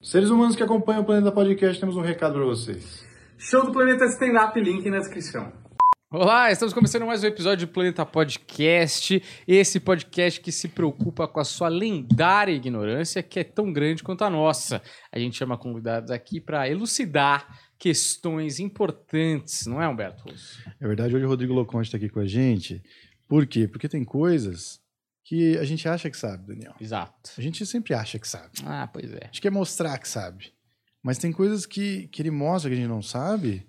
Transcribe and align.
Seres 0.00 0.30
humanos 0.30 0.54
que 0.54 0.62
acompanham 0.62 1.02
o 1.02 1.04
Planeta 1.04 1.32
Podcast, 1.32 1.80
temos 1.80 1.96
um 1.96 2.00
recado 2.00 2.34
para 2.34 2.44
vocês. 2.44 3.04
Show 3.36 3.66
do 3.66 3.72
Planeta 3.72 4.04
Stand-Up, 4.04 4.58
link 4.60 4.88
na 4.88 5.00
descrição. 5.00 5.52
Olá, 6.08 6.52
estamos 6.52 6.72
começando 6.72 7.04
mais 7.04 7.24
um 7.24 7.26
episódio 7.26 7.66
do 7.66 7.72
Planeta 7.72 8.06
Podcast. 8.06 9.20
Esse 9.46 9.80
podcast 9.80 10.40
que 10.40 10.52
se 10.52 10.68
preocupa 10.68 11.26
com 11.26 11.40
a 11.40 11.44
sua 11.44 11.66
lendária 11.66 12.52
ignorância, 12.52 13.24
que 13.24 13.40
é 13.40 13.44
tão 13.44 13.72
grande 13.72 14.04
quanto 14.04 14.22
a 14.22 14.30
nossa. 14.30 14.80
A 15.10 15.18
gente 15.18 15.36
chama 15.36 15.58
convidados 15.58 16.12
aqui 16.12 16.40
para 16.40 16.70
elucidar 16.70 17.58
questões 17.76 18.60
importantes, 18.60 19.66
não 19.66 19.82
é, 19.82 19.88
Humberto? 19.88 20.32
É 20.80 20.86
verdade, 20.86 21.16
hoje 21.16 21.24
o 21.24 21.28
Rodrigo 21.28 21.52
Loconte 21.52 21.88
está 21.88 21.96
aqui 21.96 22.08
com 22.08 22.20
a 22.20 22.26
gente. 22.26 22.80
Por 23.26 23.48
quê? 23.48 23.66
Porque 23.66 23.88
tem 23.88 24.04
coisas 24.04 24.80
que 25.28 25.58
a 25.58 25.64
gente 25.64 25.86
acha 25.86 26.08
que 26.08 26.16
sabe, 26.16 26.46
Daniel. 26.46 26.74
Exato. 26.80 27.32
A 27.36 27.42
gente 27.42 27.66
sempre 27.66 27.92
acha 27.92 28.18
que 28.18 28.26
sabe. 28.26 28.48
Ah, 28.64 28.88
pois 28.90 29.12
é. 29.12 29.24
A 29.24 29.26
gente 29.26 29.42
quer 29.42 29.50
mostrar 29.50 29.98
que 29.98 30.08
sabe. 30.08 30.54
Mas 31.02 31.18
tem 31.18 31.30
coisas 31.30 31.66
que, 31.66 32.08
que 32.08 32.22
ele 32.22 32.30
mostra 32.30 32.70
que 32.70 32.74
a 32.74 32.78
gente 32.78 32.88
não 32.88 33.02
sabe 33.02 33.66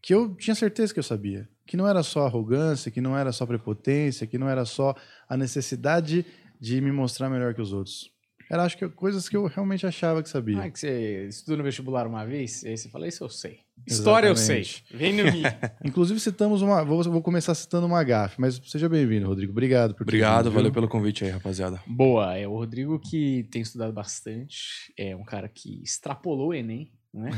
que 0.00 0.14
eu 0.14 0.34
tinha 0.36 0.54
certeza 0.54 0.94
que 0.94 0.98
eu 0.98 1.04
sabia. 1.04 1.46
Que 1.66 1.76
não 1.76 1.86
era 1.86 2.02
só 2.02 2.24
arrogância, 2.24 2.90
que 2.90 3.02
não 3.02 3.14
era 3.14 3.30
só 3.30 3.44
prepotência, 3.44 4.26
que 4.26 4.38
não 4.38 4.48
era 4.48 4.64
só 4.64 4.94
a 5.28 5.36
necessidade 5.36 6.24
de 6.58 6.80
me 6.80 6.90
mostrar 6.90 7.28
melhor 7.28 7.52
que 7.52 7.60
os 7.60 7.74
outros. 7.74 8.10
Era, 8.50 8.64
acho 8.64 8.78
que, 8.78 8.88
coisas 8.88 9.28
que 9.28 9.36
eu 9.36 9.46
realmente 9.46 9.86
achava 9.86 10.22
que 10.22 10.28
sabia. 10.28 10.62
Ah, 10.62 10.70
que 10.70 10.78
você 10.78 11.26
estudou 11.28 11.58
no 11.58 11.64
vestibular 11.64 12.06
uma 12.06 12.24
vez, 12.24 12.64
aí 12.64 12.76
você 12.76 12.88
fala, 12.88 13.08
isso 13.08 13.24
eu 13.24 13.28
sei. 13.28 13.60
História 13.86 14.28
Exatamente. 14.28 14.84
eu 14.90 14.96
sei. 14.96 14.98
Vem 14.98 15.12
no 15.12 15.24
mim. 15.30 15.42
Inclusive, 15.84 16.18
citamos 16.20 16.62
uma. 16.62 16.84
Vou, 16.84 17.02
vou 17.02 17.22
começar 17.22 17.54
citando 17.54 17.86
uma 17.86 18.02
gafe, 18.02 18.40
mas 18.40 18.60
seja 18.64 18.88
bem-vindo, 18.88 19.26
Rodrigo. 19.26 19.52
Obrigado 19.52 19.94
por 19.94 20.02
Obrigado, 20.02 20.44
vindo, 20.44 20.54
valeu 20.54 20.70
viu? 20.70 20.74
pelo 20.74 20.88
convite 20.88 21.24
aí, 21.24 21.30
rapaziada. 21.30 21.80
Boa, 21.86 22.36
é 22.36 22.46
o 22.46 22.52
Rodrigo 22.52 22.98
que 22.98 23.46
tem 23.50 23.62
estudado 23.62 23.92
bastante, 23.92 24.92
é 24.96 25.14
um 25.14 25.24
cara 25.24 25.48
que 25.48 25.82
extrapolou 25.82 26.48
o 26.48 26.54
Enem, 26.54 26.92
né? 27.12 27.30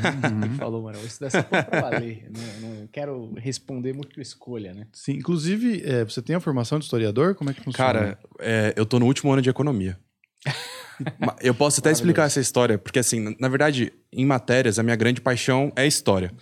Ele 0.45 0.54
falou, 0.56 0.82
mano, 0.82 0.96
eu 0.96 1.00
vou 1.00 1.09
estudar 1.09 1.28
essa 1.28 1.42
porra 1.42 1.64
pra 1.64 1.80
valer, 1.80 2.30
não, 2.30 2.68
não 2.68 2.87
quero 2.88 3.32
responder 3.37 3.93
múltipla 3.93 4.22
escolha, 4.22 4.74
né? 4.74 4.87
Sim, 4.93 5.12
inclusive, 5.12 5.82
é, 5.84 6.04
você 6.04 6.20
tem 6.20 6.37
a 6.37 6.40
formação 6.40 6.78
de 6.78 6.84
historiador? 6.84 7.34
Como 7.34 7.50
é 7.50 7.54
que 7.54 7.62
funciona? 7.62 7.93
Cara, 7.93 8.18
é, 8.40 8.74
eu 8.76 8.84
tô 8.84 8.98
no 8.98 9.06
último 9.06 9.32
ano 9.32 9.43
de 9.43 9.50
economia. 9.50 9.98
Eu 11.41 11.54
posso 11.54 11.80
até 11.80 11.91
explicar 11.91 12.24
essa 12.24 12.41
história, 12.41 12.79
porque 12.79 12.99
assim, 12.99 13.35
na- 13.38 13.49
verdade, 13.49 13.93
em 14.13 14.24
matérias, 14.27 14.79
a 14.79 14.82
minha 14.82 14.96
grande 14.96 15.21
paixão 15.21 15.73
é 15.77 15.87
história. 15.87 16.32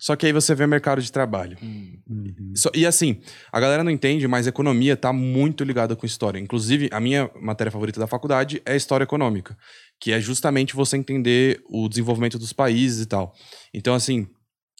Só 0.00 0.14
que 0.14 0.24
aí 0.26 0.32
você 0.32 0.54
vê 0.54 0.64
mercado 0.64 1.02
de 1.02 1.10
trabalho. 1.10 1.58
Uhum. 1.60 2.52
Só- 2.54 2.70
e 2.72 2.86
assim, 2.86 3.20
a 3.50 3.58
galera 3.58 3.82
não 3.82 3.90
entende, 3.90 4.28
mas 4.28 4.46
economia 4.46 4.96
tá 4.96 5.12
muito 5.12 5.64
ligada 5.64 5.96
com 5.96 6.06
história. 6.06 6.38
Inclusive, 6.38 6.88
a 6.92 7.00
minha 7.00 7.28
matéria 7.40 7.70
favorita 7.72 7.98
da 7.98 8.06
faculdade 8.06 8.62
é 8.64 8.76
história 8.76 9.02
econômica, 9.02 9.56
que 10.00 10.12
é 10.12 10.20
justamente 10.20 10.76
você 10.76 10.96
entender 10.96 11.60
o 11.68 11.88
desenvolvimento 11.88 12.38
dos 12.38 12.52
países 12.52 13.02
e 13.02 13.06
tal. 13.06 13.34
Então, 13.74 13.92
assim, 13.92 14.28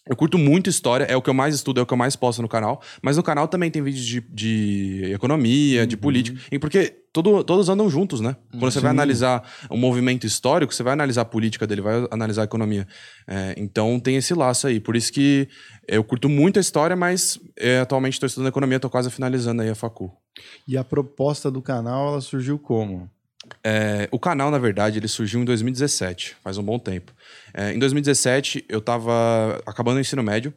eu 0.09 0.17
curto 0.17 0.39
muito 0.39 0.71
história, 0.71 1.05
é 1.05 1.17
o 1.17 1.23
que 1.23 1.29
eu 1.29 1.35
mais 1.35 1.55
estudo, 1.55 1.81
é 1.81 1.83
o 1.83 1.87
que 1.87 1.93
eu 1.93 1.99
mais 1.99 2.17
posto 2.17 2.41
no 2.41 2.49
canal. 2.49 2.81
Mas 3.03 3.17
no 3.17 3.23
canal 3.23 3.47
também 3.47 3.71
tem 3.71 3.83
vídeos 3.83 4.05
de, 4.05 4.21
de 4.31 5.13
economia, 5.13 5.87
de 5.87 5.97
política. 5.97 6.41
E 6.51 6.59
porque 6.59 6.97
todo, 7.13 7.45
todos 7.45 7.69
andam 7.69 7.91
juntos, 7.91 8.21
né? 8.21 8.37
Quando 8.53 8.73
você 8.73 8.81
vai 8.81 8.91
Sim. 8.91 8.97
analisar 8.97 9.43
um 9.71 9.77
movimento 9.77 10.27
histórico, 10.27 10.73
você 10.75 10.83
vai 10.83 10.93
analisar 10.95 11.23
a 11.23 11.25
política 11.25 11.67
dele, 11.67 11.83
vai 11.83 12.07
analisar 12.11 12.43
a 12.43 12.45
economia. 12.45 12.87
É, 13.27 13.55
então 13.57 14.01
tem 14.01 14.17
esse 14.17 14.33
laço 14.35 14.67
aí. 14.67 14.81
Por 14.81 14.97
isso 14.97 15.13
que 15.13 15.49
eu 15.87 16.03
curto 16.03 16.29
muito 16.29 16.59
a 16.59 16.61
história, 16.61 16.97
mas 16.97 17.39
é, 17.57 17.81
atualmente 17.81 18.15
estou 18.15 18.27
estudando 18.27 18.49
economia, 18.49 18.77
estou 18.77 18.91
quase 18.91 19.11
finalizando 19.11 19.63
aí 19.63 19.69
a 19.69 19.75
facu. 19.75 20.11
E 20.67 20.77
a 20.77 20.85
proposta 20.85 21.51
do 21.51 21.61
canal, 21.61 22.09
ela 22.09 22.21
surgiu 22.21 22.59
como? 22.59 23.11
É, 23.63 24.09
o 24.11 24.19
canal, 24.19 24.51
na 24.51 24.59
verdade, 24.59 24.99
ele 24.99 25.09
surgiu 25.09 25.41
em 25.41 25.45
2017, 25.45 26.37
faz 26.43 26.59
um 26.59 26.63
bom 26.63 26.79
tempo. 26.79 27.13
É, 27.55 27.73
em 27.73 27.79
2017, 27.79 28.65
eu 28.69 28.81
tava 28.81 29.61
acabando 29.67 29.97
o 29.97 30.01
ensino 30.01 30.23
médio 30.23 30.53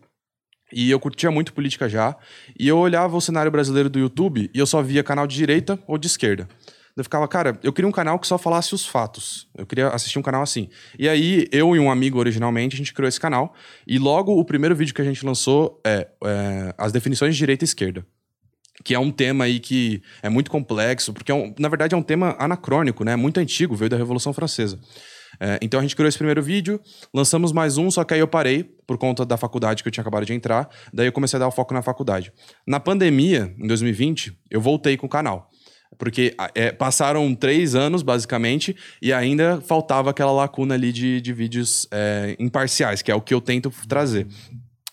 e 0.71 0.89
eu 0.89 0.99
curtia 0.99 1.31
muito 1.31 1.53
política 1.53 1.89
já. 1.89 2.15
E 2.57 2.67
eu 2.67 2.77
olhava 2.77 3.15
o 3.15 3.21
cenário 3.21 3.51
brasileiro 3.51 3.89
do 3.89 3.99
YouTube 3.99 4.49
e 4.53 4.59
eu 4.59 4.65
só 4.65 4.81
via 4.81 5.03
canal 5.03 5.27
de 5.27 5.35
direita 5.35 5.79
ou 5.87 5.97
de 5.97 6.07
esquerda. 6.07 6.47
Eu 6.95 7.03
ficava, 7.03 7.27
cara, 7.27 7.57
eu 7.63 7.71
queria 7.71 7.87
um 7.87 7.91
canal 7.91 8.19
que 8.19 8.27
só 8.27 8.37
falasse 8.37 8.75
os 8.75 8.85
fatos. 8.85 9.47
Eu 9.57 9.65
queria 9.65 9.87
assistir 9.89 10.19
um 10.19 10.21
canal 10.21 10.41
assim. 10.41 10.69
E 10.99 11.07
aí, 11.07 11.47
eu 11.51 11.75
e 11.75 11.79
um 11.79 11.89
amigo 11.89 12.19
originalmente, 12.19 12.75
a 12.75 12.77
gente 12.77 12.93
criou 12.93 13.07
esse 13.07 13.19
canal. 13.19 13.53
E 13.87 13.97
logo 13.97 14.37
o 14.37 14.43
primeiro 14.43 14.75
vídeo 14.75 14.93
que 14.93 15.01
a 15.01 15.05
gente 15.05 15.25
lançou 15.25 15.79
é, 15.85 16.07
é 16.23 16.75
as 16.77 16.91
definições 16.91 17.33
de 17.33 17.39
direita 17.39 17.63
e 17.63 17.65
esquerda 17.65 18.05
que 18.83 18.93
é 18.93 18.99
um 18.99 19.11
tema 19.11 19.45
aí 19.45 19.59
que 19.59 20.01
é 20.21 20.29
muito 20.29 20.49
complexo, 20.49 21.13
porque 21.13 21.31
é 21.31 21.35
um- 21.35 21.53
na 21.59 21.69
verdade 21.69 21.93
é 21.95 21.97
um 21.97 22.01
tema 22.03 22.35
anacrônico, 22.39 23.03
né? 23.03 23.15
Muito 23.15 23.39
antigo, 23.39 23.75
veio 23.75 23.89
da 23.89 23.97
Revolução 23.97 24.33
Francesa. 24.33 24.79
É, 25.39 25.57
então 25.61 25.79
a 25.79 25.83
gente 25.83 25.95
criou 25.95 26.07
esse 26.09 26.17
primeiro 26.17 26.43
vídeo, 26.43 26.79
lançamos 27.13 27.51
mais 27.51 27.77
um, 27.77 27.89
só 27.89 28.03
que 28.03 28.13
aí 28.13 28.19
eu 28.19 28.27
parei 28.27 28.63
por 28.85 28.97
conta 28.97 29.25
da 29.25 29.37
faculdade 29.37 29.81
que 29.81 29.87
eu 29.87 29.91
tinha 29.91 30.01
acabado 30.01 30.25
de 30.25 30.33
entrar, 30.33 30.69
daí 30.93 31.07
eu 31.07 31.11
comecei 31.11 31.37
a 31.37 31.39
dar 31.39 31.47
o 31.47 31.51
foco 31.51 31.73
na 31.73 31.81
faculdade. 31.81 32.31
Na 32.67 32.79
pandemia, 32.79 33.53
em 33.57 33.65
2020, 33.65 34.37
eu 34.49 34.61
voltei 34.61 34.97
com 34.97 35.05
o 35.05 35.09
canal. 35.09 35.49
Porque 35.97 36.33
é, 36.55 36.71
passaram 36.71 37.35
três 37.35 37.75
anos, 37.75 38.01
basicamente, 38.01 38.75
e 39.01 39.11
ainda 39.11 39.59
faltava 39.61 40.09
aquela 40.09 40.31
lacuna 40.31 40.73
ali 40.73 40.91
de, 40.91 41.19
de 41.19 41.33
vídeos 41.33 41.85
é, 41.91 42.35
imparciais, 42.39 43.01
que 43.01 43.11
é 43.11 43.15
o 43.15 43.19
que 43.21 43.33
eu 43.33 43.41
tento 43.41 43.69
trazer. 43.89 44.25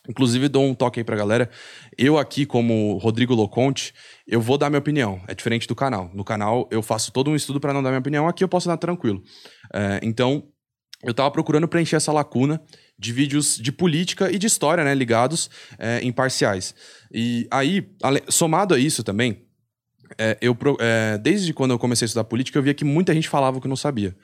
Inclusive, 0.08 0.48
dou 0.48 0.64
um 0.64 0.74
toque 0.74 1.00
aí 1.00 1.04
pra 1.04 1.14
galera. 1.14 1.50
Eu 1.96 2.16
aqui, 2.16 2.46
como 2.46 2.96
Rodrigo 2.96 3.34
Loconte, 3.34 3.92
eu 4.26 4.40
vou 4.40 4.56
dar 4.56 4.70
minha 4.70 4.78
opinião. 4.78 5.20
É 5.28 5.34
diferente 5.34 5.68
do 5.68 5.74
canal. 5.74 6.10
No 6.14 6.24
canal, 6.24 6.66
eu 6.70 6.82
faço 6.82 7.12
todo 7.12 7.30
um 7.30 7.36
estudo 7.36 7.60
pra 7.60 7.74
não 7.74 7.82
dar 7.82 7.90
minha 7.90 8.00
opinião. 8.00 8.26
Aqui 8.26 8.42
eu 8.42 8.48
posso 8.48 8.66
dar 8.66 8.78
tranquilo. 8.78 9.22
É, 9.74 10.00
então, 10.02 10.44
eu 11.04 11.12
tava 11.12 11.30
procurando 11.30 11.68
preencher 11.68 11.96
essa 11.96 12.10
lacuna 12.10 12.60
de 12.98 13.12
vídeos 13.12 13.56
de 13.56 13.70
política 13.70 14.32
e 14.32 14.38
de 14.38 14.46
história, 14.46 14.82
né? 14.82 14.94
Ligados, 14.94 15.50
é, 15.78 16.02
imparciais. 16.02 16.74
E 17.12 17.46
aí, 17.50 17.86
somado 18.28 18.74
a 18.74 18.78
isso 18.78 19.04
também, 19.04 19.46
é, 20.18 20.38
eu, 20.40 20.56
é, 20.80 21.18
desde 21.18 21.52
quando 21.52 21.72
eu 21.72 21.78
comecei 21.78 22.06
a 22.06 22.08
estudar 22.08 22.24
política, 22.24 22.58
eu 22.58 22.62
via 22.62 22.74
que 22.74 22.84
muita 22.84 23.12
gente 23.12 23.28
falava 23.28 23.58
o 23.58 23.60
que 23.60 23.68
não 23.68 23.76
sabia. 23.76 24.16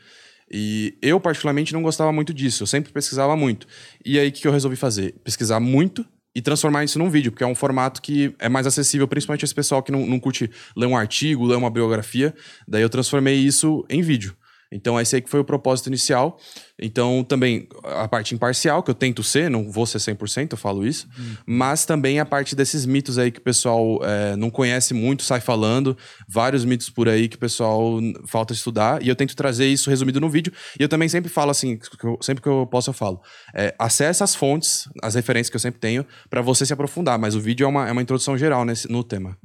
E 0.51 0.97
eu, 1.01 1.19
particularmente, 1.21 1.73
não 1.73 1.83
gostava 1.83 2.13
muito 2.13 2.33
disso. 2.35 2.63
Eu 2.63 2.67
sempre 2.67 2.93
pesquisava 2.93 3.37
muito. 3.37 3.67
E 4.05 4.19
aí, 4.19 4.29
o 4.29 4.33
que 4.33 4.47
eu 4.47 4.53
resolvi 4.53 4.77
fazer? 4.77 5.15
Pesquisar 5.25 5.61
muito 5.61 6.05
e 6.35 6.43
transformar 6.43 6.85
isso 6.85 6.99
num 6.99 7.09
vídeo, 7.09 7.31
porque 7.31 7.45
é 7.45 7.47
um 7.47 7.55
formato 7.55 8.03
que 8.03 8.35
é 8.39 8.49
mais 8.49 8.67
acessível, 8.67 9.07
principalmente 9.07 9.45
esse 9.45 9.55
pessoal 9.55 9.83
que 9.83 9.93
não, 9.93 10.05
não 10.05 10.19
curte 10.19 10.51
ler 10.77 10.87
um 10.87 10.97
artigo, 10.97 11.47
ler 11.47 11.57
uma 11.57 11.71
biografia. 11.71 12.35
Daí 12.67 12.83
eu 12.83 12.91
transformei 12.91 13.37
isso 13.37 13.85
em 13.89 14.03
vídeo. 14.03 14.37
Então, 14.73 15.01
esse 15.01 15.15
aí 15.17 15.23
que 15.23 15.31
foi 15.31 15.41
o 15.41 15.45
propósito 15.45 15.87
inicial. 15.87 16.39
Então, 16.81 17.23
também 17.23 17.69
a 17.85 18.09
parte 18.09 18.35
imparcial, 18.35 18.83
que 18.83 18.91
eu 18.91 18.95
tento 18.95 19.23
ser, 19.23 19.49
não 19.49 19.71
vou 19.71 19.87
ser 19.87 19.99
100%, 19.99 20.53
eu 20.53 20.59
falo 20.59 20.85
isso. 20.87 21.07
Mas 21.47 21.85
também 21.87 22.19
a 22.19 22.25
parte 22.27 22.57
desses 22.57 22.85
mitos 22.85 23.17
aí 23.17 23.31
que 23.31 23.39
o 23.39 23.43
pessoal 23.43 24.01
é, 24.03 24.35
não 24.37 24.51
conhece 24.51 24.93
muito, 24.93 25.23
sai 25.23 25.41
falando. 25.41 25.97
Vários 26.29 26.65
mitos 26.65 26.91
por 26.91 27.09
aí 27.09 27.29
que 27.29 27.37
o 27.37 27.39
pessoal 27.39 28.01
falta 28.27 28.53
estudar. 28.53 29.01
E 29.03 29.09
eu 29.09 29.15
tento 29.15 29.37
trazer 29.37 29.67
isso 29.69 29.89
resumido 29.91 30.21
no 30.21 30.29
vídeo. 30.29 30.53
E 30.79 30.83
eu 30.83 30.89
também 30.89 31.09
sempre 31.09 31.31
falo 31.31 31.51
assim, 31.51 31.77
que 31.79 32.05
eu- 32.07 32.19
sempre 32.21 32.43
que 32.43 32.49
eu 32.49 32.67
posso 32.67 32.91
eu 32.91 32.95
falo. 32.95 33.21
É, 33.55 33.75
acessa 33.79 34.25
as 34.25 34.35
fontes, 34.35 34.89
as 35.03 35.15
referências 35.15 35.51
que 35.51 35.57
eu 35.57 35.61
sempre 35.61 35.79
tenho, 35.81 36.05
para 36.29 36.43
você 36.43 36.67
se 36.67 36.73
aprofundar. 36.73 37.19
Mas 37.19 37.37
o 37.37 37.41
vídeo 37.41 37.65
é 37.65 37.69
uma, 37.69 37.89
é 37.89 37.93
uma 37.93 38.03
introdução 38.03 38.37
geral 38.37 38.65
nesse, 38.65 38.91
no 38.91 39.05
tema. 39.05 39.39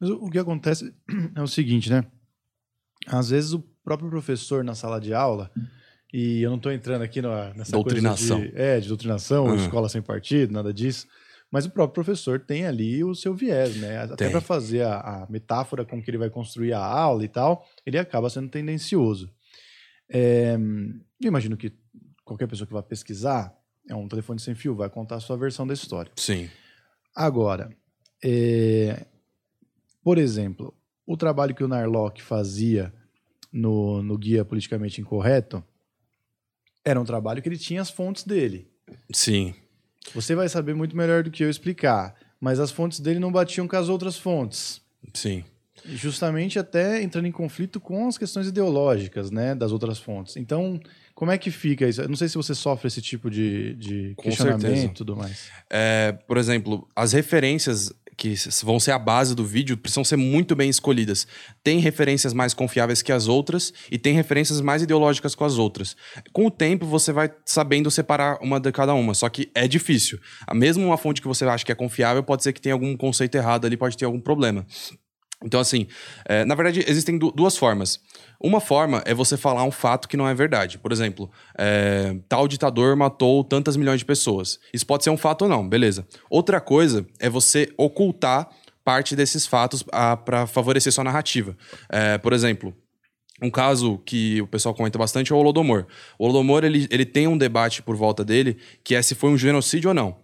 Mas 0.00 0.10
o, 0.10 0.14
o 0.24 0.30
que 0.30 0.38
acontece 0.38 0.92
é 1.36 1.40
o 1.42 1.46
seguinte, 1.46 1.88
né? 1.90 2.04
Às 3.10 3.30
vezes 3.30 3.52
o 3.52 3.60
próprio 3.82 4.08
professor 4.10 4.62
na 4.62 4.74
sala 4.74 5.00
de 5.00 5.12
aula, 5.14 5.50
e 6.12 6.42
eu 6.42 6.50
não 6.50 6.56
estou 6.58 6.70
entrando 6.72 7.02
aqui 7.02 7.20
na, 7.22 7.52
nessa 7.54 7.72
Doutrinação. 7.72 8.38
coisa 8.38 8.52
de, 8.52 8.60
é, 8.60 8.80
de 8.80 8.88
doutrinação, 8.88 9.44
ou 9.44 9.50
Uhum. 9.50 9.56
escola 9.56 9.88
sem 9.88 10.00
partido, 10.02 10.52
nada 10.52 10.72
disso. 10.72 11.06
Mas 11.50 11.64
o 11.64 11.70
próprio 11.70 11.94
professor 12.04 12.38
tem 12.40 12.66
ali 12.66 13.02
o 13.02 13.14
seu 13.14 13.34
viés, 13.34 13.74
né? 13.76 13.98
Até 14.02 14.28
para 14.28 14.40
fazer 14.42 14.82
a, 14.82 14.98
a 15.22 15.26
metáfora 15.30 15.82
com 15.84 16.02
que 16.02 16.10
ele 16.10 16.18
vai 16.18 16.28
construir 16.28 16.74
a 16.74 16.84
aula 16.84 17.24
e 17.24 17.28
tal, 17.28 17.66
ele 17.86 17.98
acaba 17.98 18.28
sendo 18.28 18.48
tendencioso. 18.50 19.30
É, 20.10 20.54
eu 21.22 21.28
imagino 21.28 21.56
que 21.56 21.72
qualquer 22.24 22.46
pessoa 22.46 22.66
que 22.66 22.72
vai 22.74 22.82
pesquisar 22.82 23.54
é 23.88 23.94
um 23.94 24.06
telefone 24.06 24.38
sem 24.38 24.54
fio, 24.54 24.74
vai 24.74 24.90
contar 24.90 25.16
a 25.16 25.20
sua 25.20 25.38
versão 25.38 25.66
da 25.66 25.72
história. 25.72 26.12
Sim. 26.16 26.50
Agora, 27.16 27.70
é, 28.22 29.06
por 30.04 30.18
exemplo, 30.18 30.74
o 31.06 31.16
trabalho 31.16 31.54
que 31.54 31.64
o 31.64 31.68
Narlock 31.68 32.20
fazia 32.22 32.92
no, 33.58 34.02
no 34.02 34.16
Guia 34.16 34.44
Politicamente 34.44 35.00
Incorreto 35.00 35.62
era 36.84 37.00
um 37.00 37.04
trabalho 37.04 37.42
que 37.42 37.48
ele 37.48 37.58
tinha 37.58 37.82
as 37.82 37.90
fontes 37.90 38.24
dele. 38.24 38.68
Sim. 39.12 39.54
Você 40.14 40.34
vai 40.34 40.48
saber 40.48 40.74
muito 40.74 40.96
melhor 40.96 41.22
do 41.22 41.30
que 41.30 41.44
eu 41.44 41.50
explicar, 41.50 42.14
mas 42.40 42.58
as 42.58 42.70
fontes 42.70 43.00
dele 43.00 43.18
não 43.18 43.30
batiam 43.30 43.68
com 43.68 43.76
as 43.76 43.88
outras 43.88 44.16
fontes. 44.16 44.80
Sim. 45.12 45.44
Justamente 45.84 46.58
até 46.58 47.02
entrando 47.02 47.26
em 47.26 47.32
conflito 47.32 47.78
com 47.78 48.08
as 48.08 48.16
questões 48.16 48.46
ideológicas 48.46 49.30
né, 49.30 49.54
das 49.54 49.70
outras 49.70 49.98
fontes. 49.98 50.36
Então, 50.36 50.80
como 51.14 51.30
é 51.30 51.36
que 51.36 51.50
fica 51.50 51.86
isso? 51.86 52.00
Eu 52.00 52.08
não 52.08 52.16
sei 52.16 52.28
se 52.28 52.36
você 52.36 52.54
sofre 52.54 52.88
esse 52.88 53.02
tipo 53.02 53.30
de, 53.30 53.74
de 53.74 54.14
questionamento 54.22 54.92
e 54.92 54.94
tudo 54.94 55.16
mais. 55.16 55.50
É, 55.68 56.12
por 56.26 56.38
exemplo, 56.38 56.88
as 56.96 57.12
referências 57.12 57.92
que 58.18 58.34
vão 58.64 58.80
ser 58.80 58.90
a 58.90 58.98
base 58.98 59.32
do 59.32 59.44
vídeo, 59.44 59.76
precisam 59.76 60.02
ser 60.02 60.16
muito 60.16 60.56
bem 60.56 60.68
escolhidas. 60.68 61.24
Tem 61.62 61.78
referências 61.78 62.34
mais 62.34 62.52
confiáveis 62.52 63.00
que 63.00 63.12
as 63.12 63.28
outras 63.28 63.72
e 63.90 63.96
tem 63.96 64.12
referências 64.12 64.60
mais 64.60 64.82
ideológicas 64.82 65.36
com 65.36 65.44
as 65.44 65.56
outras. 65.56 65.96
Com 66.32 66.46
o 66.46 66.50
tempo, 66.50 66.84
você 66.84 67.12
vai 67.12 67.30
sabendo 67.46 67.90
separar 67.92 68.38
uma 68.42 68.58
de 68.58 68.72
cada 68.72 68.92
uma, 68.92 69.14
só 69.14 69.28
que 69.28 69.48
é 69.54 69.68
difícil. 69.68 70.18
Mesmo 70.52 70.84
uma 70.84 70.98
fonte 70.98 71.22
que 71.22 71.28
você 71.28 71.44
acha 71.44 71.64
que 71.64 71.70
é 71.70 71.76
confiável, 71.76 72.24
pode 72.24 72.42
ser 72.42 72.52
que 72.52 72.60
tenha 72.60 72.74
algum 72.74 72.96
conceito 72.96 73.36
errado 73.36 73.66
ali, 73.66 73.76
pode 73.76 73.96
ter 73.96 74.04
algum 74.04 74.20
problema. 74.20 74.66
Então, 75.44 75.60
assim, 75.60 75.86
é, 76.24 76.44
na 76.44 76.54
verdade, 76.54 76.84
existem 76.88 77.16
du- 77.16 77.30
duas 77.30 77.56
formas. 77.56 78.00
Uma 78.40 78.60
forma 78.60 79.02
é 79.06 79.14
você 79.14 79.36
falar 79.36 79.62
um 79.64 79.70
fato 79.70 80.08
que 80.08 80.16
não 80.16 80.28
é 80.28 80.34
verdade. 80.34 80.78
Por 80.78 80.90
exemplo, 80.90 81.30
é, 81.56 82.16
tal 82.28 82.48
ditador 82.48 82.96
matou 82.96 83.44
tantas 83.44 83.76
milhões 83.76 84.00
de 84.00 84.04
pessoas. 84.04 84.58
Isso 84.72 84.86
pode 84.86 85.04
ser 85.04 85.10
um 85.10 85.16
fato 85.16 85.42
ou 85.42 85.48
não, 85.48 85.68
beleza. 85.68 86.06
Outra 86.28 86.60
coisa 86.60 87.06
é 87.20 87.30
você 87.30 87.72
ocultar 87.76 88.48
parte 88.84 89.14
desses 89.14 89.46
fatos 89.46 89.82
para 90.24 90.46
favorecer 90.46 90.92
sua 90.92 91.04
narrativa. 91.04 91.56
É, 91.88 92.18
por 92.18 92.32
exemplo, 92.32 92.74
um 93.40 93.50
caso 93.50 93.98
que 93.98 94.40
o 94.42 94.46
pessoal 94.46 94.74
comenta 94.74 94.98
bastante 94.98 95.30
é 95.30 95.34
o 95.34 95.38
Holodomor. 95.38 95.86
O 96.18 96.24
Holodomor, 96.24 96.64
ele, 96.64 96.88
ele 96.90 97.04
tem 97.04 97.28
um 97.28 97.38
debate 97.38 97.82
por 97.82 97.94
volta 97.94 98.24
dele, 98.24 98.56
que 98.82 98.94
é 98.94 99.02
se 99.02 99.14
foi 99.14 99.30
um 99.30 99.38
genocídio 99.38 99.88
ou 99.88 99.94
não. 99.94 100.16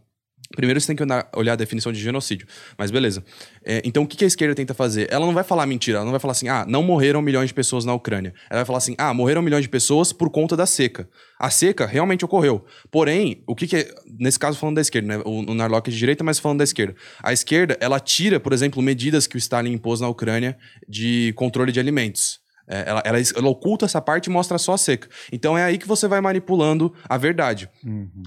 Primeiro 0.54 0.80
você 0.80 0.94
tem 0.94 0.96
que 0.96 1.02
olhar, 1.36 1.52
a 1.52 1.56
definição 1.56 1.92
de 1.92 2.00
genocídio. 2.00 2.46
Mas 2.76 2.90
beleza. 2.90 3.24
É, 3.64 3.82
então 3.84 4.02
o 4.02 4.06
que 4.06 4.16
que 4.16 4.24
a 4.24 4.26
esquerda 4.26 4.54
tenta 4.54 4.74
fazer? 4.74 5.08
Ela 5.10 5.26
não 5.26 5.34
vai 5.34 5.44
falar 5.44 5.66
mentira, 5.66 5.98
ela 5.98 6.04
não 6.04 6.12
vai 6.12 6.20
falar 6.20 6.32
assim, 6.32 6.48
ah, 6.48 6.64
não 6.68 6.82
morreram 6.82 7.20
milhões 7.22 7.48
de 7.48 7.54
pessoas 7.54 7.84
na 7.84 7.94
Ucrânia. 7.94 8.34
Ela 8.50 8.60
vai 8.60 8.64
falar 8.64 8.78
assim, 8.78 8.94
ah, 8.98 9.12
morreram 9.12 9.42
milhões 9.42 9.62
de 9.62 9.68
pessoas 9.68 10.12
por 10.12 10.30
conta 10.30 10.56
da 10.56 10.66
seca. 10.66 11.08
A 11.38 11.50
seca 11.50 11.86
realmente 11.86 12.24
ocorreu. 12.24 12.64
Porém, 12.90 13.42
o 13.46 13.54
que 13.54 13.66
que 13.66 13.76
é, 13.76 13.94
nesse 14.18 14.38
caso 14.38 14.58
falando 14.58 14.76
da 14.76 14.80
esquerda, 14.80 15.18
né? 15.18 15.22
O, 15.24 15.50
o 15.50 15.54
Narlock 15.54 15.88
é 15.88 15.92
de 15.92 15.98
direita, 15.98 16.22
mas 16.22 16.38
falando 16.38 16.58
da 16.58 16.64
esquerda. 16.64 16.94
A 17.22 17.32
esquerda, 17.32 17.76
ela 17.80 17.98
tira, 17.98 18.38
por 18.38 18.52
exemplo, 18.52 18.82
medidas 18.82 19.26
que 19.26 19.36
o 19.36 19.38
Stalin 19.38 19.72
impôs 19.72 20.00
na 20.00 20.08
Ucrânia 20.08 20.56
de 20.88 21.32
controle 21.36 21.72
de 21.72 21.80
alimentos. 21.80 22.43
É, 22.66 22.84
ela, 22.88 23.02
ela, 23.04 23.18
ela 23.36 23.48
oculta 23.48 23.84
essa 23.84 24.00
parte 24.00 24.26
e 24.26 24.30
mostra 24.30 24.56
só 24.58 24.72
a 24.72 24.78
seca. 24.78 25.08
Então 25.32 25.56
é 25.56 25.64
aí 25.64 25.76
que 25.78 25.86
você 25.86 26.08
vai 26.08 26.20
manipulando 26.20 26.94
a 27.08 27.16
verdade. 27.18 27.68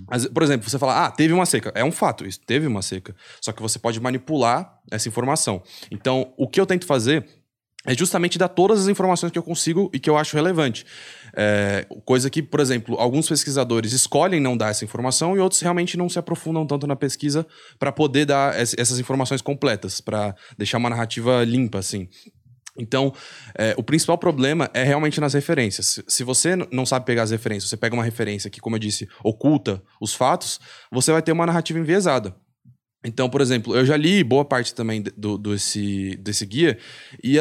As- 0.09 0.27
por 0.27 0.43
exemplo, 0.43 0.69
você 0.69 0.77
fala, 0.77 1.05
ah, 1.05 1.11
teve 1.11 1.33
uma 1.33 1.45
seca. 1.45 1.71
É 1.75 1.83
um 1.83 1.91
fato, 1.91 2.25
isso, 2.25 2.39
teve 2.45 2.67
uma 2.67 2.81
seca. 2.81 3.15
Só 3.41 3.51
que 3.51 3.61
você 3.61 3.79
pode 3.79 3.99
manipular 3.99 4.77
essa 4.91 5.07
informação. 5.09 5.61
Então, 5.91 6.33
o 6.37 6.47
que 6.47 6.59
eu 6.61 6.65
tento 6.65 6.85
fazer 6.85 7.25
é 7.85 7.95
justamente 7.95 8.37
dar 8.37 8.49
todas 8.49 8.81
as 8.81 8.87
informações 8.89 9.31
que 9.31 9.39
eu 9.39 9.43
consigo 9.43 9.89
e 9.93 9.99
que 9.99 10.09
eu 10.09 10.17
acho 10.17 10.35
relevante. 10.35 10.85
É, 11.35 11.85
coisa 12.05 12.29
que, 12.29 12.43
por 12.43 12.59
exemplo, 12.59 12.95
alguns 12.99 13.29
pesquisadores 13.29 13.93
escolhem 13.93 14.39
não 14.41 14.57
dar 14.57 14.69
essa 14.71 14.83
informação 14.83 15.35
e 15.37 15.39
outros 15.39 15.61
realmente 15.61 15.95
não 15.97 16.09
se 16.09 16.19
aprofundam 16.19 16.65
tanto 16.67 16.85
na 16.85 16.95
pesquisa 16.95 17.45
para 17.79 17.91
poder 17.91 18.25
dar 18.25 18.59
es- 18.59 18.75
essas 18.77 18.99
informações 18.99 19.41
completas, 19.41 20.01
para 20.01 20.35
deixar 20.57 20.77
uma 20.79 20.89
narrativa 20.89 21.43
limpa, 21.45 21.77
assim. 21.79 22.09
Então, 22.77 23.13
é, 23.57 23.73
o 23.77 23.83
principal 23.83 24.17
problema 24.17 24.69
é 24.73 24.83
realmente 24.83 25.19
nas 25.19 25.33
referências. 25.33 25.99
Se- 26.07 26.23
você 26.23 26.55
não 26.71 26.85
sabe 26.85 27.05
pegar 27.05 27.23
as 27.23 27.31
referências, 27.31 27.69
você 27.69 27.77
pega 27.77 27.95
uma 27.95 28.03
referência 28.03 28.49
que, 28.49 28.59
como 28.59 28.75
eu 28.75 28.79
disse, 28.79 29.07
oculta 29.23 29.81
os 29.99 30.13
fatos, 30.13 30.59
você 30.91 31.11
vai 31.11 31.21
ter 31.21 31.31
uma 31.31 31.45
narrativa 31.45 31.79
enviesada. 31.79 32.35
Então, 33.03 33.29
por 33.29 33.41
exemplo, 33.41 33.75
eu 33.75 33.85
já 33.85 33.95
li 33.95 34.23
boa 34.23 34.43
parte 34.43 34.73
também 34.73 35.03
do, 35.15 35.37
do 35.37 35.53
esse, 35.53 36.17
desse 36.17 36.45
guia, 36.45 36.77
e 37.23 37.37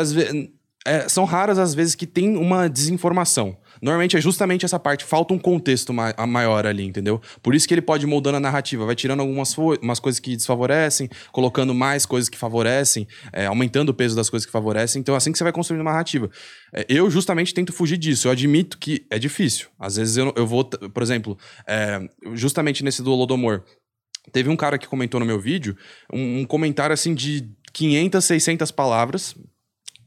é, 0.87 1.09
são 1.09 1.25
raras 1.25 1.59
as 1.59 1.75
vezes 1.75 1.94
que 1.94 2.06
tem 2.06 2.37
uma 2.37 2.69
desinformação. 2.69 3.56
Normalmente 3.81 4.17
é 4.17 4.20
justamente 4.20 4.64
essa 4.64 4.78
parte, 4.78 5.05
falta 5.05 5.34
um 5.34 5.38
contexto 5.38 5.93
ma 5.93 6.14
maior 6.26 6.67
ali, 6.67 6.84
entendeu? 6.84 7.20
Por 7.43 7.55
isso 7.55 7.67
que 7.67 7.75
ele 7.75 7.82
pode 7.82 8.05
ir 8.05 8.08
moldando 8.08 8.37
a 8.37 8.40
narrativa, 8.40 8.84
vai 8.84 8.94
tirando 8.94 9.20
algumas 9.20 9.56
umas 9.56 10.00
coisas 10.00 10.20
que 10.20 10.37
desfavorecem, 10.37 11.08
colocando 11.32 11.75
mais 11.75 12.05
coisas 12.06 12.28
que 12.28 12.37
favorecem, 12.37 13.06
é, 13.32 13.46
aumentando 13.46 13.90
o 13.90 13.94
peso 13.94 14.14
das 14.17 14.28
coisas 14.31 14.46
que 14.46 14.52
favorecem. 14.52 15.00
Então, 15.00 15.14
é 15.14 15.19
assim 15.19 15.32
que 15.32 15.38
você 15.38 15.44
vai 15.44 15.52
construindo 15.52 15.82
uma 15.82 15.93
narrativa. 15.93 16.31
É, 16.73 16.84
eu 16.88 17.11
justamente 17.11 17.55
tento 17.55 17.73
fugir 17.73 17.96
disso. 17.96 18.28
Eu 18.28 18.32
admito 18.32 18.78
que 18.78 19.06
é 19.11 19.19
difícil. 19.19 19.69
Às 19.78 19.96
vezes 19.96 20.17
eu, 20.17 20.32
eu 20.37 20.46
vou, 20.46 20.64
por 20.64 21.02
exemplo, 21.02 21.38
é, 21.67 22.00
justamente 22.34 22.82
nesse 22.84 23.02
do 23.02 23.12
Holodomor, 23.12 23.62
Teve 24.32 24.49
um 24.49 24.56
cara 24.56 24.78
que 24.78 24.87
comentou 24.87 25.20
no 25.20 25.26
meu 25.26 25.38
vídeo 25.38 25.76
um, 26.12 26.40
um 26.40 26.44
comentário 26.44 26.93
assim 26.93 27.14
de 27.14 27.49
500, 27.73 28.25
600 28.25 28.70
palavras, 28.70 29.34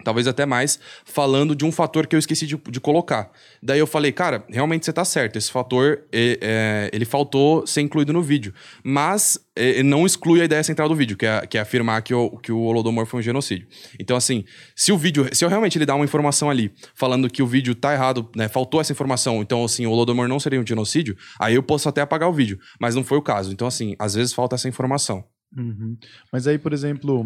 talvez 0.03 0.27
até 0.27 0.45
mais, 0.45 0.79
falando 1.05 1.55
de 1.55 1.65
um 1.65 1.71
fator 1.71 2.07
que 2.07 2.15
eu 2.15 2.19
esqueci 2.19 2.47
de, 2.47 2.55
de 2.69 2.79
colocar. 2.79 3.31
Daí 3.61 3.79
eu 3.79 3.87
falei, 3.87 4.11
cara, 4.11 4.43
realmente 4.49 4.85
você 4.85 4.93
tá 4.93 5.03
certo, 5.03 5.37
esse 5.37 5.51
fator 5.51 6.01
é, 6.11 6.37
é, 6.41 6.89
ele 6.93 7.05
faltou 7.05 7.65
ser 7.67 7.81
incluído 7.81 8.13
no 8.13 8.21
vídeo, 8.21 8.53
mas 8.83 9.39
é, 9.55 9.83
não 9.83 10.05
exclui 10.05 10.41
a 10.41 10.45
ideia 10.45 10.63
central 10.63 10.87
do 10.87 10.95
vídeo, 10.95 11.17
que 11.17 11.25
é, 11.25 11.45
que 11.45 11.57
é 11.57 11.61
afirmar 11.61 12.01
que 12.01 12.13
o, 12.13 12.29
que 12.37 12.51
o 12.51 12.61
Holodomor 12.61 13.05
foi 13.05 13.19
um 13.19 13.23
genocídio. 13.23 13.67
Então, 13.99 14.15
assim, 14.15 14.45
se 14.75 14.91
o 14.91 14.97
vídeo, 14.97 15.27
se 15.33 15.43
eu 15.43 15.49
realmente 15.49 15.77
ele 15.77 15.85
dar 15.85 15.95
uma 15.95 16.05
informação 16.05 16.49
ali, 16.49 16.71
falando 16.95 17.29
que 17.29 17.43
o 17.43 17.47
vídeo 17.47 17.75
tá 17.75 17.93
errado, 17.93 18.29
né, 18.35 18.47
faltou 18.47 18.79
essa 18.79 18.91
informação, 18.91 19.41
então, 19.41 19.63
assim, 19.65 19.85
o 19.85 19.91
Holodomor 19.91 20.27
não 20.27 20.39
seria 20.39 20.59
um 20.59 20.65
genocídio, 20.65 21.17
aí 21.39 21.55
eu 21.55 21.63
posso 21.63 21.89
até 21.89 22.01
apagar 22.01 22.29
o 22.29 22.33
vídeo, 22.33 22.57
mas 22.79 22.95
não 22.95 23.03
foi 23.03 23.17
o 23.17 23.21
caso. 23.21 23.51
Então, 23.51 23.67
assim, 23.67 23.95
às 23.99 24.13
vezes 24.13 24.33
falta 24.33 24.55
essa 24.55 24.69
informação. 24.69 25.23
Uhum. 25.55 25.97
Mas 26.31 26.47
aí, 26.47 26.57
por 26.57 26.73
exemplo, 26.73 27.25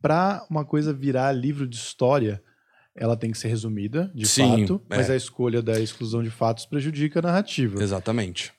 para 0.00 0.44
uma 0.50 0.64
coisa 0.64 0.92
virar 0.92 1.32
livro 1.32 1.66
de 1.66 1.76
história, 1.76 2.42
ela 2.94 3.16
tem 3.16 3.30
que 3.30 3.38
ser 3.38 3.48
resumida, 3.48 4.10
de 4.14 4.26
Sim, 4.26 4.66
fato, 4.66 4.82
mas 4.88 5.10
é. 5.10 5.14
a 5.14 5.16
escolha 5.16 5.60
da 5.60 5.80
exclusão 5.80 6.22
de 6.22 6.30
fatos 6.30 6.66
prejudica 6.66 7.18
a 7.18 7.22
narrativa. 7.22 7.82
Exatamente. 7.82 8.52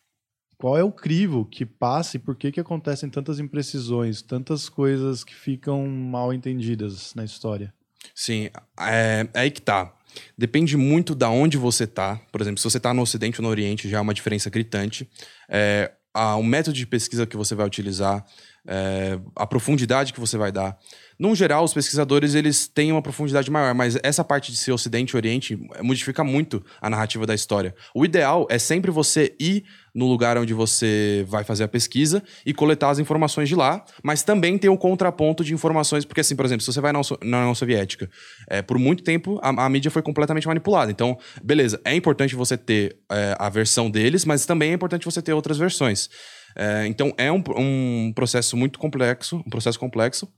Qual 0.57 0.77
é 0.77 0.83
o 0.83 0.91
crivo 0.91 1.45
que 1.45 1.65
passa 1.65 2.15
e 2.15 2.19
por 2.19 2.35
que, 2.35 2.51
que 2.51 2.59
acontecem 2.59 3.09
tantas 3.09 3.39
imprecisões, 3.39 4.21
tantas 4.21 4.69
coisas 4.69 5.23
que 5.23 5.35
ficam 5.35 5.85
mal 5.87 6.33
entendidas 6.33 7.13
na 7.13 7.23
história? 7.25 7.73
Sim, 8.13 8.49
é, 8.79 9.27
é 9.33 9.39
aí 9.41 9.51
que 9.51 9.61
tá. 9.61 9.93
Depende 10.37 10.77
muito 10.77 11.13
da 11.13 11.29
onde 11.29 11.57
você 11.57 11.85
tá. 11.85 12.21
Por 12.31 12.39
exemplo, 12.39 12.57
se 12.57 12.63
você 12.63 12.79
tá 12.79 12.93
no 12.93 13.01
Ocidente 13.01 13.41
ou 13.41 13.43
no 13.43 13.49
Oriente, 13.49 13.89
já 13.89 13.97
é 13.97 14.01
uma 14.01 14.13
diferença 14.13 14.49
gritante. 14.49 15.09
É, 15.49 15.91
a- 16.13 16.37
o 16.37 16.43
método 16.43 16.75
de 16.75 16.87
pesquisa 16.87 17.25
que 17.25 17.35
você 17.35 17.53
vai 17.53 17.65
utilizar, 17.67 18.25
é, 18.67 19.19
a 19.35 19.45
profundidade 19.45 20.13
que 20.13 20.19
você 20.19 20.37
vai 20.37 20.51
dar. 20.51 20.77
No 21.17 21.33
geral, 21.33 21.63
os 21.63 21.73
pesquisadores 21.73 22.35
eles 22.35 22.67
têm 22.67 22.91
uma 22.91 23.01
profundidade 23.01 23.49
maior, 23.49 23.73
mas 23.73 23.97
essa 24.03 24.21
parte 24.21 24.51
de 24.51 24.57
ser 24.57 24.73
Ocidente 24.73 25.11
e 25.11 25.17
Oriente 25.17 25.57
modifica 25.81 26.25
muito 26.25 26.63
a 26.81 26.89
narrativa 26.89 27.25
da 27.25 27.33
história. 27.33 27.73
O 27.93 28.03
ideal 28.03 28.45
é 28.49 28.59
sempre 28.59 28.91
você 28.91 29.33
ir 29.39 29.63
no 29.93 30.07
lugar 30.07 30.37
onde 30.37 30.53
você 30.53 31.25
vai 31.29 31.45
fazer 31.45 31.63
a 31.63 31.67
pesquisa 31.69 32.21
e 32.45 32.53
coletar 32.53 32.89
as 32.89 32.99
informações 32.99 33.47
de 33.47 33.55
lá, 33.55 33.85
mas 34.03 34.23
também 34.23 34.57
ter 34.57 34.67
o 34.67 34.77
contraponto 34.77 35.41
de 35.41 35.53
informações, 35.53 36.03
porque 36.03 36.19
assim, 36.19 36.35
por 36.35 36.43
exemplo, 36.43 36.65
se 36.65 36.73
você 36.73 36.81
vai 36.81 36.91
na 36.91 36.99
União 37.21 37.55
Soviética, 37.55 38.09
é, 38.49 38.61
por 38.61 38.77
muito 38.77 39.01
tempo 39.01 39.39
a, 39.41 39.65
a 39.65 39.69
mídia 39.69 39.89
foi 39.89 40.01
completamente 40.01 40.47
manipulada. 40.47 40.91
Então, 40.91 41.17
beleza, 41.41 41.79
é 41.85 41.95
importante 41.95 42.35
você 42.35 42.57
ter 42.57 42.97
é, 43.09 43.37
a 43.39 43.47
versão 43.47 43.89
deles, 43.89 44.25
mas 44.25 44.45
também 44.45 44.71
é 44.71 44.73
importante 44.73 45.05
você 45.05 45.21
ter 45.21 45.31
outras 45.31 45.57
versões. 45.57 46.09
É, 46.55 46.87
então, 46.87 47.13
é 47.17 47.31
um, 47.31 47.43
um 47.57 48.13
processo 48.13 48.55
muito 48.55 48.79
complexo, 48.79 49.37
um 49.45 49.49
processo 49.49 49.79
complexo, 49.79 50.31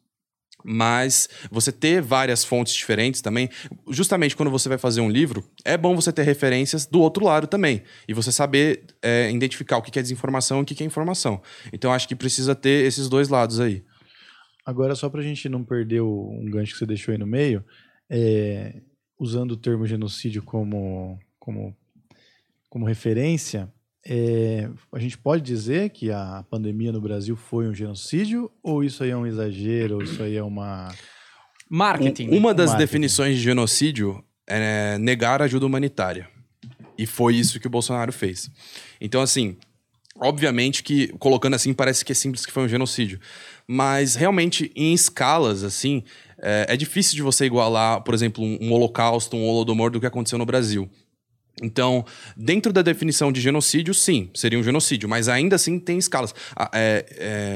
mas 0.65 1.29
você 1.51 1.71
ter 1.71 2.01
várias 2.01 2.43
fontes 2.43 2.73
diferentes 2.73 3.21
também, 3.21 3.47
justamente 3.89 4.35
quando 4.35 4.49
você 4.49 4.67
vai 4.67 4.77
fazer 4.77 5.01
um 5.01 5.09
livro, 5.09 5.47
é 5.63 5.77
bom 5.77 5.95
você 5.95 6.11
ter 6.11 6.23
referências 6.23 6.85
do 6.85 6.99
outro 6.99 7.23
lado 7.23 7.45
também. 7.47 7.83
E 8.07 8.13
você 8.13 8.31
saber 8.31 8.83
é, 9.01 9.29
identificar 9.31 9.77
o 9.77 9.81
que 9.81 9.97
é 9.97 10.01
desinformação 10.01 10.59
e 10.59 10.61
o 10.63 10.65
que 10.65 10.81
é 10.83 10.85
informação. 10.85 11.41
Então 11.71 11.93
acho 11.93 12.07
que 12.07 12.15
precisa 12.15 12.55
ter 12.55 12.85
esses 12.85 13.07
dois 13.07 13.29
lados 13.29 13.59
aí. 13.59 13.83
Agora, 14.65 14.95
só 14.95 15.09
para 15.09 15.21
a 15.21 15.23
gente 15.23 15.47
não 15.47 15.63
perder 15.63 16.01
o- 16.01 16.31
um 16.31 16.49
gancho 16.49 16.73
que 16.73 16.79
você 16.79 16.85
deixou 16.85 17.11
aí 17.13 17.17
no 17.17 17.27
meio, 17.27 17.63
é, 18.09 18.81
usando 19.17 19.51
o 19.51 19.57
termo 19.57 19.85
genocídio 19.85 20.43
como, 20.43 21.17
como, 21.39 21.73
como 22.69 22.85
referência, 22.85 23.71
é, 24.09 24.69
a 24.93 24.99
gente 24.99 25.17
pode 25.17 25.43
dizer 25.43 25.89
que 25.89 26.09
a 26.11 26.43
pandemia 26.49 26.91
no 26.91 27.01
Brasil 27.01 27.35
foi 27.35 27.67
um 27.67 27.73
genocídio? 27.73 28.49
Ou 28.63 28.83
isso 28.83 29.03
aí 29.03 29.09
é 29.09 29.17
um 29.17 29.25
exagero? 29.27 29.95
Ou 29.95 30.03
isso 30.03 30.21
aí 30.23 30.35
é 30.37 30.43
uma. 30.43 30.87
Marketing. 31.69 32.29
Um- 32.29 32.37
uma 32.37 32.53
das 32.53 32.69
Marketing. 32.71 32.85
definições 32.87 33.35
de 33.37 33.43
genocídio 33.43 34.23
é 34.47 34.97
negar 34.97 35.41
ajuda 35.41 35.65
humanitária. 35.65 36.27
E 36.97 37.05
foi 37.05 37.35
isso 37.35 37.59
que 37.59 37.67
o 37.67 37.69
Bolsonaro 37.69 38.11
fez. 38.13 38.49
Então, 38.99 39.21
assim, 39.21 39.57
obviamente 40.19 40.81
que, 40.81 41.09
colocando 41.19 41.53
assim, 41.55 41.73
parece 41.73 42.03
que 42.03 42.11
é 42.11 42.15
simples 42.15 42.45
que 42.45 42.51
foi 42.51 42.63
um 42.63 42.67
genocídio. 42.67 43.19
Mas, 43.67 44.15
realmente, 44.15 44.71
em 44.75 44.93
escalas, 44.93 45.63
assim, 45.63 46.01
é, 46.41 46.67
é 46.69 46.77
difícil 46.77 47.15
de 47.15 47.21
você 47.21 47.45
igualar, 47.45 48.01
por 48.01 48.13
exemplo, 48.13 48.43
um, 48.43 48.57
um 48.61 48.71
holocausto, 48.71 49.35
um 49.35 49.45
holodomor 49.45 49.91
do 49.91 49.99
que 49.99 50.05
aconteceu 50.05 50.39
no 50.39 50.45
Brasil. 50.45 50.89
Então, 51.61 52.05
dentro 52.35 52.71
da 52.71 52.81
definição 52.83 53.31
de 53.31 53.41
genocídio, 53.41 53.93
sim, 53.93 54.29
seria 54.35 54.59
um 54.59 54.63
genocídio, 54.63 55.09
mas 55.09 55.27
ainda 55.27 55.55
assim 55.55 55.79
tem 55.79 55.97
escalas. 55.97 56.33
Ah, 56.55 56.69
é, 56.73 57.05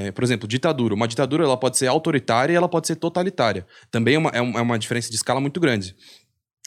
é, 0.08 0.12
por 0.12 0.24
exemplo, 0.24 0.48
ditadura. 0.48 0.96
Uma 0.96 1.08
ditadura 1.08 1.44
ela 1.44 1.58
pode 1.58 1.78
ser 1.78 1.88
autoritária 1.88 2.54
e 2.54 2.56
ela 2.56 2.68
pode 2.68 2.88
ser 2.88 2.96
totalitária. 2.96 3.66
Também 3.92 4.16
é 4.16 4.18
uma, 4.18 4.30
é 4.32 4.38
é 4.38 4.42
uma 4.62 4.80
diferença 4.80 5.10
de 5.10 5.16
escala 5.16 5.40
muito 5.40 5.60
grande. 5.60 5.96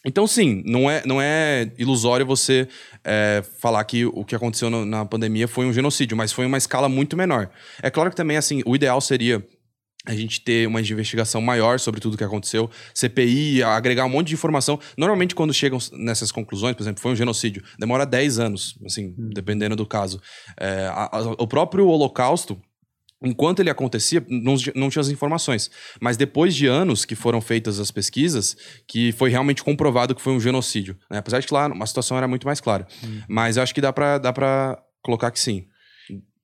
Então, 0.06 0.26
sim, 0.26 0.62
não 0.66 0.90
é, 0.90 1.02
não 1.06 1.20
é 1.20 1.72
ilusório 1.78 2.26
você 2.26 2.68
é, 3.02 3.42
falar 3.58 3.82
que 3.84 4.04
o 4.04 4.22
que 4.24 4.34
aconteceu 4.34 4.68
no- 4.68 4.84
na 4.84 5.04
pandemia 5.04 5.48
foi 5.48 5.64
um 5.64 5.72
genocídio, 5.72 6.14
mas 6.16 6.30
foi 6.30 6.44
uma 6.44 6.58
escala 6.58 6.88
muito 6.90 7.16
menor. 7.16 7.48
É 7.82 7.90
claro 7.90 8.10
que 8.10 8.16
também, 8.16 8.36
assim, 8.36 8.62
o 8.66 8.76
ideal 8.76 9.00
seria 9.00 9.42
a 10.06 10.14
gente 10.14 10.40
ter 10.42 10.66
uma 10.68 10.80
investigação 10.80 11.40
maior 11.40 11.80
sobre 11.80 12.00
tudo 12.00 12.16
que 12.18 12.24
aconteceu, 12.24 12.70
CPI, 12.92 13.62
agregar 13.62 14.04
um 14.04 14.08
monte 14.10 14.28
de 14.28 14.34
informação. 14.34 14.78
Normalmente, 14.98 15.34
quando 15.34 15.52
chegam 15.54 15.78
nessas 15.92 16.30
conclusões, 16.30 16.76
por 16.76 16.82
exemplo, 16.82 17.00
foi 17.00 17.12
um 17.12 17.16
genocídio, 17.16 17.62
demora 17.78 18.04
10 18.04 18.38
anos, 18.38 18.78
assim, 18.84 19.14
dependendo 19.32 19.74
do 19.74 19.86
caso. 19.86 20.20
É, 20.60 20.86
a- 20.88 21.08
a- 21.12 21.22
o 21.38 21.46
próprio 21.46 21.86
Holocausto, 21.86 22.60
enquanto 23.22 23.60
ele 23.60 23.70
acontecia, 23.70 24.22
não, 24.28 24.56
não 24.74 24.90
tinha 24.90 25.00
as 25.00 25.08
informações. 25.08 25.70
Mas 25.98 26.18
depois 26.18 26.54
de 26.54 26.66
anos 26.66 27.06
que 27.06 27.14
foram 27.14 27.40
feitas 27.40 27.80
as 27.80 27.90
pesquisas, 27.90 28.54
que 28.86 29.10
foi 29.12 29.30
realmente 29.30 29.62
comprovado 29.64 30.14
que 30.14 30.20
foi 30.20 30.34
um 30.34 30.40
genocídio. 30.40 30.98
né? 31.10 31.16
Apesar 31.18 31.40
de 31.40 31.46
que 31.46 31.54
lá 31.54 31.66
a 31.80 31.86
situação 31.86 32.18
era 32.18 32.28
muito 32.28 32.46
mais 32.46 32.60
clara. 32.60 32.86
Mas 33.26 33.56
eu 33.56 33.62
acho 33.62 33.74
que 33.74 33.80
dá 33.80 33.90
pra, 33.92 34.18
dá 34.18 34.32
pra 34.34 34.78
colocar 35.02 35.30
que 35.30 35.40
sim. 35.40 35.64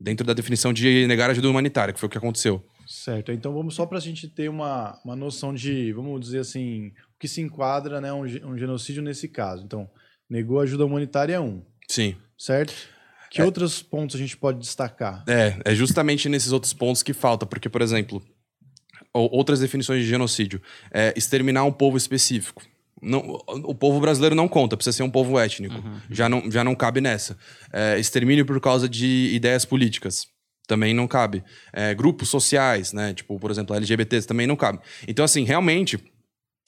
Dentro 0.01 0.27
da 0.27 0.33
definição 0.33 0.73
de 0.73 1.07
negar 1.07 1.29
ajuda 1.29 1.51
humanitária, 1.51 1.93
que 1.93 2.01
foi 2.01 2.07
o 2.07 2.11
que 2.11 2.17
aconteceu. 2.17 2.65
Certo. 2.91 3.31
Então 3.31 3.55
vamos 3.55 3.77
só 3.77 3.87
para 3.87 3.99
a 3.99 4.01
gente 4.01 4.27
ter 4.27 4.51
uma, 4.51 4.99
uma 5.05 5.15
noção 5.15 5.55
de, 5.55 5.93
vamos 5.93 6.21
dizer 6.21 6.41
assim, 6.41 6.89
o 6.89 7.19
que 7.21 7.29
se 7.29 7.41
enquadra 7.41 8.01
né, 8.01 8.13
um, 8.13 8.23
um 8.23 8.59
genocídio 8.59 9.01
nesse 9.01 9.29
caso. 9.29 9.63
Então, 9.65 9.89
negou 10.29 10.59
ajuda 10.59 10.85
humanitária 10.85 11.35
é 11.35 11.41
um, 11.41 11.63
Sim. 11.89 12.17
certo? 12.37 12.75
Que 13.31 13.41
outros 13.43 13.81
pontos 13.81 14.17
a 14.17 14.19
gente 14.19 14.37
pode 14.37 14.59
destacar? 14.59 15.23
É, 15.29 15.57
é 15.65 15.73
justamente 15.73 16.29
nesses 16.29 16.51
outros 16.51 16.73
pontos 16.73 17.01
que 17.01 17.13
falta, 17.13 17.47
porque, 17.47 17.69
por 17.69 17.81
exemplo, 17.81 18.21
ou- 19.15 19.31
outras 19.33 19.61
definições 19.61 20.03
de 20.03 20.09
genocídio. 20.09 20.61
É 20.91 21.15
exterminar 21.17 21.63
um 21.63 21.73
povo 21.73 21.97
específico. 21.97 22.61
Não, 23.01 23.21
o 23.47 23.75
povo 23.75 24.01
brasileiro 24.01 24.35
não 24.35 24.49
conta, 24.49 24.77
precisa 24.77 24.97
ser 24.97 25.05
um 25.05 25.11
povo 25.11 25.39
étnico. 25.39 25.81
Já, 26.11 26.29
não, 26.29 26.51
já 26.51 26.65
não 26.65 26.75
cabe 26.75 27.01
nessa. 27.01 27.39
É, 27.73 27.97
extermínio 28.01 28.45
por 28.45 28.61
causa 28.61 28.89
de 28.89 29.31
ideias 29.33 29.65
políticas. 29.65 30.27
Também 30.71 30.95
não 30.95 31.09
cabe. 31.09 31.43
É, 31.73 31.93
grupos 31.97 32.29
sociais, 32.29 32.93
né? 32.93 33.13
Tipo, 33.13 33.37
por 33.41 33.51
exemplo, 33.51 33.75
LGBTs 33.75 34.25
também 34.25 34.47
não 34.47 34.55
cabe. 34.55 34.79
Então, 35.09 35.25
assim, 35.25 35.43
realmente. 35.43 35.99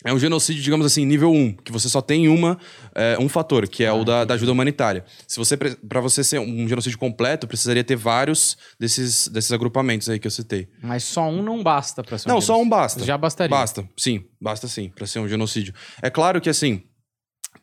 É 0.04 0.12
um 0.12 0.18
genocídio, 0.18 0.60
digamos 0.60 0.84
assim, 0.84 1.06
nível 1.06 1.30
1, 1.30 1.58
que 1.58 1.70
você 1.70 1.88
só 1.88 2.02
tem 2.02 2.26
uma, 2.26 2.58
é, 2.92 3.16
um 3.20 3.28
fator, 3.28 3.68
que 3.68 3.84
é 3.84 3.92
o 3.92 4.02
da, 4.02 4.24
da 4.24 4.34
ajuda 4.34 4.50
humanitária. 4.50 5.04
Se 5.28 5.38
você 5.38 5.56
para 5.56 6.00
você 6.00 6.24
ser 6.24 6.40
um 6.40 6.66
genocídio 6.66 6.98
completo, 6.98 7.46
precisaria 7.46 7.84
ter 7.84 7.94
vários 7.94 8.56
desses, 8.80 9.28
desses 9.28 9.52
agrupamentos 9.52 10.10
aí 10.10 10.18
que 10.18 10.26
eu 10.26 10.30
citei. 10.32 10.66
Mas 10.82 11.04
só 11.04 11.28
um 11.28 11.40
não 11.40 11.62
basta 11.62 12.02
pra 12.02 12.18
ser 12.18 12.28
Não, 12.28 12.40
só 12.40 12.60
um 12.60 12.68
basta. 12.68 13.04
Já 13.04 13.16
bastaria. 13.16 13.56
Basta, 13.56 13.88
sim, 13.96 14.24
basta 14.40 14.66
sim, 14.66 14.88
para 14.92 15.06
ser 15.06 15.20
um 15.20 15.28
genocídio. 15.28 15.72
É 16.02 16.10
claro 16.10 16.40
que 16.40 16.50
assim, 16.50 16.82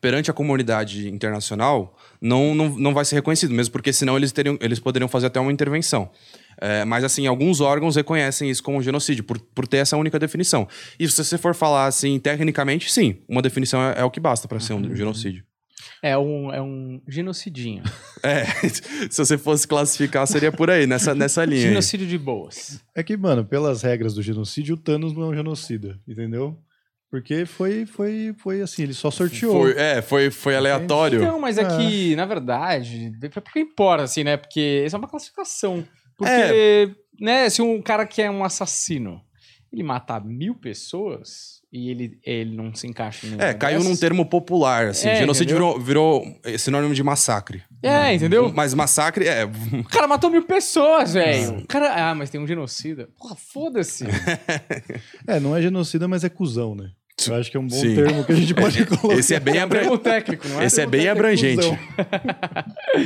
perante 0.00 0.30
a 0.30 0.34
comunidade 0.34 1.08
internacional, 1.08 1.96
não, 2.20 2.54
não, 2.54 2.68
não 2.70 2.94
vai 2.94 3.04
ser 3.04 3.16
reconhecido, 3.16 3.52
mesmo 3.52 3.72
porque 3.72 3.92
senão 3.92 4.16
eles 4.16 4.32
teriam, 4.32 4.58
eles 4.60 4.80
poderiam 4.80 5.08
fazer 5.08 5.26
até 5.26 5.38
uma 5.38 5.52
intervenção. 5.52 6.10
É, 6.60 6.84
mas 6.84 7.04
assim, 7.04 7.26
alguns 7.26 7.60
órgãos 7.60 7.96
reconhecem 7.96 8.50
isso 8.50 8.62
como 8.62 8.78
um 8.78 8.82
genocídio, 8.82 9.24
por, 9.24 9.38
por 9.38 9.66
ter 9.66 9.78
essa 9.78 9.96
única 9.96 10.18
definição. 10.18 10.68
E 10.98 11.08
se 11.08 11.22
você 11.22 11.38
for 11.38 11.54
falar 11.54 11.86
assim, 11.86 12.18
tecnicamente, 12.18 12.90
sim, 12.90 13.18
uma 13.28 13.42
definição 13.42 13.80
é, 13.82 14.00
é 14.00 14.04
o 14.04 14.10
que 14.10 14.20
basta 14.20 14.46
para 14.48 14.60
ser 14.60 14.74
um 14.74 14.94
genocídio. 14.94 15.44
É 16.02 16.16
um, 16.16 16.52
é 16.52 16.60
um 16.60 17.00
genocidinho. 17.08 17.82
É, 18.22 18.44
se 19.08 19.16
você 19.16 19.38
fosse 19.38 19.66
classificar, 19.66 20.26
seria 20.26 20.52
por 20.52 20.68
aí, 20.70 20.86
nessa, 20.86 21.14
nessa 21.14 21.42
linha. 21.42 21.62
aí. 21.62 21.68
Genocídio 21.68 22.06
de 22.06 22.18
boas. 22.18 22.78
É 22.94 23.02
que, 23.02 23.16
mano, 23.16 23.46
pelas 23.46 23.80
regras 23.80 24.12
do 24.12 24.20
genocídio, 24.20 24.74
o 24.74 24.78
Thanos 24.78 25.14
não 25.14 25.22
é 25.22 25.26
um 25.28 25.34
genocida, 25.34 25.98
entendeu? 26.06 26.58
Porque 27.10 27.44
foi, 27.44 27.86
foi, 27.86 28.32
foi 28.38 28.60
assim, 28.62 28.84
ele 28.84 28.94
só 28.94 29.10
sorteou. 29.10 29.52
Foi, 29.52 29.72
é, 29.76 30.00
foi, 30.00 30.30
foi 30.30 30.54
aleatório. 30.56 31.20
Então, 31.22 31.40
mas 31.40 31.58
é, 31.58 31.62
É. 31.62 31.76
que, 31.76 32.14
na 32.14 32.24
verdade, 32.24 33.12
porque 33.42 33.58
importa, 33.60 34.04
assim, 34.04 34.22
né? 34.22 34.36
Porque 34.36 34.84
isso 34.86 34.94
é 34.94 34.98
uma 34.98 35.08
classificação. 35.08 35.84
Porque, 36.16 36.32
É. 36.32 36.88
né, 37.20 37.50
se 37.50 37.60
um 37.62 37.82
cara 37.82 38.06
que 38.06 38.22
é 38.22 38.30
um 38.30 38.44
assassino, 38.44 39.20
ele 39.72 39.82
matar 39.82 40.24
mil 40.24 40.54
pessoas 40.54 41.60
e 41.72 41.90
ele, 41.90 42.18
ele 42.24 42.56
não 42.56 42.74
se 42.74 42.86
encaixa 42.86 43.26
em 43.26 43.36
É, 43.40 43.54
caiu 43.54 43.82
num 43.82 43.96
termo 43.96 44.24
popular, 44.26 44.88
assim. 44.88 45.08
É, 45.08 45.16
genocídio 45.16 45.54
virou, 45.56 45.80
virou 45.80 46.24
sinônimo 46.58 46.92
de 46.94 47.02
massacre. 47.02 47.62
É, 47.82 48.12
entendeu? 48.14 48.52
Mas 48.52 48.74
massacre 48.74 49.26
é. 49.26 49.44
O 49.44 49.84
cara 49.88 50.06
matou 50.06 50.28
mil 50.30 50.44
pessoas, 50.44 51.14
velho. 51.14 51.64
Cara. 51.68 52.10
Ah, 52.10 52.14
mas 52.14 52.30
tem 52.30 52.40
um 52.40 52.46
genocida. 52.46 53.08
Porra, 53.18 53.34
foda-se. 53.36 54.04
É, 55.26 55.38
não 55.40 55.56
é 55.56 55.62
genocida, 55.62 56.06
mas 56.08 56.24
é 56.24 56.28
cuzão, 56.28 56.74
né? 56.74 56.90
Eu 57.28 57.34
acho 57.34 57.50
que 57.50 57.56
é 57.56 57.60
um 57.60 57.66
bom 57.66 57.74
Sim. 57.76 57.94
termo 57.94 58.24
que 58.24 58.32
a 58.32 58.34
gente 58.36 58.54
pode 58.54 58.86
colocar. 58.86 59.14
Esse 59.18 59.34
é 59.34 59.40
bem, 59.40 59.56
É 59.58 59.64
um 59.64 59.68
termo 59.68 59.94
abra... 59.94 59.98
técnico, 60.12 60.48
não 60.48 60.60
é? 60.60 60.64
Esse 60.66 60.80
é 60.80 60.86
bem 60.86 61.08
abrangente. 61.08 61.66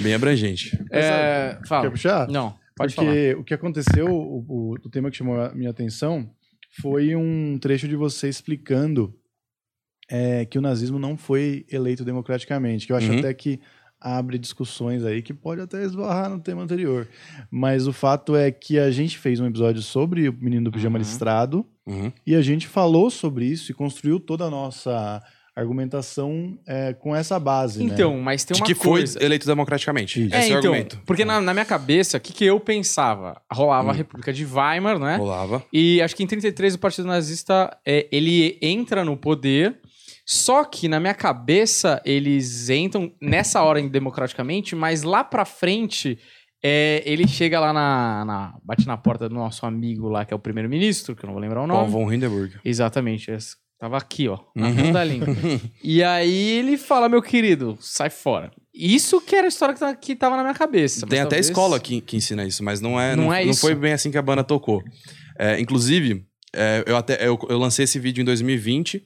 bem 0.02 0.14
abrangente. 0.14 0.78
É, 0.90 1.58
fala. 1.66 1.82
Quer 1.84 1.90
puxar? 1.90 2.28
Não, 2.28 2.54
pode 2.76 2.94
falar. 2.94 3.08
Porque 3.08 3.34
o 3.38 3.44
que 3.44 3.54
aconteceu, 3.54 4.06
o, 4.06 4.44
o- 4.48 4.72
o 4.74 4.90
tema 4.90 5.10
que 5.10 5.16
chamou 5.16 5.40
a 5.40 5.54
minha 5.54 5.70
atenção 5.70 6.28
foi 6.80 7.14
um 7.16 7.58
trecho 7.58 7.86
de 7.88 7.96
você 7.96 8.28
explicando 8.28 9.14
é, 10.10 10.44
que 10.44 10.58
o 10.58 10.62
nazismo 10.62 10.98
não 10.98 11.16
foi 11.16 11.64
eleito 11.70 12.04
democraticamente, 12.04 12.86
que 12.86 12.92
eu 12.92 12.96
acho 12.96 13.10
Uhum. 13.10 13.18
até 13.20 13.32
que 13.32 13.60
abre 14.06 14.38
discussões 14.38 15.02
aí 15.04 15.22
que 15.22 15.32
pode 15.32 15.62
até 15.62 15.82
esbarrar 15.82 16.28
no 16.28 16.38
tema 16.38 16.62
anterior. 16.62 17.08
Mas 17.50 17.86
o 17.86 17.92
fato 17.92 18.36
é 18.36 18.50
que 18.50 18.78
a 18.78 18.90
gente 18.90 19.16
fez 19.18 19.40
um 19.40 19.46
episódio 19.46 19.80
sobre 19.80 20.28
o 20.28 20.32
menino 20.38 20.64
do 20.66 20.70
pijama 20.72 20.98
Uhum. 20.98 21.02
listrado 21.02 21.66
Uhum. 21.86 22.12
e 22.26 22.34
a 22.34 22.42
gente 22.42 22.66
falou 22.68 23.08
sobre 23.10 23.46
isso 23.46 23.70
e 23.70 23.74
construiu 23.74 24.20
toda 24.20 24.44
a 24.44 24.50
nossa 24.50 25.22
argumentação 25.56 26.58
é, 26.66 26.92
com 26.92 27.14
essa 27.14 27.38
base, 27.38 27.82
né? 27.82 27.92
Então, 27.92 28.18
mas 28.20 28.44
tem 28.44 28.54
De 28.54 28.60
uma 28.62 28.66
que 28.66 28.74
foi 28.74 29.00
coisa. 29.00 29.22
eleito 29.24 29.46
democraticamente. 29.46 30.26
Isso. 30.26 30.34
Esse 30.34 30.50
é, 30.50 30.52
é, 30.52 30.56
o 30.56 30.58
então, 30.58 30.70
argumento. 30.72 31.00
porque 31.06 31.24
na, 31.24 31.40
na 31.40 31.52
minha 31.52 31.64
cabeça, 31.64 32.16
o 32.18 32.20
que, 32.20 32.32
que 32.32 32.44
eu 32.44 32.58
pensava? 32.60 33.40
Rolava 33.52 33.90
a 33.90 33.94
República 33.94 34.32
de 34.32 34.44
Weimar, 34.44 34.98
né? 34.98 35.16
Rolava. 35.16 35.64
E 35.72 36.00
acho 36.02 36.14
que 36.16 36.22
em 36.22 36.26
33 36.26 36.74
o 36.74 36.78
Partido 36.78 37.06
Nazista, 37.08 37.76
é, 37.86 38.06
ele 38.12 38.58
entra 38.60 39.04
no 39.04 39.16
poder, 39.16 39.78
só 40.26 40.64
que 40.64 40.88
na 40.88 40.98
minha 41.00 41.14
cabeça 41.14 42.00
eles 42.04 42.68
entram 42.70 43.12
nessa 43.20 43.62
hora 43.62 43.80
em 43.80 43.88
democraticamente, 43.88 44.74
mas 44.74 45.02
lá 45.02 45.22
pra 45.24 45.44
frente 45.44 46.18
é, 46.62 47.02
ele 47.04 47.28
chega 47.28 47.60
lá 47.60 47.72
na, 47.72 48.24
na- 48.24 48.54
bate 48.64 48.86
na 48.86 48.96
porta 48.96 49.28
do 49.28 49.34
nosso 49.34 49.66
amigo 49.66 50.08
lá, 50.08 50.24
que 50.24 50.32
é 50.32 50.36
o 50.36 50.40
primeiro-ministro, 50.40 51.14
que 51.14 51.24
eu 51.24 51.26
não 51.26 51.34
vou 51.34 51.42
lembrar 51.42 51.62
o 51.62 51.68
Paul 51.68 51.80
nome. 51.80 51.92
von 51.92 52.10
Hindenburg. 52.12 52.54
Exatamente, 52.64 53.30
esse- 53.30 53.54
tava 53.78 53.98
aqui, 53.98 54.26
ó, 54.28 54.38
na 54.56 54.68
Uhum. 54.68 54.76
ponta 54.76 54.92
da 54.92 55.04
língua. 55.04 55.26
E 55.84 56.02
aí 56.02 56.52
ele 56.58 56.78
fala, 56.78 57.06
meu 57.06 57.20
querido, 57.20 57.76
sai 57.82 58.08
fora. 58.08 58.50
Isso 58.72 59.20
que 59.20 59.36
era 59.36 59.46
a 59.46 59.48
história 59.48 59.74
que, 59.74 59.80
tá- 59.80 59.94
que 59.94 60.16
tava 60.16 60.36
na 60.38 60.42
minha 60.42 60.54
cabeça. 60.54 61.06
Tem 61.06 61.18
até 61.20 61.28
talvez- 61.36 61.48
escola 61.48 61.78
que, 61.78 62.00
que 62.00 62.16
ensina 62.16 62.44
isso, 62.46 62.64
mas 62.64 62.80
não 62.80 62.98
é. 62.98 63.14
Não 63.14 63.24
Não, 63.24 63.34
é 63.34 63.44
não 63.44 63.52
foi 63.54 63.74
bem 63.74 63.92
assim 63.92 64.10
que 64.10 64.16
a 64.16 64.22
banda 64.22 64.42
tocou. 64.42 64.82
É, 65.38 65.60
inclusive, 65.60 66.24
é, 66.54 66.82
eu 66.86 66.96
até 66.96 67.28
eu, 67.28 67.38
eu 67.50 67.58
lancei 67.58 67.84
esse 67.84 67.98
vídeo 67.98 68.22
em 68.22 68.24
2020. 68.24 69.02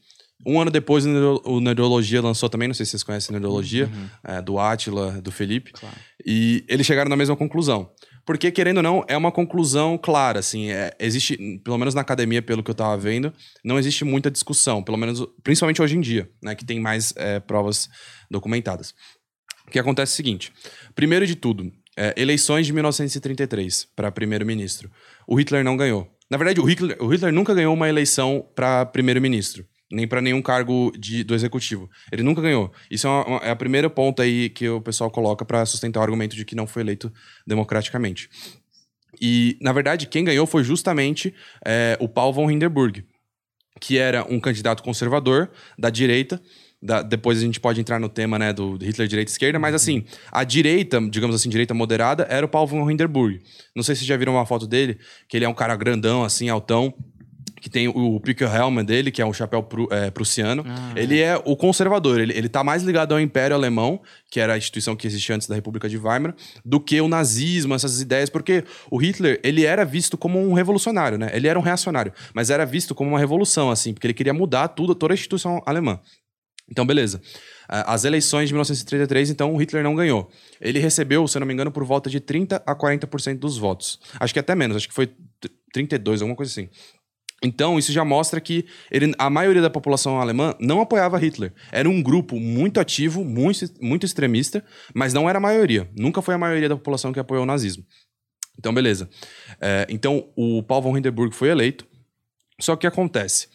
Um 0.47 0.61
ano 0.61 0.71
depois, 0.71 1.05
o 1.05 1.09
Neuro- 1.09 1.43
o 1.45 1.61
Neurologia 1.61 2.23
lançou 2.23 2.49
também. 2.49 2.69
Não 2.69 2.75
sei 2.75 2.87
se 2.87 2.91
vocês 2.91 3.03
conhecem 3.03 3.33
Neurologia, 3.33 3.91
é, 4.25 4.41
do 4.41 4.59
Átila, 4.59 5.21
do 5.21 5.33
Felipe. 5.33 5.73
Claro. 5.73 5.97
E 6.25 6.65
eles 6.69 6.87
chegaram 6.87 7.09
na 7.11 7.17
mesma 7.17 7.37
conclusão. 7.37 7.91
Porque, 8.25 8.51
querendo 8.51 8.77
ou 8.77 8.83
não, 8.83 9.05
é 9.09 9.17
uma 9.17 9.33
conclusão 9.33 9.97
clara, 9.97 10.39
assim. 10.39 10.71
é, 10.71 10.95
existe, 11.01 11.37
pelo 11.65 11.79
menos 11.79 11.95
na 11.95 12.03
academia, 12.03 12.43
pelo 12.43 12.63
que 12.63 12.71
eu 12.71 12.75
tava 12.75 12.97
vendo, 12.97 13.33
não 13.65 13.79
existe 13.79 14.05
muita 14.05 14.31
discussão. 14.31 14.83
Pelo 14.83 14.99
menos, 14.99 15.27
principalmente 15.43 15.81
hoje 15.81 15.97
em 15.97 16.01
dia, 16.01 16.31
né? 16.43 16.55
Que 16.55 16.65
tem 16.65 16.79
mais 16.79 17.13
é, 17.17 17.41
provas 17.41 17.89
documentadas. 18.31 18.95
O 19.67 19.71
que 19.71 19.79
acontece 19.79 20.13
é 20.13 20.15
o 20.15 20.17
seguinte: 20.17 20.53
primeiro 20.95 21.27
de 21.27 21.35
tudo, 21.35 21.73
é, 21.97 22.15
eleições 22.17 22.67
de 22.67 22.73
1933 22.73 23.89
para 23.97 24.13
primeiro-ministro. 24.13 24.91
O 25.27 25.35
Hitler 25.35 25.65
não 25.65 25.77
ganhou. 25.77 26.07
Na 26.31 26.37
verdade, 26.37 26.61
o 26.61 26.65
Hitler, 26.65 26.97
o 27.01 27.09
Hitler 27.09 27.33
nunca 27.33 27.55
ganhou 27.55 27.73
uma 27.75 27.89
eleição 27.89 28.47
para 28.55 28.85
primeiro-ministro, 28.87 29.65
nem 29.91 30.07
para 30.07 30.21
nenhum 30.21 30.43
cargo 30.43 30.93
de- 30.99 31.25
do 31.25 31.35
executivo. 31.35 31.89
Ele 32.13 32.23
nunca 32.23 32.41
ganhou. 32.43 32.73
Isso 32.91 33.07
é, 33.07 33.11
uma- 33.11 33.39
é 33.39 33.51
a 33.51 33.57
primeira 33.57 33.89
ponta 33.89 34.23
aí 34.23 34.51
que 34.51 34.69
o 34.69 34.81
pessoal 34.81 35.11
coloca 35.11 35.45
para 35.45 35.65
sustentar 35.67 36.01
o 36.01 36.03
argumento 36.03 36.37
de 36.37 36.45
que 36.45 36.55
não 36.55 36.67
foi 36.67 36.83
eleito 36.83 37.13
democraticamente. 37.47 38.29
E, 39.21 39.57
na 39.61 39.73
verdade, 39.73 40.07
quem 40.07 40.25
ganhou 40.25 40.47
foi 40.47 40.63
justamente 40.63 41.35
é, 41.65 41.97
o 42.01 42.09
Paul 42.09 42.33
von 42.33 42.51
Hindenburg, 42.51 43.05
que 43.81 43.97
era 43.99 44.25
um 44.29 44.39
candidato 44.39 44.83
conservador 44.83 45.51
da 45.79 45.91
direita. 45.91 46.41
da- 46.81 47.03
depois 47.03 47.39
a 47.39 47.41
gente 47.41 47.59
pode 47.59 47.81
entrar 47.81 47.99
no 47.99 48.09
tema 48.09 48.39
né, 48.39 48.53
do 48.53 48.77
Hitler 48.77 49.09
direita 49.09 49.29
e 49.29 49.33
esquerda, 49.33 49.59
mas 49.59 49.75
assim, 49.75 50.05
a 50.31 50.45
direita, 50.45 51.01
digamos 51.11 51.35
assim, 51.35 51.49
direita 51.49 51.75
moderada, 51.75 52.25
era 52.31 52.47
o 52.47 52.49
Paul 52.49 52.69
von 52.69 52.89
Hindenburg. 52.89 53.41
Não 53.75 53.83
sei 53.83 53.97
se 53.97 54.01
vocês 54.03 54.07
já 54.09 54.17
viram 54.17 54.35
uma 54.35 54.47
foto 54.47 54.65
dele, 54.65 54.97
que 55.29 55.37
ele 55.37 55.45
é 55.45 55.49
um 55.49 55.55
cara 55.55 55.75
grandão, 55.75 56.23
assim, 56.23 56.49
altão, 56.49 56.95
que 57.61 57.69
tem 57.69 57.89
o 57.89 58.21
Pickelhelm 58.21 58.83
dele, 58.83 59.11
que 59.11 59.21
é 59.21 59.27
um 59.27 59.33
chapéu 59.33 59.63
pru, 59.63 59.89
é, 59.91 60.11
prussiano. 60.11 60.65
Ah, 60.67 60.93
ele 60.97 61.21
é 61.21 61.41
o 61.45 61.57
conservador, 61.57 62.21
ele, 62.21 62.33
ele 62.37 62.49
tá 62.49 62.63
mais 62.63 62.83
ligado 62.83 63.13
ao 63.13 63.21
Império 63.21 63.57
Alemão, 63.57 64.01
que 64.31 64.41
era 64.41 64.55
a 64.55 64.59
instituição 64.59 64.95
que 64.95 65.07
existia 65.07 65.35
antes 65.35 65.49
da 65.49 65.55
República 65.55 65.89
de 65.89 65.97
Weimar, 65.97 66.35
do 66.65 66.81
que 66.81 67.01
o 67.01 67.09
nazismo, 67.09 67.75
essas 67.75 68.01
ideias, 68.01 68.31
porque 68.31 68.65
o 68.91 68.97
Hitler, 68.97 69.41
ele 69.43 69.65
era 69.65 69.85
visto 69.85 70.17
como 70.17 70.39
um 70.39 70.53
revolucionário, 70.53 71.19
né? 71.19 71.31
Ele 71.33 71.49
era 71.49 71.59
um 71.59 71.63
reacionário, 71.63 72.13
mas 72.35 72.51
era 72.51 72.65
visto 72.65 72.95
como 72.95 73.11
uma 73.11 73.19
revolução, 73.19 73.71
assim, 73.71 73.93
porque 73.93 74.07
ele 74.07 74.15
queria 74.15 74.35
mudar 74.35 74.69
tudo, 74.69 74.95
toda 74.95 75.13
a 75.13 75.17
instituição 75.17 75.63
alemã. 75.67 76.01
Então, 76.71 76.87
beleza. 76.87 77.21
As 77.67 78.05
eleições 78.05 78.49
de 78.49 78.55
1933, 78.55 79.31
então, 79.31 79.55
o 79.55 79.57
Hitler 79.57 79.83
não 79.83 79.95
ganhou. 79.95 80.31
Ele 80.61 80.79
recebeu, 80.79 81.27
se 81.27 81.37
eu 81.37 81.41
não 81.41 81.47
me 81.47 81.53
engano, 81.53 81.71
por 81.71 81.85
volta 81.85 82.09
de 82.09 82.21
30 82.21 82.63
a 82.65 82.75
40% 82.75 83.39
dos 83.39 83.59
votos. 83.59 84.01
Acho 84.19 84.33
que 84.33 84.41
até 84.41 84.55
menos, 84.55 84.77
acho 84.77 84.89
que 84.89 84.95
foi 84.95 85.11
32, 85.73 86.23
alguma 86.23 86.37
coisa 86.37 86.51
assim. 86.51 86.69
Então, 87.43 87.79
isso 87.79 87.93
já 87.93 88.05
mostra 88.05 88.41
que 88.41 88.67
ele- 88.91 89.15
a 89.17 89.31
maioria 89.31 89.63
da 89.63 89.71
população 89.71 90.21
alemã 90.21 90.55
não 90.59 90.81
apoiava 90.81 91.17
Hitler. 91.19 91.53
Era 91.71 91.89
um 91.89 92.03
grupo 92.03 92.39
muito 92.39 92.81
ativo, 92.81 93.25
muito, 93.25 93.65
muito 93.81 94.05
extremista, 94.05 94.65
mas 94.93 95.15
não 95.15 95.29
era 95.29 95.39
a 95.39 95.41
maioria. 95.41 95.89
Nunca 95.97 96.21
foi 96.21 96.35
a 96.35 96.39
maioria 96.39 96.69
da 96.69 96.77
população 96.77 97.13
que 97.13 97.21
apoiou 97.21 97.45
o 97.45 97.47
nazismo. 97.47 97.85
Então, 98.59 98.75
beleza. 98.75 99.09
É, 99.61 99.87
então, 99.89 100.29
o 100.35 100.63
Paul 100.65 100.83
von 100.83 100.99
Hindenburg 100.99 101.35
foi 101.35 101.49
eleito. 101.51 101.87
Só 102.61 102.75
que 102.75 102.79
o 102.79 102.81
que 102.81 102.87
acontece? 102.89 103.47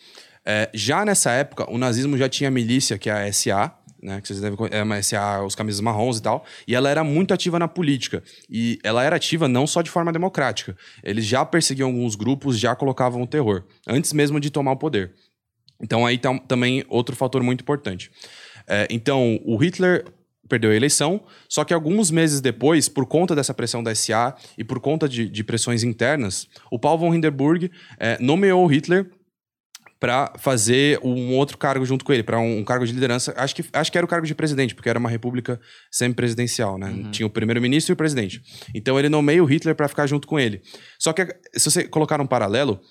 É, 0.46 0.70
já 0.74 1.04
nessa 1.04 1.32
época, 1.32 1.70
o 1.70 1.78
nazismo 1.78 2.18
já 2.18 2.30
tinha 2.30 2.50
milícia, 2.50 2.98
que 2.98 3.10
é 3.10 3.14
a 3.14 3.28
SA, 3.28 3.78
né? 4.04 4.22
Que 4.22 4.28
vocês 4.28 4.42
devem 4.42 4.58
conhecer, 4.58 4.76
é 4.78 5.02
SA, 5.02 5.44
os 5.44 5.56
camisas 5.56 5.82
marrons 5.82 6.20
e 6.20 6.22
tal. 6.22 6.46
E 6.68 6.76
ela 6.76 6.90
era 6.90 7.04
muito 7.04 7.34
ativa 7.34 7.58
na 7.58 7.68
política. 7.68 8.22
E 8.50 8.78
ela 8.84 9.04
era 9.04 9.16
ativa 9.16 9.48
não 9.48 9.66
só 9.66 9.82
de 9.82 9.90
forma 9.90 10.12
democrática. 10.12 10.76
Eles 11.04 11.26
já 11.26 11.46
perseguiam 11.46 11.88
alguns 11.90 12.16
grupos, 12.16 12.60
já 12.60 12.76
colocavam 12.76 13.22
o 13.22 13.28
terror, 13.28 13.64
antes 13.88 14.14
mesmo 14.14 14.40
de 14.40 14.50
tomar 14.50 14.74
o 14.74 14.78
poder. 14.78 15.14
Então 15.82 16.06
aí 16.06 16.18
tá 16.18 16.38
também 16.40 16.84
outro 16.90 17.16
fator 17.16 17.42
muito 17.42 17.62
importante. 17.62 18.12
É, 18.68 18.88
então, 18.90 19.40
o 19.44 19.58
Hitler 19.58 20.06
perdeu 20.48 20.72
a 20.72 20.76
eleição, 20.76 21.22
só 21.50 21.64
que 21.64 21.74
alguns 21.74 22.12
meses 22.12 22.42
depois, 22.42 22.88
por 22.88 23.06
conta 23.06 23.36
dessa 23.36 23.54
pressão 23.54 23.82
da 23.82 23.96
SA 23.96 24.36
e 24.58 24.64
por 24.64 24.80
conta 24.80 25.08
de, 25.08 25.28
de 25.28 25.44
pressões 25.44 25.84
internas, 25.84 26.48
o 26.70 26.78
Paul 26.78 26.98
von 26.98 27.14
Hindenburg 27.14 27.72
é, 27.98 28.18
nomeou 28.20 28.66
Hitler 28.68 29.10
para 30.04 30.34
fazer 30.38 31.00
um 31.02 31.34
outro 31.34 31.58
cargo 31.58 31.86
junto 31.86 32.04
com 32.04 32.12
ele, 32.12 32.24
para 32.24 32.38
um, 32.38 32.58
um 32.58 32.64
cargo 32.66 32.86
de 32.86 32.92
liderança. 32.92 33.34
Acho 33.38 33.56
que, 33.56 33.64
acho 33.72 33.90
que 33.90 33.98
era 33.98 34.04
o 34.04 34.08
cargo 34.08 34.28
de 34.28 34.36
presidente, 34.36 34.76
porque 34.76 34.90
era 34.90 35.00
uma 35.00 35.10
república 35.10 35.58
semi-presidencial, 35.90 36.78
né? 36.78 37.08
Tinha 37.10 37.26
o 37.26 37.30
primeiro-ministro 37.30 37.94
e 37.94 37.96
o 37.96 37.96
presidente. 37.96 38.42
Então 38.76 39.00
ele 39.00 39.08
nomeia 39.08 39.42
o 39.42 39.46
Hitler 39.46 39.74
para 39.74 39.88
ficar 39.88 40.06
junto 40.06 40.28
com 40.28 40.38
ele. 40.38 40.62
Só 41.00 41.14
que 41.14 41.26
se 41.56 41.72
você 41.72 41.88
colocar 41.88 42.20
um 42.20 42.28
paralelo, 42.28 42.82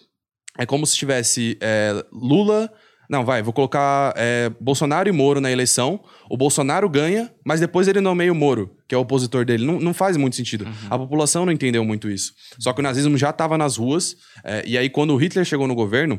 é 0.59 0.65
como 0.65 0.87
se 0.87 0.97
tivesse 0.97 1.59
é, 1.61 2.03
Lula. 2.11 2.73
Não, 3.11 3.27
vai, 3.27 3.43
vou 3.43 3.53
colocar 3.53 4.15
é, 4.17 4.51
Bolsonaro 4.59 5.07
e 5.07 5.13
Moro 5.13 5.39
na 5.39 5.53
eleição. 5.53 6.03
O 6.31 6.37
Bolsonaro 6.39 6.89
ganha, 6.89 7.31
mas 7.45 7.61
depois 7.61 7.89
ele 7.89 8.01
nomeia 8.01 8.33
o 8.33 8.35
Moro, 8.35 8.75
que 8.89 8.95
é 8.95 8.97
o 8.99 9.03
opositor 9.03 9.45
dele. 9.45 9.67
Não, 9.67 9.79
não 9.79 9.93
faz 9.93 10.17
muito 10.17 10.35
sentido. 10.35 10.67
A 10.89 10.97
população 10.97 11.45
não 11.45 11.53
entendeu 11.53 11.85
muito 11.85 12.09
isso. 12.09 12.33
Só 12.59 12.73
que 12.73 12.81
o 12.81 12.83
nazismo 12.83 13.19
já 13.19 13.29
estava 13.29 13.59
nas 13.59 13.77
ruas, 13.77 14.17
é, 14.43 14.63
e 14.67 14.79
aí 14.79 14.89
quando 14.89 15.13
o 15.13 15.17
Hitler 15.19 15.45
chegou 15.45 15.69
no 15.69 15.75
governo, 15.75 16.19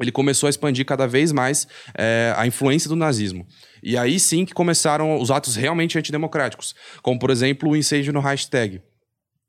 ele 0.00 0.12
começou 0.12 0.46
a 0.46 0.50
expandir 0.50 0.84
cada 0.84 1.06
vez 1.06 1.32
mais 1.32 1.66
é, 1.96 2.32
a 2.36 2.46
influência 2.46 2.88
do 2.88 2.96
nazismo. 2.96 3.46
E 3.82 3.96
aí 3.96 4.20
sim 4.20 4.44
que 4.44 4.52
começaram 4.52 5.20
os 5.20 5.30
atos 5.30 5.56
realmente 5.56 5.98
antidemocráticos, 5.98 6.74
como 7.02 7.18
por 7.18 7.30
exemplo 7.30 7.70
o 7.70 7.76
incêndio 7.76 8.12
no 8.12 8.20
hashtag. 8.20 8.80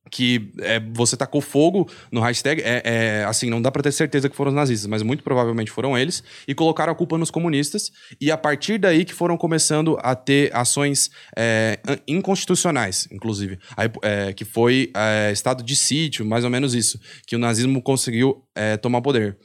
Que 0.10 0.51
é, 0.60 0.79
você 0.93 1.15
tacou 1.15 1.39
fogo 1.39 1.88
no 2.12 2.20
hashtag, 2.22 2.62
é, 2.62 2.81
é, 2.84 3.24
assim, 3.24 3.50
não 3.50 3.62
dá 3.62 3.72
pra 3.72 3.84
ter 3.84 3.91
certeza 3.91 4.27
que 4.27 4.36
foram 4.36 4.50
os 4.50 4.55
nazistas, 4.55 4.88
mas 4.88 5.03
muito 5.03 5.24
provavelmente 5.24 5.72
foram 5.72 5.98
eles, 5.98 6.24
e 6.48 6.55
colocaram 6.55 6.91
a 6.91 6.96
culpa 6.96 7.17
nos 7.20 7.29
comunistas, 7.29 7.91
e 8.20 8.31
a 8.31 8.38
partir 8.38 8.79
daí 8.79 9.05
que 9.05 9.13
foram 9.13 9.38
começando 9.38 9.98
a 10.01 10.15
ter 10.15 10.53
ações 10.55 11.12
é, 11.38 11.79
inconstitucionais, 12.08 13.08
inclusive, 13.12 13.60
Aí, 13.77 13.88
que 14.34 14.43
foi 14.43 14.91
estado 15.31 15.63
de 15.63 15.75
sítio, 15.75 16.25
mais 16.25 16.43
ou 16.43 16.50
menos 16.50 16.74
isso, 16.74 17.00
que 17.27 17.36
o 17.36 17.39
nazismo 17.39 17.81
conseguiu 17.81 18.43
tomar 18.81 19.01
poder. 19.01 19.38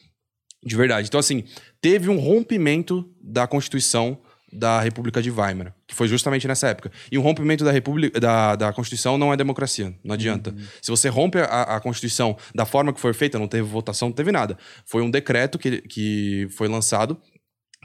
De 0.67 0.77
verdade. 0.77 1.07
Então, 1.07 1.21
assim, 1.21 1.45
teve 1.81 2.11
um 2.11 2.19
rompimento 2.19 3.09
da 3.23 3.47
Constituição 3.47 4.19
da 4.53 4.81
República 4.81 5.23
de 5.23 5.31
Weimar, 5.31 5.73
que 5.87 5.95
foi 5.95 6.09
justamente 6.09 6.49
nessa 6.49 6.67
época. 6.69 6.91
E 7.11 7.17
um 7.17 7.21
rompimento 7.21 7.65
da, 7.65 7.71
República, 7.71 8.19
da, 8.19 8.57
da 8.57 8.73
Constituição 8.73 9.17
não 9.17 9.33
é 9.33 9.37
democracia, 9.37 9.95
não 10.03 10.15
adianta. 10.15 10.53
Se 10.83 10.91
você 10.91 11.09
rompe 11.09 11.39
a, 11.39 11.77
a 11.77 11.81
Constituição 11.81 12.37
da 12.53 12.67
forma 12.67 12.93
que 12.93 13.01
foi 13.01 13.13
feita, 13.13 13.39
não 13.39 13.47
teve 13.47 13.63
votação, 13.63 14.09
não 14.09 14.15
teve 14.15 14.33
nada. 14.33 14.59
Foi 14.85 15.03
um 15.03 15.11
decreto 15.11 15.57
que, 15.57 15.83
que 15.83 16.49
foi 16.51 16.67
lançado 16.67 17.17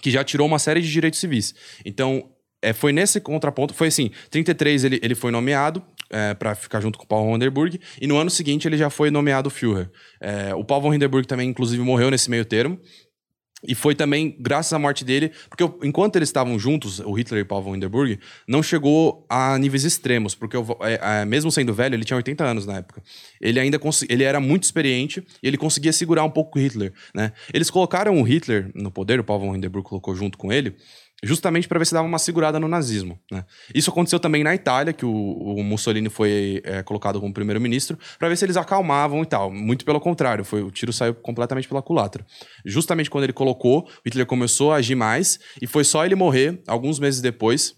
que 0.02 0.10
já 0.10 0.24
tirou 0.24 0.48
uma 0.48 0.58
série 0.58 0.82
de 0.82 0.92
direitos 0.92 1.20
civis. 1.20 1.54
Então, 1.86 2.32
é, 2.64 2.74
foi 2.74 2.92
nesse 2.92 3.22
contraponto, 3.22 3.76
foi 3.76 3.90
assim, 3.90 4.10
33 4.32 4.86
ele, 4.86 5.00
ele 5.04 5.14
foi 5.14 5.30
nomeado 5.32 5.84
é, 6.12 6.34
para 6.34 6.54
ficar 6.56 6.82
junto 6.82 6.98
com 7.00 7.06
o 7.06 7.08
Paul 7.08 7.26
von 7.26 7.36
Hindenburg, 7.36 7.80
e 8.00 8.06
no 8.08 8.18
ano 8.18 8.30
seguinte 8.30 8.68
ele 8.68 8.78
já 8.78 8.90
foi 8.90 9.10
nomeado 9.10 9.50
Führer. 9.50 9.90
É, 10.20 10.54
o 10.54 10.64
Paul 10.64 10.82
von 10.82 10.94
Hindenburg 10.94 11.28
também, 11.28 11.50
inclusive, 11.50 11.82
morreu 11.82 12.12
nesse 12.12 12.30
meio 12.30 12.46
termo, 12.46 12.80
e 13.64 13.76
foi 13.76 13.94
também 13.94 14.36
graças 14.40 14.74
à 14.74 14.80
morte 14.80 15.06
dele, 15.06 15.32
porque 15.48 15.64
enquanto 15.88 16.16
eles 16.16 16.30
estavam 16.30 16.58
juntos, 16.58 17.00
o 17.00 17.14
Hitler 17.14 17.42
e 17.42 17.44
o 17.44 17.46
Paul 17.46 17.62
von 17.62 17.76
Hindenburg, 17.76 18.20
não 18.48 18.64
chegou 18.64 19.24
a 19.30 19.56
níveis 19.60 19.84
extremos, 19.84 20.34
porque 20.34 20.58
o- 20.58 20.66
é, 20.82 21.22
é, 21.22 21.26
mesmo 21.26 21.52
sendo 21.52 21.72
velho, 21.72 21.94
ele 21.94 22.04
tinha 22.04 22.18
80 22.18 22.44
anos 22.44 22.66
na 22.66 22.78
época. 22.78 23.04
Ele 23.40 23.60
ainda 23.60 23.80
ele 24.10 24.24
era 24.24 24.40
muito 24.40 24.64
experiente 24.64 25.24
e 25.44 25.48
ele 25.48 25.58
conseguia 25.58 25.94
segurar 25.94 26.24
um 26.24 26.30
pouco 26.32 26.58
o 26.58 26.62
Hitler, 26.62 26.92
né? 27.14 27.34
Eles 27.54 27.70
colocaram 27.70 28.20
o 28.20 28.24
Hitler 28.24 28.72
no 28.74 28.90
poder, 28.90 29.20
o 29.20 29.24
Paul 29.24 29.40
von 29.40 29.56
Hindenburg 29.56 29.88
colocou 29.88 30.16
junto 30.16 30.40
com 30.40 30.52
ele, 30.52 30.76
justamente 31.24 31.68
para 31.68 31.78
ver 31.78 31.86
se 31.86 31.94
dava 31.94 32.08
uma 32.08 32.18
segurada 32.18 32.60
no 32.60 32.68
nazismo. 32.68 33.20
Né? 33.32 33.46
Isso 33.74 33.90
aconteceu 33.90 34.20
também 34.20 34.44
na 34.44 34.56
Itália, 34.56 34.92
que 34.92 35.06
o, 35.06 35.12
o 35.12 35.64
Mussolini 35.64 36.10
foi 36.10 36.62
é, 36.64 36.82
colocado 36.82 37.20
como 37.20 37.34
primeiro-ministro, 37.34 37.98
para 38.18 38.28
ver 38.28 38.36
se 38.36 38.46
eles 38.46 38.58
acalmavam 38.58 39.22
e 39.22 39.26
tal. 39.26 39.52
Muito 39.52 39.86
pelo 39.86 40.00
contrário, 40.00 40.44
foi, 40.44 40.64
o 40.64 40.72
tiro 40.72 40.92
saiu 40.92 41.14
completamente 41.14 41.68
pela 41.68 41.82
culatra. 41.82 42.26
Justamente 42.66 43.10
quando 43.10 43.26
ele 43.26 43.34
colocou, 43.34 43.88
Hitler 44.06 44.26
começou 44.26 44.72
a 44.72 44.78
agir 44.78 44.96
mais, 44.96 45.40
e 45.62 45.68
foi 45.68 45.84
só 45.84 46.06
ele 46.06 46.16
morrer, 46.16 46.62
alguns 46.68 47.00
meses 47.00 47.22
depois, 47.22 47.76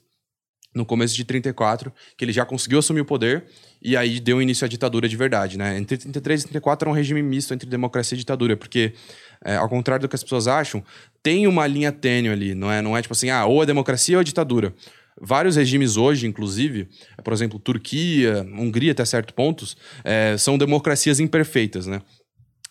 no 0.73 0.85
começo 0.85 1.15
de 1.15 1.23
34, 1.23 1.93
que 2.17 2.25
ele 2.25 2.31
já 2.31 2.45
conseguiu 2.45 2.79
assumir 2.79 3.01
o 3.01 3.05
poder 3.05 3.45
e 3.81 3.95
aí 3.95 4.19
deu 4.19 4.41
início 4.41 4.65
à 4.65 4.67
ditadura 4.67 5.07
de 5.07 5.15
verdade, 5.15 5.57
né? 5.57 5.77
Entre 5.77 5.97
33 5.97 6.41
e 6.41 6.43
34 6.45 6.85
era 6.85 6.91
um 6.91 6.95
regime 6.95 7.21
misto 7.21 7.53
entre 7.53 7.69
democracia 7.69 8.15
e 8.15 8.19
ditadura, 8.19 8.55
porque 8.55 8.93
é, 9.43 9.55
ao 9.57 9.67
contrário 9.67 10.03
do 10.03 10.09
que 10.09 10.15
as 10.15 10.23
pessoas 10.23 10.47
acham, 10.47 10.83
tem 11.23 11.47
uma 11.47 11.65
linha 11.65 11.91
tênue 11.91 12.29
ali, 12.29 12.53
não 12.53 12.69
é, 12.69 12.81
não 12.81 12.95
é 12.95 13.01
tipo 13.01 13.13
assim, 13.13 13.29
ah, 13.29 13.45
ou 13.45 13.63
é 13.63 13.65
democracia 13.65 14.17
ou 14.17 14.21
é 14.21 14.23
ditadura. 14.23 14.75
Vários 15.19 15.55
regimes 15.55 15.95
hoje, 15.95 16.27
inclusive, 16.27 16.89
por 17.23 17.31
exemplo, 17.31 17.57
Turquia, 17.57 18.45
Hungria 18.57 18.91
até 18.91 19.05
certos 19.05 19.33
pontos, 19.33 19.77
é, 20.03 20.35
são 20.37 20.57
democracias 20.57 21.19
imperfeitas, 21.19 21.87
né? 21.87 22.01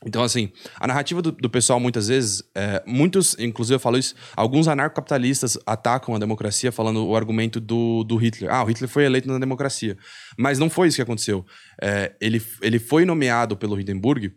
Então, 0.04 0.22
assim, 0.22 0.50
a 0.80 0.86
narrativa 0.86 1.22
do, 1.22 1.30
do 1.30 1.48
pessoal, 1.48 1.78
muitas 1.78 2.08
vezes, 2.08 2.42
é, 2.54 2.82
muitos, 2.86 3.36
inclusive 3.38 3.76
eu 3.76 3.80
falo 3.80 3.96
isso, 3.96 4.14
alguns 4.36 4.66
anarcocapitalistas 4.66 5.56
atacam 5.64 6.14
a 6.14 6.18
democracia 6.18 6.72
falando 6.72 7.06
o 7.06 7.16
argumento 7.16 7.60
do, 7.60 8.02
do 8.02 8.16
Hitler. 8.16 8.52
Ah, 8.52 8.64
o 8.64 8.66
Hitler 8.66 8.90
foi 8.90 9.04
eleito 9.04 9.28
na 9.28 9.38
democracia. 9.38 9.96
Mas 10.36 10.58
não 10.58 10.68
foi 10.68 10.88
isso 10.88 10.96
que 10.96 11.02
aconteceu. 11.02 11.46
É, 11.80 12.12
ele, 12.20 12.42
ele 12.60 12.80
foi 12.80 13.04
nomeado 13.04 13.56
pelo 13.56 13.80
Hindenburg 13.80 14.32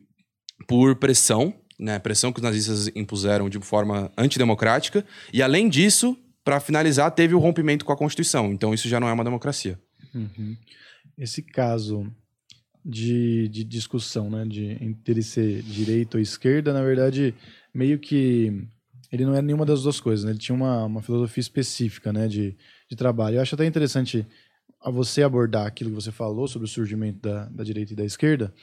por 0.68 0.96
pressão, 0.98 1.54
né? 1.80 2.00
Pressão 2.00 2.32
que 2.32 2.40
os 2.40 2.44
nazistas 2.44 2.88
impuseram 2.96 3.50
de 3.50 3.60
forma 3.60 4.12
antidemocrática. 4.18 5.06
E, 5.34 5.42
além 5.42 5.70
disso, 5.70 6.18
para 6.44 6.60
finalizar, 6.60 7.12
teve 7.12 7.34
o 7.34 7.40
rompimento 7.40 7.84
com 7.86 7.92
a 7.92 7.98
Constituição. 7.98 8.52
Então, 8.52 8.74
isso 8.74 8.88
já 8.88 9.00
não 9.00 9.10
é 9.10 9.14
uma 9.14 9.24
democracia. 9.24 9.80
Esse 11.18 11.42
caso 11.42 12.12
de, 12.84 13.48
de 13.50 13.64
discussão, 13.64 14.30
né, 14.30 14.46
de 14.46 14.78
entre 14.82 15.14
ele 15.14 15.24
ser 15.24 15.62
direita 15.64 16.18
ou 16.18 16.22
esquerda, 16.22 16.72
na 16.72 16.84
verdade, 16.84 17.34
meio 17.74 17.98
que 17.98 18.68
ele 19.12 19.26
não 19.26 19.36
é 19.36 19.42
nenhuma 19.42 19.66
das 19.66 19.84
duas 19.84 20.00
coisas, 20.00 20.26
né? 20.26 20.32
Ele 20.32 20.40
tinha 20.40 20.56
uma, 20.56 20.86
uma 20.86 21.02
filosofia 21.02 21.42
específica, 21.42 22.12
né, 22.12 22.28
de, 22.28 22.56
de 22.90 22.96
trabalho. 22.96 23.38
Eu 23.38 23.42
acho 23.42 23.56
até 23.56 23.66
interessante 23.66 24.26
a 24.86 24.92
você 24.92 25.24
abordar 25.24 25.66
aquilo 25.66 25.90
que 25.90 25.96
você 25.96 26.12
falou 26.12 26.48
sobre 26.48 26.68
o 26.68 26.70
surgimento 26.70 27.20
da, 27.28 27.46
da 27.46 27.64
direita 27.64 27.94
e 27.94 27.96
da 27.96 28.06
esquerda, 28.06 28.54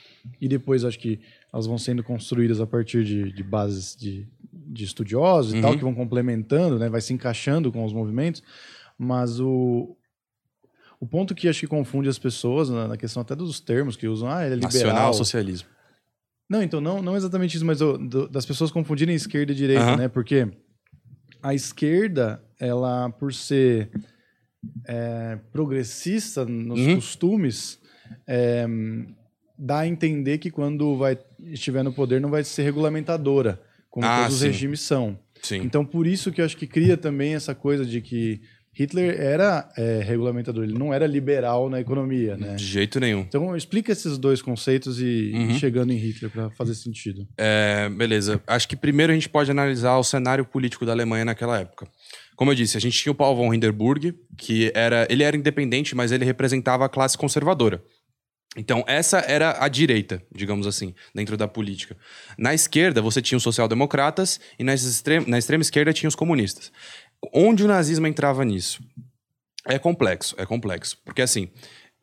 e 0.41 0.47
depois 0.47 0.85
acho 0.85 0.99
que 0.99 1.19
elas 1.53 1.67
vão 1.67 1.77
sendo 1.77 2.05
construídas 2.05 2.61
a 2.61 2.67
partir 2.67 3.05
de, 3.05 3.33
de 3.33 3.43
bases 3.43 3.97
de, 3.97 4.29
de 4.53 4.85
estudiosos 4.85 5.53
e 5.53 5.61
tal, 5.61 5.73
Uhum. 5.73 5.79
que 5.79 5.83
vão 5.85 5.95
complementando, 5.95 6.79
né, 6.79 6.89
vai 6.89 7.01
se 7.01 7.13
encaixando 7.13 7.73
com 7.73 7.85
os 7.85 7.93
movimentos, 7.93 8.41
mas 8.97 9.41
o, 9.41 9.97
o 11.01 11.07
ponto 11.07 11.35
que 11.35 11.49
acho 11.49 11.59
que 11.61 11.67
confunde 11.67 12.09
as 12.09 12.19
pessoas 12.21 12.71
na, 12.71 12.87
na 12.87 12.97
questão 12.97 13.21
até 13.21 13.35
dos 13.35 13.59
termos 13.59 13.97
que 13.97 14.07
usam, 14.07 14.31
ah, 14.31 14.45
ele 14.47 14.55
é 14.55 14.57
liberal. 14.59 14.73
Nacional 14.87 15.15
socialismo. 15.15 15.69
Não, 16.49 16.63
então 16.63 16.81
não, 16.81 17.03
não 17.03 17.17
exatamente 17.17 17.57
isso, 17.57 17.67
mas 17.67 17.81
o- 17.81 17.99
do- 17.99 18.29
das 18.29 18.47
pessoas 18.47 18.71
confundirem 18.71 19.15
esquerda 19.15 19.51
e 19.53 19.55
direita, 19.57 19.83
Aham. 19.83 19.97
né? 19.97 20.09
Porque 20.09 20.47
a 21.43 21.53
esquerda, 21.55 22.45
ela 22.61 23.11
por 23.11 23.35
ser 23.35 23.91
é, 24.87 25.38
progressista 25.53 26.44
nos 26.44 26.81
Uhum. 26.81 26.94
costumes, 26.96 27.79
é, 28.27 28.66
dá 29.59 29.81
a 29.81 29.87
entender 29.88 30.38
que 30.38 30.51
quando 30.51 30.96
vai 30.96 31.18
estiver 31.46 31.83
no 31.83 31.92
poder 31.92 32.20
não 32.20 32.31
vai 32.31 32.44
ser 32.44 32.62
regulamentadora, 32.62 33.61
como 33.90 34.07
Ah, 34.07 34.20
todos 34.22 34.35
os 34.35 34.40
sim. 34.40 34.46
regimes 34.46 34.81
são. 34.81 35.18
Sim. 35.42 35.57
Então, 35.64 35.85
por 35.85 36.07
isso 36.07 36.31
que 36.33 36.40
eu 36.40 36.44
acho 36.44 36.57
que 36.57 36.66
cria 36.66 36.96
também 36.96 37.35
essa 37.35 37.55
coisa 37.55 37.85
de 37.85 38.01
que 38.01 38.40
Hitler 38.75 39.20
era 39.20 39.70
é, 39.77 40.01
regulamentador, 40.03 40.64
ele 40.64 40.72
não 40.79 40.94
era 40.94 41.07
liberal 41.07 41.68
na 41.68 41.79
economia, 41.79 42.38
né? 42.38 42.55
De 42.55 42.64
jeito 42.64 42.98
nenhum. 42.98 43.20
Então, 43.20 43.55
explica 43.55 43.92
esses 43.92 44.16
dois 44.16 44.40
conceitos 44.40 44.98
e, 44.98 45.05
e 45.05 45.35
Uhum. 45.35 45.59
chegando 45.59 45.92
em 45.92 45.96
Hitler 45.98 46.31
para 46.31 46.48
fazer 46.51 46.75
sentido. 46.75 47.29
É, 47.37 47.90
beleza. 47.90 48.40
Acho 48.46 48.66
que 48.66 48.75
primeiro 48.77 49.12
a 49.12 49.14
gente 49.14 49.29
pode 49.29 49.51
analisar 49.51 49.98
o 49.98 50.03
cenário 50.05 50.42
político 50.46 50.87
da 50.87 50.92
Alemanha 50.92 51.25
naquela 51.27 51.61
época. 51.61 51.87
Como 52.37 52.51
eu 52.51 52.55
disse, 52.55 52.77
a 52.77 52.81
gente 52.81 52.99
tinha 52.99 53.12
o 53.12 53.14
Paul 53.14 53.37
von 53.37 53.53
Hindenburg, 53.53 54.14
que 54.38 54.73
era, 54.75 55.07
ele 55.11 55.23
era 55.23 55.37
independente, 55.37 55.95
mas 55.95 56.12
ele 56.12 56.25
representava 56.25 56.85
a 56.85 56.88
classe 56.88 57.16
conservadora. 57.16 57.83
Então, 58.57 58.85
essa 58.87 59.18
era 59.18 59.64
a 59.64 59.68
direita, 59.68 60.23
digamos 60.35 60.66
assim, 60.66 60.95
dentro 61.14 61.37
da 61.37 61.49
política. 61.49 61.97
Na 62.37 62.53
esquerda, 62.53 63.01
você 63.01 63.23
tinha 63.23 63.37
os 63.37 63.42
social-democratas 63.42 64.38
e 64.59 64.64
na 64.64 64.75
extrema, 64.75 65.27
na 65.27 65.38
extrema 65.38 65.62
esquerda 65.62 65.92
tinha 65.92 66.09
os 66.09 66.14
comunistas. 66.14 66.71
Onde 67.33 67.64
o 67.64 67.68
nazismo 67.68 68.07
entrava 68.07 68.45
nisso? 68.45 68.83
É 69.66 69.79
complexo, 69.79 70.35
é 70.37 70.45
complexo. 70.45 70.99
Porque, 71.03 71.23
assim, 71.23 71.49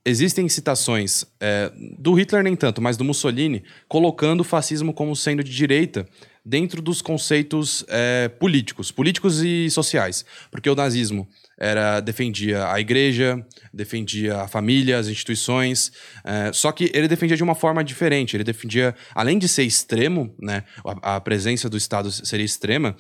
existem 0.04 0.50
citações 0.50 1.24
é, 1.39 1.72
do 2.00 2.13
Hitler, 2.13 2.44
nem 2.44 2.56
tanto, 2.56 2.82
mas 2.82 2.98
do 2.98 3.04
Mussolini, 3.04 3.63
colocando 3.88 4.42
o 4.42 4.46
fascismo 4.46 4.92
como 4.92 5.15
sendo 5.15 5.44
de 5.44 5.52
direita 5.52 6.08
dentro 6.50 6.82
dos 6.82 7.00
conceitos 7.00 7.86
é, 7.88 8.28
políticos, 8.28 8.92
políticos 8.92 9.44
e 9.44 9.70
sociais. 9.70 10.26
Porque 10.50 10.68
o 10.68 10.74
nazismo 10.74 11.28
era 11.60 12.00
defendia 12.00 12.72
a 12.72 12.80
igreja, 12.80 13.46
defendia 13.72 14.42
a 14.42 14.48
família, 14.48 14.98
as 14.98 15.08
instituições, 15.08 15.92
é, 16.26 16.52
só 16.52 16.72
que 16.72 16.90
ele 16.92 17.08
defendia 17.08 17.38
de 17.38 17.44
uma 17.44 17.54
forma 17.54 17.84
diferente. 17.84 18.36
Ele 18.36 18.44
defendia, 18.44 18.96
além 19.14 19.38
de 19.38 19.48
ser 19.48 19.64
extremo, 19.64 20.34
né, 20.42 20.64
a, 21.04 21.18
a 21.18 21.22
presença 21.22 21.70
do 21.70 21.78
Estado 21.78 22.12
seria 22.12 22.46
extrema, 22.46 22.96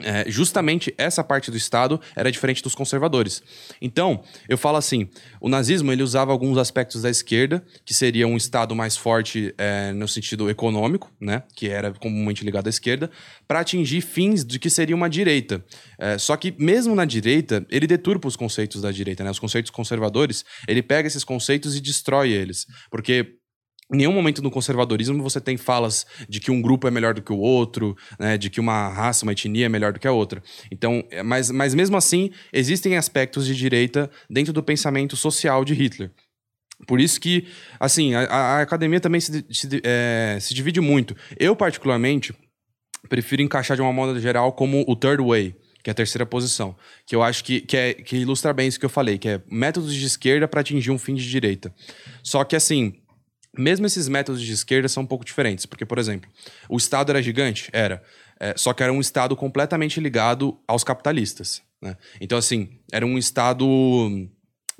é, 0.00 0.28
justamente 0.28 0.92
essa 0.98 1.22
parte 1.22 1.52
do 1.52 1.56
Estado 1.56 2.00
era 2.16 2.30
diferente 2.30 2.62
dos 2.62 2.74
conservadores. 2.74 3.40
Então, 3.80 4.24
eu 4.48 4.58
falo 4.58 4.76
assim: 4.76 5.08
o 5.40 5.48
nazismo 5.48 5.92
ele 5.92 6.02
usava 6.02 6.32
alguns 6.32 6.58
aspectos 6.58 7.02
da 7.02 7.10
esquerda, 7.10 7.64
que 7.84 7.94
seria 7.94 8.26
um 8.26 8.36
Estado 8.36 8.74
mais 8.74 8.96
forte 8.96 9.54
é, 9.56 9.92
no 9.92 10.08
sentido 10.08 10.50
econômico, 10.50 11.12
né, 11.20 11.44
que 11.54 11.68
era 11.68 11.92
comumente 11.92 12.44
ligado 12.44 12.66
à 12.66 12.70
esquerda, 12.70 13.08
para 13.46 13.60
atingir 13.60 14.00
fins 14.00 14.44
de 14.44 14.58
que 14.58 14.68
seria 14.68 14.96
uma 14.96 15.08
direita. 15.08 15.64
É, 15.96 16.18
só 16.18 16.36
que, 16.36 16.52
mesmo 16.58 16.94
na 16.96 17.04
direita, 17.04 17.64
ele 17.70 17.86
deturpa 17.86 18.26
os 18.26 18.34
conceitos 18.34 18.82
da 18.82 18.90
direita, 18.90 19.22
né, 19.22 19.30
os 19.30 19.38
conceitos 19.38 19.70
conservadores, 19.70 20.44
ele 20.66 20.82
pega 20.82 21.06
esses 21.06 21.22
conceitos 21.22 21.76
e 21.76 21.80
destrói 21.80 22.32
eles. 22.32 22.66
Porque 22.90 23.36
em 23.92 23.98
nenhum 23.98 24.12
momento 24.12 24.42
no 24.42 24.50
conservadorismo 24.50 25.22
você 25.22 25.40
tem 25.40 25.56
falas 25.56 26.06
de 26.28 26.40
que 26.40 26.50
um 26.50 26.60
grupo 26.60 26.88
é 26.88 26.90
melhor 26.90 27.14
do 27.14 27.22
que 27.22 27.32
o 27.32 27.38
outro, 27.38 27.96
né, 28.18 28.38
de 28.38 28.48
que 28.50 28.60
uma 28.60 28.88
raça, 28.88 29.24
uma 29.24 29.32
etnia 29.32 29.66
é 29.66 29.68
melhor 29.68 29.92
do 29.92 30.00
que 30.00 30.08
a 30.08 30.12
outra. 30.12 30.42
Então, 30.70 31.04
é, 31.10 31.22
mas, 31.22 31.50
mas 31.50 31.74
mesmo 31.74 31.96
assim, 31.96 32.30
existem 32.52 32.96
aspectos 32.96 33.46
de 33.46 33.54
direita 33.54 34.10
dentro 34.28 34.52
do 34.52 34.62
pensamento 34.62 35.16
social 35.16 35.64
de 35.64 35.74
Hitler. 35.74 36.10
Por 36.86 37.00
isso 37.00 37.20
que, 37.20 37.46
assim, 37.78 38.14
a, 38.14 38.22
a 38.24 38.60
academia 38.62 39.00
também 39.00 39.20
se, 39.20 39.44
se, 39.50 39.80
é, 39.84 40.38
se 40.40 40.52
divide 40.54 40.80
muito. 40.80 41.16
Eu, 41.38 41.54
particularmente, 41.54 42.34
prefiro 43.08 43.42
encaixar 43.42 43.76
de 43.76 43.82
uma 43.82 43.92
moda 43.92 44.18
geral 44.20 44.52
como 44.52 44.84
o 44.88 44.96
third 44.96 45.22
way, 45.22 45.54
que 45.82 45.90
é 45.90 45.92
a 45.92 45.94
terceira 45.94 46.26
posição. 46.26 46.76
Que 47.06 47.14
eu 47.14 47.22
acho 47.22 47.44
que, 47.44 47.60
que, 47.60 47.76
é, 47.76 47.94
que 47.94 48.16
ilustra 48.16 48.52
bem 48.52 48.66
isso 48.66 48.78
que 48.78 48.84
eu 48.84 48.90
falei, 48.90 49.18
que 49.18 49.28
é 49.28 49.42
métodos 49.50 49.94
de 49.94 50.04
esquerda 50.04 50.48
para 50.48 50.60
atingir 50.60 50.90
um 50.90 50.98
fim 50.98 51.14
de 51.14 51.28
direita. 51.28 51.72
Só 52.22 52.42
que, 52.44 52.56
assim, 52.56 52.94
mesmo 53.58 53.86
esses 53.86 54.08
métodos 54.08 54.42
de 54.42 54.52
esquerda 54.52 54.88
são 54.88 55.02
um 55.02 55.06
pouco 55.06 55.24
diferentes, 55.24 55.66
porque, 55.66 55.84
por 55.84 55.98
exemplo, 55.98 56.30
o 56.68 56.76
Estado 56.76 57.10
era 57.10 57.22
gigante? 57.22 57.68
Era. 57.72 58.02
É, 58.40 58.54
só 58.56 58.72
que 58.72 58.82
era 58.82 58.92
um 58.92 59.00
Estado 59.00 59.36
completamente 59.36 60.00
ligado 60.00 60.58
aos 60.66 60.82
capitalistas. 60.82 61.62
Né? 61.80 61.96
Então, 62.20 62.36
assim, 62.36 62.80
era 62.92 63.06
um 63.06 63.16
Estado 63.16 63.66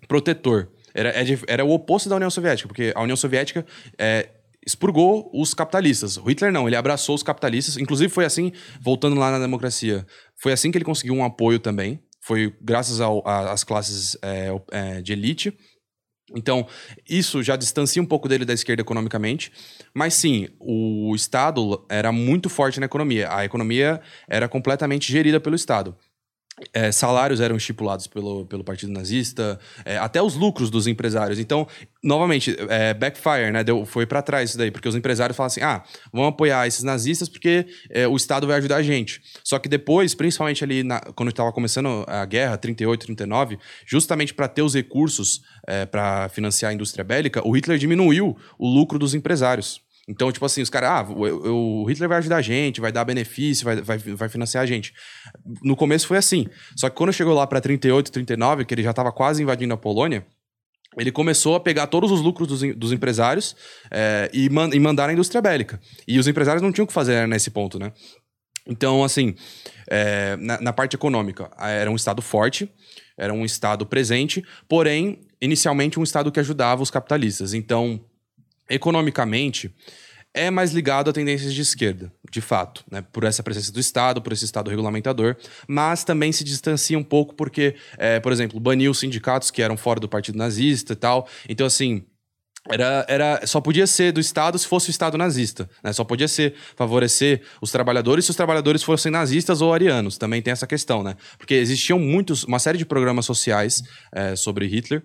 protetor. 0.09 0.71
Era, 0.95 1.11
é 1.11 1.25
era 1.49 1.65
o 1.65 1.71
oposto 1.71 2.09
da 2.09 2.17
União 2.17 2.31
Soviética, 2.31 2.69
porque 2.69 2.93
a 2.95 3.03
União 3.03 3.17
Soviética 3.17 3.65
é, 3.99 4.29
expurgou 4.67 5.31
os 5.33 5.53
capitalistas. 5.53 6.17
O 6.17 6.25
Hitler 6.25 6.53
não, 6.53 6.67
ele 6.67 6.77
abraçou 6.77 7.15
os 7.15 7.23
capitalistas. 7.23 7.77
Inclusive, 7.77 8.13
foi 8.13 8.25
assim, 8.25 8.53
voltando 8.81 9.17
lá 9.17 9.31
na 9.31 9.39
democracia, 9.39 10.07
foi 10.37 10.53
assim 10.53 10.71
que 10.71 10.79
ele 10.79 10.85
conseguiu 10.85 11.15
um 11.15 11.25
apoio 11.25 11.59
também. 11.59 12.01
Foi 12.21 12.55
graças 12.61 13.01
às 13.03 13.65
classes 13.65 14.17
é, 14.23 14.49
é, 14.71 15.03
de 15.03 15.13
elite 15.13 15.57
então, 16.35 16.67
isso 17.09 17.43
já 17.43 17.57
distancia 17.57 18.03
um 18.03 18.07
pouco 18.07 18.29
dele 18.29 18.45
da 18.45 18.53
esquerda 18.53 18.83
economicamente, 18.83 19.53
mas 19.93 20.15
sim, 20.15 20.49
o 20.59 21.15
Estado 21.15 21.85
era 21.89 22.11
muito 22.13 22.49
forte 22.49 22.81
na 22.81 22.87
economia. 22.87 23.29
A 23.33 23.45
economia 23.45 24.01
era 24.29 24.49
completamente 24.49 25.11
gerida 25.11 25.41
pelo 25.41 25.57
Estado. 25.57 25.97
É, 26.73 26.93
salários 26.93 27.41
eram 27.41 27.57
estipulados 27.57 28.07
pelo, 28.07 28.47
pelo 28.47 28.63
Partido 28.63 28.93
Nazista, 28.93 29.59
é, 29.85 29.99
até 29.99 30.23
os 30.23 30.37
lucros 30.37 30.71
dos 30.71 30.87
empresários. 30.87 31.41
Então, 31.41 31.67
novamente, 32.03 32.57
é, 32.69 32.95
backfire, 32.95 33.51
né? 33.51 33.65
Deu, 33.65 33.85
foi 33.85 34.07
para 34.07 34.23
trás 34.23 34.51
isso 34.51 34.59
daí, 34.59 34.71
porque 34.71 34.89
os 34.89 34.95
empresários 34.95 35.37
falam 35.37 35.49
assim: 35.49 35.63
ah, 35.63 35.83
vamos 36.13 36.29
apoiar 36.29 36.67
esses 36.67 36.85
nazistas 36.85 37.29
porque 37.29 37.67
é, 37.91 38.07
o 38.07 38.15
Estado 38.17 38.47
vai 38.47 38.59
ajudar 38.59 38.77
a 38.77 38.83
gente. 38.83 39.21
Só 39.43 39.59
que 39.59 39.69
depois, 39.69 40.15
principalmente 40.15 40.63
ali 40.63 40.85
na, 40.85 41.01
quando 41.01 41.31
estava 41.31 41.53
começando 41.53 42.05
a 42.07 42.25
guerra, 42.25 42.57
38, 42.57 43.07
39, 43.07 43.59
justamente 43.85 44.33
para 44.33 44.47
ter 44.47 44.63
os 44.63 44.75
recursos 44.75 45.43
é, 45.67 45.85
para 45.87 46.29
financiar 46.29 46.71
a 46.71 46.75
indústria 46.75 47.05
bélica, 47.05 47.47
o 47.47 47.51
Hitler 47.51 47.79
diminuiu 47.79 48.37
o 48.59 48.69
lucro 48.69 48.99
dos 48.99 49.13
empresários. 49.15 49.83
Então, 50.09 50.31
tipo 50.31 50.45
assim, 50.45 50.61
os 50.61 50.69
caras, 50.69 50.91
ah, 50.91 51.13
o, 51.13 51.85
Hitler 51.87 52.09
vai 52.09 52.19
ajudar 52.19 52.37
a 52.37 52.43
gente, 52.43 52.81
vai 52.81 52.93
dar 52.93 53.05
benefício, 53.05 53.65
vai, 53.65 53.77
vai, 53.77 53.99
vai 53.99 54.29
financiar 54.29 54.63
a 54.63 54.67
gente. 54.67 54.93
No 55.63 55.75
começo 55.75 56.07
foi 56.07 56.19
assim. 56.19 56.47
Só 56.77 56.91
que 56.91 56.97
quando 56.97 57.13
chegou 57.13 57.33
lá 57.33 57.47
para 57.47 57.61
38, 57.61 58.13
39, 58.13 58.65
que 58.65 58.75
ele 58.75 58.83
já 58.83 58.91
estava 58.91 59.11
quase 59.11 59.43
invadindo 59.43 59.73
a 59.73 59.79
Polônia, 59.79 60.27
ele 60.97 61.11
começou 61.11 61.55
a 61.55 61.61
pegar 61.61 61.87
todos 61.87 62.11
os 62.11 62.21
lucros 62.21 62.47
dos, 62.47 62.77
dos 62.77 62.93
empresários 62.93 63.57
é, 63.91 64.31
e, 64.33 64.49
man, 64.51 64.71
e 64.73 64.79
mandar 64.79 65.07
na 65.07 65.13
indústria 65.13 65.41
bélica. 65.41 65.81
E 66.07 66.19
os 66.19 66.29
empresários 66.29 66.63
não 66.63 66.71
tinham 66.71 66.85
o 66.85 66.87
que 66.87 66.93
fazer 66.93 67.27
nesse 67.27 67.51
ponto, 67.51 67.79
né? 67.79 67.93
Então, 68.67 69.05
assim, 69.05 69.35
é, 69.89 70.37
na, 70.37 70.61
na 70.61 70.73
parte 70.73 70.97
econômica, 70.97 71.51
era 71.59 71.91
um 71.91 71.97
Estado 71.97 72.23
forte, 72.23 72.71
era 73.17 73.33
um 73.33 73.45
Estado 73.45 73.85
presente, 73.85 74.45
porém, 74.69 75.21
inicialmente 75.41 75.99
um 75.99 76.03
Estado 76.03 76.33
que 76.33 76.41
ajudava 76.41 76.83
os 76.83 76.91
capitalistas. 76.91 77.53
Então, 77.53 78.01
economicamente, 78.69 79.75
é 80.35 80.51
mais 80.51 80.73
ligado 80.73 81.09
a 81.09 81.13
tendências 81.13 81.55
de 81.55 81.61
esquerda, 81.61 82.13
de 82.29 82.41
fato, 82.41 82.85
né? 82.91 83.05
por 83.13 83.23
essa 83.23 83.43
presença 83.43 83.71
do 83.71 83.79
Estado, 83.79 84.21
por 84.21 84.33
esse 84.33 84.45
Estado 84.45 84.69
regulamentador, 84.69 85.37
mas 85.69 86.03
também 86.03 86.33
se 86.33 86.43
distancia 86.43 86.99
um 86.99 87.05
pouco 87.05 87.35
porque, 87.35 87.77
é, 87.97 88.19
por 88.19 88.33
exemplo, 88.33 88.59
baniu 88.59 88.91
os 88.91 88.99
sindicatos 88.99 89.53
que 89.53 89.63
eram 89.63 89.77
fora 89.77 90.01
do 90.01 90.09
partido 90.09 90.37
nazista 90.37 90.93
e 90.93 90.97
tal. 90.97 91.29
Então, 91.49 91.65
assim, 91.65 92.05
era, 92.69 93.05
era, 93.09 93.47
só 93.47 93.61
podia 93.61 93.87
ser 93.87 94.11
do 94.11 94.19
Estado 94.19 94.59
se 94.59 94.67
fosse 94.67 94.89
o 94.89 94.91
Estado 94.91 95.17
nazista. 95.17 95.69
Né? 95.83 95.93
Só 95.93 96.03
podia 96.03 96.27
ser 96.27 96.55
favorecer 96.75 97.43
os 97.61 97.71
trabalhadores 97.71 98.25
se 98.25 98.31
os 98.31 98.37
trabalhadores 98.37 98.83
fossem 98.83 99.13
nazistas 99.13 99.61
ou 99.61 99.73
arianos. 99.73 100.19
Também 100.19 100.43
tem 100.43 100.51
essa 100.51 100.67
questão, 100.67 101.03
né? 101.03 101.15
Porque 101.37 101.55
existiam 101.55 101.99
muitos, 101.99 102.43
uma 102.45 102.59
série 102.59 102.79
de 102.79 102.87
programas 102.87 103.27
sociais 103.27 103.83
é, 104.13 104.35
sobre 104.35 104.67
Hitler 104.67 105.03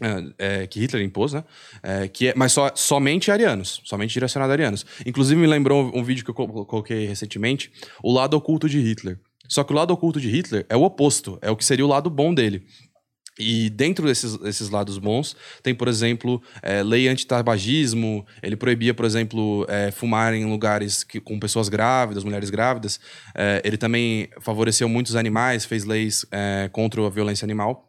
é, 0.00 0.62
é, 0.62 0.66
que 0.66 0.80
Hitler 0.80 1.02
impôs, 1.04 1.32
né? 1.32 1.44
É, 1.82 2.08
que 2.08 2.28
é, 2.28 2.34
mas 2.36 2.52
só, 2.52 2.70
somente 2.74 3.30
arianos, 3.30 3.80
somente 3.84 4.12
direcionado 4.12 4.52
a 4.52 4.54
arianos. 4.54 4.86
Inclusive, 5.04 5.40
me 5.40 5.46
lembrou 5.46 5.90
um, 5.94 6.04
vídeo 6.04 6.24
que 6.24 6.30
eu 6.30 6.34
coloquei 6.34 7.06
recentemente, 7.06 7.70
o 8.02 8.12
lado 8.12 8.34
oculto 8.36 8.68
de 8.68 8.78
Hitler. 8.78 9.18
Só 9.48 9.64
que 9.64 9.72
o 9.72 9.76
lado 9.76 9.92
oculto 9.92 10.20
de 10.20 10.28
Hitler 10.28 10.66
é 10.68 10.76
o 10.76 10.82
oposto, 10.82 11.38
é 11.40 11.50
o 11.50 11.56
que 11.56 11.64
seria 11.64 11.84
o 11.84 11.88
lado 11.88 12.10
bom 12.10 12.32
dele. 12.32 12.64
E 13.38 13.70
dentro 13.70 14.04
desses, 14.06 14.36
desses 14.36 14.68
lados 14.68 14.98
bons, 14.98 15.36
tem, 15.62 15.72
por 15.72 15.86
exemplo, 15.86 16.42
é, 16.60 16.82
lei 16.82 17.06
anti-tabagismo, 17.06 18.26
ele 18.42 18.56
proibia, 18.56 18.92
por 18.92 19.04
exemplo, 19.04 19.64
é, 19.68 19.92
fumar 19.92 20.34
em 20.34 20.44
lugares 20.44 21.04
que, 21.04 21.20
com 21.20 21.38
pessoas 21.38 21.68
grávidas, 21.68 22.24
mulheres 22.24 22.50
grávidas. 22.50 22.98
É, 23.36 23.62
ele 23.64 23.76
também 23.76 24.28
favoreceu 24.40 24.88
muitos 24.88 25.14
animais, 25.14 25.64
fez 25.64 25.84
leis 25.84 26.26
é, 26.32 26.68
contra 26.72 27.06
a 27.06 27.08
violência 27.08 27.44
animal. 27.44 27.87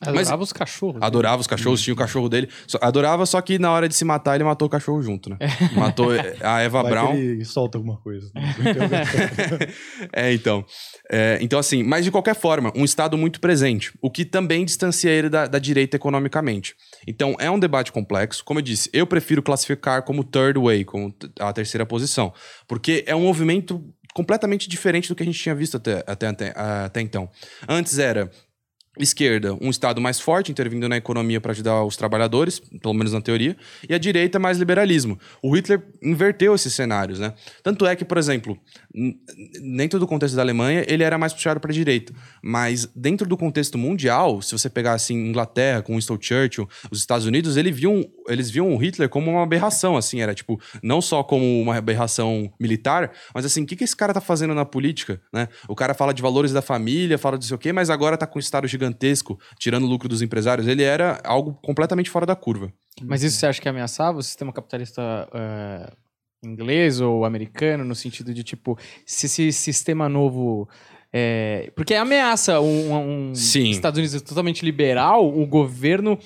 Adorava 0.00 0.36
Mas, 0.38 0.48
os 0.48 0.52
cachorros. 0.52 1.00
Né? 1.00 1.06
Adorava 1.06 1.40
os 1.40 1.46
cachorros, 1.48 1.82
tinha 1.82 1.92
o 1.92 1.96
cachorro 1.96 2.28
dele. 2.28 2.48
adorava, 2.80 3.26
só 3.26 3.40
que 3.40 3.58
na 3.58 3.72
hora 3.72 3.88
de 3.88 3.94
se 3.96 4.04
matar, 4.04 4.36
ele 4.36 4.44
matou 4.44 4.66
o 4.66 4.70
cachorro 4.70 5.02
junto, 5.02 5.28
né? 5.28 5.36
É. 5.40 5.74
Matou 5.74 6.10
a 6.40 6.60
Eva 6.60 6.82
Vai 6.82 6.92
Brown. 6.92 7.14
ele 7.14 7.44
solta 7.44 7.78
alguma 7.78 7.96
coisa. 7.96 8.30
Né? 8.32 8.54
é, 10.12 10.32
então. 10.32 10.64
É, 11.10 11.38
então, 11.40 11.58
assim, 11.58 11.82
mas 11.82 12.04
de 12.04 12.12
qualquer 12.12 12.36
forma, 12.36 12.72
um 12.76 12.84
Estado 12.84 13.18
muito 13.18 13.40
presente, 13.40 13.92
o 14.00 14.08
que 14.08 14.24
também 14.24 14.64
distancia 14.64 15.10
ele 15.10 15.28
da, 15.28 15.46
da 15.48 15.58
direita 15.58 15.96
economicamente. 15.96 16.76
Então, 17.06 17.34
é 17.40 17.50
um 17.50 17.58
debate 17.58 17.90
complexo. 17.90 18.44
Como 18.44 18.60
eu 18.60 18.62
disse, 18.62 18.88
eu 18.92 19.06
prefiro 19.06 19.42
classificar 19.42 20.04
como 20.04 20.22
third 20.22 20.60
way, 20.60 20.84
como 20.84 21.12
a 21.40 21.52
terceira 21.52 21.84
posição, 21.84 22.32
porque 22.68 23.02
é 23.04 23.16
um 23.16 23.22
movimento 23.22 23.84
completamente 24.14 24.68
diferente 24.68 25.08
do 25.08 25.14
que 25.14 25.22
a 25.22 25.26
gente 25.26 25.38
tinha 25.38 25.54
visto 25.54 25.76
até, 25.76 26.02
até, 26.06 26.26
até, 26.26 26.52
até 26.56 27.00
então. 27.00 27.30
Antes 27.68 27.98
era 27.98 28.30
esquerda, 29.02 29.56
um 29.60 29.70
Estado 29.70 30.00
mais 30.00 30.20
forte, 30.20 30.50
intervindo 30.50 30.88
na 30.88 30.96
economia 30.96 31.40
para 31.40 31.52
ajudar 31.52 31.84
os 31.84 31.96
trabalhadores, 31.96 32.60
pelo 32.80 32.94
menos 32.94 33.12
na 33.12 33.20
teoria, 33.20 33.56
e 33.88 33.94
a 33.94 33.98
direita, 33.98 34.38
mais 34.38 34.58
liberalismo. 34.58 35.18
O 35.42 35.54
Hitler 35.54 35.82
inverteu 36.02 36.54
esses 36.54 36.72
cenários, 36.72 37.18
né? 37.18 37.34
Tanto 37.62 37.86
é 37.86 37.96
que, 37.96 38.04
por 38.04 38.18
exemplo, 38.18 38.58
dentro 39.76 39.98
do 39.98 40.06
contexto 40.06 40.34
da 40.34 40.42
Alemanha, 40.42 40.84
ele 40.86 41.02
era 41.02 41.18
mais 41.18 41.32
puxado 41.32 41.60
para 41.60 41.70
a 41.70 41.74
direita, 41.74 42.12
mas 42.42 42.88
dentro 42.94 43.26
do 43.26 43.36
contexto 43.36 43.76
mundial, 43.76 44.40
se 44.40 44.52
você 44.52 44.70
pegar 44.70 44.92
assim 44.92 45.28
Inglaterra 45.28 45.82
com 45.82 45.94
Winston 45.94 46.18
Churchill, 46.20 46.68
os 46.90 46.98
Estados 46.98 47.26
Unidos, 47.26 47.56
ele 47.56 47.70
viu 47.70 47.92
um, 47.92 48.04
eles 48.28 48.50
viam 48.50 48.72
o 48.72 48.76
Hitler 48.76 49.08
como 49.08 49.30
uma 49.30 49.42
aberração, 49.42 49.96
assim, 49.96 50.20
era 50.20 50.34
tipo, 50.34 50.60
não 50.82 51.00
só 51.00 51.22
como 51.22 51.60
uma 51.60 51.76
aberração 51.76 52.52
militar, 52.58 53.12
mas 53.34 53.44
assim, 53.44 53.62
o 53.62 53.66
que, 53.66 53.76
que 53.76 53.84
esse 53.84 53.96
cara 53.96 54.14
tá 54.14 54.20
fazendo 54.20 54.54
na 54.54 54.64
política, 54.64 55.20
né? 55.32 55.48
O 55.68 55.74
cara 55.74 55.94
fala 55.94 56.12
de 56.12 56.22
valores 56.22 56.52
da 56.52 56.62
família, 56.62 57.18
fala 57.18 57.38
de 57.38 57.46
sei 57.46 57.54
o 57.54 57.58
quê, 57.58 57.72
mas 57.72 57.90
agora 57.90 58.16
tá 58.16 58.26
com 58.26 58.38
um 58.38 58.40
estado 58.40 58.66
gigantesco, 58.88 59.38
tirando 59.58 59.84
o 59.84 59.86
lucro 59.86 60.08
dos 60.08 60.22
empresários. 60.22 60.66
Ele 60.66 60.82
era 60.82 61.20
algo 61.24 61.54
completamente 61.62 62.10
fora 62.10 62.26
da 62.26 62.34
curva. 62.34 62.72
Mas 63.02 63.22
isso 63.22 63.38
você 63.38 63.46
acha 63.46 63.60
que 63.60 63.68
ameaçava 63.68 64.18
o 64.18 64.22
sistema 64.22 64.52
capitalista 64.52 65.28
eh, 65.32 65.92
inglês 66.42 67.00
ou 67.00 67.24
americano, 67.24 67.84
no 67.84 67.94
sentido 67.94 68.34
de, 68.34 68.42
tipo, 68.42 68.76
se 69.06 69.26
esse 69.26 69.52
sistema 69.52 70.08
novo. 70.08 70.68
eh, 71.12 71.70
porque 71.76 71.94
ameaça 71.94 72.60
um, 72.60 72.94
um. 72.94 73.34
Estados 73.70 73.98
Unidos 73.98 74.20
totalmente 74.22 74.64
liberal, 74.64 75.26
o 75.26 75.46
governo. 75.46 76.18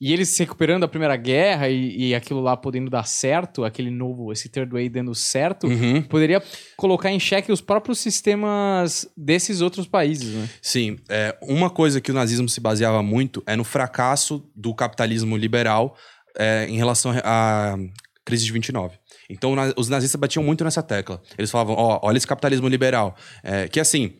E 0.00 0.12
eles 0.12 0.28
se 0.28 0.42
recuperando 0.42 0.82
da 0.82 0.88
Primeira 0.88 1.16
Guerra 1.16 1.68
e, 1.70 2.08
e 2.08 2.14
aquilo 2.14 2.40
lá 2.40 2.54
podendo 2.56 2.90
dar 2.90 3.04
certo, 3.06 3.64
aquele 3.64 3.90
novo, 3.90 4.30
esse 4.30 4.48
third 4.48 4.70
way 4.72 4.88
dando 4.90 5.14
certo, 5.14 5.66
Uhum. 5.66 6.02
poderia 6.02 6.42
colocar 6.76 7.10
em 7.10 7.18
xeque 7.18 7.50
os 7.50 7.62
próprios 7.62 7.98
sistemas 7.98 9.08
desses 9.16 9.60
outros 9.60 9.86
países, 9.86 10.34
né? 10.34 10.48
Sim, 10.60 10.98
é, 11.08 11.36
uma 11.42 11.70
coisa 11.70 12.00
que 12.00 12.10
o 12.10 12.14
nazismo 12.14 12.48
se 12.48 12.60
baseava 12.60 13.02
muito 13.02 13.42
é 13.46 13.56
no 13.56 13.64
fracasso 13.64 14.44
do 14.54 14.74
capitalismo 14.74 15.36
liberal 15.36 15.96
é, 16.38 16.66
em 16.68 16.76
relação 16.76 17.12
à 17.24 17.76
crise 18.24 18.44
de 18.44 18.52
29. 18.52 18.98
Então, 19.30 19.54
os 19.76 19.88
nazistas 19.88 20.20
batiam 20.20 20.42
muito 20.42 20.62
nessa 20.62 20.82
tecla. 20.82 21.22
Eles 21.38 21.50
falavam, 21.50 21.74
ó, 21.76 22.00
olha 22.02 22.16
esse 22.16 22.26
capitalismo 22.26 22.68
liberal. 22.68 23.16
É, 23.42 23.66
que 23.68 23.80
assim, 23.80 24.12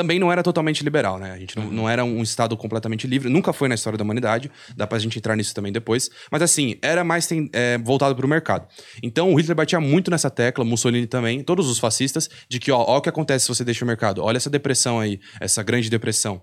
também 0.00 0.18
não 0.18 0.32
era 0.32 0.42
totalmente 0.42 0.82
liberal, 0.82 1.18
né? 1.18 1.32
A 1.32 1.38
gente 1.38 1.58
não, 1.58 1.70
não 1.70 1.88
era 1.88 2.02
um 2.02 2.22
Estado 2.22 2.56
completamente 2.56 3.06
livre, 3.06 3.28
nunca 3.28 3.52
foi 3.52 3.68
na 3.68 3.74
história 3.74 3.98
da 3.98 4.02
humanidade, 4.02 4.50
dá 4.74 4.86
pra 4.86 4.98
gente 4.98 5.18
entrar 5.18 5.36
nisso 5.36 5.54
também 5.54 5.70
depois. 5.70 6.08
Mas 6.30 6.40
assim, 6.40 6.76
era 6.80 7.04
mais 7.04 7.26
tem- 7.26 7.50
é, 7.52 7.76
voltado 7.76 8.16
pro 8.16 8.26
mercado. 8.26 8.66
Então 9.02 9.30
o 9.32 9.36
Hitler 9.36 9.54
batia 9.54 9.78
muito 9.78 10.10
nessa 10.10 10.30
tecla, 10.30 10.64
Mussolini 10.64 11.06
também, 11.06 11.42
todos 11.42 11.68
os 11.68 11.78
fascistas, 11.78 12.30
de 12.48 12.58
que, 12.58 12.72
ó, 12.72 12.78
ó 12.78 12.96
o 12.96 13.00
que 13.02 13.10
acontece 13.10 13.44
se 13.44 13.48
você 13.54 13.62
deixa 13.62 13.84
o 13.84 13.88
mercado, 13.88 14.22
olha 14.22 14.38
essa 14.38 14.48
depressão 14.48 14.98
aí, 14.98 15.20
essa 15.38 15.62
grande 15.62 15.90
depressão. 15.90 16.40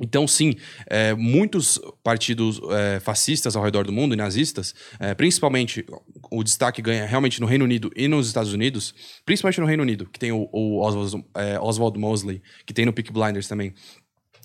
Então, 0.00 0.26
sim, 0.26 0.54
é, 0.86 1.12
muitos 1.14 1.78
partidos 2.02 2.60
é, 2.70 2.98
fascistas 2.98 3.54
ao 3.54 3.62
redor 3.62 3.84
do 3.84 3.92
mundo 3.92 4.14
e 4.14 4.16
nazistas, 4.16 4.74
é, 4.98 5.14
principalmente 5.14 5.84
o 6.30 6.42
destaque 6.42 6.80
ganha 6.80 7.04
realmente 7.04 7.40
no 7.40 7.46
Reino 7.46 7.64
Unido 7.64 7.90
e 7.94 8.08
nos 8.08 8.26
Estados 8.26 8.54
Unidos, 8.54 8.94
principalmente 9.26 9.60
no 9.60 9.66
Reino 9.66 9.82
Unido, 9.82 10.06
que 10.06 10.18
tem 10.18 10.32
o, 10.32 10.48
o 10.50 10.80
Oswald, 10.80 11.24
é, 11.36 11.60
Oswald 11.60 11.98
Mosley, 11.98 12.42
que 12.64 12.72
tem 12.72 12.86
no 12.86 12.92
Peak 12.92 13.12
Blinders 13.12 13.46
também. 13.46 13.74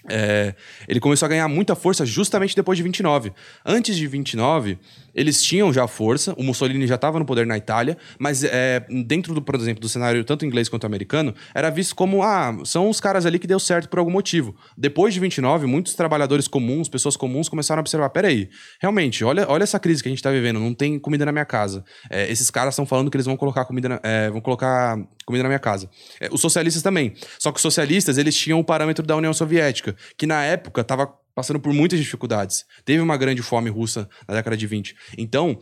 É, 0.09 0.55
ele 0.87 0.99
começou 0.99 1.25
a 1.25 1.29
ganhar 1.29 1.47
muita 1.47 1.75
força 1.75 2.05
justamente 2.05 2.55
depois 2.55 2.77
de 2.77 2.83
29. 2.83 3.33
Antes 3.65 3.95
de 3.95 4.07
29, 4.07 4.77
eles 5.17 5.41
tinham 5.41 5.73
já 5.73 5.87
força, 5.87 6.35
o 6.37 6.43
Mussolini 6.43 6.85
já 6.85 6.93
estava 6.93 7.17
no 7.17 7.25
poder 7.25 7.47
na 7.47 7.57
Itália, 7.57 7.97
mas 8.19 8.43
é, 8.43 8.85
dentro, 9.05 9.33
do, 9.33 9.41
por 9.41 9.55
exemplo, 9.55 9.81
do 9.81 9.89
cenário 9.89 10.23
tanto 10.23 10.45
inglês 10.45 10.69
quanto 10.69 10.85
americano, 10.85 11.33
era 11.55 11.71
visto 11.71 11.95
como, 11.95 12.21
ah, 12.21 12.55
são 12.63 12.87
os 12.87 12.99
caras 12.99 13.25
ali 13.25 13.39
que 13.39 13.47
deu 13.47 13.59
certo 13.59 13.89
por 13.89 13.97
algum 13.97 14.11
motivo. 14.11 14.55
Depois 14.77 15.15
de 15.15 15.19
29, 15.19 15.65
muitos 15.65 15.95
trabalhadores 15.95 16.47
comuns, 16.47 16.87
pessoas 16.87 17.17
comuns, 17.17 17.49
começaram 17.49 17.79
a 17.79 17.81
observar, 17.81 18.11
peraí, 18.11 18.47
realmente, 18.79 19.25
olha, 19.25 19.45
olha 19.49 19.63
essa 19.63 19.79
crise 19.79 20.03
que 20.03 20.07
a 20.07 20.11
gente 20.11 20.19
está 20.19 20.29
vivendo, 20.29 20.59
não 20.59 20.73
tem 20.73 20.99
comida 20.99 21.25
na 21.25 21.31
minha 21.31 21.45
casa. 21.45 21.83
É, 22.11 22.31
esses 22.31 22.51
caras 22.51 22.75
estão 22.75 22.85
falando 22.85 23.09
que 23.09 23.17
eles 23.17 23.25
vão 23.25 23.35
colocar 23.35 23.65
comida 23.65 23.89
na, 23.89 23.99
é, 24.03 24.29
vão 24.29 24.39
colocar 24.39 24.97
comida 25.25 25.43
na 25.43 25.49
minha 25.49 25.59
casa. 25.59 25.89
É, 26.21 26.29
os 26.31 26.39
socialistas 26.39 26.83
também. 26.83 27.13
Só 27.39 27.51
que 27.51 27.57
os 27.57 27.61
socialistas, 27.61 28.17
eles 28.19 28.35
tinham 28.37 28.59
o 28.59 28.63
parâmetro 28.63 29.05
da 29.05 29.15
União 29.15 29.33
Soviética, 29.33 29.95
que 30.17 30.25
na 30.25 30.43
época 30.43 30.81
estava 30.81 31.07
passando 31.33 31.59
por 31.59 31.71
muitas 31.73 31.99
dificuldades. 31.99 32.65
Teve 32.83 32.99
uma 33.01 33.15
grande 33.15 33.41
fome 33.41 33.69
russa 33.69 34.09
na 34.27 34.33
década 34.33 34.57
de 34.57 34.65
20. 34.65 34.95
Então, 35.17 35.59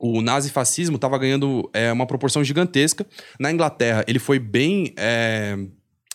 o 0.00 0.20
nazifascismo 0.20 0.96
estava 0.96 1.18
ganhando 1.18 1.70
é, 1.72 1.92
uma 1.92 2.06
proporção 2.06 2.42
gigantesca. 2.42 3.06
Na 3.38 3.52
Inglaterra, 3.52 4.04
ele 4.08 4.18
foi 4.18 4.38
bem. 4.38 4.92
é, 4.96 5.56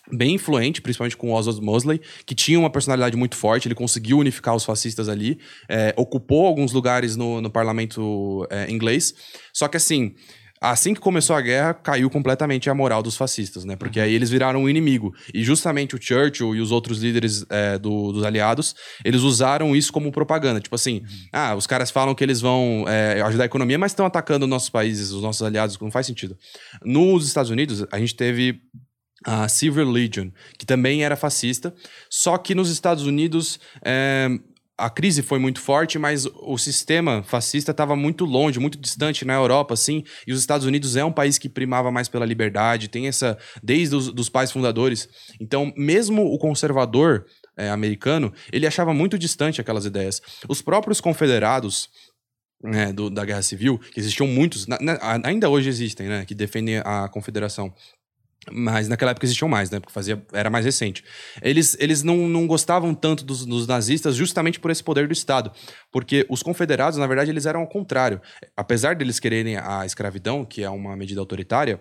Bem 0.09 0.35
influente, 0.35 0.81
principalmente 0.81 1.17
com 1.17 1.33
Oswald 1.33 1.61
Mosley, 1.61 1.99
que 2.25 2.33
tinha 2.33 2.57
uma 2.57 2.69
personalidade 2.69 3.17
muito 3.17 3.35
forte, 3.35 3.67
ele 3.67 3.75
conseguiu 3.75 4.19
unificar 4.19 4.55
os 4.55 4.63
fascistas 4.63 5.09
ali, 5.09 5.37
é, 5.67 5.93
ocupou 5.97 6.45
alguns 6.45 6.71
lugares 6.71 7.17
no, 7.17 7.41
no 7.41 7.49
parlamento 7.51 8.47
é, 8.49 8.71
inglês. 8.71 9.13
Só 9.51 9.67
que 9.67 9.75
assim, 9.75 10.15
assim 10.61 10.93
que 10.93 10.99
começou 10.99 11.35
a 11.35 11.41
guerra, 11.41 11.73
caiu 11.73 12.09
completamente 12.09 12.69
a 12.69 12.73
moral 12.73 13.03
dos 13.03 13.15
fascistas, 13.15 13.63
né? 13.65 13.75
Porque 13.75 13.99
aí 13.99 14.13
eles 14.13 14.29
viraram 14.29 14.63
um 14.63 14.69
inimigo. 14.69 15.13
E 15.33 15.43
justamente 15.43 15.95
o 15.95 16.01
Churchill 16.01 16.55
e 16.55 16.61
os 16.61 16.71
outros 16.71 16.99
líderes 16.99 17.45
é, 17.49 17.77
do- 17.77 18.11
dos 18.11 18.23
aliados, 18.23 18.75
eles 19.05 19.21
usaram 19.21 19.75
isso 19.75 19.91
como 19.93 20.11
propaganda. 20.11 20.59
Tipo 20.59 20.75
assim, 20.75 21.01
ah, 21.31 21.55
os 21.55 21.67
caras 21.67 21.91
falam 21.91 22.15
que 22.15 22.23
eles 22.23 22.41
vão 22.41 22.85
é, 22.87 23.21
ajudar 23.21 23.43
a 23.43 23.45
economia, 23.45 23.77
mas 23.77 23.91
estão 23.91 24.05
atacando 24.05 24.47
nossos 24.47 24.69
países, 24.69 25.11
os 25.11 25.21
nossos 25.21 25.41
aliados, 25.41 25.77
não 25.79 25.91
faz 25.91 26.05
sentido. 26.05 26.35
Nos 26.83 27.27
Estados 27.27 27.51
Unidos, 27.51 27.85
a 27.91 27.99
gente 27.99 28.15
teve 28.15 28.59
a 29.25 29.47
Silver 29.47 29.87
Legion, 29.87 30.29
que 30.57 30.65
também 30.65 31.03
era 31.03 31.15
fascista, 31.15 31.73
só 32.09 32.37
que 32.37 32.53
nos 32.55 32.69
Estados 32.69 33.05
Unidos 33.05 33.59
é, 33.83 34.29
a 34.77 34.89
crise 34.89 35.23
foi 35.23 35.39
muito 35.39 35.59
forte, 35.59 35.97
mas 35.97 36.25
o 36.25 36.57
sistema 36.57 37.23
fascista 37.23 37.71
estava 37.71 37.95
muito 37.95 38.25
longe, 38.25 38.59
muito 38.59 38.77
distante 38.77 39.25
na 39.25 39.33
Europa, 39.33 39.73
assim, 39.73 40.03
e 40.27 40.31
os 40.31 40.39
Estados 40.39 40.67
Unidos 40.67 40.95
é 40.95 41.03
um 41.03 41.11
país 41.11 41.37
que 41.37 41.49
primava 41.49 41.91
mais 41.91 42.07
pela 42.07 42.25
liberdade, 42.25 42.87
tem 42.87 43.07
essa 43.07 43.37
desde 43.63 43.95
os 43.95 44.13
dos 44.13 44.29
pais 44.29 44.51
fundadores. 44.51 45.09
Então, 45.41 45.73
mesmo 45.75 46.23
o 46.25 46.37
conservador 46.37 47.25
é, 47.57 47.69
americano, 47.69 48.31
ele 48.51 48.67
achava 48.67 48.93
muito 48.93 49.17
distante 49.17 49.59
aquelas 49.59 49.85
ideias. 49.85 50.21
Os 50.47 50.61
próprios 50.61 51.01
confederados 51.01 51.89
né, 52.63 52.91
do- 52.91 53.09
da 53.11 53.23
Guerra 53.23 53.43
Civil, 53.43 53.77
que 53.77 53.99
existiam 53.99 54.27
muitos, 54.27 54.65
na- 54.65 54.79
na- 54.81 54.99
ainda 55.23 55.47
hoje 55.47 55.69
existem, 55.69 56.07
né, 56.07 56.25
que 56.25 56.33
defendem 56.33 56.77
a 56.83 57.07
confederação. 57.07 57.71
Mas 58.51 58.87
naquela 58.87 59.11
época 59.11 59.25
existiam 59.25 59.47
mais, 59.47 59.69
né? 59.69 59.79
Porque 59.79 59.93
fazia, 59.93 60.21
era 60.31 60.49
mais 60.49 60.65
recente. 60.65 61.03
Eles, 61.41 61.75
eles 61.79 62.03
não, 62.03 62.27
não 62.27 62.47
gostavam 62.47 62.93
tanto 62.93 63.23
dos, 63.23 63.45
dos 63.45 63.67
nazistas 63.67 64.15
justamente 64.15 64.59
por 64.59 64.71
esse 64.71 64.83
poder 64.83 65.07
do 65.07 65.13
Estado. 65.13 65.51
Porque 65.91 66.25
os 66.29 66.41
confederados, 66.41 66.97
na 66.97 67.07
verdade, 67.07 67.31
eles 67.31 67.45
eram 67.45 67.61
ao 67.61 67.67
contrário. 67.67 68.21
Apesar 68.55 68.95
deles 68.95 69.19
quererem 69.19 69.57
a 69.57 69.85
escravidão, 69.85 70.45
que 70.45 70.63
é 70.63 70.69
uma 70.69 70.95
medida 70.95 71.19
autoritária, 71.19 71.79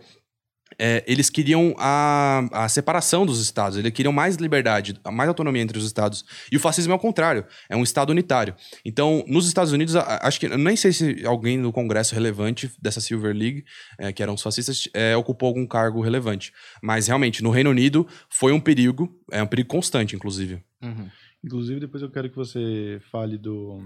é, 0.78 1.02
eles 1.06 1.30
queriam 1.30 1.74
a, 1.78 2.64
a 2.64 2.68
separação 2.68 3.24
dos 3.24 3.40
estados, 3.40 3.78
eles 3.78 3.92
queriam 3.92 4.12
mais 4.12 4.36
liberdade, 4.36 4.98
mais 5.12 5.28
autonomia 5.28 5.62
entre 5.62 5.78
os 5.78 5.84
estados. 5.84 6.24
E 6.50 6.56
o 6.56 6.60
fascismo 6.60 6.92
é 6.92 6.96
o 6.96 6.98
contrário, 6.98 7.44
é 7.68 7.76
um 7.76 7.82
estado 7.82 8.10
unitário. 8.10 8.54
Então, 8.84 9.24
nos 9.26 9.46
Estados 9.46 9.72
Unidos, 9.72 9.96
a- 9.96 10.20
acho 10.22 10.38
que, 10.40 10.48
nem 10.48 10.76
sei 10.76 10.92
se 10.92 11.24
alguém 11.26 11.56
no 11.58 11.72
congresso 11.72 12.14
relevante 12.14 12.70
dessa 12.80 13.00
Silver 13.00 13.34
League, 13.34 13.64
é, 13.98 14.12
que 14.12 14.22
eram 14.22 14.34
os 14.34 14.42
fascistas, 14.42 14.88
é, 14.94 15.16
ocupou 15.16 15.48
algum 15.48 15.66
cargo 15.66 16.00
relevante. 16.00 16.52
Mas, 16.82 17.06
realmente, 17.06 17.42
no 17.42 17.50
Reino 17.50 17.70
Unido, 17.70 18.06
foi 18.28 18.52
um 18.52 18.60
perigo, 18.60 19.18
é 19.30 19.42
um 19.42 19.46
perigo 19.46 19.68
constante, 19.68 20.14
inclusive. 20.14 20.62
Uhum. 20.82 21.08
Inclusive, 21.44 21.80
depois 21.80 22.02
eu 22.02 22.10
quero 22.10 22.28
que 22.28 22.36
você 22.36 23.00
fale 23.10 23.38
do, 23.38 23.80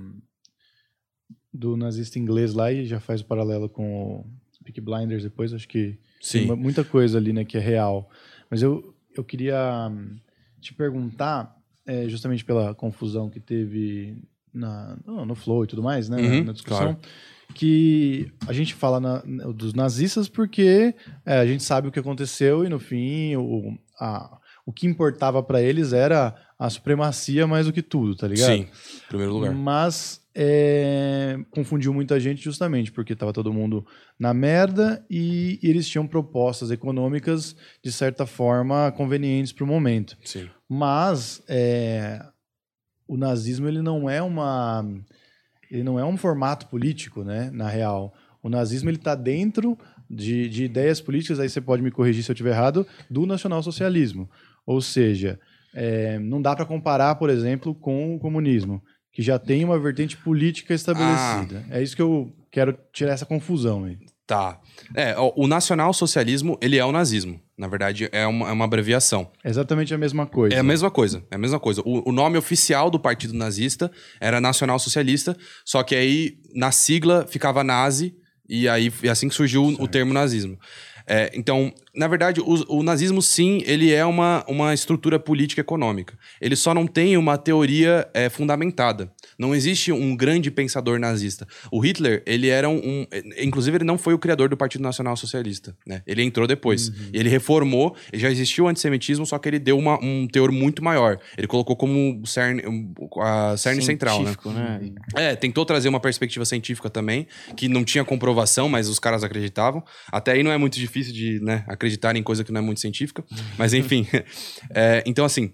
do 1.53 1.77
nazista 1.77 2.19
inglês 2.19 2.55
lá 2.55 2.73
e 2.73 2.87
já 2.87 3.01
faz 3.01 3.21
o 3.21 3.25
paralelo 3.27 3.69
com 3.69 4.21
o 4.21 4.27
Peaky 4.73 4.81
Blinders 4.81 5.23
depois. 5.23 5.53
Acho 5.53 5.69
que 5.69 5.99
tem 6.39 6.47
mu- 6.47 6.57
muita 6.57 6.85
coisa 6.85 7.19
ali, 7.19 7.33
né, 7.33 7.45
que 7.45 7.57
é 7.57 7.61
real. 7.61 8.09
Mas 8.51 8.63
eu, 8.63 8.95
eu 9.17 9.25
queria 9.25 9.89
hum, 9.91 10.17
te 10.61 10.73
perguntar, 10.75 11.57
é, 11.87 12.09
justamente 12.09 12.45
pela 12.45 12.75
confusão 12.75 13.29
que 13.31 13.41
teve 13.41 14.17
na, 14.53 14.97
no, 15.07 15.25
no 15.25 15.35
Flow 15.35 15.65
e 15.65 15.67
tudo 15.67 15.83
mais, 15.83 16.09
né, 16.09 16.17
na- 16.17 16.23
Uhum, 16.23 16.45
na 16.45 16.53
discussão, 16.53 16.97
que 17.55 18.31
a 18.47 18.53
gente 18.53 18.75
fala 18.75 19.01
na- 19.01 19.23
na- 19.25 19.45
dos 19.53 19.75
nazistas 19.75 20.29
porque 20.29 20.95
é, 21.27 21.39
a 21.39 21.47
gente 21.47 21.63
sabe 21.63 21.89
o 21.89 21.93
que 21.93 21.99
aconteceu 21.99 22.65
e 22.65 22.69
no 22.69 22.79
fim 22.79 23.35
o, 23.37 23.77
a, 23.99 24.39
o 24.65 24.73
que 24.73 24.87
importava 24.87 25.43
para 25.43 25.61
eles 25.61 25.93
era 25.93 26.35
a 26.59 26.71
supremacia 26.71 27.47
mais 27.47 27.67
do 27.67 27.73
que 27.73 27.83
tudo, 27.83 28.15
tá 28.15 28.29
ligado? 28.29 28.53
Sim, 28.55 28.63
em 28.63 29.09
primeiro 29.09 29.33
lugar. 29.33 29.53
Mas 29.55 30.20
é, 30.43 31.37
confundiu 31.51 31.93
muita 31.93 32.19
gente 32.19 32.43
justamente 32.43 32.91
porque 32.91 33.13
estava 33.13 33.31
todo 33.31 33.53
mundo 33.53 33.87
na 34.19 34.33
merda 34.33 35.05
e, 35.11 35.59
e 35.63 35.69
eles 35.69 35.87
tinham 35.87 36.07
propostas 36.07 36.71
econômicas 36.71 37.55
de 37.85 37.93
certa 37.93 38.25
forma 38.25 38.91
convenientes 38.93 39.53
para 39.53 39.65
o 39.65 39.67
momento. 39.67 40.17
Sim. 40.25 40.49
Mas 40.67 41.43
é, 41.47 42.25
o 43.07 43.19
nazismo 43.19 43.69
ele 43.69 43.83
não 43.83 44.09
é 44.09 44.23
uma 44.23 44.83
ele 45.71 45.83
não 45.83 46.01
é 46.01 46.07
um 46.07 46.17
formato 46.17 46.69
político, 46.69 47.23
né? 47.23 47.51
Na 47.53 47.69
real, 47.69 48.15
o 48.43 48.49
nazismo 48.49 48.89
ele 48.89 48.97
está 48.97 49.15
dentro 49.15 49.77
de, 50.09 50.49
de 50.49 50.65
ideias 50.65 51.03
políticas. 51.03 51.39
Aí 51.39 51.51
você 51.51 51.61
pode 51.61 51.83
me 51.83 51.91
corrigir 51.91 52.25
se 52.25 52.31
eu 52.31 52.33
estiver 52.33 52.53
errado 52.53 52.87
do 53.11 53.27
nacionalsocialismo. 53.27 54.29
Ou 54.65 54.81
seja, 54.81 55.39
é, 55.75 56.19
não 56.19 56.41
dá 56.41 56.57
para 56.57 56.65
comparar, 56.65 57.17
por 57.17 57.29
exemplo, 57.29 57.75
com 57.75 58.17
o 58.17 58.19
comunismo, 58.19 58.83
que 59.21 59.25
já 59.25 59.39
tem 59.39 59.63
uma 59.63 59.79
vertente 59.79 60.17
política 60.17 60.73
estabelecida. 60.73 61.63
É 61.69 61.83
isso 61.83 61.95
que 61.95 62.01
eu 62.01 62.33
quero 62.51 62.75
tirar 62.91 63.13
essa 63.13 63.27
confusão 63.27 63.85
aí. 63.85 63.99
Tá. 64.27 64.59
É, 64.97 65.15
o, 65.19 65.47
nacionalsocialismo, 65.47 66.57
ele 66.59 66.79
é 66.79 66.85
o 66.85 66.91
nazismo, 66.91 67.39
Na 67.59 67.69
verdade, 67.69 68.09
é 68.13 68.27
uma, 68.27 68.49
é 68.49 68.53
uma 68.53 68.65
abreviação. 68.65 69.31
É 69.45 69.51
exatamente 69.51 69.93
a 69.93 69.99
mesma 69.99 70.27
coisa. 70.27 70.57
É 70.57 70.59
a 70.59 70.63
mesma 70.63 70.91
coisa, 70.91 71.23
é 71.31 71.35
a 71.35 71.39
mesma 71.39 71.61
coisa. 71.61 71.83
O, 71.85 72.09
o 72.09 72.13
nome 72.13 72.39
oficial 72.39 72.89
do 72.89 72.99
partido 72.99 73.35
nazista 73.35 73.91
era 74.19 74.41
Nacional 74.41 74.79
Socialista, 74.79 75.37
só 75.67 75.83
que 75.83 75.95
aí 75.95 76.39
na 76.55 76.73
sigla 76.73 77.27
ficava 77.29 77.63
nazi, 77.63 78.15
e 78.49 78.71
aí 78.71 78.91
é 79.03 79.11
assim 79.11 79.29
que 79.29 79.35
surgiu 79.35 79.67
o 79.67 79.87
termo 79.87 80.15
nazismo. 80.15 80.59
É, 81.07 81.31
então, 81.35 81.75
na 81.95 82.07
verdade, 82.07 82.41
o, 82.41 82.79
o, 82.79 82.83
nazismo, 82.83 83.21
sim, 83.21 83.63
ele 83.67 83.93
é 83.93 84.05
uma, 84.05 84.45
uma 84.47 84.73
estrutura 84.73 85.19
política 85.19 85.61
econômica. 85.61 86.17
Ele 86.41 86.55
só 86.55 86.73
não 86.73 86.87
tem 86.87 87.17
uma 87.17 87.37
teoria 87.37 88.09
é, 88.15 88.29
fundamentada. 88.29 89.11
Não 89.39 89.55
existe 89.55 89.91
um 89.91 90.15
grande 90.15 90.51
pensador 90.51 91.01
nazista. 91.01 91.47
O 91.71 91.81
Hitler, 91.81 92.23
ele 92.27 92.49
era 92.49 92.69
um, 92.69 92.77
um, 92.77 93.07
Inclusive, 93.39 93.79
ele 93.79 93.85
não 93.85 93.99
foi 93.99 94.15
o 94.15 94.19
criador 94.19 94.49
do 94.49 94.57
Partido 94.57 94.83
Nacional 94.83 95.17
Socialista. 95.17 95.77
Né? 95.85 96.03
Ele 96.07 96.23
entrou 96.23 96.47
depois. 96.47 96.89
Uhum. 96.89 97.11
Ele 97.13 97.29
reformou, 97.29 97.97
já 98.15 98.31
existiu 98.31 98.65
o 98.65 98.69
antissemitismo, 98.69 99.27
só 99.27 99.39
que 99.39 99.49
ele 99.49 99.59
deu 99.59 99.77
uma, 99.77 99.99
um 100.03 100.29
teor 100.29 100.53
muito 100.53 100.85
maior. 100.85 101.19
Ele 101.37 101.47
colocou 101.49 101.75
como 101.75 102.25
cerne, 102.25 102.63
a 103.21 103.57
cerne 103.57 103.83
central. 103.83 104.23
Né? 104.23 104.35
né? 104.47 104.93
É, 105.17 105.35
tentou 105.35 105.65
trazer 105.65 105.89
uma 105.89 106.01
perspectiva 106.01 106.45
científica 106.45 106.89
também, 106.89 107.27
que 107.57 107.69
não 107.69 107.85
tinha 107.85 108.05
comprovação, 108.05 108.69
mas 108.69 108.89
os 108.89 108.99
caras 109.01 109.25
acreditavam. 109.25 109.83
Até 110.13 110.33
aí 110.33 110.43
não 110.43 110.53
é 110.53 110.59
muito 110.59 110.79
difícil 110.79 111.13
de 111.13 111.41
né, 111.41 111.65
acreditar 111.81 112.15
em 112.15 112.23
coisa 112.23 112.45
que 112.45 112.53
não 112.53 112.61
é 112.61 112.63
muito 112.63 112.81
científica. 112.81 113.25
Mas 113.57 113.73
enfim. 113.73 114.07
é, 114.71 115.03
então, 115.07 115.25
assim. 115.25 115.53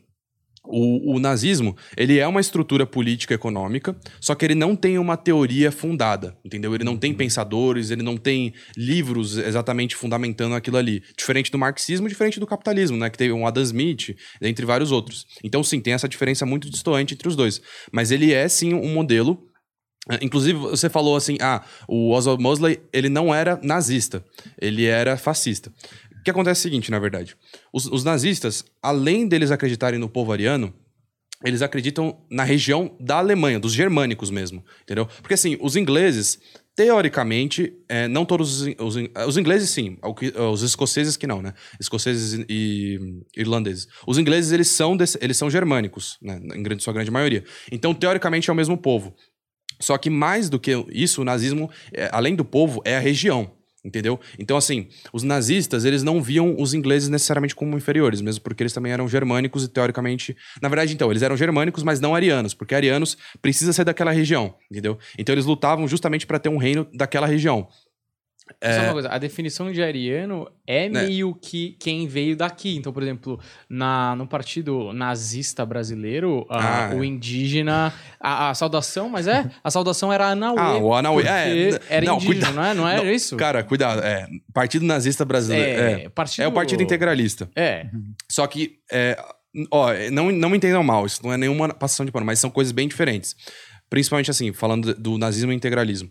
O, 0.68 1.14
o, 1.14 1.20
nazismo, 1.20 1.76
ele 1.96 2.18
é 2.18 2.26
uma 2.26 2.40
estrutura 2.40 2.84
política 2.84 3.32
econômica, 3.32 3.96
só 4.20 4.34
que 4.34 4.44
ele 4.44 4.56
não 4.56 4.74
tem 4.74 4.98
uma 4.98 5.16
teoria 5.16 5.70
fundada, 5.70 6.36
entendeu? 6.44 6.74
Ele 6.74 6.82
não 6.82 6.96
tem 6.96 7.12
uhum. 7.12 7.16
pensadores, 7.16 7.92
ele 7.92 8.02
não 8.02 8.16
tem 8.16 8.52
livros 8.76 9.38
exatamente 9.38 9.94
fundamentando 9.94 10.56
aquilo 10.56 10.76
ali. 10.76 11.04
Diferente 11.16 11.52
do 11.52 11.58
marxismo, 11.58 12.08
diferente 12.08 12.40
do 12.40 12.48
capitalismo, 12.48 12.96
né? 12.96 13.08
Que 13.08 13.16
teve 13.16 13.32
um 13.32 13.46
Adam 13.46 13.62
Smith, 13.62 14.16
entre 14.42 14.66
vários 14.66 14.90
outros. 14.90 15.24
Então, 15.44 15.62
sim, 15.62 15.78
tem 15.78 15.92
essa 15.92 16.08
diferença 16.08 16.44
muito 16.44 16.68
distoante 16.68 17.14
entre 17.14 17.28
os 17.28 17.36
dois. 17.36 17.62
Mas 17.92 18.10
ele 18.10 18.32
é, 18.32 18.48
sim, 18.48 18.74
um 18.74 18.92
modelo 18.92 19.40
é, 20.08 20.24
inclusive, 20.24 20.58
você 20.58 20.88
falou 20.88 21.16
assim, 21.16 21.36
ah, 21.40 21.64
o 21.88 22.12
Oswald 22.12 22.40
Mosley, 22.40 22.80
ele 22.92 23.08
não 23.08 23.34
era 23.34 23.58
nazista, 23.62 24.24
ele 24.60 24.84
era 24.84 25.16
fascista. 25.16 25.72
Que 26.26 26.30
acontece 26.32 26.58
é 26.58 26.60
o 26.60 26.62
seguinte, 26.64 26.90
na 26.90 26.98
verdade. 26.98 27.36
Os, 27.72 27.86
os 27.86 28.02
nazistas, 28.02 28.64
além 28.82 29.28
deles 29.28 29.52
acreditarem 29.52 29.96
no 29.96 30.08
povo 30.08 30.32
ariano, 30.32 30.74
eles 31.44 31.62
acreditam 31.62 32.18
na 32.28 32.42
região 32.42 32.96
da 32.98 33.18
Alemanha, 33.18 33.60
dos 33.60 33.72
germânicos 33.72 34.28
mesmo, 34.28 34.64
entendeu? 34.82 35.06
Porque 35.06 35.34
assim, 35.34 35.56
os 35.60 35.76
ingleses, 35.76 36.40
teoricamente, 36.74 37.74
é, 37.88 38.08
não 38.08 38.24
todos 38.24 38.62
os, 38.62 38.74
os, 38.76 38.96
os, 39.24 39.36
ingleses 39.36 39.70
sim, 39.70 39.98
os 40.50 40.62
escoceses 40.62 41.16
que 41.16 41.28
não, 41.28 41.40
né? 41.40 41.54
Escoceses 41.78 42.44
e, 42.48 42.98
e 43.36 43.40
irlandeses. 43.40 43.86
Os 44.04 44.18
ingleses 44.18 44.50
eles 44.50 44.66
são 44.66 44.96
eles 45.20 45.36
são 45.36 45.48
germânicos, 45.48 46.18
né? 46.20 46.40
Em 46.56 46.60
grande, 46.60 46.82
sua 46.82 46.92
grande 46.92 47.10
maioria. 47.12 47.44
Então 47.70 47.94
teoricamente 47.94 48.50
é 48.50 48.52
o 48.52 48.56
mesmo 48.56 48.76
povo. 48.76 49.14
Só 49.80 49.96
que 49.96 50.10
mais 50.10 50.48
do 50.50 50.58
que 50.58 50.72
isso, 50.90 51.22
o 51.22 51.24
nazismo, 51.24 51.70
é, 51.92 52.08
além 52.10 52.34
do 52.34 52.44
povo, 52.44 52.82
é 52.84 52.96
a 52.96 53.00
região. 53.00 53.55
Entendeu? 53.86 54.18
Então, 54.36 54.56
assim, 54.56 54.88
os 55.12 55.22
nazistas, 55.22 55.84
eles 55.84 56.02
não 56.02 56.20
viam 56.20 56.56
os 56.58 56.74
ingleses 56.74 57.08
necessariamente 57.08 57.54
como 57.54 57.76
inferiores, 57.76 58.20
mesmo 58.20 58.42
porque 58.42 58.64
eles 58.64 58.72
também 58.72 58.90
eram 58.90 59.08
germânicos 59.08 59.62
e, 59.62 59.68
teoricamente... 59.68 60.36
Na 60.60 60.68
verdade, 60.68 60.92
então, 60.92 61.08
eles 61.08 61.22
eram 61.22 61.36
germânicos, 61.36 61.84
mas 61.84 62.00
não 62.00 62.12
arianos, 62.12 62.52
porque 62.52 62.74
arianos 62.74 63.16
precisa 63.40 63.72
ser 63.72 63.84
daquela 63.84 64.10
região, 64.10 64.56
entendeu? 64.68 64.98
Então, 65.16 65.32
eles 65.32 65.44
lutavam 65.44 65.86
justamente 65.86 66.26
para 66.26 66.40
ter 66.40 66.48
um 66.48 66.56
reino 66.56 66.84
daquela 66.92 67.28
região. 67.28 67.68
É... 68.60 68.72
Só 68.72 68.82
uma 68.84 68.92
coisa, 68.92 69.08
a 69.08 69.18
definição 69.18 69.72
de 69.72 69.82
ariano 69.82 70.48
é 70.66 70.88
né? 70.88 71.02
meio 71.02 71.34
que 71.34 71.76
quem 71.80 72.06
veio 72.06 72.36
daqui. 72.36 72.76
Então, 72.76 72.92
por 72.92 73.02
exemplo, 73.02 73.38
na, 73.68 74.14
no 74.16 74.26
partido 74.26 74.92
nazista 74.92 75.66
brasileiro, 75.66 76.46
ah, 76.48 76.90
o 76.94 77.02
é. 77.02 77.06
indígena, 77.06 77.92
a, 78.20 78.50
a, 78.50 78.54
saudação, 78.54 79.08
mas 79.08 79.26
é, 79.26 79.50
a 79.62 79.70
saudação 79.70 80.12
era 80.12 80.28
Anauê. 80.28 80.58
Ah, 80.58 80.78
o 80.78 80.94
Anauê, 80.94 81.24
é. 81.24 81.80
Era 81.88 82.06
não, 82.06 82.16
indígena, 82.16 82.46
cuida... 82.46 82.50
não 82.52 82.64
é? 82.64 82.74
Não 82.74 82.88
era 82.88 83.02
não, 83.02 83.10
isso? 83.10 83.36
Cara, 83.36 83.62
cuidado, 83.62 84.00
é, 84.02 84.26
partido 84.52 84.86
nazista 84.86 85.24
brasileiro, 85.24 85.80
é, 85.80 86.02
é, 86.04 86.08
partido... 86.08 86.44
é 86.44 86.48
o 86.48 86.52
partido 86.52 86.82
integralista. 86.82 87.50
É. 87.54 87.86
Só 88.30 88.46
que, 88.46 88.78
é, 88.90 89.18
ó, 89.70 89.88
não, 90.12 90.30
não 90.30 90.48
me 90.48 90.56
entendam 90.56 90.82
mal, 90.82 91.04
isso 91.04 91.20
não 91.22 91.32
é 91.32 91.36
nenhuma 91.36 91.68
passação 91.74 92.06
de 92.06 92.12
pano, 92.12 92.24
mas 92.24 92.38
são 92.38 92.50
coisas 92.50 92.72
bem 92.72 92.88
diferentes. 92.88 93.36
Principalmente 93.88 94.30
assim, 94.30 94.52
falando 94.52 94.94
do 94.94 95.16
nazismo 95.16 95.52
e 95.52 95.54
integralismo. 95.54 96.10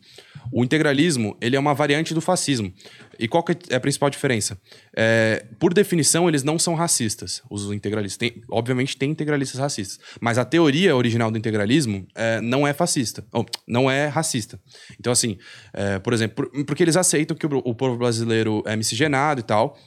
O 0.51 0.63
integralismo, 0.63 1.37
ele 1.41 1.55
é 1.55 1.59
uma 1.59 1.73
variante 1.73 2.13
do 2.13 2.21
fascismo. 2.21 2.73
E 3.19 3.27
qual 3.27 3.43
é 3.69 3.75
a 3.75 3.79
principal 3.79 4.09
diferença? 4.09 4.57
É, 4.95 5.45
por 5.59 5.73
definição, 5.73 6.29
eles 6.29 6.43
não 6.43 6.57
são 6.57 6.73
racistas, 6.73 7.41
os 7.49 7.71
integralistas. 7.71 8.17
Tem, 8.17 8.41
obviamente, 8.49 8.95
tem 8.95 9.11
integralistas 9.11 9.59
racistas. 9.59 9.99
Mas 10.21 10.37
a 10.37 10.45
teoria 10.45 10.95
original 10.95 11.29
do 11.29 11.37
integralismo 11.37 12.07
é, 12.15 12.39
não 12.39 12.65
é 12.65 12.73
fascista, 12.73 13.25
ou, 13.31 13.45
não 13.67 13.91
é 13.91 14.07
racista. 14.07 14.59
Então, 14.99 15.11
assim, 15.11 15.37
é, 15.73 15.99
por 15.99 16.13
exemplo, 16.13 16.49
por, 16.49 16.65
porque 16.65 16.83
eles 16.83 16.95
aceitam 16.95 17.35
que 17.35 17.45
o, 17.45 17.57
o 17.57 17.75
povo 17.75 17.97
brasileiro 17.97 18.63
é 18.65 18.75
miscigenado 18.75 19.41
e 19.41 19.43
tal, 19.43 19.77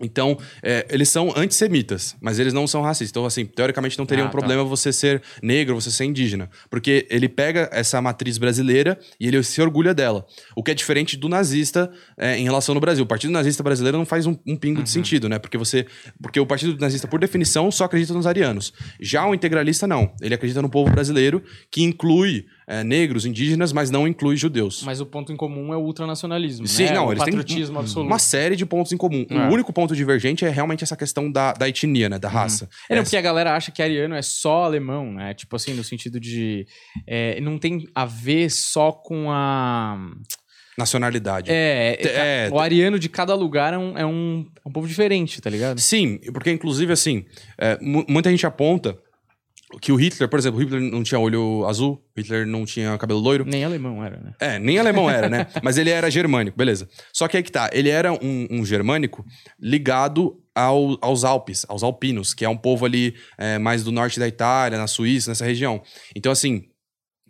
então, 0.00 0.38
é, 0.62 0.86
eles 0.88 1.10
são 1.10 1.32
antissemitas, 1.36 2.16
mas 2.20 2.38
eles 2.38 2.54
não 2.54 2.66
são 2.66 2.80
racistas. 2.80 3.10
Então, 3.10 3.26
assim, 3.26 3.44
teoricamente 3.44 3.98
não 3.98 4.06
teria 4.06 4.24
ah, 4.24 4.26
um 4.26 4.30
tá. 4.30 4.38
problema 4.38 4.62
tá. 4.62 4.68
você 4.68 4.90
ser 4.90 5.20
negro, 5.42 5.74
você 5.74 5.90
ser 5.90 6.04
indígena. 6.04 6.48
Porque 6.70 7.06
ele 7.10 7.28
pega 7.28 7.68
essa 7.70 8.00
matriz 8.00 8.38
brasileira 8.38 8.98
e 9.20 9.28
ele 9.28 9.42
se 9.42 9.60
orgulha 9.60 9.92
dela. 9.92 10.24
O 10.56 10.62
que 10.62 10.70
é 10.70 10.74
diferente 10.74 11.16
do 11.16 11.28
nazista 11.28 11.92
é, 12.16 12.38
em 12.38 12.44
relação 12.44 12.74
no 12.74 12.80
Brasil. 12.80 13.04
O 13.04 13.06
Partido 13.06 13.32
Nazista 13.32 13.62
Brasileiro 13.62 13.98
não 13.98 14.06
faz 14.06 14.26
um, 14.26 14.36
um 14.46 14.56
pingo 14.56 14.78
uhum. 14.78 14.84
de 14.84 14.90
sentido, 14.90 15.28
né? 15.28 15.38
Porque 15.38 15.58
você. 15.58 15.86
Porque 16.22 16.40
o 16.40 16.46
Partido 16.46 16.78
Nazista, 16.80 17.06
por 17.06 17.20
definição, 17.20 17.70
só 17.70 17.84
acredita 17.84 18.14
nos 18.14 18.26
arianos. 18.26 18.72
Já 18.98 19.26
o 19.26 19.34
integralista, 19.34 19.86
não. 19.86 20.14
Ele 20.22 20.34
acredita 20.34 20.62
no 20.62 20.70
povo 20.70 20.90
brasileiro, 20.90 21.42
que 21.70 21.82
inclui 21.82 22.46
é, 22.66 22.84
negros, 22.84 23.26
indígenas, 23.26 23.72
mas 23.72 23.90
não 23.90 24.06
inclui 24.06 24.36
judeus. 24.36 24.82
Mas 24.84 25.00
o 25.00 25.06
ponto 25.06 25.32
em 25.32 25.36
comum 25.36 25.72
é 25.72 25.76
o 25.76 25.80
ultranacionalismo, 25.80 26.66
Sim, 26.66 26.84
né? 26.84 26.92
não, 26.92 27.06
o 27.06 27.12
eles 27.12 27.24
patriotismo 27.24 27.74
têm 27.74 27.82
absoluto. 27.82 28.06
uma 28.06 28.18
série 28.18 28.56
de 28.56 28.64
pontos 28.64 28.92
em 28.92 28.96
comum. 28.96 29.26
É. 29.28 29.48
O 29.48 29.52
único 29.52 29.72
ponto 29.72 29.94
divergente 29.94 30.44
é 30.44 30.48
realmente 30.48 30.84
essa 30.84 30.96
questão 30.96 31.30
da, 31.30 31.52
da 31.52 31.68
etnia, 31.68 32.08
né? 32.08 32.18
Da 32.18 32.28
uhum. 32.28 32.34
raça. 32.34 32.68
É, 32.88 32.96
não, 32.96 33.02
porque 33.02 33.16
a 33.16 33.20
galera 33.20 33.54
acha 33.54 33.70
que 33.70 33.82
ariano 33.82 34.14
é 34.14 34.22
só 34.22 34.64
alemão, 34.64 35.12
né? 35.12 35.34
Tipo 35.34 35.56
assim, 35.56 35.74
no 35.74 35.84
sentido 35.84 36.20
de... 36.20 36.66
É, 37.06 37.40
não 37.40 37.58
tem 37.58 37.88
a 37.94 38.04
ver 38.04 38.50
só 38.50 38.92
com 38.92 39.30
a... 39.30 39.98
Nacionalidade. 40.78 41.50
É, 41.50 41.98
é, 42.00 42.46
é, 42.46 42.50
o 42.50 42.58
ariano 42.58 42.98
de 42.98 43.08
cada 43.08 43.34
lugar 43.34 43.74
é 43.74 43.78
um, 43.78 43.98
é 43.98 44.06
um, 44.06 44.46
é 44.64 44.68
um 44.68 44.72
povo 44.72 44.88
diferente, 44.88 45.38
tá 45.40 45.50
ligado? 45.50 45.78
Sim, 45.78 46.18
porque 46.32 46.50
inclusive 46.50 46.90
assim, 46.90 47.26
é, 47.58 47.78
muita 47.80 48.30
gente 48.30 48.46
aponta 48.46 48.98
que 49.80 49.92
o 49.92 49.96
Hitler, 49.96 50.28
por 50.28 50.38
exemplo, 50.38 50.58
o 50.58 50.62
Hitler 50.62 50.80
não 50.80 51.02
tinha 51.02 51.18
olho 51.18 51.66
azul, 51.66 52.02
Hitler 52.16 52.46
não 52.46 52.64
tinha 52.64 52.96
cabelo 52.98 53.20
loiro. 53.20 53.44
Nem 53.44 53.64
alemão 53.64 54.04
era, 54.04 54.18
né? 54.18 54.32
É, 54.40 54.58
nem 54.58 54.78
alemão 54.78 55.08
era, 55.08 55.28
né? 55.28 55.46
Mas 55.62 55.78
ele 55.78 55.90
era 55.90 56.10
germânico, 56.10 56.56
beleza. 56.56 56.88
Só 57.12 57.28
que 57.28 57.36
aí 57.36 57.42
que 57.42 57.52
tá, 57.52 57.70
ele 57.72 57.88
era 57.88 58.12
um, 58.12 58.48
um 58.50 58.64
germânico 58.64 59.24
ligado 59.60 60.38
ao, 60.54 60.98
aos 61.00 61.24
Alpes, 61.24 61.64
aos 61.68 61.82
alpinos, 61.82 62.34
que 62.34 62.44
é 62.44 62.48
um 62.48 62.56
povo 62.56 62.84
ali 62.84 63.14
é, 63.38 63.58
mais 63.58 63.82
do 63.82 63.90
norte 63.90 64.20
da 64.20 64.28
Itália, 64.28 64.78
na 64.78 64.86
Suíça, 64.86 65.30
nessa 65.30 65.44
região. 65.44 65.82
Então, 66.14 66.30
assim, 66.30 66.64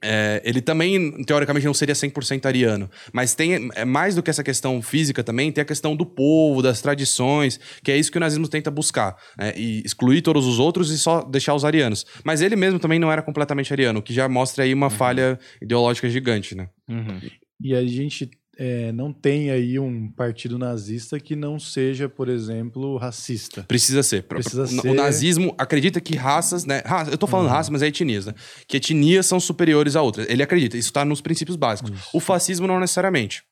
é, 0.03 0.43
ele 0.45 0.61
também, 0.61 1.23
teoricamente, 1.25 1.65
não 1.65 1.75
seria 1.75 1.95
100% 1.95 2.45
ariano. 2.47 2.91
Mas 3.13 3.35
tem 3.35 3.71
é, 3.75 3.85
mais 3.85 4.15
do 4.15 4.23
que 4.23 4.31
essa 4.31 4.43
questão 4.43 4.83
física 4.83 5.23
também, 5.23 5.53
tem 5.53 5.63
a 5.63 5.65
questão 5.65 5.95
do 5.95 6.05
povo, 6.05 6.61
das 6.61 6.83
tradições, 6.83 7.61
que 7.83 7.93
é 7.93 7.97
isso 7.97 8.11
que 8.11 8.19
o 8.19 8.21
nazismo 8.21 8.49
tenta 8.49 8.71
buscar. 8.71 9.17
Né? 9.39 9.53
E 9.57 9.83
excluir 9.85 10.23
todos 10.23 10.47
os 10.47 10.59
outros 10.59 10.91
e 10.91 10.99
só 10.99 11.23
deixar 11.23 11.55
os 11.55 11.65
arianos. 11.65 12.05
Mas 12.25 12.43
ele 12.43 12.57
mesmo 12.57 12.79
também 12.79 12.99
não 12.99 13.11
era 13.13 13.23
completamente 13.23 13.73
ariano, 13.73 14.01
o 14.01 14.03
que 14.03 14.13
já 14.13 14.29
mostra 14.29 14.65
aí 14.65 14.75
uma 14.75 14.87
uhum. 14.87 14.91
falha 14.91 15.39
ideológica 15.61 16.09
gigante, 16.09 16.55
né? 16.55 16.69
Uhum. 16.89 17.21
E 17.61 17.75
a 17.75 17.87
gente 17.87 18.29
é, 18.59 18.93
não 18.93 19.13
tem 19.13 19.51
aí 19.51 19.79
um 19.79 20.09
partido 20.11 20.59
nazista 20.59 21.19
que 21.19 21.35
não 21.35 21.59
seja, 21.59 22.09
por 22.09 22.29
exemplo, 22.29 22.97
racista. 22.97 23.63
Precisa 23.63 24.03
ser. 24.03 24.25
Precisa 24.25 24.65
o, 24.65 24.67
ser... 24.67 24.89
o 24.89 24.95
nazismo 24.95 25.55
acredita 25.57 26.01
que 26.01 26.17
raças, 26.17 26.65
né? 26.65 26.83
eu 27.11 27.17
tô 27.17 27.27
falando 27.27 27.47
uhum. 27.47 27.53
raça, 27.53 27.71
mas 27.71 27.83
é 27.83 27.87
etnias, 27.87 28.27
né? 28.27 28.35
Que 28.67 28.77
etnias 28.77 29.27
são 29.27 29.41
superiores 29.41 29.97
a 29.97 30.03
outras. 30.03 30.29
Ele 30.29 30.43
acredita, 30.43 30.77
isso 30.77 30.89
está 30.89 31.05
nos 31.05 31.21
princípios 31.21 31.57
básicos. 31.57 31.91
Isso. 31.91 32.11
O 32.13 32.21
fascismo 32.21 32.67
não 32.67 32.79
necessariamente. 32.79 33.43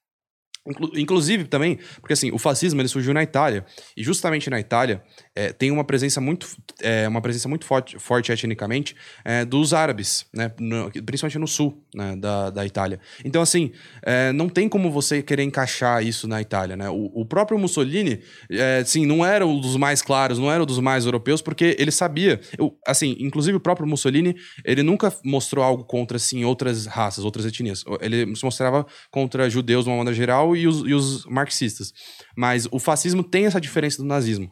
Inclusive 0.95 1.45
também, 1.45 1.79
porque 2.01 2.13
assim, 2.13 2.31
o 2.31 2.39
fascismo 2.39 2.81
ele 2.81 2.89
surgiu 2.89 3.15
na 3.15 3.23
Itália, 3.23 3.65
e 3.97 4.05
justamente 4.05 4.51
na 4.51 4.61
Itália 4.61 5.03
é, 5.35 5.53
tem 5.53 5.71
uma 5.71 5.85
presença 5.85 6.21
muito, 6.21 6.47
é, 6.83 7.09
uma 7.09 7.23
presença 7.23 7.49
muito 7.49 7.65
forte, 7.65 7.99
forte 7.99 8.31
etnicamente 8.31 8.95
é, 9.25 9.45
dos 9.45 9.73
árabes, 9.73 10.27
né? 10.35 10.53
No, 10.61 10.91
principalmente 10.91 11.39
no 11.39 11.49
sul 11.49 11.83
né? 11.95 12.15
da, 12.17 12.51
da 12.51 12.67
Itália. 12.67 13.01
Então, 13.25 13.41
assim, 13.41 13.73
é, 14.03 14.33
não 14.33 14.49
tem 14.49 14.69
como 14.69 14.91
você 14.91 15.23
querer 15.23 15.43
encaixar 15.45 16.05
isso 16.05 16.29
na 16.29 16.41
Itália. 16.43 16.77
Né? 16.77 16.91
O, 16.91 17.11
o 17.15 17.25
próprio 17.25 17.59
Mussolini, 17.59 18.21
é, 18.51 18.85
sim, 18.85 19.07
não 19.07 19.25
era 19.25 19.47
um 19.47 19.59
dos 19.59 19.77
mais 19.77 20.03
claros, 20.03 20.39
não 20.39 20.51
era 20.53 20.63
um 20.63 20.67
dos 20.67 20.79
mais 20.79 21.07
europeus, 21.07 21.41
porque 21.41 21.75
ele 21.79 21.91
sabia. 21.91 22.39
Eu, 22.59 22.77
assim, 22.87 23.17
inclusive 23.19 23.57
o 23.57 23.61
próprio 23.61 23.87
Mussolini, 23.87 24.37
ele 24.65 24.83
nunca 24.83 25.13
mostrou 25.25 25.65
algo 25.65 25.85
contra 25.85 26.17
assim, 26.17 26.45
outras 26.45 26.87
raças, 26.87 27.25
outras 27.25 27.47
etnias. 27.47 27.83
Ele 28.01 28.35
se 28.37 28.45
mostrava 28.45 28.87
contra 29.11 29.49
judeus 29.49 29.85
de 29.85 29.91
uma 29.91 29.97
maneira 29.97 30.17
geral 30.17 30.57
e 30.61 30.69
os, 30.69 30.89
e 30.89 30.95
os 30.95 31.25
marxistas. 31.27 31.93
Mas 32.37 32.69
o 32.71 32.79
fascismo 32.79 33.23
tem 33.23 33.47
essa 33.47 33.61
diferença 33.61 33.99
do 33.99 34.05
nazismo 34.05 34.51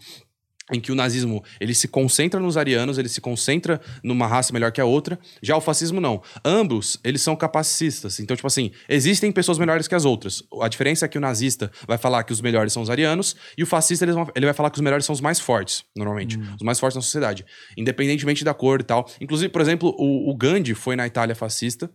em 0.72 0.80
que 0.80 0.92
o 0.92 0.94
nazismo 0.94 1.42
ele 1.60 1.74
se 1.74 1.88
concentra 1.88 2.38
nos 2.38 2.56
arianos, 2.56 2.98
ele 2.98 3.08
se 3.08 3.20
concentra 3.20 3.80
numa 4.02 4.26
raça 4.26 4.52
melhor 4.52 4.70
que 4.70 4.80
a 4.80 4.84
outra. 4.84 5.18
Já 5.42 5.56
o 5.56 5.60
fascismo 5.60 6.00
não. 6.00 6.22
Ambos, 6.44 6.98
eles 7.02 7.22
são 7.22 7.34
capacitistas. 7.34 8.20
Então, 8.20 8.36
tipo 8.36 8.46
assim, 8.46 8.70
existem 8.88 9.32
pessoas 9.32 9.58
melhores 9.58 9.88
que 9.88 9.94
as 9.94 10.04
outras. 10.04 10.42
A 10.60 10.68
diferença 10.68 11.06
é 11.06 11.08
que 11.08 11.18
o 11.18 11.20
nazista 11.20 11.70
vai 11.86 11.98
falar 11.98 12.24
que 12.24 12.32
os 12.32 12.40
melhores 12.40 12.72
são 12.72 12.82
os 12.82 12.90
arianos 12.90 13.36
e 13.56 13.62
o 13.62 13.66
fascista 13.66 14.04
ele, 14.04 14.12
ele 14.34 14.46
vai 14.46 14.54
falar 14.54 14.70
que 14.70 14.76
os 14.76 14.82
melhores 14.82 15.04
são 15.04 15.12
os 15.12 15.20
mais 15.20 15.40
fortes, 15.40 15.84
normalmente. 15.96 16.38
Os 16.38 16.62
mais 16.62 16.78
fortes 16.78 16.96
na 16.96 17.02
sociedade. 17.02 17.44
Independentemente 17.76 18.44
da 18.44 18.54
cor 18.54 18.80
e 18.80 18.84
tal. 18.84 19.08
Inclusive, 19.20 19.50
por 19.50 19.60
exemplo, 19.60 19.94
o, 19.98 20.30
o 20.30 20.36
Gandhi 20.36 20.74
foi 20.74 20.96
na 20.96 21.06
Itália 21.06 21.34
fascista. 21.34 21.90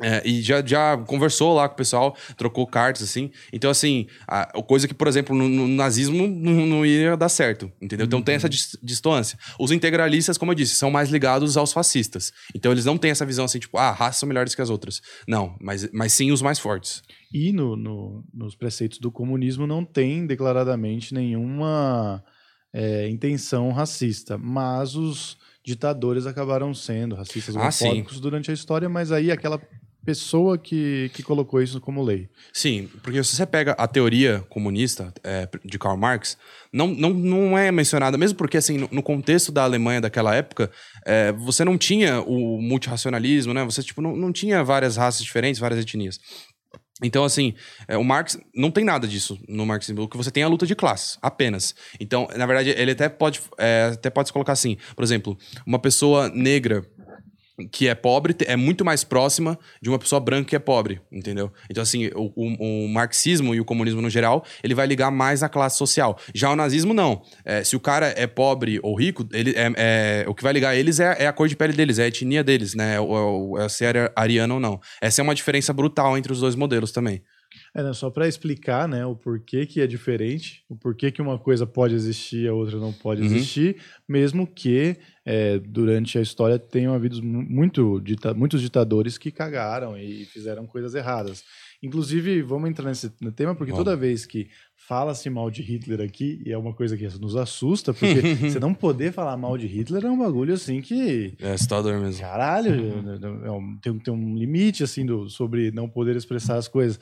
É, 0.00 0.26
e 0.26 0.40
já, 0.40 0.64
já 0.64 0.96
conversou 0.96 1.54
lá 1.54 1.68
com 1.68 1.74
o 1.74 1.76
pessoal, 1.76 2.16
trocou 2.36 2.66
cartas, 2.66 3.02
assim. 3.02 3.30
Então, 3.52 3.70
assim, 3.70 4.06
a, 4.26 4.58
a 4.58 4.62
coisa 4.62 4.88
que, 4.88 4.94
por 4.94 5.06
exemplo, 5.06 5.36
no, 5.36 5.46
no 5.48 5.68
nazismo 5.68 6.26
não, 6.26 6.66
não 6.66 6.86
ia 6.86 7.14
dar 7.14 7.28
certo, 7.28 7.70
entendeu? 7.80 8.06
Então 8.06 8.22
tem 8.22 8.34
essa 8.36 8.48
dis- 8.48 8.76
distância. 8.82 9.38
Os 9.60 9.70
integralistas, 9.70 10.38
como 10.38 10.50
eu 10.50 10.54
disse, 10.56 10.76
são 10.76 10.90
mais 10.90 11.10
ligados 11.10 11.58
aos 11.58 11.74
fascistas. 11.74 12.32
Então 12.54 12.72
eles 12.72 12.86
não 12.86 12.96
têm 12.96 13.10
essa 13.10 13.26
visão 13.26 13.44
assim, 13.44 13.58
tipo, 13.58 13.76
ah, 13.76 13.90
raças 13.90 14.16
são 14.16 14.26
melhores 14.26 14.54
que 14.54 14.62
as 14.62 14.70
outras. 14.70 15.02
Não, 15.28 15.54
mas, 15.60 15.86
mas 15.92 16.14
sim 16.14 16.32
os 16.32 16.40
mais 16.40 16.58
fortes. 16.58 17.02
E 17.32 17.52
no, 17.52 17.76
no- 17.76 18.24
nos 18.32 18.56
preceitos 18.56 18.98
do 18.98 19.12
comunismo 19.12 19.66
não 19.66 19.84
tem 19.84 20.26
declaradamente 20.26 21.12
nenhuma 21.12 22.24
é, 22.72 23.08
intenção 23.10 23.70
racista, 23.72 24.38
mas 24.38 24.94
os 24.96 25.36
ditadores 25.64 26.26
acabaram 26.26 26.72
sendo 26.74 27.14
racistas 27.14 27.54
Ah, 27.56 27.60
homofóbicos 27.60 28.20
durante 28.20 28.50
a 28.50 28.54
história, 28.54 28.88
mas 28.88 29.12
aí 29.12 29.30
aquela 29.30 29.60
pessoa 30.04 30.58
que, 30.58 31.10
que 31.14 31.22
colocou 31.22 31.62
isso 31.62 31.80
como 31.80 32.02
lei. 32.02 32.28
Sim, 32.52 32.88
porque 33.02 33.22
se 33.22 33.36
você 33.36 33.46
pega 33.46 33.72
a 33.72 33.86
teoria 33.86 34.44
comunista 34.48 35.12
é, 35.22 35.48
de 35.64 35.78
Karl 35.78 35.96
Marx, 35.96 36.36
não, 36.72 36.88
não, 36.88 37.10
não 37.10 37.58
é 37.58 37.70
mencionada, 37.70 38.18
mesmo 38.18 38.36
porque, 38.36 38.56
assim, 38.56 38.78
no, 38.78 38.88
no 38.90 39.02
contexto 39.02 39.52
da 39.52 39.62
Alemanha 39.62 40.00
daquela 40.00 40.34
época, 40.34 40.70
é, 41.06 41.32
você 41.32 41.64
não 41.64 41.78
tinha 41.78 42.20
o 42.20 42.60
multirracionalismo, 42.60 43.54
né? 43.54 43.64
Você, 43.64 43.82
tipo, 43.82 44.00
não, 44.00 44.16
não 44.16 44.32
tinha 44.32 44.64
várias 44.64 44.96
raças 44.96 45.22
diferentes, 45.22 45.60
várias 45.60 45.80
etnias. 45.80 46.18
Então, 47.02 47.24
assim, 47.24 47.54
é, 47.88 47.96
o 47.96 48.04
Marx 48.04 48.38
não 48.54 48.70
tem 48.70 48.84
nada 48.84 49.08
disso 49.08 49.38
no 49.48 49.66
marxismo. 49.66 50.08
Que 50.08 50.16
você 50.16 50.30
tem 50.30 50.42
é 50.42 50.46
a 50.46 50.48
luta 50.48 50.64
de 50.64 50.74
classes, 50.74 51.18
apenas. 51.20 51.74
Então, 51.98 52.28
na 52.36 52.46
verdade, 52.46 52.70
ele 52.70 52.92
até 52.92 53.08
pode, 53.08 53.40
é, 53.58 53.90
até 53.92 54.08
pode 54.08 54.28
se 54.28 54.32
colocar 54.32 54.52
assim. 54.52 54.76
Por 54.94 55.02
exemplo, 55.02 55.36
uma 55.66 55.78
pessoa 55.78 56.28
negra 56.28 56.86
que 57.70 57.86
é 57.88 57.94
pobre 57.94 58.34
é 58.46 58.56
muito 58.56 58.84
mais 58.84 59.04
próxima 59.04 59.58
de 59.80 59.88
uma 59.88 59.98
pessoa 59.98 60.18
branca 60.20 60.48
que 60.48 60.56
é 60.56 60.58
pobre, 60.58 61.00
entendeu? 61.10 61.52
Então, 61.70 61.82
assim, 61.82 62.06
o, 62.14 62.32
o- 62.34 62.84
o 62.86 62.88
marxismo 62.88 63.54
e 63.54 63.60
o 63.60 63.64
comunismo 63.64 64.00
no 64.00 64.08
geral, 64.10 64.44
ele 64.64 64.74
vai 64.74 64.86
ligar 64.86 65.10
mais 65.10 65.42
à 65.42 65.48
classe 65.48 65.76
social. 65.76 66.18
Já 66.34 66.50
o 66.50 66.56
nazismo, 66.56 66.94
não. 66.94 67.22
É, 67.44 67.62
se 67.62 67.76
o 67.76 67.80
cara 67.80 68.12
é 68.16 68.26
pobre 68.26 68.80
ou 68.82 68.94
rico, 68.98 69.26
ele 69.32 69.50
é, 69.56 69.70
é- 69.76 70.24
o 70.28 70.34
que 70.34 70.42
vai 70.42 70.52
ligar 70.52 70.74
eles 70.76 70.98
é, 70.98 71.24
é 71.24 71.26
a 71.26 71.32
cor 71.32 71.46
de 71.48 71.56
pele 71.56 71.72
deles, 71.74 71.98
é 71.98 72.04
a 72.04 72.08
etnia 72.08 72.42
deles, 72.42 72.74
né? 72.74 72.94
É, 72.96 73.00
o- 73.00 73.56
é, 73.58 73.68
se 73.68 73.84
é 73.84 74.10
ariano 74.16 74.54
ou 74.54 74.60
não. 74.60 74.80
Essa 75.00 75.20
é 75.20 75.22
uma 75.22 75.34
diferença 75.34 75.72
brutal 75.72 76.16
entre 76.16 76.32
os 76.32 76.40
dois 76.40 76.54
modelos 76.54 76.90
também. 76.90 77.22
É, 77.74 77.82
né, 77.82 77.92
só 77.92 78.10
para 78.10 78.28
explicar 78.28 78.86
né, 78.88 79.04
o 79.06 79.14
porquê 79.16 79.64
que 79.66 79.80
é 79.80 79.86
diferente, 79.86 80.62
o 80.68 80.76
porquê 80.76 81.10
que 81.10 81.22
uma 81.22 81.38
coisa 81.38 81.66
pode 81.66 81.94
existir 81.94 82.44
e 82.44 82.48
a 82.48 82.52
outra 82.54 82.78
não 82.78 82.92
pode 82.92 83.20
Uhum. 83.22 83.26
existir, 83.26 83.76
mesmo 84.08 84.46
que 84.46 84.96
é, 85.24 85.58
durante 85.58 86.18
a 86.18 86.20
história 86.20 86.58
tenham 86.58 86.92
havido 86.94 87.22
mu- 87.22 87.42
muito 87.48 88.00
dita- 88.00 88.34
muitos 88.34 88.60
ditadores 88.60 89.16
que 89.16 89.30
cagaram 89.30 89.96
e 89.96 90.24
fizeram 90.26 90.66
coisas 90.66 90.94
erradas. 90.94 91.44
Inclusive, 91.82 92.42
vamos 92.42 92.70
entrar 92.70 92.88
nesse 92.88 93.10
tema, 93.34 93.54
porque 93.54 93.72
toda 93.72 93.96
vez 93.96 94.24
que 94.24 94.48
fala-se 94.76 95.28
mal 95.30 95.50
de 95.50 95.62
Hitler 95.62 96.00
aqui, 96.00 96.40
e 96.44 96.52
é 96.52 96.58
uma 96.58 96.72
coisa 96.74 96.96
que 96.96 97.04
nos 97.20 97.34
assusta, 97.36 97.92
porque 97.94 98.20
você 98.56 98.60
não 98.60 98.72
poder 98.74 99.12
falar 99.12 99.36
mal 99.36 99.56
de 99.58 99.66
Hitler 99.66 100.04
é 100.04 100.10
um 100.10 100.18
bagulho 100.18 100.54
assim 100.54 100.80
que 100.80 101.34
É 101.40 101.52
assustador 101.52 101.98
mesmo. 102.00 102.20
Caralho, 102.20 102.72
é 103.44 103.50
um- 103.50 103.78
tem, 103.80 103.98
tem 103.98 104.14
um 104.14 104.36
limite 104.36 104.82
assim 104.84 105.04
do, 105.06 105.28
sobre 105.28 105.70
não 105.72 105.88
poder 105.88 106.14
expressar 106.16 106.56
as 106.56 106.68
coisas. 106.68 107.00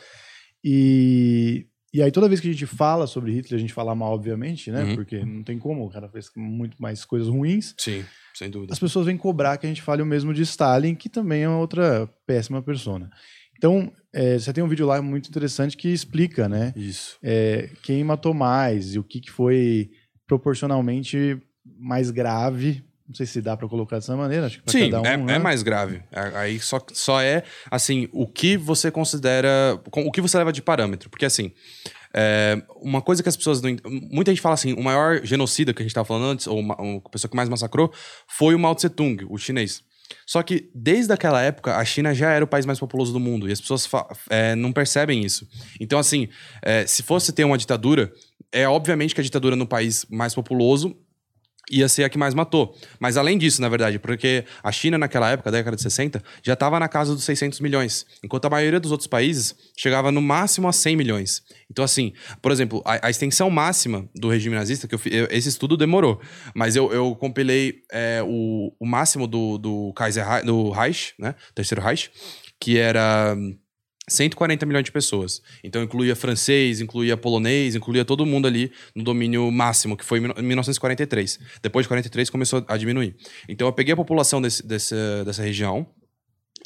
E, 0.65 1.67
e 1.93 2.03
aí 2.03 2.11
toda 2.11 2.29
vez 2.29 2.41
que 2.41 2.49
a 2.49 2.53
gente 2.53 2.67
fala 2.67 3.07
sobre 3.07 3.33
Hitler, 3.33 3.59
a 3.59 3.61
gente 3.61 3.73
fala 3.73 3.95
mal, 3.95 4.13
obviamente, 4.13 4.71
né? 4.71 4.85
Uhum. 4.85 4.95
Porque 4.95 5.25
não 5.25 5.43
tem 5.43 5.59
como, 5.59 5.85
o 5.85 5.91
cara 5.91 6.09
fez 6.09 6.31
muito 6.37 6.81
mais 6.81 7.05
coisas 7.05 7.29
ruins. 7.29 7.75
Sim, 7.79 8.05
sem 8.35 8.51
dúvida. 8.51 8.73
As 8.73 8.79
pessoas 8.79 9.07
vêm 9.07 9.17
cobrar 9.17 9.57
que 9.59 9.67
a 9.67 9.69
gente 9.69 9.83
fale 9.83 10.03
o 10.03 10.07
mesmo 10.07 10.33
de 10.35 10.43
Stalin, 10.43 10.95
que 10.95 11.09
também 11.09 11.43
é 11.43 11.49
uma 11.49 11.59
outra 11.59 12.07
péssima 12.27 12.63
persona. 12.63 13.11
Então, 13.57 13.93
é, 14.13 14.39
você 14.39 14.53
tem 14.53 14.65
um 14.65 14.69
vídeo 14.69 14.87
lá 14.87 15.03
muito 15.03 15.29
interessante 15.29 15.77
que 15.77 15.89
explica, 15.89 16.49
né? 16.49 16.73
Isso. 16.75 17.19
é, 17.23 17.71
quem 17.83 18.03
matou 18.03 18.33
mais 18.33 18.95
e 18.95 18.99
o 18.99 19.05
que, 19.05 19.21
que 19.21 19.31
foi 19.31 19.91
proporcionalmente 20.27 21.39
mais 21.79 22.11
grave. 22.11 22.85
Não 23.11 23.15
sei 23.17 23.27
se 23.27 23.43
dá 23.43 23.57
para 23.57 23.67
colocar 23.67 23.97
dessa 23.97 24.17
maneira. 24.17 24.47
Acho 24.47 24.63
que 24.63 24.71
Sim, 24.71 24.89
cada 24.89 25.03
um, 25.03 25.05
é, 25.05 25.17
né? 25.17 25.35
é 25.35 25.39
mais 25.41 25.65
grave. 25.65 26.01
É- 26.13 26.39
Aí 26.39 26.61
só, 26.61 26.79
só 26.93 27.21
é, 27.21 27.43
assim, 27.69 28.09
o 28.13 28.25
que 28.25 28.57
você 28.57 28.89
considera. 28.89 29.77
O 29.93 30.13
que 30.13 30.21
você 30.21 30.39
leva 30.39 30.53
de 30.53 30.63
parâmetro. 30.63 31.11
Porque, 31.11 31.27
assim, 31.27 31.51
é, 32.15 32.63
uma 32.81 33.03
coisa 33.03 33.21
que 33.21 33.29
as 33.29 33.37
pessoas 33.37 33.61
não. 33.61 33.77
Muita 34.13 34.31
gente 34.31 34.41
fala 34.41 34.55
assim: 34.55 34.75
o 34.75 34.83
maior 34.83 35.25
genocida 35.25 35.75
que 35.75 35.83
a 35.83 35.85
gente 35.85 35.91
estava 35.91 36.05
falando 36.05 36.27
antes, 36.27 36.47
ou 36.47 36.61
a 37.05 37.11
pessoa 37.11 37.29
que 37.29 37.37
mais 37.37 37.49
massacrou, 37.49 37.93
foi 38.29 38.55
o 38.55 38.59
Mao 38.61 38.77
Tse 38.77 38.89
Tung, 38.89 39.27
o 39.29 39.37
chinês. 39.37 39.83
Só 40.25 40.41
que 40.41 40.71
desde 40.73 41.13
aquela 41.13 41.43
época, 41.43 41.77
a 41.77 41.85
China 41.85 42.15
já 42.15 42.31
era 42.31 42.45
o 42.45 42.49
país 42.49 42.65
mais 42.65 42.79
populoso 42.79 43.13
do 43.13 43.19
mundo. 43.19 43.49
E 43.49 43.53
as 43.53 43.61
pessoas 43.61 43.89
é, 44.29 44.55
não 44.55 44.73
percebem 44.73 45.25
isso. 45.25 45.49
Então, 45.81 45.99
assim, 45.99 46.29
é, 46.63 46.87
se 46.87 47.03
fosse 47.03 47.33
ter 47.33 47.43
uma 47.43 47.59
ditadura, 47.59 48.13
é 48.53 48.69
obviamente 48.69 49.15
que 49.17 49.21
a 49.21 49.25
ditadura 49.25 49.57
no 49.57 49.67
país 49.67 50.07
mais 50.09 50.33
populoso 50.33 50.97
ia 51.71 51.89
ser 51.89 52.05
a 52.05 52.09
que 52.09 52.19
mais 52.19 52.35
matou. 52.35 52.75
Mas 52.99 53.17
além 53.17 53.39
disso, 53.39 53.61
na 53.61 53.69
verdade, 53.69 53.99
porque 53.99 54.45
a 54.63 54.73
China 54.73 54.99
naquela 54.99 55.31
época, 55.31 55.51
década 55.51 55.77
de 55.77 55.83
60, 55.83 56.23
já 56.43 56.55
estava 56.55 56.79
na 56.81 56.89
casa 56.89 57.15
dos 57.15 57.25
600 57.25 57.61
milhões, 57.61 58.05
enquanto 58.25 58.45
a 58.47 58.51
maioria 58.51 58.81
dos 58.81 58.91
outros 58.91 59.07
países 59.07 59.55
chegava 59.77 60.11
no 60.11 60.21
máximo 60.21 60.69
a 60.69 60.73
100 60.73 60.97
milhões. 60.97 61.43
Então, 61.71 61.85
assim, 61.85 62.13
por 62.43 62.51
exemplo, 62.51 62.83
a, 62.85 63.07
a 63.07 63.11
extensão 63.11 63.49
máxima 63.51 64.09
do 64.15 64.29
regime 64.29 64.55
nazista, 64.57 64.89
que 64.89 64.95
eu, 64.95 65.01
eu- 65.07 65.29
esse 65.31 65.49
estudo 65.49 65.77
demorou, 65.77 66.21
mas 66.55 66.75
eu, 66.77 66.93
eu 66.93 67.15
compilei 67.15 67.83
é, 67.93 68.23
o, 68.27 68.73
o 68.79 68.87
máximo 68.87 69.27
do, 69.27 69.57
do 69.59 69.93
Kaiser 69.95 70.45
do 70.45 70.71
Reich, 70.71 71.15
né, 71.19 71.35
Terceiro 71.55 71.81
Reich, 71.83 72.11
que 72.61 72.77
era 72.77 73.37
140 74.09 74.67
milhões 74.67 74.85
de 74.85 74.93
pessoas. 74.93 75.41
Então 75.63 75.83
incluía 75.83 76.17
francês, 76.17 76.81
incluía 76.81 77.17
polonês, 77.17 77.75
incluía 77.75 78.05
todo 78.05 78.27
mundo 78.27 78.47
ali 78.47 78.73
no 78.95 79.05
domínio 79.05 79.51
máximo, 79.51 79.97
que 79.97 80.05
foi 80.05 80.19
em 80.19 80.43
1943. 80.43 81.39
Depois 81.63 81.85
de 81.85 81.89
43 81.89 82.31
começou 82.31 82.65
a 82.67 82.77
diminuir. 82.77 83.15
Então 83.49 83.67
eu 83.69 83.73
peguei 83.73 83.93
a 83.93 83.97
população 83.97 84.41
desse, 84.43 84.67
desse, 84.67 84.95
dessa 85.25 85.43
região. 85.43 85.87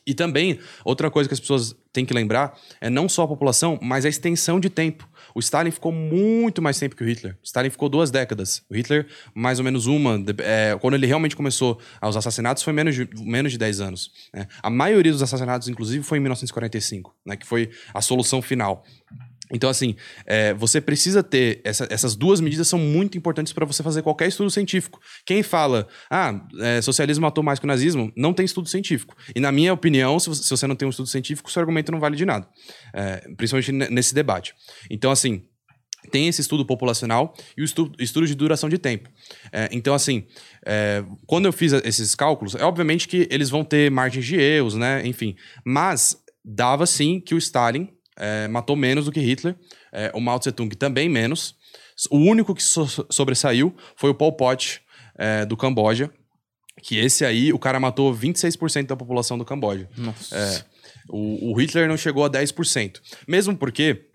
E 0.06 0.12
também, 0.12 0.58
outra 0.84 1.10
coisa 1.10 1.28
que 1.28 1.32
as 1.32 1.40
pessoas 1.40 1.74
têm 1.92 2.04
que 2.04 2.12
lembrar 2.12 2.58
é 2.80 2.90
não 2.90 3.08
só 3.08 3.22
a 3.22 3.28
população, 3.28 3.78
mas 3.80 4.04
a 4.04 4.08
extensão 4.08 4.60
de 4.60 4.68
tempo. 4.68 5.08
O 5.34 5.40
Stalin 5.40 5.70
ficou 5.70 5.90
muito 5.90 6.62
mais 6.62 6.78
tempo 6.78 6.94
que 6.94 7.02
o 7.02 7.06
Hitler. 7.06 7.34
O 7.34 7.44
Stalin 7.44 7.70
ficou 7.70 7.88
duas 7.88 8.10
décadas. 8.10 8.62
O 8.70 8.74
Hitler, 8.74 9.06
mais 9.34 9.58
ou 9.58 9.64
menos 9.64 9.86
uma. 9.86 10.22
é, 10.38 10.76
quando 10.80 10.94
ele 10.94 11.06
realmente 11.06 11.34
começou 11.34 11.80
aos 12.00 12.16
assassinatos, 12.16 12.62
foi 12.62 12.72
menos 12.72 12.94
de, 12.94 13.08
menos 13.20 13.52
de 13.52 13.58
10 13.58 13.80
anos. 13.80 14.12
né? 14.32 14.46
A 14.62 14.70
maioria 14.70 15.10
dos 15.10 15.22
assassinatos, 15.22 15.68
inclusive, 15.68 16.04
foi 16.04 16.18
em 16.18 16.20
1945, 16.20 17.14
né, 17.26 17.36
que 17.36 17.46
foi 17.46 17.70
a 17.92 18.00
solução 18.00 18.40
final. 18.40 18.84
Então, 19.52 19.68
assim, 19.68 19.94
é, 20.26 20.54
você 20.54 20.80
precisa 20.80 21.22
ter. 21.22 21.60
essa- 21.64 21.86
essas 21.90 22.16
duas 22.16 22.40
medidas 22.40 22.66
são 22.66 22.78
muito 22.78 23.18
importantes 23.18 23.52
para 23.52 23.66
você 23.66 23.82
fazer 23.82 24.02
qualquer 24.02 24.26
estudo 24.28 24.50
científico. 24.50 24.98
Quem 25.26 25.42
fala, 25.42 25.86
ah, 26.10 26.40
é, 26.60 26.80
socialismo 26.80 27.22
matou 27.22 27.44
mais 27.44 27.58
que 27.58 27.64
o 27.66 27.68
nazismo, 27.68 28.10
não 28.16 28.32
tem 28.32 28.44
estudo 28.46 28.68
científico. 28.68 29.14
E, 29.34 29.40
na 29.40 29.52
minha 29.52 29.72
opinião, 29.72 30.18
se 30.18 30.28
você, 30.28 30.42
se 30.42 30.50
você 30.50 30.66
não 30.66 30.74
tem 30.74 30.86
um 30.86 30.90
estudo 30.90 31.08
científico, 31.08 31.50
seu 31.50 31.60
argumento 31.60 31.92
não 31.92 32.00
vale 32.00 32.16
de 32.16 32.24
nada. 32.24 32.48
É, 32.94 33.16
principalmente 33.36 33.70
ne- 33.72 33.88
nesse 33.90 34.14
debate. 34.14 34.54
Então, 34.90 35.10
assim. 35.10 35.42
Tem 36.10 36.28
esse 36.28 36.42
estudo 36.42 36.66
populacional 36.66 37.34
e 37.56 37.62
o 37.62 37.64
estudo, 37.64 37.96
estudo 37.98 38.26
de 38.26 38.34
duração 38.34 38.68
de 38.68 38.76
tempo. 38.76 39.08
É, 39.50 39.70
então, 39.72 39.94
assim, 39.94 40.26
é, 40.66 41.02
quando 41.26 41.46
eu 41.46 41.52
fiz 41.52 41.72
esses 41.72 42.14
cálculos, 42.14 42.54
é 42.54 42.62
obviamente 42.62 43.08
que 43.08 43.26
eles 43.30 43.48
vão 43.48 43.64
ter 43.64 43.90
margens 43.90 44.26
de 44.26 44.36
erros, 44.36 44.74
né? 44.74 45.00
Enfim. 45.06 45.34
Mas 45.64 46.14
dava 46.44 46.84
sim 46.84 47.18
que 47.18 47.34
o 47.34 47.38
Stalin 47.38 47.88
é, 48.16 48.48
matou 48.48 48.76
menos 48.76 49.04
do 49.06 49.12
que 49.12 49.20
Hitler, 49.20 49.56
é, 49.92 50.10
o 50.14 50.20
Mao 50.20 50.38
Tse 50.38 50.52
Tung 50.52 50.74
também 50.76 51.08
menos. 51.08 51.54
O 52.10 52.18
único 52.18 52.54
que 52.54 52.62
so- 52.62 53.06
sobressaiu 53.10 53.74
foi 53.96 54.10
o 54.10 54.14
Pol 54.14 54.32
Pot 54.32 54.80
é, 55.16 55.44
do 55.46 55.56
Camboja, 55.56 56.10
que 56.82 56.98
esse 56.98 57.24
aí, 57.24 57.52
o 57.52 57.58
cara 57.58 57.78
matou 57.78 58.12
26% 58.14 58.86
da 58.86 58.96
população 58.96 59.38
do 59.38 59.44
Camboja. 59.44 59.88
Nossa. 59.96 60.36
É, 60.36 60.64
o, 61.08 61.52
o 61.52 61.54
Hitler 61.60 61.88
não 61.88 61.96
chegou 61.96 62.24
a 62.24 62.30
10%. 62.30 63.00
Mesmo 63.28 63.56
porque 63.56 64.06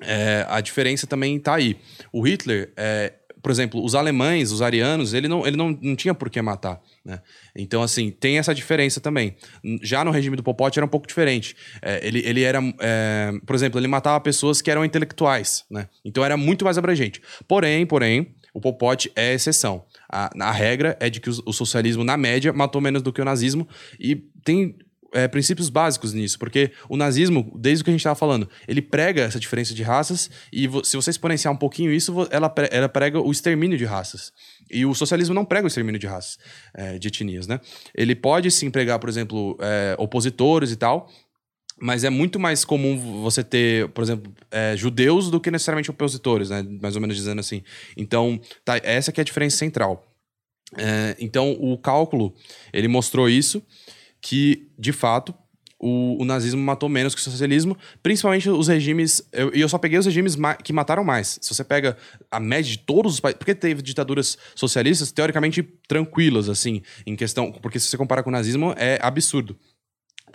é, 0.00 0.44
a 0.48 0.60
diferença 0.60 1.06
também 1.06 1.38
tá 1.38 1.54
aí. 1.54 1.76
O 2.12 2.20
Hitler, 2.26 2.72
é, 2.76 3.12
por 3.42 3.50
exemplo, 3.50 3.84
os 3.84 3.94
alemães, 3.94 4.52
os 4.52 4.62
arianos, 4.62 5.12
ele 5.12 5.26
não, 5.26 5.46
ele 5.46 5.56
não, 5.56 5.76
não 5.82 5.96
tinha 5.96 6.14
por 6.14 6.30
que 6.30 6.40
matar. 6.40 6.80
Né? 7.04 7.20
Então, 7.56 7.82
assim, 7.82 8.10
tem 8.10 8.38
essa 8.38 8.54
diferença 8.54 9.00
também. 9.00 9.36
Já 9.82 10.04
no 10.04 10.10
regime 10.12 10.36
do 10.36 10.42
Pol 10.42 10.54
Pot 10.54 10.78
era 10.78 10.86
um 10.86 10.88
pouco 10.88 11.06
diferente. 11.06 11.56
É, 11.82 12.06
ele, 12.06 12.22
ele 12.24 12.42
era, 12.42 12.60
é, 12.80 13.32
por 13.44 13.56
exemplo, 13.56 13.80
ele 13.80 13.88
matava 13.88 14.20
pessoas 14.20 14.62
que 14.62 14.70
eram 14.70 14.84
intelectuais, 14.84 15.64
né? 15.68 15.88
Então 16.04 16.24
era 16.24 16.36
muito 16.36 16.64
mais 16.64 16.78
abrangente. 16.78 17.20
Porém, 17.48 17.84
porém, 17.84 18.34
o 18.54 18.60
Pol 18.60 18.74
Pot 18.74 19.10
é 19.16 19.34
exceção. 19.34 19.84
A, 20.10 20.30
a 20.40 20.52
regra 20.52 20.96
é 21.00 21.10
de 21.10 21.20
que 21.20 21.30
o, 21.30 21.34
o 21.46 21.52
socialismo, 21.52 22.04
na 22.04 22.16
média, 22.16 22.52
matou 22.52 22.80
menos 22.80 23.02
do 23.02 23.12
que 23.12 23.20
o 23.20 23.24
nazismo 23.24 23.66
e 23.98 24.16
tem 24.44 24.76
é, 25.12 25.28
princípios 25.28 25.68
básicos 25.68 26.12
nisso, 26.12 26.38
porque 26.38 26.72
o 26.88 26.96
nazismo, 26.96 27.52
desde 27.58 27.82
o 27.82 27.84
que 27.84 27.90
a 27.90 27.92
gente 27.92 28.00
estava 28.00 28.16
falando, 28.16 28.48
ele 28.66 28.80
prega 28.80 29.22
essa 29.22 29.38
diferença 29.38 29.74
de 29.74 29.82
raças 29.82 30.30
e 30.52 30.68
se 30.84 30.96
você 30.96 31.10
exponenciar 31.10 31.52
um 31.52 31.56
pouquinho 31.56 31.92
isso, 31.92 32.26
ela, 32.30 32.52
ela 32.70 32.88
prega 32.88 33.20
o 33.20 33.30
extermínio 33.30 33.76
de 33.76 33.84
raças. 33.84 34.32
E 34.70 34.86
o 34.86 34.94
socialismo 34.94 35.34
não 35.34 35.44
prega 35.44 35.64
o 35.64 35.68
extermínio 35.68 36.00
de 36.00 36.06
raças, 36.06 36.38
é, 36.74 36.98
de 36.98 37.08
etnias, 37.08 37.46
né? 37.46 37.60
Ele 37.94 38.14
pode 38.14 38.50
sim 38.50 38.70
pregar, 38.70 38.98
por 38.98 39.08
exemplo, 39.08 39.56
é, 39.60 39.94
opositores 39.98 40.72
e 40.72 40.76
tal, 40.76 41.10
mas 41.80 42.04
é 42.04 42.10
muito 42.10 42.38
mais 42.38 42.64
comum 42.64 43.22
você 43.22 43.42
ter, 43.42 43.88
por 43.88 44.02
exemplo, 44.02 44.32
é, 44.50 44.76
judeus 44.76 45.30
do 45.30 45.40
que 45.40 45.50
necessariamente 45.50 45.90
opositores, 45.90 46.50
né? 46.50 46.64
Mais 46.80 46.94
ou 46.94 47.02
menos 47.02 47.16
dizendo 47.16 47.40
assim. 47.40 47.62
Então, 47.96 48.40
tá, 48.64 48.80
essa 48.82 49.12
que 49.12 49.20
é 49.20 49.22
a 49.22 49.24
diferença 49.24 49.56
central. 49.56 50.06
É, 50.78 51.16
então, 51.18 51.52
o 51.60 51.76
cálculo, 51.76 52.34
ele 52.72 52.88
mostrou 52.88 53.28
isso 53.28 53.62
que, 54.22 54.68
de 54.78 54.92
fato, 54.92 55.34
o, 55.82 56.22
o, 56.22 56.24
nazismo 56.24 56.62
matou 56.62 56.88
menos 56.88 57.12
que 57.12 57.20
o 57.20 57.24
socialismo, 57.24 57.76
principalmente 58.00 58.48
os 58.48 58.68
regimes. 58.68 59.18
E 59.32 59.40
eu, 59.40 59.50
eu, 59.50 59.68
só 59.68 59.76
peguei 59.76 59.98
os 59.98 60.06
regimes 60.06 60.36
que 60.62 60.72
mataram 60.72 61.02
mais. 61.02 61.40
Se 61.42 61.52
você 61.52 61.64
pega 61.64 61.96
a 62.30 62.38
média 62.38 62.70
de 62.70 62.78
todos 62.78 63.14
os 63.14 63.20
países. 63.20 63.36
Porque 63.36 63.52
teve 63.52 63.82
ditaduras 63.82 64.38
socialistas 64.54 65.10
teoricamente 65.10 65.60
tranquilas, 65.88 66.48
assim, 66.48 66.82
em 67.04 67.16
questão. 67.16 67.50
Porque 67.50 67.80
se 67.80 67.88
você 67.88 67.96
compara 67.96 68.22
com 68.22 68.30
o 68.30 68.32
nazismo, 68.32 68.72
é 68.78 68.96
absurdo. 69.02 69.58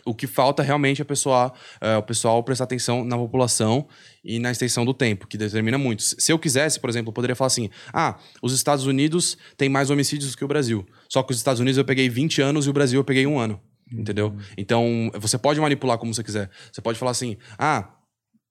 O 0.05 0.13
que 0.13 0.27
falta 0.27 0.61
realmente 0.61 1.01
é 1.01 1.03
o 1.03 1.05
pessoal, 1.05 1.55
é, 1.81 1.97
o 1.97 2.03
pessoal 2.03 2.43
prestar 2.43 2.65
atenção 2.65 3.03
na 3.03 3.17
população 3.17 3.88
e 4.23 4.39
na 4.39 4.51
extensão 4.51 4.85
do 4.85 4.93
tempo, 4.93 5.27
que 5.27 5.38
determina 5.38 5.77
muito. 5.77 6.03
Se 6.03 6.31
eu 6.31 6.38
quisesse, 6.38 6.79
por 6.79 6.89
exemplo, 6.89 7.09
eu 7.09 7.13
poderia 7.13 7.35
falar 7.35 7.47
assim: 7.47 7.69
ah, 7.93 8.17
os 8.41 8.53
Estados 8.53 8.85
Unidos 8.85 9.38
têm 9.55 9.69
mais 9.69 9.89
homicídios 9.89 10.35
que 10.35 10.43
o 10.43 10.47
Brasil. 10.47 10.85
Só 11.09 11.23
que 11.23 11.31
os 11.31 11.38
Estados 11.38 11.61
Unidos 11.61 11.77
eu 11.77 11.85
peguei 11.85 12.09
20 12.09 12.41
anos 12.41 12.67
e 12.67 12.69
o 12.69 12.73
Brasil 12.73 12.99
eu 12.99 13.03
peguei 13.05 13.25
um 13.25 13.39
ano. 13.39 13.59
Entendeu? 13.91 14.27
Uhum. 14.29 14.39
Então, 14.57 15.11
você 15.15 15.38
pode 15.38 15.59
manipular 15.59 15.97
como 15.97 16.13
você 16.13 16.23
quiser. 16.23 16.49
Você 16.71 16.81
pode 16.81 16.99
falar 16.99 17.11
assim: 17.11 17.38
ah, 17.57 17.89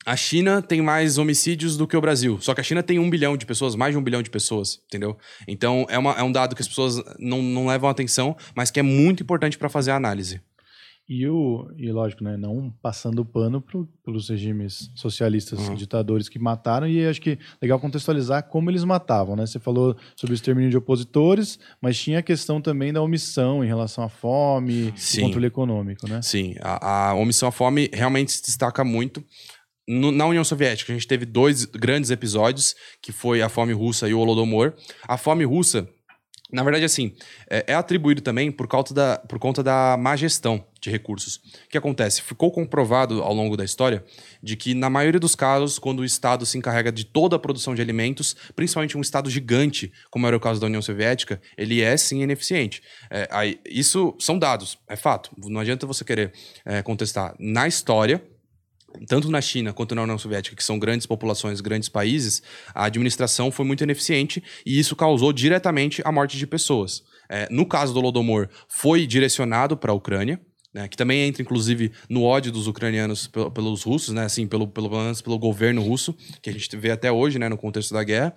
a 0.06 0.14
China 0.14 0.62
tem 0.62 0.80
mais 0.80 1.18
homicídios 1.18 1.76
do 1.76 1.86
que 1.86 1.96
o 1.96 2.00
Brasil. 2.00 2.38
Só 2.40 2.54
que 2.54 2.60
a 2.60 2.64
China 2.64 2.82
tem 2.82 2.98
um 2.98 3.10
bilhão 3.10 3.36
de 3.36 3.44
pessoas, 3.44 3.74
mais 3.74 3.92
de 3.92 3.98
um 3.98 4.02
bilhão 4.02 4.22
de 4.22 4.30
pessoas, 4.30 4.80
entendeu? 4.86 5.18
Então, 5.48 5.84
é, 5.88 5.98
uma, 5.98 6.12
é 6.12 6.22
um 6.22 6.30
dado 6.30 6.54
que 6.54 6.62
as 6.62 6.68
pessoas 6.68 7.02
não, 7.18 7.42
não 7.42 7.66
levam 7.66 7.90
atenção, 7.90 8.36
mas 8.54 8.70
que 8.70 8.78
é 8.78 8.84
muito 8.84 9.24
importante 9.24 9.58
para 9.58 9.68
fazer 9.68 9.90
a 9.90 9.96
análise. 9.96 10.40
E, 11.08 11.28
o, 11.28 11.70
e 11.76 11.92
lógico, 11.92 12.24
né, 12.24 12.36
não 12.36 12.74
passando 12.82 13.24
pano 13.24 13.60
pro, 13.60 13.88
pelos 14.04 14.28
regimes 14.28 14.90
socialistas, 14.92 15.60
uhum. 15.60 15.76
ditadores 15.76 16.28
que 16.28 16.36
mataram, 16.36 16.88
e 16.88 17.06
acho 17.06 17.20
que 17.20 17.38
legal 17.62 17.78
contextualizar 17.78 18.42
como 18.48 18.72
eles 18.72 18.82
matavam, 18.82 19.36
né? 19.36 19.46
Você 19.46 19.60
falou 19.60 19.96
sobre 20.16 20.34
o 20.34 20.36
extermínio 20.36 20.68
de 20.68 20.76
opositores, 20.76 21.60
mas 21.80 21.96
tinha 21.96 22.18
a 22.18 22.22
questão 22.22 22.60
também 22.60 22.92
da 22.92 23.00
omissão 23.00 23.62
em 23.62 23.68
relação 23.68 24.02
à 24.02 24.08
fome, 24.08 24.92
Sim. 24.96 25.22
controle 25.22 25.46
econômico, 25.46 26.08
né? 26.08 26.20
Sim, 26.22 26.56
a, 26.60 27.10
a 27.10 27.14
omissão 27.14 27.48
à 27.48 27.52
fome 27.52 27.88
realmente 27.92 28.32
se 28.32 28.42
destaca 28.42 28.82
muito. 28.82 29.22
No, 29.88 30.10
na 30.10 30.26
União 30.26 30.42
Soviética, 30.42 30.92
a 30.92 30.96
gente 30.96 31.06
teve 31.06 31.24
dois 31.24 31.64
grandes 31.66 32.10
episódios, 32.10 32.74
que 33.00 33.12
foi 33.12 33.42
a 33.42 33.48
fome 33.48 33.72
russa 33.72 34.08
e 34.08 34.14
o 34.14 34.18
Holodomor. 34.18 34.74
A 35.06 35.16
fome 35.16 35.44
russa 35.44 35.88
na 36.50 36.62
verdade, 36.62 36.84
assim, 36.84 37.12
é, 37.50 37.64
é, 37.66 37.74
atribuído 37.74 38.20
também 38.20 38.52
por 38.52 38.68
conta, 38.68 38.94
da, 38.94 39.18
por 39.18 39.38
conta 39.38 39.64
da 39.64 39.96
má 39.98 40.14
gestão 40.14 40.64
de 40.80 40.88
recursos. 40.90 41.36
O 41.66 41.68
que 41.68 41.76
acontece? 41.76 42.22
Ficou 42.22 42.52
comprovado 42.52 43.20
ao 43.20 43.34
longo 43.34 43.56
da 43.56 43.64
história 43.64 44.04
de 44.40 44.54
que, 44.54 44.72
na 44.72 44.88
maioria 44.88 45.18
dos 45.18 45.34
casos, 45.34 45.76
quando 45.76 46.00
o 46.00 46.04
Estado 46.04 46.46
se 46.46 46.56
encarrega 46.56 46.92
de 46.92 47.04
toda 47.04 47.34
a 47.34 47.38
produção 47.38 47.74
de 47.74 47.82
alimentos, 47.82 48.36
principalmente 48.54 48.96
um 48.96 49.00
Estado 49.00 49.28
gigante, 49.28 49.92
como 50.08 50.26
era 50.26 50.36
o 50.36 50.40
caso 50.40 50.60
da 50.60 50.68
União 50.68 50.80
Soviética, 50.80 51.40
ele 51.58 51.82
é 51.82 51.96
sim 51.96 52.22
ineficiente. 52.22 52.80
É, 53.10 53.26
aí, 53.32 53.58
isso 53.68 54.14
são 54.20 54.38
dados, 54.38 54.78
é 54.88 54.94
fato. 54.94 55.30
Não 55.36 55.60
adianta 55.60 55.84
você 55.84 56.04
querer 56.04 56.32
é, 56.64 56.80
contestar. 56.80 57.34
Na 57.40 57.66
história, 57.66 58.22
tanto 59.06 59.30
na 59.30 59.40
China 59.40 59.72
quanto 59.72 59.94
na 59.94 60.02
União 60.02 60.18
Soviética, 60.18 60.56
que 60.56 60.64
são 60.64 60.78
grandes 60.78 61.06
populações, 61.06 61.60
grandes 61.60 61.88
países, 61.88 62.42
a 62.74 62.84
administração 62.84 63.50
foi 63.50 63.64
muito 63.64 63.82
ineficiente 63.82 64.42
e 64.64 64.78
isso 64.78 64.94
causou 64.96 65.32
diretamente 65.32 66.02
a 66.04 66.12
morte 66.12 66.36
de 66.38 66.46
pessoas. 66.46 67.02
É, 67.28 67.48
no 67.50 67.66
caso 67.66 67.92
do 67.92 68.00
Lodomor, 68.00 68.48
foi 68.68 69.06
direcionado 69.06 69.76
para 69.76 69.92
a 69.92 69.94
Ucrânia, 69.94 70.40
né, 70.76 70.86
que 70.88 70.96
também 70.96 71.26
entra, 71.26 71.40
inclusive, 71.40 71.90
no 72.06 72.22
ódio 72.22 72.52
dos 72.52 72.66
ucranianos 72.66 73.26
pelos 73.54 73.82
russos, 73.82 74.12
né, 74.12 74.26
assim, 74.26 74.46
pelo, 74.46 74.68
pelo, 74.68 74.90
pelo 75.24 75.38
governo 75.38 75.80
russo, 75.80 76.14
que 76.42 76.50
a 76.50 76.52
gente 76.52 76.76
vê 76.76 76.90
até 76.90 77.10
hoje, 77.10 77.38
né, 77.38 77.48
no 77.48 77.56
contexto 77.56 77.94
da 77.94 78.04
guerra. 78.04 78.34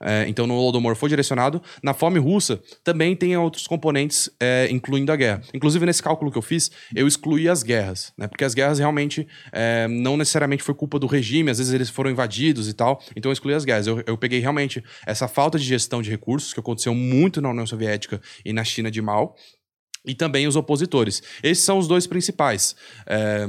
É, 0.00 0.24
então, 0.26 0.46
no 0.46 0.54
Holodomor 0.54 0.96
foi 0.96 1.10
direcionado. 1.10 1.62
Na 1.82 1.92
fome 1.92 2.18
russa, 2.18 2.62
também 2.82 3.14
tem 3.14 3.36
outros 3.36 3.66
componentes, 3.66 4.30
é, 4.40 4.68
incluindo 4.70 5.12
a 5.12 5.16
guerra. 5.16 5.42
Inclusive, 5.52 5.84
nesse 5.84 6.02
cálculo 6.02 6.32
que 6.32 6.38
eu 6.38 6.42
fiz, 6.42 6.70
eu 6.96 7.06
excluí 7.06 7.46
as 7.46 7.62
guerras, 7.62 8.10
né, 8.16 8.26
porque 8.26 8.44
as 8.44 8.54
guerras 8.54 8.78
realmente 8.78 9.28
é, 9.52 9.86
não 9.86 10.16
necessariamente 10.16 10.62
foi 10.62 10.74
culpa 10.74 10.98
do 10.98 11.06
regime, 11.06 11.50
às 11.50 11.58
vezes 11.58 11.74
eles 11.74 11.90
foram 11.90 12.10
invadidos 12.10 12.70
e 12.70 12.72
tal, 12.72 13.02
então 13.14 13.28
eu 13.28 13.34
excluí 13.34 13.52
as 13.52 13.66
guerras. 13.66 13.86
Eu, 13.86 14.02
eu 14.06 14.16
peguei 14.16 14.40
realmente 14.40 14.82
essa 15.06 15.28
falta 15.28 15.58
de 15.58 15.64
gestão 15.66 16.00
de 16.00 16.08
recursos, 16.08 16.54
que 16.54 16.60
aconteceu 16.60 16.94
muito 16.94 17.42
na 17.42 17.50
União 17.50 17.66
Soviética 17.66 18.18
e 18.46 18.50
na 18.54 18.64
China 18.64 18.90
de 18.90 19.02
mal, 19.02 19.36
e 20.04 20.14
também 20.14 20.46
os 20.46 20.56
opositores. 20.56 21.22
Esses 21.42 21.64
são 21.64 21.78
os 21.78 21.86
dois 21.86 22.06
principais. 22.06 22.74
É, 23.06 23.46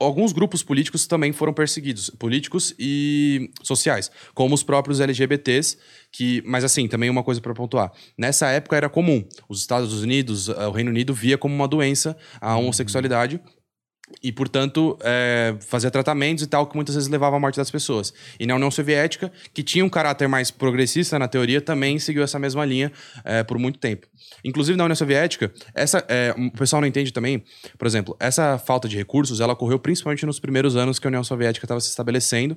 alguns 0.00 0.32
grupos 0.32 0.62
políticos 0.62 1.06
também 1.06 1.32
foram 1.32 1.52
perseguidos, 1.52 2.10
políticos 2.10 2.74
e 2.78 3.50
sociais, 3.62 4.10
como 4.34 4.54
os 4.54 4.62
próprios 4.62 5.00
LGBTs, 5.00 5.78
que, 6.10 6.42
mas 6.44 6.64
assim, 6.64 6.88
também 6.88 7.10
uma 7.10 7.22
coisa 7.22 7.40
para 7.40 7.54
pontuar. 7.54 7.92
Nessa 8.16 8.48
época 8.48 8.76
era 8.76 8.88
comum. 8.88 9.24
Os 9.48 9.60
Estados 9.60 10.02
Unidos, 10.02 10.48
o 10.48 10.70
Reino 10.70 10.90
Unido 10.90 11.14
via 11.14 11.38
como 11.38 11.54
uma 11.54 11.68
doença 11.68 12.16
a 12.40 12.56
homossexualidade 12.56 13.40
e, 14.22 14.30
portanto, 14.30 14.98
é, 15.02 15.54
fazia 15.60 15.90
tratamentos 15.90 16.44
e 16.44 16.46
tal, 16.46 16.66
que 16.66 16.74
muitas 16.74 16.94
vezes 16.94 17.08
levava 17.08 17.36
à 17.36 17.40
morte 17.40 17.56
das 17.56 17.70
pessoas. 17.70 18.12
E 18.38 18.46
na 18.46 18.54
União 18.54 18.70
Soviética, 18.70 19.32
que 19.52 19.62
tinha 19.62 19.84
um 19.84 19.88
caráter 19.88 20.28
mais 20.28 20.50
progressista 20.50 21.18
na 21.18 21.26
teoria, 21.26 21.60
também 21.60 21.98
seguiu 21.98 22.22
essa 22.22 22.38
mesma 22.38 22.64
linha 22.64 22.92
é, 23.24 23.42
por 23.42 23.58
muito 23.58 23.78
tempo. 23.78 24.06
Inclusive, 24.44 24.76
na 24.76 24.84
União 24.84 24.96
Soviética, 24.96 25.52
essa, 25.74 26.04
é, 26.08 26.34
o 26.36 26.50
pessoal 26.52 26.82
não 26.82 26.88
entende 26.88 27.12
também, 27.12 27.42
por 27.78 27.86
exemplo, 27.86 28.16
essa 28.20 28.58
falta 28.58 28.88
de 28.88 28.96
recursos, 28.96 29.40
ela 29.40 29.54
ocorreu 29.54 29.78
principalmente 29.78 30.26
nos 30.26 30.38
primeiros 30.38 30.76
anos 30.76 30.98
que 30.98 31.06
a 31.06 31.08
União 31.08 31.24
Soviética 31.24 31.64
estava 31.64 31.80
se 31.80 31.88
estabelecendo, 31.88 32.56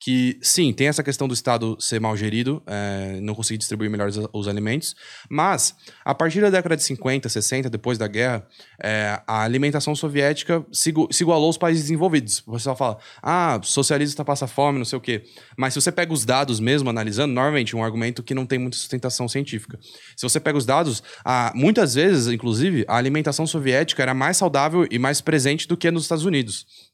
que 0.00 0.38
sim, 0.40 0.72
tem 0.72 0.86
essa 0.86 1.02
questão 1.02 1.26
do 1.26 1.34
Estado 1.34 1.76
ser 1.80 2.00
mal 2.00 2.16
gerido, 2.16 2.62
é, 2.66 3.18
não 3.20 3.34
conseguir 3.34 3.58
distribuir 3.58 3.90
melhor 3.90 4.08
os, 4.08 4.18
os, 4.32 4.46
alimentos, 4.46 4.94
mas 5.28 5.74
a 6.04 6.14
partir 6.14 6.40
da 6.40 6.50
década 6.50 6.76
de 6.76 6.84
50, 6.84 7.28
60, 7.28 7.68
depois 7.68 7.98
da 7.98 8.06
guerra, 8.06 8.46
é, 8.80 9.20
a 9.26 9.42
alimentação 9.42 9.96
soviética 9.96 10.64
se, 10.72 10.94
se, 11.10 11.22
igualou 11.24 11.46
aos 11.46 11.58
países 11.58 11.84
desenvolvidos. 11.84 12.44
O 12.46 12.52
pessoal 12.52 12.76
fala, 12.76 12.98
ah, 13.20 13.58
socialista 13.62 14.24
passa 14.24 14.46
fome, 14.46 14.78
não 14.78 14.84
sei 14.84 14.98
o 14.98 15.00
quê. 15.00 15.24
Mas 15.56 15.74
se 15.74 15.80
você 15.80 15.90
pega 15.90 16.12
os 16.12 16.24
dados 16.24 16.60
mesmo, 16.60 16.88
analisando, 16.88 17.34
normalmente 17.34 17.74
um 17.74 17.82
argumento 17.82 18.22
que 18.22 18.34
não 18.34 18.46
tem 18.46 18.58
muita 18.58 18.76
sustentação 18.76 19.26
científica. 19.26 19.78
Se 20.16 20.22
você 20.22 20.38
pega 20.38 20.56
os 20.56 20.64
dados, 20.64 21.02
a, 21.24 21.52
muitas 21.56 21.94
vezes, 21.94 22.32
inclusive, 22.32 22.84
a 22.86 22.96
alimentação 22.96 23.46
soviética 23.46 24.02
era 24.02 24.14
mais 24.14 24.36
saudável 24.36 24.86
e 24.88 24.98
mais 24.98 25.20
presente 25.20 25.66
do 25.66 25.76
que 25.76 25.90
nos 25.90 26.04
Estados 26.04 26.24
Unidos. 26.24 26.87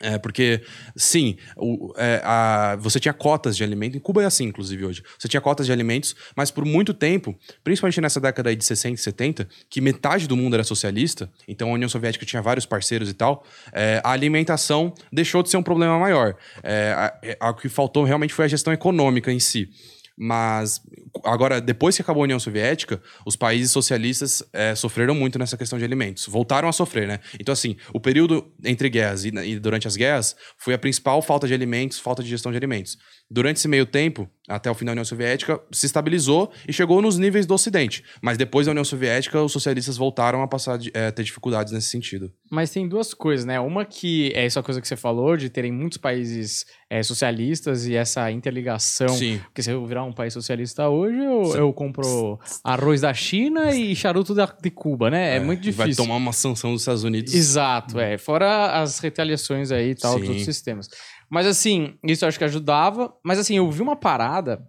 É, 0.00 0.18
porque, 0.18 0.60
sim, 0.96 1.36
o, 1.56 1.92
é, 1.96 2.20
a, 2.24 2.76
você 2.76 2.98
tinha 2.98 3.14
cotas 3.14 3.56
de 3.56 3.62
alimento, 3.62 3.96
em 3.96 4.00
Cuba 4.00 4.22
é 4.22 4.26
assim, 4.26 4.44
inclusive, 4.44 4.84
hoje. 4.84 5.02
Você 5.16 5.28
tinha 5.28 5.40
cotas 5.40 5.64
de 5.64 5.72
alimentos, 5.72 6.16
mas 6.34 6.50
por 6.50 6.64
muito 6.64 6.92
tempo, 6.92 7.36
principalmente 7.62 8.00
nessa 8.00 8.20
década 8.20 8.54
de 8.54 8.64
60 8.64 8.94
e 8.94 8.98
70, 8.98 9.48
que 9.70 9.80
metade 9.80 10.26
do 10.26 10.36
mundo 10.36 10.54
era 10.54 10.64
socialista, 10.64 11.30
então 11.46 11.70
a 11.70 11.74
União 11.74 11.88
Soviética 11.88 12.26
tinha 12.26 12.42
vários 12.42 12.66
parceiros 12.66 13.08
e 13.08 13.14
tal, 13.14 13.44
é, 13.72 14.00
a 14.02 14.10
alimentação 14.10 14.92
deixou 15.12 15.40
de 15.40 15.50
ser 15.50 15.56
um 15.56 15.62
problema 15.62 15.96
maior. 15.96 16.34
É, 16.64 16.92
a, 17.38 17.46
a, 17.46 17.50
o 17.50 17.54
que 17.54 17.68
faltou 17.68 18.02
realmente 18.02 18.34
foi 18.34 18.46
a 18.46 18.48
gestão 18.48 18.72
econômica 18.72 19.30
em 19.30 19.38
si. 19.38 19.70
Mas 20.16 20.80
agora, 21.24 21.60
depois 21.60 21.96
que 21.96 22.02
acabou 22.02 22.22
a 22.22 22.24
União 22.24 22.38
Soviética, 22.38 23.02
os 23.26 23.36
países 23.36 23.70
socialistas 23.70 24.42
é, 24.52 24.74
sofreram 24.74 25.14
muito 25.14 25.38
nessa 25.38 25.56
questão 25.56 25.78
de 25.78 25.84
alimentos. 25.84 26.26
Voltaram 26.26 26.68
a 26.68 26.72
sofrer, 26.72 27.08
né? 27.08 27.20
Então, 27.38 27.52
assim, 27.52 27.76
o 27.92 28.00
período 28.00 28.52
entre 28.64 28.88
guerras 28.88 29.24
e, 29.24 29.28
e 29.28 29.58
durante 29.58 29.86
as 29.86 29.96
guerras 29.96 30.36
foi 30.58 30.74
a 30.74 30.78
principal 30.78 31.22
falta 31.22 31.46
de 31.46 31.54
alimentos, 31.54 31.98
falta 31.98 32.22
de 32.22 32.28
gestão 32.28 32.52
de 32.52 32.58
alimentos. 32.58 32.98
Durante 33.30 33.56
esse 33.56 33.68
meio 33.68 33.86
tempo, 33.86 34.28
até 34.48 34.70
o 34.70 34.74
fim 34.74 34.84
da 34.84 34.92
União 34.92 35.04
Soviética, 35.04 35.60
se 35.70 35.86
estabilizou 35.86 36.50
e 36.66 36.72
chegou 36.72 37.00
nos 37.00 37.16
níveis 37.16 37.46
do 37.46 37.54
Ocidente. 37.54 38.02
Mas 38.20 38.36
depois 38.36 38.66
da 38.66 38.72
União 38.72 38.84
Soviética, 38.84 39.40
os 39.40 39.52
socialistas 39.52 39.96
voltaram 39.96 40.42
a 40.42 40.48
passar 40.48 40.76
de, 40.78 40.90
é, 40.94 41.10
ter 41.10 41.22
dificuldades 41.22 41.72
nesse 41.72 41.88
sentido. 41.88 42.32
Mas 42.50 42.70
tem 42.70 42.88
duas 42.88 43.14
coisas, 43.14 43.46
né? 43.46 43.60
Uma 43.60 43.84
que 43.84 44.32
é 44.34 44.44
essa 44.44 44.62
coisa 44.62 44.80
que 44.80 44.88
você 44.88 44.96
falou, 44.96 45.36
de 45.36 45.48
terem 45.48 45.70
muitos 45.70 45.98
países 45.98 46.66
é, 46.90 47.02
socialistas 47.02 47.86
e 47.86 47.94
essa 47.94 48.30
interligação. 48.30 49.08
Sim. 49.08 49.40
Porque 49.44 49.62
se 49.62 49.70
eu 49.70 49.86
virar 49.86 50.04
um 50.04 50.12
país 50.12 50.32
socialista 50.32 50.88
hoje, 50.88 51.18
eu, 51.18 51.56
eu 51.56 51.72
compro 51.72 52.38
arroz 52.64 53.00
da 53.00 53.14
China 53.14 53.72
e 53.74 53.94
charuto 53.94 54.34
da, 54.34 54.46
de 54.60 54.70
Cuba, 54.70 55.08
né? 55.10 55.36
É, 55.36 55.40
muito 55.40 55.66
e 55.68 55.70
Vai 55.70 55.86
difícil. 55.86 56.04
tomar 56.04 56.16
uma 56.16 56.32
sanção 56.32 56.72
dos 56.72 56.82
Estados 56.82 57.04
Unidos. 57.04 57.32
Exato, 57.32 57.98
é. 57.98 58.18
Fora 58.18 58.82
as 58.82 58.98
retaliações 58.98 59.70
aí 59.70 59.90
e 59.90 59.94
tal, 59.94 60.18
Sim. 60.18 60.26
dos 60.26 60.44
sistemas. 60.44 60.88
Mas 61.32 61.46
assim, 61.46 61.94
isso 62.04 62.26
eu 62.26 62.28
acho 62.28 62.36
que 62.36 62.44
ajudava. 62.44 63.16
Mas 63.24 63.38
assim, 63.38 63.56
eu 63.56 63.70
vi 63.70 63.80
uma 63.80 63.96
parada 63.96 64.62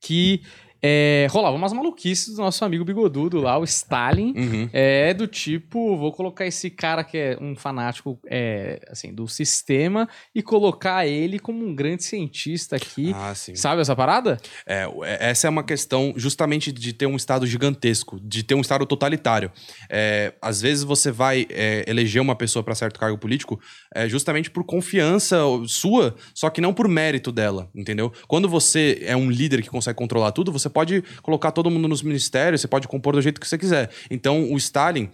que 0.00 0.40
é, 0.82 1.26
rolava 1.30 1.56
umas 1.56 1.72
maluquices 1.72 2.34
do 2.34 2.42
nosso 2.42 2.64
amigo 2.64 2.84
bigodudo 2.84 3.40
lá, 3.40 3.58
o 3.58 3.64
Stalin. 3.64 4.32
Uhum. 4.36 4.70
É 4.72 5.14
do 5.14 5.26
tipo, 5.26 5.96
vou 5.96 6.12
colocar 6.12 6.46
esse 6.46 6.70
cara 6.70 7.02
que 7.02 7.16
é 7.16 7.38
um 7.40 7.56
fanático 7.56 8.18
é, 8.26 8.80
assim, 8.90 9.12
do 9.12 9.26
sistema 9.28 10.08
e 10.34 10.42
colocar 10.42 11.06
ele 11.06 11.38
como 11.38 11.64
um 11.64 11.74
grande 11.74 12.04
cientista 12.04 12.76
aqui. 12.76 13.12
Ah. 13.14 13.34
Sabe 13.34 13.80
essa 13.80 13.96
parada? 13.96 14.38
É, 14.66 14.86
essa 15.20 15.46
é 15.46 15.50
uma 15.50 15.64
questão 15.64 16.12
justamente 16.16 16.70
de 16.72 16.92
ter 16.92 17.06
um 17.06 17.16
Estado 17.16 17.46
gigantesco, 17.46 18.20
de 18.20 18.42
ter 18.42 18.54
um 18.54 18.60
Estado 18.60 18.86
totalitário. 18.86 19.50
É, 19.90 20.34
às 20.40 20.60
vezes 20.60 20.84
você 20.84 21.10
vai 21.10 21.46
é, 21.50 21.84
eleger 21.88 22.20
uma 22.20 22.36
pessoa 22.36 22.62
para 22.62 22.74
certo 22.74 22.98
cargo 22.98 23.18
político 23.18 23.60
é, 23.94 24.08
justamente 24.08 24.50
por 24.50 24.64
confiança 24.64 25.38
sua, 25.66 26.14
só 26.34 26.50
que 26.50 26.60
não 26.60 26.72
por 26.72 26.88
mérito 26.88 27.32
dela, 27.32 27.70
entendeu? 27.74 28.12
Quando 28.28 28.48
você 28.48 28.98
é 29.02 29.16
um 29.16 29.30
líder 29.30 29.62
que 29.62 29.68
consegue 29.68 29.96
controlar 29.96 30.32
tudo, 30.32 30.52
você 30.52 30.68
pode 30.76 31.02
colocar 31.22 31.52
todo 31.52 31.70
mundo 31.70 31.88
nos 31.88 32.02
ministérios, 32.02 32.60
você 32.60 32.68
pode 32.68 32.86
compor 32.86 33.14
do 33.14 33.22
jeito 33.22 33.40
que 33.40 33.48
você 33.48 33.56
quiser. 33.56 33.88
Então, 34.10 34.52
o 34.52 34.58
Stalin. 34.58 35.08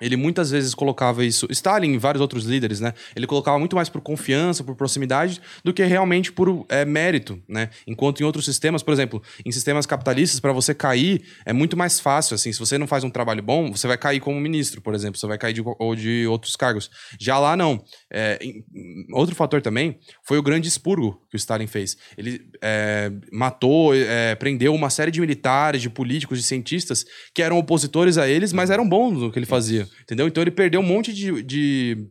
Ele 0.00 0.16
muitas 0.16 0.50
vezes 0.50 0.74
colocava 0.74 1.24
isso. 1.24 1.46
Stalin 1.50 1.92
e 1.92 1.98
vários 1.98 2.20
outros 2.20 2.44
líderes, 2.44 2.80
né? 2.80 2.94
Ele 3.14 3.26
colocava 3.26 3.58
muito 3.58 3.76
mais 3.76 3.88
por 3.88 4.00
confiança, 4.00 4.64
por 4.64 4.74
proximidade, 4.74 5.40
do 5.64 5.72
que 5.72 5.84
realmente 5.84 6.32
por 6.32 6.64
é, 6.68 6.84
mérito, 6.84 7.40
né? 7.48 7.70
Enquanto 7.86 8.20
em 8.20 8.24
outros 8.24 8.44
sistemas, 8.44 8.82
por 8.82 8.92
exemplo, 8.92 9.22
em 9.44 9.52
sistemas 9.52 9.86
capitalistas, 9.86 10.40
para 10.40 10.52
você 10.52 10.74
cair 10.74 11.22
é 11.44 11.52
muito 11.52 11.76
mais 11.76 12.00
fácil. 12.00 12.34
Assim, 12.34 12.52
se 12.52 12.58
você 12.58 12.78
não 12.78 12.86
faz 12.86 13.04
um 13.04 13.10
trabalho 13.10 13.42
bom, 13.42 13.70
você 13.72 13.86
vai 13.86 13.98
cair 13.98 14.20
como 14.20 14.40
ministro, 14.40 14.80
por 14.80 14.94
exemplo, 14.94 15.18
você 15.18 15.26
vai 15.26 15.38
cair 15.38 15.52
de, 15.52 15.62
ou 15.64 15.94
de 15.94 16.26
outros 16.26 16.56
cargos. 16.56 16.90
Já 17.18 17.38
lá 17.38 17.56
não. 17.56 17.82
É, 18.12 18.38
em- 18.40 18.64
outro 19.12 19.34
fator 19.34 19.60
também 19.60 19.98
foi 20.24 20.38
o 20.38 20.42
grande 20.42 20.68
expurgo 20.68 21.20
que 21.28 21.36
o 21.36 21.38
Stalin 21.38 21.66
fez. 21.66 21.96
Ele 22.16 22.40
é, 22.62 23.10
matou, 23.32 23.94
é, 23.94 24.34
prendeu 24.34 24.74
uma 24.74 24.90
série 24.90 25.10
de 25.10 25.20
militares, 25.20 25.82
de 25.82 25.90
políticos, 25.90 26.38
de 26.38 26.44
cientistas 26.44 27.04
que 27.34 27.42
eram 27.42 27.58
opositores 27.58 28.18
a 28.18 28.28
eles, 28.28 28.52
mas 28.52 28.70
eram 28.70 28.88
bons 28.88 29.18
no 29.20 29.30
que 29.32 29.38
ele 29.38 29.46
fazia. 29.46 29.86
Entendeu? 30.02 30.26
Então 30.26 30.42
ele 30.42 30.50
perdeu 30.50 30.80
um 30.80 30.84
monte 30.84 31.12
de, 31.12 31.42
de, 31.42 32.06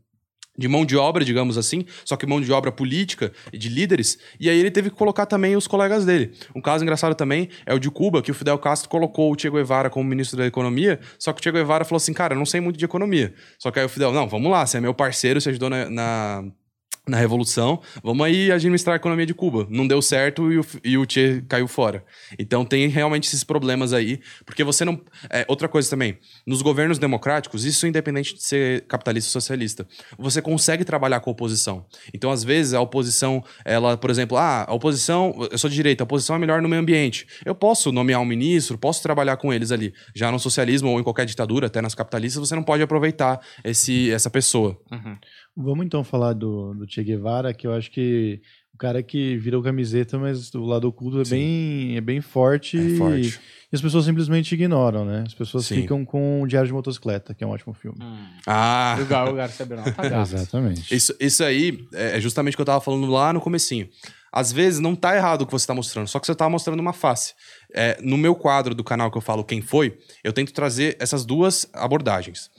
de 0.57 0.67
mão 0.67 0.85
de 0.85 0.97
obra, 0.97 1.23
digamos 1.23 1.57
assim, 1.57 1.85
só 2.03 2.15
que 2.17 2.25
mão 2.25 2.41
de 2.41 2.51
obra 2.51 2.71
política 2.71 3.31
e 3.53 3.57
de 3.57 3.69
líderes, 3.69 4.17
e 4.39 4.49
aí 4.49 4.59
ele 4.59 4.69
teve 4.71 4.89
que 4.89 4.95
colocar 4.95 5.25
também 5.25 5.55
os 5.55 5.67
colegas 5.67 6.05
dele. 6.05 6.31
Um 6.55 6.61
caso 6.61 6.83
engraçado 6.83 7.15
também 7.15 7.49
é 7.65 7.73
o 7.73 7.79
de 7.79 7.89
Cuba, 7.89 8.21
que 8.21 8.31
o 8.31 8.33
Fidel 8.33 8.57
Castro 8.57 8.89
colocou 8.89 9.31
o 9.33 9.39
Che 9.39 9.49
Guevara 9.49 9.89
como 9.89 10.07
ministro 10.09 10.37
da 10.37 10.45
Economia, 10.45 10.99
só 11.17 11.31
que 11.33 11.39
o 11.39 11.43
Che 11.43 11.51
Guevara 11.51 11.85
falou 11.85 11.97
assim, 11.97 12.13
cara, 12.13 12.33
eu 12.33 12.37
não 12.37 12.45
sei 12.45 12.59
muito 12.59 12.77
de 12.77 12.85
economia. 12.85 13.33
Só 13.57 13.71
que 13.71 13.79
aí 13.79 13.85
o 13.85 13.89
Fidel, 13.89 14.11
não, 14.11 14.27
vamos 14.27 14.51
lá, 14.51 14.65
você 14.65 14.77
é 14.77 14.81
meu 14.81 14.93
parceiro, 14.93 15.39
você 15.39 15.49
ajudou 15.49 15.69
na- 15.69 15.89
na 15.89 16.43
na 17.09 17.17
Revolução, 17.17 17.81
vamos 18.03 18.25
aí 18.25 18.51
administrar 18.51 18.93
a 18.93 18.97
economia 18.97 19.25
de 19.25 19.33
Cuba. 19.33 19.67
Não 19.69 19.87
deu 19.87 20.01
certo 20.01 20.51
e 20.51 20.59
o, 20.59 20.65
e 20.83 20.97
o 20.97 21.05
Che 21.09 21.43
caiu 21.47 21.67
fora. 21.67 22.03
Então 22.37 22.63
tem 22.63 22.87
realmente 22.87 23.27
esses 23.27 23.43
problemas 23.43 23.93
aí, 23.93 24.19
porque 24.45 24.63
você 24.63 24.85
não. 24.85 25.01
é, 25.29 25.45
outra 25.47 25.67
coisa 25.67 25.89
também, 25.89 26.17
nos 26.45 26.61
governos 26.61 26.99
democráticos, 26.99 27.65
isso 27.65 27.87
independente 27.87 28.35
de 28.35 28.43
ser 28.43 28.81
capitalista 28.87 29.29
ou 29.29 29.41
socialista, 29.41 29.87
você 30.17 30.41
consegue 30.41 30.85
trabalhar 30.85 31.19
com 31.19 31.29
a 31.29 31.33
oposição. 31.33 31.85
Então, 32.13 32.31
às 32.31 32.43
vezes, 32.43 32.73
a 32.73 32.81
oposição, 32.81 33.43
ela, 33.65 33.97
por 33.97 34.09
exemplo, 34.09 34.37
ah, 34.37 34.65
a 34.67 34.73
oposição, 34.73 35.35
eu 35.51 35.57
sou 35.57 35.69
de 35.69 35.75
direita, 35.75 36.03
a 36.03 36.05
oposição 36.05 36.35
é 36.35 36.39
melhor 36.39 36.61
no 36.61 36.69
meio 36.69 36.81
ambiente. 36.81 37.27
Eu 37.45 37.55
posso 37.55 37.91
nomear 37.91 38.21
um 38.21 38.25
ministro, 38.25 38.77
posso 38.77 39.01
trabalhar 39.01 39.37
com 39.37 39.53
eles 39.53 39.71
ali. 39.71 39.93
Já 40.13 40.31
no 40.31 40.39
socialismo 40.39 40.89
ou 40.89 40.99
em 40.99 41.03
qualquer 41.03 41.25
ditadura, 41.25 41.67
até 41.67 41.81
nas 41.81 41.95
capitalistas, 41.95 42.47
você 42.47 42.55
não 42.55 42.63
pode 42.63 42.83
aproveitar 42.83 43.39
esse, 43.63 44.11
essa 44.11 44.29
pessoa. 44.29 44.79
Vamos 45.61 45.85
então 45.85 46.03
falar 46.03 46.33
do, 46.33 46.73
do 46.73 46.89
Che 46.89 47.03
Guevara, 47.03 47.53
que 47.53 47.67
eu 47.67 47.73
acho 47.73 47.91
que 47.91 48.41
o 48.73 48.77
cara 48.77 49.03
que 49.03 49.35
virou 49.37 49.61
camiseta, 49.61 50.17
mas 50.17 50.53
o 50.55 50.63
lado 50.63 50.87
oculto 50.87 51.19
é 51.19 51.25
Sim. 51.25 51.31
bem, 51.35 51.97
é 51.97 52.01
bem 52.01 52.21
forte, 52.21 52.77
É 52.77 52.95
forte. 52.97 53.39
E, 53.71 53.75
as 53.75 53.81
pessoas 53.81 54.05
simplesmente 54.05 54.53
ignoram, 54.55 55.03
né? 55.03 55.23
As 55.27 55.33
pessoas 55.33 55.65
Sim. 55.65 55.81
ficam 55.81 56.05
com 56.05 56.41
o 56.41 56.47
Diário 56.47 56.67
de 56.67 56.73
Motocicleta, 56.73 57.33
que 57.35 57.43
é 57.43 57.47
um 57.47 57.49
ótimo 57.49 57.73
filme. 57.73 57.97
Ah, 58.47 58.97
O 59.01 59.05
Gar, 59.05 59.29
o 59.29 59.33
Gar 59.35 59.49
Saberão 59.49 59.83
tá 59.83 60.07
gato. 60.07 60.33
Exatamente. 60.33 60.95
Isso, 60.95 61.13
isso 61.19 61.43
aí 61.43 61.85
é 61.93 62.19
justamente 62.21 62.53
o 62.53 62.57
que 62.57 62.61
eu 62.61 62.65
tava 62.65 62.79
falando 62.81 63.05
lá 63.07 63.33
no 63.33 63.41
comecinho. 63.41 63.89
Às 64.31 64.51
vezes 64.51 64.79
não 64.79 64.95
tá 64.95 65.15
errado 65.15 65.41
o 65.41 65.45
que 65.45 65.51
você 65.51 65.67
tá 65.67 65.73
mostrando, 65.73 66.07
só 66.07 66.19
que 66.19 66.25
você 66.27 66.35
tá 66.35 66.47
mostrando 66.47 66.79
uma 66.79 66.93
face. 66.93 67.33
É, 67.73 67.99
no 68.01 68.17
meu 68.17 68.33
quadro 68.35 68.73
do 68.73 68.83
canal 68.83 69.11
que 69.11 69.17
eu 69.17 69.21
falo 69.21 69.43
quem 69.43 69.61
foi, 69.61 69.97
eu 70.23 70.31
tento 70.31 70.53
trazer 70.53 70.95
essas 70.99 71.25
duas 71.25 71.67
abordagens. 71.73 72.49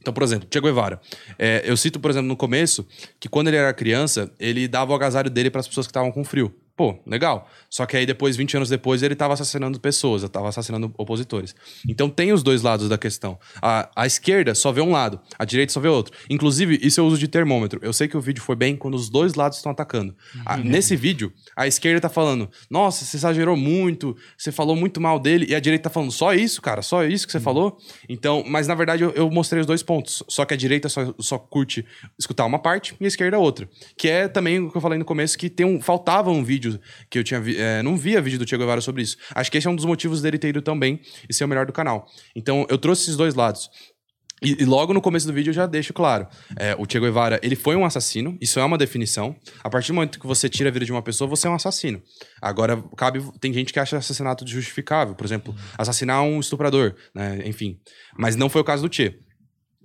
Então, 0.00 0.14
por 0.14 0.22
exemplo, 0.22 0.48
Che 0.50 0.60
Guevara. 0.60 1.00
É, 1.38 1.62
eu 1.64 1.76
cito, 1.76 2.00
por 2.00 2.10
exemplo, 2.10 2.28
no 2.28 2.36
começo, 2.36 2.86
que 3.18 3.28
quando 3.28 3.48
ele 3.48 3.56
era 3.56 3.72
criança, 3.72 4.32
ele 4.38 4.66
dava 4.66 4.92
o 4.92 4.94
agasalho 4.94 5.30
dele 5.30 5.50
para 5.50 5.60
as 5.60 5.68
pessoas 5.68 5.86
que 5.86 5.90
estavam 5.90 6.10
com 6.10 6.24
frio. 6.24 6.54
Pô, 6.80 6.98
legal. 7.06 7.46
Só 7.68 7.84
que 7.84 7.94
aí 7.94 8.06
depois, 8.06 8.36
20 8.38 8.56
anos 8.56 8.70
depois, 8.70 9.02
ele 9.02 9.14
tava 9.14 9.34
assassinando 9.34 9.78
pessoas, 9.78 10.26
tava 10.30 10.48
assassinando 10.48 10.90
opositores. 10.96 11.54
Então 11.86 12.08
tem 12.08 12.32
os 12.32 12.42
dois 12.42 12.62
lados 12.62 12.88
da 12.88 12.96
questão. 12.96 13.38
A, 13.60 13.90
a 13.94 14.06
esquerda 14.06 14.54
só 14.54 14.72
vê 14.72 14.80
um 14.80 14.90
lado, 14.90 15.20
a 15.38 15.44
direita 15.44 15.74
só 15.74 15.78
vê 15.78 15.88
outro. 15.88 16.16
Inclusive, 16.30 16.78
isso 16.82 16.98
eu 16.98 17.04
uso 17.04 17.18
de 17.18 17.28
termômetro. 17.28 17.80
Eu 17.82 17.92
sei 17.92 18.08
que 18.08 18.16
o 18.16 18.20
vídeo 18.22 18.42
foi 18.42 18.56
bem 18.56 18.76
quando 18.76 18.94
os 18.94 19.10
dois 19.10 19.34
lados 19.34 19.58
estão 19.58 19.70
atacando. 19.70 20.16
A- 20.46 20.56
nesse 20.56 20.96
vídeo, 20.96 21.30
a 21.54 21.66
esquerda 21.66 22.00
tá 22.00 22.08
falando: 22.08 22.48
Nossa, 22.70 23.04
você 23.04 23.18
exagerou 23.18 23.58
muito, 23.58 24.16
você 24.38 24.50
falou 24.50 24.74
muito 24.74 25.02
mal 25.02 25.18
dele, 25.18 25.44
e 25.50 25.54
a 25.54 25.60
direita 25.60 25.90
tá 25.90 25.90
falando: 25.90 26.10
Só 26.12 26.32
isso, 26.32 26.62
cara, 26.62 26.80
só 26.80 27.04
isso 27.04 27.26
que 27.26 27.32
você 27.32 27.40
falou. 27.40 27.76
Então, 28.08 28.42
mas 28.46 28.66
na 28.66 28.74
verdade 28.74 29.02
eu, 29.02 29.10
eu 29.10 29.30
mostrei 29.30 29.60
os 29.60 29.66
dois 29.66 29.82
pontos. 29.82 30.22
Só 30.28 30.46
que 30.46 30.54
a 30.54 30.56
direita 30.56 30.88
só, 30.88 31.14
só 31.18 31.38
curte 31.38 31.84
escutar 32.18 32.46
uma 32.46 32.58
parte 32.58 32.94
e 32.98 33.04
a 33.04 33.08
esquerda 33.08 33.38
outra. 33.38 33.68
Que 33.98 34.08
é 34.08 34.28
também 34.28 34.60
o 34.60 34.70
que 34.70 34.76
eu 34.78 34.80
falei 34.80 34.98
no 34.98 35.04
começo, 35.04 35.36
que 35.36 35.50
tem 35.50 35.66
um, 35.66 35.78
faltava 35.78 36.30
um 36.30 36.42
vídeo 36.42 36.69
que 37.08 37.18
eu 37.18 37.24
tinha 37.24 37.40
vi, 37.40 37.56
é, 37.56 37.82
não 37.82 37.96
via 37.96 38.20
vídeo 38.20 38.38
do 38.38 38.48
Che 38.48 38.56
Guevara 38.56 38.80
sobre 38.80 39.02
isso. 39.02 39.16
Acho 39.34 39.50
que 39.50 39.58
esse 39.58 39.66
é 39.66 39.70
um 39.70 39.76
dos 39.76 39.84
motivos 39.84 40.20
dele 40.20 40.38
ter 40.38 40.48
ido 40.48 40.62
também 40.62 41.00
e 41.28 41.34
ser 41.34 41.44
o 41.44 41.48
melhor 41.48 41.66
do 41.66 41.72
canal. 41.72 42.06
Então 42.36 42.66
eu 42.68 42.78
trouxe 42.78 43.02
esses 43.02 43.16
dois 43.16 43.34
lados. 43.34 43.70
E, 44.42 44.62
e 44.62 44.64
logo 44.64 44.94
no 44.94 45.02
começo 45.02 45.26
do 45.26 45.32
vídeo 45.32 45.50
eu 45.50 45.54
já 45.54 45.66
deixo 45.66 45.92
claro. 45.92 46.26
é, 46.56 46.74
o 46.78 46.86
Che 46.90 46.98
Guevara, 46.98 47.38
ele 47.42 47.54
foi 47.54 47.76
um 47.76 47.84
assassino, 47.84 48.36
isso 48.40 48.58
é 48.58 48.64
uma 48.64 48.78
definição. 48.78 49.36
A 49.62 49.68
partir 49.68 49.88
do 49.88 49.94
momento 49.94 50.18
que 50.18 50.26
você 50.26 50.48
tira 50.48 50.70
a 50.70 50.72
vida 50.72 50.84
de 50.84 50.92
uma 50.92 51.02
pessoa, 51.02 51.28
você 51.28 51.46
é 51.46 51.50
um 51.50 51.54
assassino. 51.54 52.02
Agora, 52.40 52.82
cabe. 52.96 53.22
Tem 53.38 53.52
gente 53.52 53.72
que 53.72 53.78
acha 53.78 53.98
assassinato 53.98 54.46
justificável, 54.46 55.14
por 55.14 55.26
exemplo, 55.26 55.54
assassinar 55.76 56.22
um 56.22 56.40
estuprador, 56.40 56.94
né? 57.14 57.42
Enfim. 57.44 57.78
Mas 58.16 58.34
não 58.34 58.48
foi 58.48 58.62
o 58.62 58.64
caso 58.64 58.88
do 58.88 58.94
Che. 58.94 59.18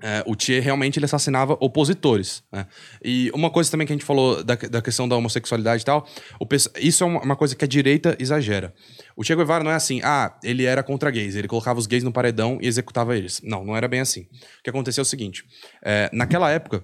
É, 0.04 0.24
o 0.26 0.36
Che 0.38 0.60
realmente 0.60 1.00
ele 1.00 1.06
assassinava 1.06 1.56
opositores. 1.60 2.44
né? 2.52 2.68
E 3.04 3.32
uma 3.34 3.50
coisa 3.50 3.72
também 3.72 3.88
que 3.88 3.94
a 3.94 3.96
gente 3.96 4.06
falou 4.06 4.44
da, 4.44 4.56
da 4.56 4.82
questão 4.82 5.08
da 5.08 5.16
homossexualidade 5.16 5.84
e 5.84 5.86
tal, 5.86 6.06
o 6.40 6.46
isso 6.80 7.04
é 7.04 7.08
uma, 7.08 7.22
uma 7.22 7.36
coisa 7.36 7.56
que 7.56 7.64
a 7.64 7.68
direita 7.68 8.16
exagera. 8.20 8.74
O 9.16 9.24
Che 9.24 9.34
Guevara 9.36 9.64
não 9.64 9.72
é 9.72 9.76
assim, 9.76 10.02
ah, 10.04 10.38
ele 10.44 10.66
era 10.66 10.84
contra 10.84 11.10
gays, 11.10 11.36
ele 11.36 11.48
colocava 11.48 11.80
os 11.80 11.88
gays 11.88 12.04
no 12.04 12.12
paredão 12.12 12.58
e 12.62 12.68
executava 12.68 13.16
eles. 13.16 13.42
Não, 13.42 13.64
não 13.64 13.76
era 13.76 13.88
bem 13.88 14.02
assim. 14.02 14.22
O 14.60 14.64
que 14.64 14.70
aconteceu 14.70 15.02
é 15.02 15.04
o 15.04 15.06
seguinte: 15.06 15.46
é, 15.84 16.10
naquela 16.12 16.52
época, 16.52 16.84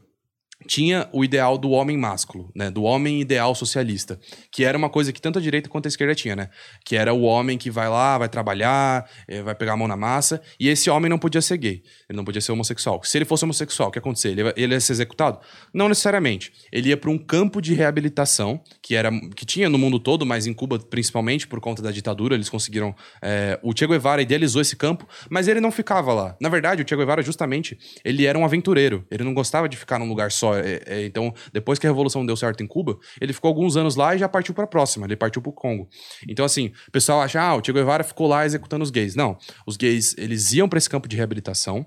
tinha 0.68 1.08
o 1.12 1.24
ideal 1.24 1.58
do 1.58 1.72
homem 1.72 1.98
másculo, 1.98 2.52
né? 2.56 2.70
Do 2.70 2.84
homem 2.84 3.20
ideal 3.22 3.54
socialista, 3.56 4.20
que 4.52 4.64
era 4.64 4.78
uma 4.78 4.90
coisa 4.90 5.12
que 5.12 5.22
tanto 5.22 5.40
a 5.40 5.42
direita 5.42 5.70
quanto 5.70 5.86
a 5.88 5.90
esquerda 5.90 6.14
tinha, 6.16 6.36
né? 6.36 6.50
Que 6.86 6.96
era 6.96 7.14
o 7.14 7.22
homem 7.24 7.58
que 7.58 7.70
vai 7.72 7.90
lá, 7.90 8.18
vai 8.18 8.30
trabalhar, 8.30 9.10
eh, 9.28 9.42
vai 9.42 9.56
pegar 9.56 9.74
a 9.74 9.78
mão 9.78 9.88
na 9.88 9.98
massa, 9.98 10.42
e 10.60 10.70
esse 10.70 10.90
homem 10.90 11.10
não 11.10 11.18
podia 11.20 11.42
ser 11.42 11.58
gay, 11.58 11.82
ele 12.10 12.18
não 12.18 12.24
podia 12.26 12.42
ser 12.42 12.52
homossexual. 12.52 13.02
Se 13.04 13.18
ele 13.18 13.26
fosse 13.26 13.44
homossexual, 13.44 13.90
o 13.90 13.92
que 13.92 13.98
ia 13.98 14.02
acontecer? 14.02 14.30
Ele, 14.30 14.42
ia- 14.44 14.54
ele 14.56 14.74
ia 14.74 14.80
ser 14.80 14.94
executado? 14.94 15.40
Não 15.74 15.88
necessariamente. 15.90 16.52
Ele 16.72 16.90
ia 16.90 16.98
para 16.98 17.10
um 17.10 17.18
campo 17.18 17.62
de 17.62 17.74
reabilitação, 17.74 18.62
que 18.82 18.96
era 18.96 19.12
que 19.36 19.46
tinha 19.46 19.70
no 19.70 19.78
mundo 19.78 20.00
todo, 20.00 20.26
mas 20.26 20.48
em 20.48 20.54
Cuba 20.54 20.80
principalmente 20.80 21.48
por 21.48 21.60
conta 21.60 21.82
da 21.82 21.92
ditadura, 21.92 22.36
eles 22.36 22.50
conseguiram. 22.50 22.96
eh, 23.22 23.60
o 23.64 23.74
Che 23.78 23.88
Guevara 23.88 24.22
idealizou 24.22 24.62
esse 24.62 24.76
campo, 24.76 25.08
mas 25.30 25.48
ele 25.48 25.60
não 25.62 25.72
ficava 25.72 26.14
lá. 26.14 26.36
Na 26.42 26.50
verdade, 26.50 26.82
o 26.82 26.86
Che 26.88 26.96
Guevara 26.96 27.22
justamente 27.22 27.78
ele 28.04 28.26
era 28.26 28.38
um 28.38 28.46
aventureiro. 28.46 29.06
Ele 29.12 29.24
não 29.24 29.34
gostava 29.34 29.68
de 29.70 29.78
ficar 29.78 30.00
num 30.00 30.08
lugar 30.08 30.32
só. 30.32 30.51
É, 30.56 30.82
é, 30.86 31.06
então, 31.06 31.34
depois 31.54 31.80
que 31.80 31.88
a 31.88 31.90
revolução 31.90 32.26
deu 32.26 32.36
certo 32.36 32.64
em 32.64 32.68
Cuba, 32.68 32.98
ele 33.20 33.34
ficou 33.34 33.50
alguns 33.50 33.78
anos 33.78 33.96
lá 33.96 34.16
e 34.16 34.20
já 34.20 34.30
partiu 34.30 34.54
para 34.54 34.64
a 34.66 34.68
próxima. 34.68 35.06
Ele 35.06 35.16
partiu 35.16 35.42
para 35.42 35.50
o 35.50 35.54
Congo. 35.54 35.88
Então, 36.28 36.46
assim, 36.46 36.72
o 36.88 36.92
pessoal 36.92 37.22
acha, 37.22 37.42
ah, 37.42 37.56
o 37.56 37.64
Che 37.64 37.72
Guevara 37.72 38.04
ficou 38.04 38.28
lá 38.28 38.46
executando 38.46 38.84
os 38.84 38.92
gays. 38.92 39.16
Não, 39.16 39.38
os 39.66 39.78
gays 39.78 40.16
eles 40.18 40.54
iam 40.54 40.68
para 40.68 40.78
esse 40.78 40.90
campo 40.90 41.08
de 41.08 41.16
reabilitação. 41.16 41.86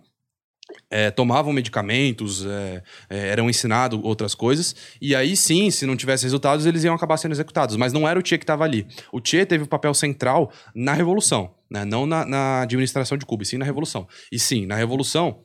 é, 0.90 1.10
tomavam 1.10 1.52
medicamentos, 1.52 2.44
é, 2.46 2.82
é, 3.10 3.28
eram 3.28 3.48
ensinados 3.50 4.00
outras 4.02 4.34
coisas, 4.34 4.74
e 5.00 5.14
aí 5.14 5.36
sim, 5.36 5.70
se 5.70 5.86
não 5.86 5.96
tivesse 5.96 6.24
resultados, 6.24 6.66
eles 6.66 6.84
iam 6.84 6.94
acabar 6.94 7.16
sendo 7.16 7.32
executados. 7.32 7.76
Mas 7.76 7.92
não 7.92 8.08
era 8.08 8.18
o 8.18 8.26
Che 8.26 8.38
que 8.38 8.44
estava 8.44 8.64
ali. 8.64 8.86
O 9.12 9.20
Che 9.22 9.44
teve 9.44 9.64
o 9.64 9.68
papel 9.68 9.94
central 9.94 10.50
na 10.74 10.92
Revolução, 10.92 11.54
né? 11.70 11.84
não 11.84 12.06
na, 12.06 12.24
na 12.24 12.62
administração 12.62 13.18
de 13.18 13.26
Cuba, 13.26 13.42
e 13.42 13.46
sim 13.46 13.58
na 13.58 13.64
Revolução. 13.64 14.06
E 14.32 14.38
sim, 14.38 14.66
na 14.66 14.74
Revolução, 14.74 15.42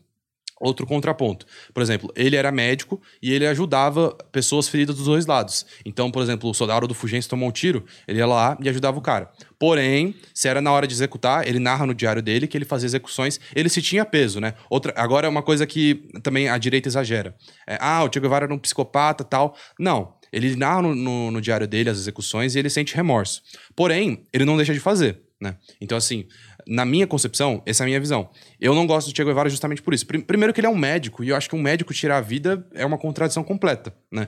outro 0.60 0.86
contraponto. 0.86 1.46
Por 1.74 1.82
exemplo, 1.82 2.12
ele 2.16 2.36
era 2.36 2.52
médico 2.52 3.02
e 3.22 3.34
ele 3.34 3.48
ajudava 3.48 4.16
pessoas 4.32 4.68
feridas 4.68 4.96
dos 4.96 5.06
dois 5.06 5.26
lados. 5.26 5.66
Então, 5.86 6.12
por 6.12 6.22
exemplo, 6.22 6.50
o 6.50 6.54
soldado 6.54 6.88
do 6.88 6.94
Fugêncio 6.94 7.30
tomou 7.30 7.50
um 7.50 7.52
tiro, 7.52 7.86
ele 8.08 8.20
ia 8.20 8.26
lá 8.26 8.58
e 8.62 8.68
ajudava 8.70 8.98
o 8.98 9.02
cara. 9.02 9.32
Porém, 9.58 10.16
se 10.34 10.48
era 10.48 10.62
na 10.62 10.72
hora 10.72 10.88
de 10.88 10.94
executar, 10.94 11.48
ele 11.48 11.60
narra 11.60 11.86
no 11.86 11.94
diário 11.94 12.22
dele 12.22 12.48
que 12.48 12.58
ele 12.58 12.66
fazia 12.66 12.88
execuções, 12.88 13.40
ele 13.56 13.70
se 13.70 13.82
tinha 13.82 14.06
peso, 14.06 14.40
né? 14.40 14.54
Outra, 14.70 14.94
agora 14.96 15.28
é 15.28 15.30
uma 15.30 15.42
coisa 15.42 15.66
que 15.66 16.08
também 16.24 16.50
a 16.50 16.58
direita 16.58 16.88
exagera. 16.88 17.36
É, 17.68 17.78
ah, 17.80 18.04
o 18.04 18.10
Che 18.12 18.20
Guevara 18.20 18.46
era 18.46 18.54
um 18.54 18.60
psicopata 18.60 19.24
tal. 19.24 19.56
Não. 19.78 20.18
Ele 20.32 20.56
narra 20.56 20.84
no, 20.84 20.96
no, 20.96 21.32
no 21.32 21.42
diário 21.42 21.68
dele 21.68 21.90
as 21.90 21.98
execuções 21.98 22.56
e 22.56 22.60
ele 22.60 22.70
sente 22.70 22.96
remorso. 22.96 23.42
Porém, 23.76 24.26
ele 24.32 24.46
não 24.46 24.56
deixa 24.56 24.74
de 24.74 24.80
fazer. 24.80 25.22
Né? 25.42 25.56
Então, 25.80 25.98
assim, 25.98 26.28
na 26.70 26.86
minha 26.86 27.08
concepção, 27.08 27.64
essa 27.66 27.82
é 27.82 27.86
a 27.86 27.88
minha 27.88 28.00
visão. 28.00 28.30
Eu 28.62 28.76
não 28.76 28.86
gosto 28.86 29.10
do 29.10 29.16
Che 29.16 29.26
Guevara 29.26 29.50
justamente 29.50 29.82
por 29.82 29.92
isso. 29.92 30.06
Primeiro 30.06 30.54
que 30.54 30.60
ele 30.60 30.68
é 30.68 30.70
um 30.70 30.78
médico, 30.78 31.24
e 31.24 31.30
eu 31.30 31.36
acho 31.36 31.50
que 31.50 31.56
um 31.56 31.62
médico 31.62 31.92
tirar 31.92 32.18
a 32.18 32.22
vida 32.22 32.64
é 32.76 32.86
uma 32.86 32.98
contradição 32.98 33.44
completa, 33.44 33.92
né? 34.12 34.28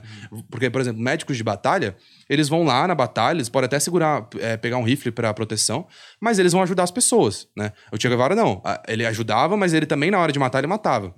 Porque, 0.50 0.68
por 0.68 0.80
exemplo, 0.80 1.00
médicos 1.00 1.36
de 1.36 1.44
batalha, 1.44 1.96
eles 2.28 2.48
vão 2.48 2.64
lá 2.64 2.88
na 2.88 2.96
batalha, 2.96 3.36
eles 3.36 3.48
podem 3.48 3.66
até 3.66 3.78
segurar, 3.78 4.28
é, 4.40 4.56
pegar 4.56 4.78
um 4.78 4.82
rifle 4.82 5.12
para 5.12 5.32
proteção, 5.32 5.86
mas 6.20 6.40
eles 6.40 6.52
vão 6.52 6.62
ajudar 6.62 6.82
as 6.82 6.90
pessoas, 6.90 7.46
né? 7.56 7.72
O 7.92 8.00
Che 8.00 8.08
Guevara 8.08 8.34
não. 8.34 8.60
Ele 8.88 9.06
ajudava, 9.06 9.56
mas 9.56 9.72
ele 9.72 9.86
também, 9.86 10.10
na 10.10 10.18
hora 10.18 10.32
de 10.32 10.38
matar, 10.40 10.58
ele 10.58 10.66
matava. 10.66 11.14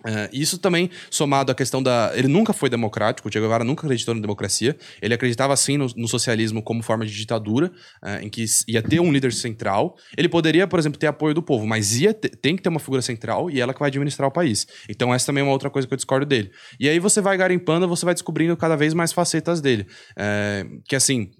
Uh, 0.00 0.28
isso 0.32 0.58
também 0.58 0.90
somado 1.10 1.52
à 1.52 1.54
questão 1.54 1.82
da. 1.82 2.12
Ele 2.14 2.26
nunca 2.26 2.52
foi 2.52 2.68
democrático, 2.68 3.28
o 3.28 3.32
Che 3.32 3.40
Guevara 3.40 3.62
nunca 3.62 3.86
acreditou 3.86 4.14
na 4.14 4.20
democracia. 4.20 4.76
Ele 5.00 5.14
acreditava 5.14 5.56
sim 5.56 5.76
no, 5.76 5.86
no 5.96 6.08
socialismo 6.08 6.62
como 6.62 6.82
forma 6.82 7.06
de 7.06 7.14
ditadura, 7.14 7.70
uh, 8.02 8.22
em 8.22 8.28
que 8.28 8.44
ia 8.66 8.82
ter 8.82 9.00
um 9.00 9.12
líder 9.12 9.32
central. 9.32 9.96
Ele 10.16 10.28
poderia, 10.28 10.66
por 10.66 10.78
exemplo, 10.78 10.98
ter 10.98 11.06
apoio 11.06 11.34
do 11.34 11.42
povo, 11.42 11.66
mas 11.66 12.00
ia 12.00 12.12
ter, 12.12 12.30
tem 12.30 12.56
que 12.56 12.62
ter 12.62 12.68
uma 12.68 12.80
figura 12.80 13.02
central 13.02 13.50
e 13.50 13.60
ela 13.60 13.72
que 13.72 13.80
vai 13.80 13.88
administrar 13.88 14.28
o 14.28 14.32
país. 14.32 14.66
Então, 14.88 15.14
essa 15.14 15.26
também 15.26 15.42
é 15.42 15.44
uma 15.44 15.52
outra 15.52 15.70
coisa 15.70 15.86
que 15.86 15.94
eu 15.94 15.96
discordo 15.96 16.26
dele. 16.26 16.50
E 16.78 16.88
aí 16.88 16.98
você 16.98 17.20
vai 17.20 17.36
garimpando, 17.36 17.86
você 17.86 18.04
vai 18.04 18.14
descobrindo 18.14 18.56
cada 18.56 18.76
vez 18.76 18.92
mais 18.94 19.12
facetas 19.12 19.60
dele. 19.60 19.86
Uh, 20.12 20.82
que 20.88 20.96
assim, 20.96 21.30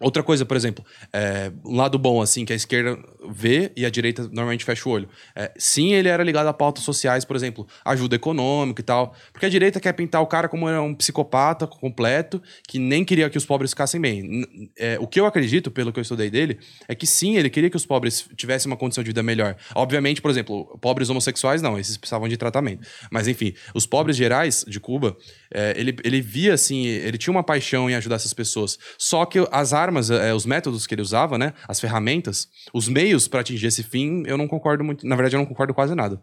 Outra 0.00 0.22
coisa, 0.22 0.44
por 0.44 0.56
exemplo, 0.56 0.84
é, 1.12 1.50
um 1.64 1.76
lado 1.76 1.98
bom, 1.98 2.22
assim, 2.22 2.44
que 2.44 2.52
a 2.52 2.56
esquerda 2.56 2.98
vê 3.28 3.72
e 3.76 3.84
a 3.84 3.90
direita 3.90 4.22
normalmente 4.24 4.64
fecha 4.64 4.88
o 4.88 4.92
olho. 4.92 5.08
É, 5.34 5.52
sim, 5.56 5.92
ele 5.92 6.08
era 6.08 6.22
ligado 6.22 6.46
a 6.46 6.52
pautas 6.52 6.84
sociais, 6.84 7.24
por 7.24 7.34
exemplo, 7.34 7.66
ajuda 7.84 8.16
econômica 8.16 8.80
e 8.80 8.84
tal. 8.84 9.14
Porque 9.32 9.46
a 9.46 9.48
direita 9.48 9.80
quer 9.80 9.92
pintar 9.92 10.22
o 10.22 10.26
cara 10.26 10.48
como 10.48 10.68
um 10.68 10.94
psicopata 10.94 11.66
completo, 11.66 12.40
que 12.66 12.78
nem 12.78 13.04
queria 13.04 13.28
que 13.28 13.36
os 13.36 13.44
pobres 13.44 13.70
ficassem 13.70 14.00
bem. 14.00 14.46
É, 14.78 14.98
o 15.00 15.06
que 15.06 15.18
eu 15.18 15.26
acredito, 15.26 15.70
pelo 15.70 15.92
que 15.92 15.98
eu 15.98 16.02
estudei 16.02 16.30
dele, 16.30 16.58
é 16.86 16.94
que 16.94 17.06
sim, 17.06 17.36
ele 17.36 17.50
queria 17.50 17.68
que 17.68 17.76
os 17.76 17.84
pobres 17.84 18.28
tivessem 18.36 18.70
uma 18.70 18.76
condição 18.76 19.02
de 19.02 19.08
vida 19.08 19.22
melhor. 19.22 19.56
Obviamente, 19.74 20.22
por 20.22 20.30
exemplo, 20.30 20.78
pobres 20.80 21.10
homossexuais, 21.10 21.60
não, 21.60 21.78
esses 21.78 21.96
precisavam 21.96 22.28
de 22.28 22.36
tratamento. 22.36 22.86
Mas, 23.10 23.26
enfim, 23.26 23.52
os 23.74 23.86
pobres 23.86 24.16
gerais 24.16 24.64
de 24.66 24.78
Cuba, 24.78 25.16
é, 25.52 25.74
ele, 25.76 25.96
ele 26.04 26.20
via, 26.20 26.54
assim, 26.54 26.86
ele 26.86 27.18
tinha 27.18 27.32
uma 27.32 27.42
paixão 27.42 27.88
em 27.88 27.94
ajudar 27.94 28.16
essas 28.16 28.34
pessoas. 28.34 28.78
Só 28.98 29.24
que 29.24 29.38
as 29.50 29.72
armas, 29.72 30.10
é, 30.10 30.34
os 30.34 30.44
métodos 30.44 30.86
que 30.86 30.94
ele 30.94 31.02
usava, 31.02 31.38
né? 31.38 31.54
As 31.66 31.80
ferramentas, 31.80 32.48
os 32.72 32.88
meios 32.88 33.28
para 33.28 33.40
atingir 33.40 33.66
esse 33.66 33.82
fim, 33.82 34.22
eu 34.26 34.36
não 34.36 34.48
concordo 34.48 34.84
muito. 34.84 35.06
Na 35.06 35.16
verdade, 35.16 35.36
eu 35.36 35.38
não 35.38 35.46
concordo 35.46 35.74
quase 35.74 35.94
nada. 35.94 36.22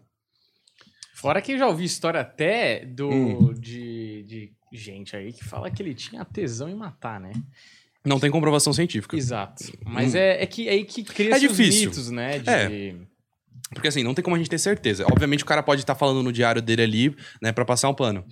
Fora 1.14 1.40
que 1.40 1.52
eu 1.52 1.58
já 1.58 1.66
ouvi 1.66 1.84
história 1.84 2.20
até 2.20 2.84
do 2.84 3.08
hum. 3.08 3.54
de, 3.54 4.22
de 4.24 4.52
gente 4.72 5.16
aí 5.16 5.32
que 5.32 5.44
fala 5.44 5.70
que 5.70 5.82
ele 5.82 5.94
tinha 5.94 6.24
tesão 6.24 6.68
em 6.68 6.74
matar, 6.74 7.18
né? 7.18 7.32
Não 8.04 8.20
tem 8.20 8.30
comprovação 8.30 8.72
científica. 8.72 9.16
Exato. 9.16 9.64
Mas 9.84 10.14
hum. 10.14 10.18
é, 10.18 10.42
é 10.42 10.46
que 10.46 10.68
é 10.68 10.72
aí 10.72 10.84
que 10.84 11.02
cria 11.02 11.34
é 11.34 11.38
difícil. 11.38 11.88
mitos, 11.88 12.10
né? 12.10 12.38
De... 12.38 12.50
É. 12.50 12.94
Porque 13.72 13.88
assim, 13.88 14.04
não 14.04 14.14
tem 14.14 14.22
como 14.22 14.36
a 14.36 14.38
gente 14.38 14.48
ter 14.48 14.58
certeza. 14.58 15.04
Obviamente 15.10 15.42
o 15.42 15.46
cara 15.46 15.62
pode 15.62 15.80
estar 15.80 15.94
tá 15.94 15.98
falando 15.98 16.22
no 16.22 16.32
diário 16.32 16.62
dele 16.62 16.82
ali, 16.82 17.16
né, 17.42 17.50
para 17.50 17.64
passar 17.64 17.88
um 17.88 17.94
plano. 17.94 18.24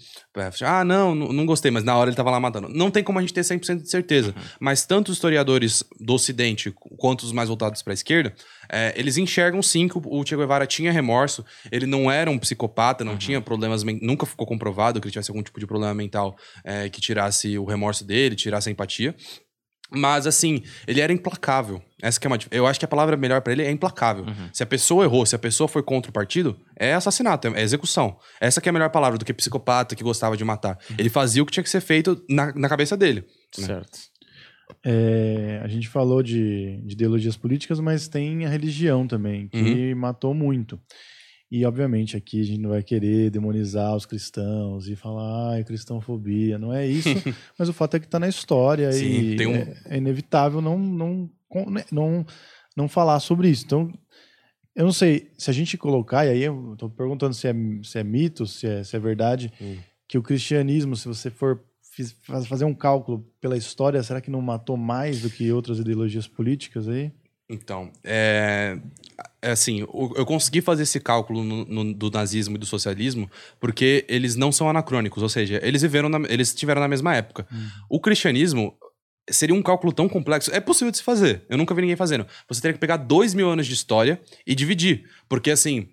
Ah, 0.63 0.85
não, 0.85 1.15
não 1.15 1.45
gostei, 1.45 1.71
mas 1.71 1.83
na 1.83 1.97
hora 1.97 2.09
ele 2.09 2.17
tava 2.17 2.31
lá 2.31 2.39
matando. 2.39 2.69
Não 2.69 2.91
tem 2.91 3.03
como 3.03 3.19
a 3.19 3.23
gente 3.23 3.35
ter 3.35 3.41
100% 3.41 3.83
de 3.83 3.91
certeza. 3.91 4.29
Uhum. 4.29 4.43
Mas 4.61 4.87
tanto 4.87 5.09
os 5.09 5.17
historiadores 5.17 5.83
do 6.01 6.15
ocidente 6.15 6.73
quanto 6.99 7.23
os 7.23 7.33
mais 7.33 7.49
voltados 7.49 7.83
para 7.83 7.93
a 7.93 7.95
esquerda, 7.95 8.33
é, 8.71 8.95
eles 8.97 9.17
enxergam 9.17 9.61
sim 9.61 9.89
que 9.89 9.99
o 9.99 10.25
Che 10.25 10.37
Guevara 10.37 10.67
tinha 10.67 10.93
remorso, 10.93 11.45
ele 11.71 11.87
não 11.87 12.11
era 12.11 12.31
um 12.31 12.39
psicopata, 12.39 13.05
não 13.05 13.13
uhum. 13.13 13.19
tinha 13.19 13.41
problemas, 13.41 13.83
nunca 13.83 14.27
ficou 14.27 14.47
comprovado 14.47 15.01
que 15.01 15.07
ele 15.07 15.13
tivesse 15.13 15.31
algum 15.31 15.43
tipo 15.43 15.59
de 15.59 15.67
problema 15.67 15.95
mental 15.95 16.37
é, 16.63 16.89
que 16.89 17.01
tirasse 17.01 17.59
o 17.59 17.65
remorso 17.65 18.05
dele, 18.05 18.37
tirasse 18.37 18.69
a 18.69 18.73
empatia. 18.73 19.15
Mas, 19.95 20.27
assim, 20.27 20.63
ele 20.87 21.01
era 21.01 21.13
implacável. 21.13 21.83
Essa 22.03 22.21
que 22.21 22.27
é 22.27 22.29
uma, 22.29 22.39
eu 22.51 22.67
acho 22.67 22.79
que 22.79 22.85
a 22.85 22.89
palavra 22.89 23.17
melhor 23.17 23.41
para 23.41 23.53
ele 23.53 23.63
é 23.63 23.71
implacável. 23.71 24.25
Uhum. 24.25 24.49
Se 24.53 24.63
a 24.63 24.67
pessoa 24.67 25.05
errou, 25.05 25.25
se 25.25 25.35
a 25.35 25.39
pessoa 25.39 25.67
foi 25.67 25.83
contra 25.83 26.11
o 26.11 26.13
partido, 26.13 26.57
é 26.77 26.93
assassinato, 26.93 27.49
é 27.49 27.63
execução. 27.63 28.19
Essa 28.41 28.61
que 28.61 28.69
é 28.69 28.71
a 28.71 28.73
melhor 28.73 28.91
palavra 28.91 29.19
do 29.19 29.25
que 29.25 29.33
psicopata 29.33 29.97
que 29.97 30.05
gostava 30.05 30.37
de 30.37 30.45
matar. 30.45 30.79
Uhum. 30.91 30.97
Ele 30.99 31.09
fazia 31.09 31.43
o 31.43 31.47
que 31.47 31.53
tinha 31.53 31.65
que 31.65 31.71
ser 31.71 31.81
feito 31.81 32.23
na, 32.29 32.53
na 32.55 32.69
cabeça 32.69 32.97
dele. 32.97 33.25
Né? 33.59 33.67
Certo. 33.67 33.99
É, 34.85 35.61
a 35.63 35.69
gente 35.69 35.89
falou 35.89 36.23
de, 36.23 36.81
de, 36.85 36.93
ideologias 36.93 37.37
políticas, 37.37 37.81
mas 37.81 38.09
tem 38.09 38.45
a 38.45 38.49
religião 38.49 39.07
também, 39.07 39.49
que 39.49 39.93
uhum. 39.93 39.99
matou 39.99 40.35
muito. 40.35 40.79
E, 41.57 41.65
obviamente, 41.65 42.17
aqui 42.17 42.41
a 42.41 42.45
gente 42.45 42.61
não 42.61 42.71
vai 42.71 42.83
querer 42.83 43.31
demonizar 43.31 43.95
os 43.95 44.05
cristãos 44.05 44.89
e 44.89 44.97
falar, 44.97 45.53
ai, 45.53 45.63
cristãofobia. 45.63 46.59
Não 46.59 46.75
é 46.75 46.85
isso, 46.85 47.09
mas 47.57 47.69
o 47.69 47.73
fato 47.73 47.97
é 47.97 48.01
que 48.01 48.07
está 48.07 48.19
na 48.19 48.27
história 48.27 48.91
Sim, 48.91 49.37
e 49.37 49.47
um... 49.47 49.55
é, 49.55 49.77
é, 49.85 49.97
inevitável 49.99 50.61
não, 50.61 50.77
não, 50.77 51.31
né, 51.69 51.85
não, 51.93 52.27
não 52.77 52.89
falar 52.89 53.21
sobre 53.21 53.49
isso. 53.49 53.67
Então, 53.67 53.89
eu 54.75 54.85
não 54.85 54.93
sei 54.93 55.31
se 55.39 55.49
a 55.49 55.53
gente 55.53 55.79
colocar, 55.79 56.27
e 56.27 56.31
aí 56.31 56.43
eu 56.43 56.73
estou 56.73 56.91
perguntando 56.91 57.33
se 57.33 57.47
é, 57.47 57.55
se 57.85 58.01
é 58.01 58.03
mito, 58.03 58.49
se 58.49 58.67
é, 58.67 58.83
se 58.83 58.97
é 58.97 58.99
verdade, 58.99 59.53
hum. 59.61 59.77
que 60.09 60.19
o 60.19 60.25
cristianismo, 60.25 60.97
se 60.97 61.07
você 61.07 61.31
for 61.31 61.63
fazer 62.49 62.65
um 62.65 62.75
cálculo 62.75 63.33
pela 63.41 63.57
história, 63.57 64.03
será 64.03 64.21
que 64.21 64.29
não 64.29 64.43
matou 64.43 64.77
mais 64.77 65.21
do 65.21 65.31
que 65.31 65.53
outras 65.53 65.79
ideologias 65.79 66.27
políticas 66.27 66.89
aí? 66.89 67.13
Então, 67.49 67.93
é, 68.03 68.79
é 69.43 69.51
assim, 69.51 69.81
eu 69.81 70.25
consegui 70.25 70.63
fazer 70.63 70.85
esse 70.85 70.99
cálculo 70.99 71.45
no, 71.45 71.65
no, 71.67 71.95
do 71.95 72.11
nazismo 72.11 72.57
e 72.57 72.59
do 72.59 72.65
socialismo 72.65 73.31
porque 73.61 74.05
eles 74.09 74.35
não 74.35 74.51
são 74.51 74.69
anacrônicos, 74.69 75.23
ou 75.23 75.29
seja, 75.29 75.61
eles 75.63 75.83
viveram, 75.83 76.09
na, 76.09 76.27
eles 76.29 76.49
estiveram 76.49 76.81
na 76.81 76.89
mesma 76.89 77.15
época. 77.15 77.47
Uhum. 77.53 77.69
O 77.91 78.01
cristianismo 78.01 78.75
seria 79.31 79.55
um 79.55 79.63
cálculo 79.63 79.93
tão 79.93 80.09
complexo. 80.09 80.55
É 80.55 80.61
possível 80.61 80.91
de 80.91 80.99
se 80.99 81.03
fazer. 81.03 81.45
Eu 81.49 81.59
nunca 81.59 81.75
vi 81.75 81.83
ninguém 81.83 81.97
fazendo. 81.97 82.27
Você 82.49 82.61
teria 82.61 82.75
que 82.75 82.81
pegar 82.81 82.97
dois 82.97 83.35
mil 83.35 83.49
anos 83.49 83.67
de 83.67 83.75
história 83.75 84.21
e 84.47 84.55
dividir, 84.55 85.09
porque 85.29 85.51
assim 85.51 85.89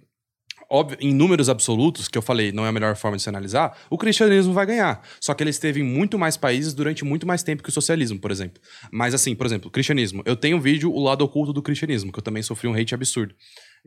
óbvio, 0.71 0.97
em 1.01 1.13
números 1.13 1.49
absolutos, 1.49 2.07
que 2.07 2.17
eu 2.17 2.21
falei, 2.21 2.53
não 2.53 2.65
é 2.65 2.69
a 2.69 2.71
melhor 2.71 2.95
forma 2.95 3.17
de 3.17 3.23
se 3.23 3.29
analisar, 3.29 3.77
o 3.89 3.97
cristianismo 3.97 4.53
vai 4.53 4.65
ganhar. 4.65 5.05
Só 5.19 5.33
que 5.33 5.43
ele 5.43 5.49
esteve 5.49 5.81
em 5.81 5.83
muito 5.83 6.17
mais 6.17 6.37
países 6.37 6.73
durante 6.73 7.03
muito 7.03 7.27
mais 7.27 7.43
tempo 7.43 7.61
que 7.61 7.69
o 7.69 7.71
socialismo, 7.73 8.17
por 8.19 8.31
exemplo. 8.31 8.61
Mas 8.89 9.13
assim, 9.13 9.35
por 9.35 9.45
exemplo, 9.45 9.69
cristianismo. 9.69 10.23
Eu 10.25 10.35
tenho 10.35 10.55
um 10.55 10.61
vídeo, 10.61 10.89
o 10.89 11.03
lado 11.03 11.25
oculto 11.25 11.51
do 11.51 11.61
cristianismo, 11.61 12.11
que 12.11 12.19
eu 12.19 12.23
também 12.23 12.41
sofri 12.41 12.69
um 12.69 12.73
hate 12.73 12.95
absurdo. 12.95 13.35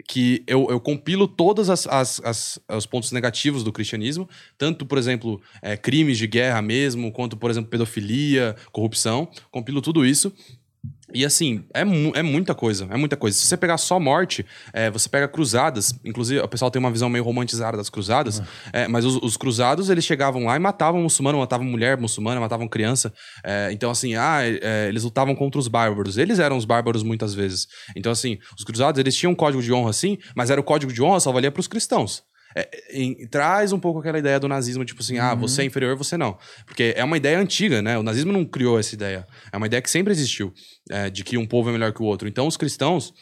Que 0.09 0.43
eu, 0.47 0.67
eu 0.69 0.81
compilo 0.81 1.27
todos 1.27 1.69
os 1.69 2.87
pontos 2.87 3.13
negativos 3.13 3.63
do 3.63 3.73
cristianismo, 3.73 4.29
tanto, 4.59 4.85
por 4.85 4.99
exemplo, 4.99 5.41
é, 5.63 5.77
crimes 5.77 6.19
de 6.19 6.27
guerra 6.27 6.61
mesmo, 6.61 7.13
quanto, 7.13 7.37
por 7.37 7.51
exemplo, 7.51 7.71
pedofilia, 7.71 8.57
corrupção. 8.73 9.29
Compilo 9.51 9.81
tudo 9.81 10.05
isso 10.05 10.33
e 11.15 11.25
assim, 11.25 11.65
é, 11.73 11.85
mu 11.85 12.13
é 12.17 12.23
muita 12.23 12.57
coisa, 12.57 12.89
é 12.91 12.97
muita 12.97 13.17
coisa. 13.17 13.39
Se 13.39 13.47
você 13.47 13.57
pegar 13.57 13.79
só 13.79 14.01
morte, 14.01 14.45
é, 14.73 14.91
você 14.91 15.09
pega 15.09 15.29
cruzadas, 15.29 15.95
inclusive 16.05 16.41
o 16.41 16.49
pessoal 16.49 16.73
tem 16.73 16.81
uma 16.81 16.91
visão 16.91 17.09
meio 17.09 17.23
romantizada 17.23 17.77
das 17.77 17.89
cruzadas, 17.89 18.43
é, 18.73 18.89
mas 18.89 19.05
os, 19.05 19.17
os, 19.23 19.37
cruzados 19.37 19.91
eles 19.91 20.05
chegavam 20.05 20.47
lá 20.47 20.57
e 20.57 20.59
matavam 20.59 21.01
muçulmano, 21.01 21.39
matavam 21.39 21.65
mulher 21.65 21.97
muçulmana, 21.97 22.41
matavam 22.41 22.67
criança. 22.67 23.13
É, 23.45 23.71
então, 23.71 23.93
assim, 23.93 24.17
ah, 24.17 24.41
é, 24.43 24.89
eles 24.89 25.05
lutavam 25.05 25.37
contra 25.37 25.61
os 25.61 25.69
bárbaros. 25.69 26.19
Eles 26.19 26.41
eram 26.41 26.57
os 26.57 26.65
bárbaros 26.65 27.05
muitas 27.05 27.33
vezes. 27.33 27.69
Então, 27.95 28.11
assim, 28.11 28.39
os 28.59 28.65
cruzados 28.65 28.99
eles 28.99 29.15
tinham 29.15 29.33
um 29.33 29.37
código 29.37 29.63
de 29.63 29.73
honra 29.73 29.91
assim, 29.91 30.19
mas 30.35 30.51
era 30.51 30.61
o 30.61 30.65
código 30.65 30.93
de 30.93 31.01
honra 31.01 31.21
só 31.21 31.31
valia 31.31 31.53
para 31.53 31.61
os 31.61 31.69
cristãos. 31.69 32.25
É, 32.55 32.69
em, 32.91 33.27
traz 33.27 33.73
um 33.73 33.79
pouco 33.79 34.01
aquela 34.01 34.19
ideia 34.19 34.39
do 34.39 34.49
nazismo, 34.49 34.85
tipo 34.85 35.03
assim, 35.03 35.19
ah, 35.19 35.27
uhum. 35.27 35.31
ah, 35.31 35.35
você 35.35 35.63
é 35.63 35.65
inferior, 35.65 35.97
você 35.97 36.17
não. 36.17 36.39
Porque 36.67 36.95
é 36.97 37.03
uma 37.03 37.17
ideia 37.17 37.39
antiga, 37.39 37.83
né? 37.83 37.99
O 37.99 38.03
nazismo 38.03 38.33
não 38.33 38.45
criou 38.45 38.79
essa 38.79 38.95
ideia. 38.95 39.27
É 39.53 39.57
uma 39.57 39.67
ideia 39.67 39.83
que 39.83 39.91
sempre 39.91 40.13
existiu, 40.13 40.53
é, 40.91 41.11
de 41.11 41.25
que 41.25 41.37
um 41.37 41.47
povo 41.47 41.71
é 41.71 41.73
melhor 41.73 41.93
que 41.93 42.03
o 42.03 42.07
outro. 42.07 42.29
Então, 42.29 42.47
os 42.47 42.57
cristãos, 42.57 43.13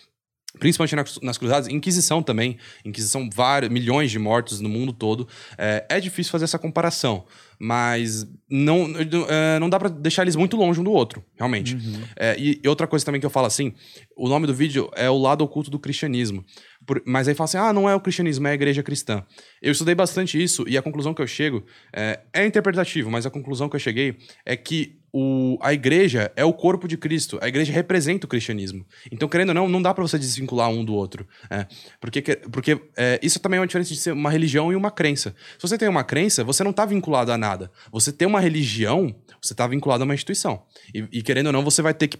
principalmente 0.58 0.94
nas, 0.94 1.18
nas 1.22 1.38
cruzadas, 1.38 1.68
Inquisição 1.68 2.22
também, 2.22 2.58
Inquisição, 2.84 3.28
vários, 3.32 3.70
milhões 3.70 4.10
de 4.10 4.18
mortos 4.18 4.60
no 4.60 4.68
mundo 4.68 4.92
todo. 4.92 5.26
É, 5.56 5.84
é 5.88 6.00
difícil 6.00 6.30
fazer 6.30 6.44
essa 6.44 6.58
comparação, 6.58 7.24
mas 7.58 8.26
não, 8.50 8.92
é, 9.28 9.58
não 9.58 9.70
dá 9.70 9.78
pra 9.78 9.88
deixar 9.88 10.22
eles 10.22 10.36
muito 10.36 10.56
longe 10.56 10.80
um 10.80 10.84
do 10.84 10.92
outro, 10.92 11.24
realmente. 11.36 11.76
É, 12.16 12.36
e, 12.38 12.60
e 12.62 12.68
outra 12.68 12.86
coisa 12.86 13.04
também 13.04 13.20
que 13.20 13.26
eu 13.26 13.30
falo 13.30 13.46
assim, 13.46 13.72
o 14.16 14.28
nome 14.28 14.46
do 14.46 14.54
vídeo 14.54 14.90
é 14.94 15.08
o 15.08 15.16
lado 15.18 15.42
oculto 15.42 15.70
do 15.70 15.78
cristianismo. 15.78 16.44
Por- 16.86 17.02
mas 17.06 17.28
aí 17.28 17.34
fala 17.34 17.44
assim, 17.44 17.58
ah, 17.58 17.72
não 17.72 17.88
é 17.88 17.94
o 17.94 18.00
cristianismo, 18.00 18.46
é 18.46 18.50
a 18.50 18.54
igreja 18.54 18.82
cristã. 18.82 19.24
Eu 19.60 19.72
estudei 19.72 19.94
bastante 19.94 20.42
isso 20.42 20.64
e 20.68 20.76
a 20.76 20.82
conclusão 20.82 21.14
que 21.14 21.22
eu 21.22 21.26
chego 21.26 21.64
é, 21.94 22.20
é 22.32 22.44
interpretativo, 22.44 23.10
mas 23.10 23.24
a 23.24 23.30
conclusão 23.30 23.68
que 23.68 23.76
eu 23.76 23.80
cheguei 23.80 24.16
é 24.44 24.56
que 24.56 25.01
o, 25.12 25.58
a 25.60 25.72
igreja 25.74 26.32
é 26.34 26.44
o 26.44 26.52
corpo 26.52 26.88
de 26.88 26.96
Cristo. 26.96 27.38
A 27.42 27.48
igreja 27.48 27.72
representa 27.72 28.24
o 28.26 28.28
cristianismo. 28.28 28.86
Então, 29.10 29.28
querendo 29.28 29.50
ou 29.50 29.54
não, 29.54 29.68
não 29.68 29.82
dá 29.82 29.92
pra 29.92 30.02
você 30.02 30.18
desvincular 30.18 30.70
um 30.70 30.84
do 30.84 30.94
outro. 30.94 31.26
é. 31.50 31.66
porque 32.00 32.22
que- 32.22 32.36
porque 32.50 32.80
é, 32.96 33.20
isso 33.22 33.38
também 33.38 33.58
é 33.58 33.60
uma 33.60 33.66
diferença 33.66 33.92
de 33.92 34.00
ser 34.00 34.12
uma 34.12 34.30
religião 34.30 34.72
e 34.72 34.76
uma 34.76 34.90
crença. 34.90 35.34
Se 35.58 35.68
você 35.68 35.76
tem 35.76 35.88
uma 35.88 36.02
crença, 36.04 36.42
você 36.42 36.64
não 36.64 36.72
tá 36.72 36.86
vinculado 36.86 37.30
a 37.30 37.36
nada. 37.38 37.70
Você 37.92 38.10
tem 38.12 38.26
uma 38.26 38.40
religião, 38.40 39.14
você 39.40 39.54
tá 39.54 39.66
vinculado 39.66 40.02
a 40.02 40.06
uma 40.06 40.14
instituição. 40.14 40.62
E, 40.94 41.06
e, 41.12 41.22
querendo 41.22 41.48
ou 41.48 41.52
não, 41.52 41.62
você 41.62 41.82
vai 41.82 41.92
ter 41.92 42.08
que, 42.08 42.18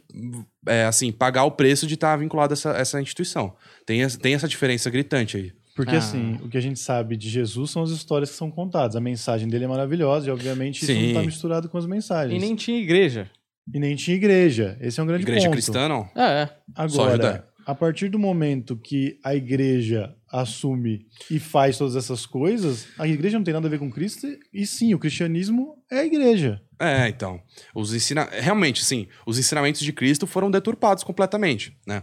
é, 0.67 0.85
assim, 0.85 1.11
pagar 1.11 1.45
o 1.45 1.53
preço 1.53 1.87
de 1.87 1.95
estar 1.95 2.15
vinculado 2.17 2.53
a 2.53 2.55
essa, 2.55 2.71
essa 2.73 3.01
instituição. 3.01 3.55
Tem, 3.87 4.07
tem 4.09 4.35
essa 4.35 4.47
diferença 4.49 4.91
gritante 4.91 5.37
aí. 5.37 5.53
Porque 5.75 5.95
Ah. 5.95 5.99
assim, 5.99 6.39
o 6.43 6.49
que 6.49 6.59
a 6.59 6.61
gente 6.61 6.79
sabe 6.79 7.17
de 7.17 7.29
Jesus 7.31 7.71
são 7.71 7.83
as 7.83 7.91
histórias 7.91 8.31
que 8.31 8.37
são 8.37 8.51
contadas. 8.51 8.95
A 8.97 9.01
mensagem 9.01 9.49
dele 9.49 9.65
é 9.65 9.69
maravilhosa 9.69 10.29
e, 10.29 10.31
obviamente, 10.31 10.83
isso 10.83 10.93
não 10.93 11.01
Sim. 11.01 11.09
está 11.09 11.23
misturado 11.23 11.69
com 11.69 11.79
as 11.79 11.87
mensagens. 11.87 12.37
E 12.37 12.45
nem 12.45 12.55
tinha 12.55 12.79
igreja. 12.79 13.31
E 13.73 13.79
nem 13.79 13.95
tinha 13.97 14.17
igreja. 14.17 14.77
Esse 14.81 15.01
é 15.01 15.03
um 15.03 15.07
grande 15.07 15.23
Igreja 15.23 15.47
ponto. 15.47 15.53
cristã, 15.55 15.89
não? 15.89 16.09
É, 16.17 16.43
é. 16.43 16.49
Agora, 16.75 17.49
a 17.65 17.75
partir 17.75 18.09
do 18.09 18.19
momento 18.19 18.77
que 18.77 19.19
a 19.25 19.35
igreja 19.37 20.15
assume 20.31 21.07
e 21.31 21.39
faz 21.39 21.79
todas 21.79 21.95
essas 21.95 22.27
coisas, 22.27 22.89
a 22.99 23.07
igreja 23.07 23.39
não 23.39 23.45
tem 23.45 23.55
nada 23.55 23.67
a 23.69 23.71
ver 23.71 23.79
com 23.79 23.91
Cristo. 23.91 24.27
E 24.53 24.67
sim, 24.67 24.93
o 24.95 24.99
cristianismo 24.99 25.77
é 25.91 26.01
a 26.01 26.05
igreja. 26.05 26.61
É, 26.81 27.09
então. 27.09 27.41
Os 27.75 27.95
ensina... 27.95 28.29
Realmente, 28.33 28.85
sim, 28.85 29.07
os 29.25 29.39
ensinamentos 29.39 29.81
de 29.81 29.93
Cristo 29.93 30.27
foram 30.27 30.51
deturpados 30.51 31.05
completamente, 31.05 31.77
né? 31.87 32.03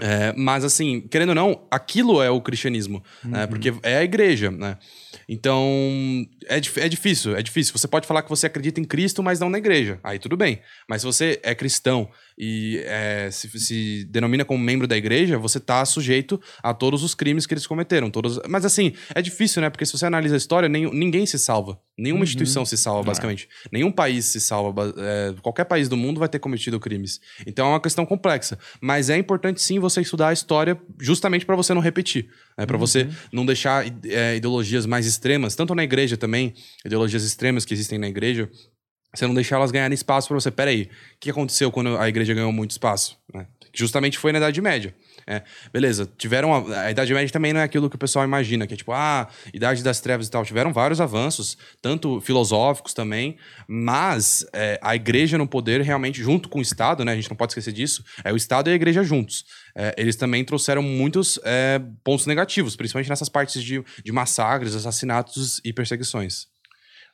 É, 0.00 0.32
mas, 0.36 0.64
assim, 0.64 1.00
querendo 1.00 1.30
ou 1.30 1.34
não, 1.34 1.66
aquilo 1.70 2.22
é 2.22 2.30
o 2.30 2.40
cristianismo, 2.40 3.02
né? 3.24 3.46
Porque 3.46 3.72
é 3.82 3.98
a 3.98 4.04
igreja, 4.04 4.50
né? 4.50 4.76
Então, 5.28 6.26
é, 6.46 6.56
é 6.56 6.88
difícil, 6.88 7.36
é 7.36 7.42
difícil. 7.42 7.72
Você 7.76 7.88
pode 7.88 8.06
falar 8.06 8.22
que 8.22 8.28
você 8.28 8.46
acredita 8.46 8.80
em 8.80 8.84
Cristo, 8.84 9.22
mas 9.22 9.40
não 9.40 9.50
na 9.50 9.58
igreja. 9.58 9.98
Aí 10.02 10.18
tudo 10.18 10.36
bem. 10.36 10.60
Mas 10.88 11.02
se 11.02 11.06
você 11.06 11.40
é 11.42 11.54
cristão 11.54 12.08
e 12.38 12.80
é, 12.84 13.28
se, 13.32 13.48
se 13.58 14.04
denomina 14.04 14.44
como 14.44 14.62
membro 14.62 14.86
da 14.86 14.96
igreja, 14.96 15.36
você 15.36 15.58
tá 15.58 15.84
sujeito 15.84 16.40
a 16.62 16.72
todos 16.72 17.02
os 17.02 17.14
crimes 17.14 17.46
que 17.46 17.54
eles 17.54 17.66
cometeram. 17.66 18.10
Todos... 18.10 18.38
Mas, 18.48 18.64
assim, 18.64 18.92
é 19.12 19.20
difícil, 19.20 19.60
né? 19.60 19.68
Porque 19.68 19.84
se 19.84 19.92
você 19.92 20.06
analisa 20.06 20.36
a 20.36 20.38
história, 20.38 20.68
nenhum- 20.68 20.92
ninguém 20.92 21.26
se 21.26 21.38
salva. 21.38 21.80
Nenhuma 21.98 22.22
instituição 22.22 22.64
se 22.64 22.76
salva, 22.76 23.02
basicamente. 23.02 23.48
Nenhum 23.72 23.90
país 23.90 24.24
se 24.26 24.40
salva. 24.40 24.94
é, 24.96 25.34
qualquer 25.42 25.64
país 25.64 25.88
do 25.88 25.96
mundo 25.96 26.20
vai 26.20 26.28
ter 26.28 26.38
cometido 26.38 26.78
crimes. 26.78 27.20
Então 27.44 27.66
é 27.66 27.70
uma 27.70 27.80
questão 27.80 28.06
complexa. 28.06 28.56
Mas 28.80 29.10
é 29.10 29.18
importante 29.18 29.60
sim 29.60 29.80
você 29.80 30.00
estudar 30.00 30.28
a 30.28 30.32
história 30.32 30.80
justamente 31.00 31.44
para 31.44 31.56
você 31.56 31.74
não 31.74 31.80
repetir. 31.80 32.28
Né? 32.56 32.66
Para 32.66 32.78
você 32.78 33.08
não 33.32 33.44
deixar 33.44 33.84
é, 34.04 34.36
ideologias 34.36 34.86
mais 34.86 35.06
extremas, 35.06 35.56
tanto 35.56 35.74
na 35.74 35.82
igreja 35.82 36.16
também, 36.16 36.54
ideologias 36.84 37.24
extremas 37.24 37.64
que 37.64 37.74
existem 37.74 37.98
na 37.98 38.08
igreja, 38.08 38.48
você 39.14 39.26
não 39.26 39.34
deixar 39.34 39.56
elas 39.56 39.70
ganharem 39.70 39.94
espaço 39.94 40.28
para 40.28 40.34
você. 40.34 40.50
Peraí, 40.50 40.82
o 40.82 40.88
que 41.18 41.30
aconteceu 41.30 41.70
quando 41.70 41.96
a 41.96 42.08
igreja 42.08 42.34
ganhou 42.34 42.52
muito 42.52 42.72
espaço? 42.72 43.18
Né? 43.32 43.46
Justamente 43.72 44.18
foi 44.18 44.32
na 44.32 44.38
Idade 44.38 44.60
Média. 44.60 44.94
É, 45.26 45.42
beleza, 45.72 46.10
tiveram. 46.16 46.54
A, 46.54 46.82
a 46.82 46.90
Idade 46.90 47.12
Média 47.12 47.30
também 47.30 47.52
não 47.52 47.60
é 47.60 47.62
aquilo 47.62 47.90
que 47.90 47.96
o 47.96 47.98
pessoal 47.98 48.24
imagina, 48.24 48.66
que 48.66 48.72
é 48.72 48.76
tipo, 48.76 48.92
ah, 48.92 49.28
Idade 49.52 49.82
das 49.82 50.00
Trevas 50.00 50.26
e 50.26 50.30
tal. 50.30 50.44
Tiveram 50.44 50.72
vários 50.72 51.00
avanços, 51.00 51.56
tanto 51.82 52.20
filosóficos 52.20 52.94
também, 52.94 53.36
mas 53.68 54.46
é, 54.54 54.78
a 54.82 54.96
igreja 54.96 55.36
no 55.36 55.46
poder, 55.46 55.82
realmente, 55.82 56.22
junto 56.22 56.48
com 56.48 56.58
o 56.58 56.62
Estado, 56.62 57.04
né? 57.04 57.12
A 57.12 57.14
gente 57.14 57.28
não 57.28 57.36
pode 57.36 57.52
esquecer 57.52 57.72
disso, 57.72 58.02
é 58.24 58.32
o 58.32 58.36
Estado 58.36 58.70
e 58.70 58.72
a 58.72 58.74
igreja 58.74 59.02
juntos. 59.02 59.44
É, 59.76 59.94
eles 59.98 60.16
também 60.16 60.44
trouxeram 60.44 60.82
muitos 60.82 61.38
é, 61.44 61.80
pontos 62.02 62.24
negativos, 62.26 62.74
principalmente 62.74 63.10
nessas 63.10 63.28
partes 63.28 63.62
de, 63.62 63.84
de 64.02 64.12
massacres, 64.12 64.74
assassinatos 64.74 65.60
e 65.62 65.72
perseguições. 65.72 66.46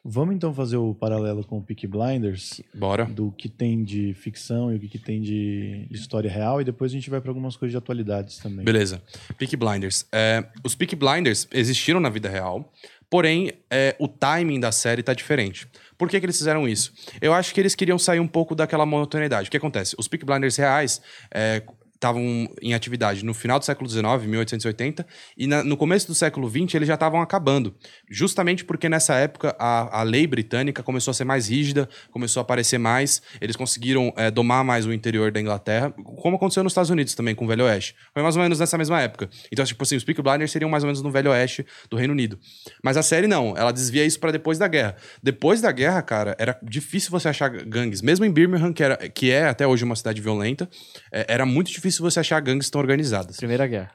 Vamos 0.07 0.35
então 0.35 0.53
fazer 0.53 0.77
o 0.77 0.95
paralelo 0.95 1.43
com 1.43 1.57
o 1.57 1.63
Peaky 1.63 1.87
Blinders, 1.87 2.61
Bora. 2.75 3.07
do 3.07 3.33
que 3.33 3.49
tem 3.49 3.83
de 3.83 4.13
ficção 4.13 4.71
e 4.71 4.77
o 4.77 4.79
que 4.79 4.99
tem 4.99 5.23
de 5.23 5.87
história 5.91 6.31
real, 6.31 6.61
e 6.61 6.65
depois 6.65 6.93
a 6.93 6.95
gente 6.95 7.09
vai 7.09 7.23
para 7.23 7.31
algumas 7.31 7.57
coisas 7.57 7.73
de 7.73 7.79
atualidades 7.79 8.37
também. 8.37 8.65
Beleza. 8.65 9.03
Peaky 9.39 9.57
Blinders. 9.57 10.07
É, 10.13 10.47
os 10.63 10.75
Peaky 10.75 10.95
Blinders 10.95 11.49
existiram 11.51 12.01
na 12.01 12.11
vida 12.11 12.29
real, 12.29 12.71
porém, 13.09 13.53
é, 13.71 13.97
o 13.99 14.07
timing 14.07 14.61
da 14.61 14.71
série 14.71 15.03
tá 15.03 15.15
diferente. 15.15 15.67
Por 15.97 16.11
que, 16.11 16.21
que 16.21 16.27
eles 16.27 16.37
fizeram 16.37 16.69
isso? 16.69 16.93
Eu 17.19 17.33
acho 17.33 17.55
que 17.55 17.61
eles 17.61 17.75
queriam 17.75 17.99
sair 17.99 18.21
um 18.21 18.29
pouco 18.29 18.55
daquela 18.55 18.85
monotonidade. 18.85 19.49
O 19.49 19.51
que 19.51 19.57
acontece? 19.57 19.97
Os 19.99 20.07
Peaky 20.07 20.27
Blinders 20.27 20.57
reais 20.57 21.01
é, 21.33 21.63
estavam 21.95 22.49
em 22.61 22.75
atividade 22.75 23.25
no 23.25 23.33
final 23.33 23.59
do 23.59 23.65
século 23.65 23.89
XIX, 23.89 24.05
1880, 24.27 25.07
e 25.37 25.47
na- 25.47 25.65
no 25.65 25.77
começo 25.77 26.07
do 26.07 26.15
século 26.15 26.49
XX 26.51 26.75
eles 26.75 26.89
já 26.89 26.95
estavam 26.95 27.21
acabando. 27.23 27.75
Justamente 28.11 28.65
porque 28.65 28.89
nessa 28.89 29.15
época 29.15 29.55
a, 29.59 30.01
a 30.01 30.03
lei 30.03 30.27
britânica 30.27 30.83
começou 30.83 31.11
a 31.11 31.15
ser 31.15 31.25
mais 31.25 31.49
rígida, 31.49 31.89
começou 32.11 32.41
a 32.41 32.43
aparecer 32.43 32.79
mais, 32.79 33.23
eles 33.41 33.57
conseguiram 33.57 34.13
é, 34.17 34.31
domar 34.31 34.65
mais 34.65 34.87
o 34.87 34.93
interior 34.93 35.31
da 35.33 35.41
Inglaterra, 35.41 35.91
como 36.17 36.37
aconteceu 36.37 36.63
nos 36.63 36.73
Estados 36.73 36.91
Unidos 36.91 37.15
também 37.15 37.35
com 37.35 37.45
o 37.45 37.49
Velho 37.49 37.65
Oeste. 37.65 37.95
Foi 38.13 38.23
mais 38.23 38.37
ou 38.37 38.43
menos 38.43 38.59
nessa 38.59 38.77
mesma 38.77 39.01
época. 39.01 39.31
Então, 39.51 39.65
tipo 39.65 39.83
assim, 39.83 39.97
os 39.97 40.05
Peaky 40.05 40.23
Blinders 40.23 40.51
seriam 40.51 40.69
mais 40.71 40.83
ou 40.85 40.89
menos 40.89 41.01
no 41.03 41.11
Velho 41.11 41.31
Oeste 41.31 41.65
do 41.89 41.97
Reino 41.97 42.13
Unido. 42.13 42.39
Mas 42.83 42.97
a 42.97 43.03
série 43.03 43.27
não, 43.27 43.57
ela 43.57 43.73
desvia 43.73 44.05
isso 44.05 44.19
pra 44.21 44.31
depois 44.31 44.59
da 44.59 44.69
guerra. 44.69 44.97
Depois 45.23 45.61
da 45.61 45.71
guerra, 45.73 46.03
cara, 46.03 46.35
era 46.39 46.59
difícil 46.63 47.11
você 47.11 47.29
achar 47.29 47.49
gangues. 47.49 48.03
Mesmo 48.03 48.25
em 48.25 48.31
Birmingham, 48.33 48.73
que, 48.73 48.83
era, 48.83 48.97
que 49.09 49.31
é 49.31 49.47
até 49.47 49.67
hoje 49.67 49.85
uma 49.85 49.97
cidade 49.97 50.21
violenta, 50.21 50.69
é, 51.13 51.25
era 51.29 51.47
muito 51.47 51.71
difícil 51.71 51.94
você 52.01 52.21
achar 52.21 52.41
gangues 52.41 52.71
tão 52.71 52.81
organizadas. 52.81 53.37
Primeira 53.37 53.67
Guerra. 53.67 53.91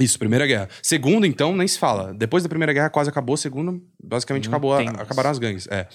Isso, 0.00 0.18
Primeira 0.18 0.46
Guerra. 0.46 0.70
Segunda, 0.82 1.26
então, 1.26 1.54
nem 1.54 1.68
se 1.68 1.78
fala. 1.78 2.14
Depois 2.14 2.42
da 2.42 2.48
Primeira 2.48 2.72
Guerra 2.72 2.88
quase 2.88 3.10
acabou, 3.10 3.36
segunda, 3.36 3.78
basicamente 4.02 4.48
Não 4.48 4.54
acabou, 4.54 4.72
a- 4.72 4.80
acabaram 4.80 5.28
as 5.28 5.38
gangues. 5.38 5.68
É. 5.70 5.86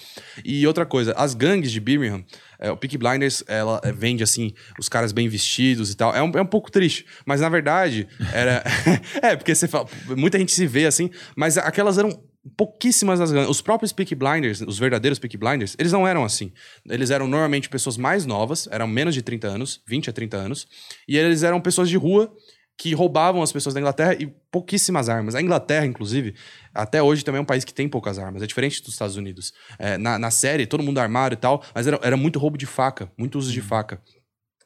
E 0.44 0.64
outra 0.68 0.86
coisa, 0.86 1.12
as 1.16 1.34
gangues 1.34 1.72
de 1.72 1.80
Birmingham, 1.80 2.24
é, 2.60 2.70
o 2.70 2.76
Peaky 2.76 2.96
Blinders, 2.96 3.42
ela 3.48 3.80
é, 3.82 3.90
vende, 3.90 4.22
assim, 4.22 4.52
os 4.78 4.88
caras 4.88 5.10
bem 5.10 5.28
vestidos 5.28 5.90
e 5.90 5.96
tal. 5.96 6.14
É 6.14 6.22
um, 6.22 6.30
é 6.32 6.40
um 6.42 6.46
pouco 6.46 6.70
triste, 6.70 7.06
mas 7.26 7.40
na 7.40 7.48
verdade, 7.48 8.06
era... 8.32 8.62
é, 9.20 9.34
porque 9.34 9.52
você 9.52 9.66
fala... 9.66 9.88
Muita 10.16 10.38
gente 10.38 10.52
se 10.52 10.64
vê 10.64 10.86
assim, 10.86 11.10
mas 11.36 11.58
aquelas 11.58 11.98
eram 11.98 12.22
pouquíssimas 12.56 13.18
das. 13.18 13.30
Os 13.48 13.60
próprios 13.60 13.92
Peaky 13.92 14.14
Blinders, 14.14 14.60
os 14.60 14.78
verdadeiros 14.78 15.18
Peaky 15.18 15.36
Blinders, 15.36 15.76
eles 15.78 15.92
não 15.92 16.06
eram 16.06 16.24
assim. 16.24 16.52
Eles 16.88 17.10
eram 17.10 17.26
normalmente 17.26 17.68
pessoas 17.68 17.96
mais 17.96 18.24
novas, 18.26 18.68
eram 18.70 18.86
menos 18.86 19.14
de 19.14 19.22
30 19.22 19.48
anos, 19.48 19.80
20 19.86 20.10
a 20.10 20.12
30 20.12 20.36
anos, 20.36 20.66
e 21.06 21.16
eles 21.16 21.42
eram 21.42 21.60
pessoas 21.60 21.88
de 21.88 21.96
rua 21.96 22.32
que 22.78 22.94
roubavam 22.94 23.42
as 23.42 23.50
pessoas 23.50 23.74
da 23.74 23.80
Inglaterra 23.80 24.14
e 24.14 24.26
pouquíssimas 24.52 25.08
armas. 25.08 25.34
A 25.34 25.42
Inglaterra, 25.42 25.84
inclusive, 25.84 26.34
até 26.72 27.02
hoje 27.02 27.24
também 27.24 27.40
é 27.40 27.42
um 27.42 27.44
país 27.44 27.64
que 27.64 27.74
tem 27.74 27.88
poucas 27.88 28.20
armas. 28.20 28.40
É 28.40 28.46
diferente 28.46 28.80
dos 28.80 28.92
Estados 28.92 29.16
Unidos. 29.16 29.52
É, 29.80 29.98
na, 29.98 30.16
na 30.16 30.30
série, 30.30 30.64
todo 30.64 30.82
mundo 30.82 30.98
armado 30.98 31.34
e 31.34 31.36
tal, 31.36 31.62
mas 31.74 31.88
era, 31.88 31.98
era 32.04 32.16
muito 32.16 32.38
roubo 32.38 32.56
de 32.56 32.66
faca, 32.66 33.10
muito 33.18 33.36
uso 33.36 33.52
de 33.52 33.60
faca. 33.60 34.00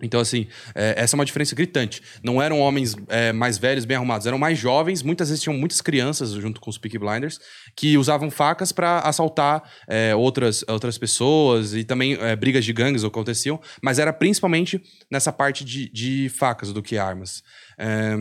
Então, 0.02 0.20
assim, 0.20 0.48
é, 0.74 0.94
essa 0.96 1.14
é 1.14 1.16
uma 1.16 1.24
diferença 1.24 1.54
gritante. 1.54 2.02
Não 2.22 2.42
eram 2.42 2.58
homens 2.58 2.96
é, 3.08 3.32
mais 3.32 3.56
velhos, 3.56 3.84
bem 3.84 3.96
arrumados, 3.96 4.26
eram 4.26 4.38
mais 4.38 4.58
jovens. 4.58 5.02
Muitas 5.02 5.28
vezes 5.28 5.42
tinham 5.42 5.56
muitas 5.56 5.80
crianças 5.80 6.32
junto 6.32 6.60
com 6.60 6.68
os 6.68 6.76
Peaky 6.76 6.98
Blinders 6.98 7.38
que 7.76 7.96
usavam 7.96 8.30
facas 8.30 8.72
para 8.72 8.98
assaltar 9.00 9.62
é, 9.88 10.14
outras, 10.14 10.64
outras 10.68 10.98
pessoas 10.98 11.72
e 11.74 11.84
também 11.84 12.14
é, 12.20 12.34
brigas 12.34 12.64
de 12.64 12.72
gangues 12.72 13.04
aconteciam, 13.04 13.60
mas 13.80 13.98
era 13.98 14.12
principalmente 14.12 14.82
nessa 15.10 15.32
parte 15.32 15.64
de, 15.64 15.88
de 15.90 16.28
facas 16.28 16.72
do 16.72 16.82
que 16.82 16.98
armas. 16.98 17.42
É, 17.78 18.16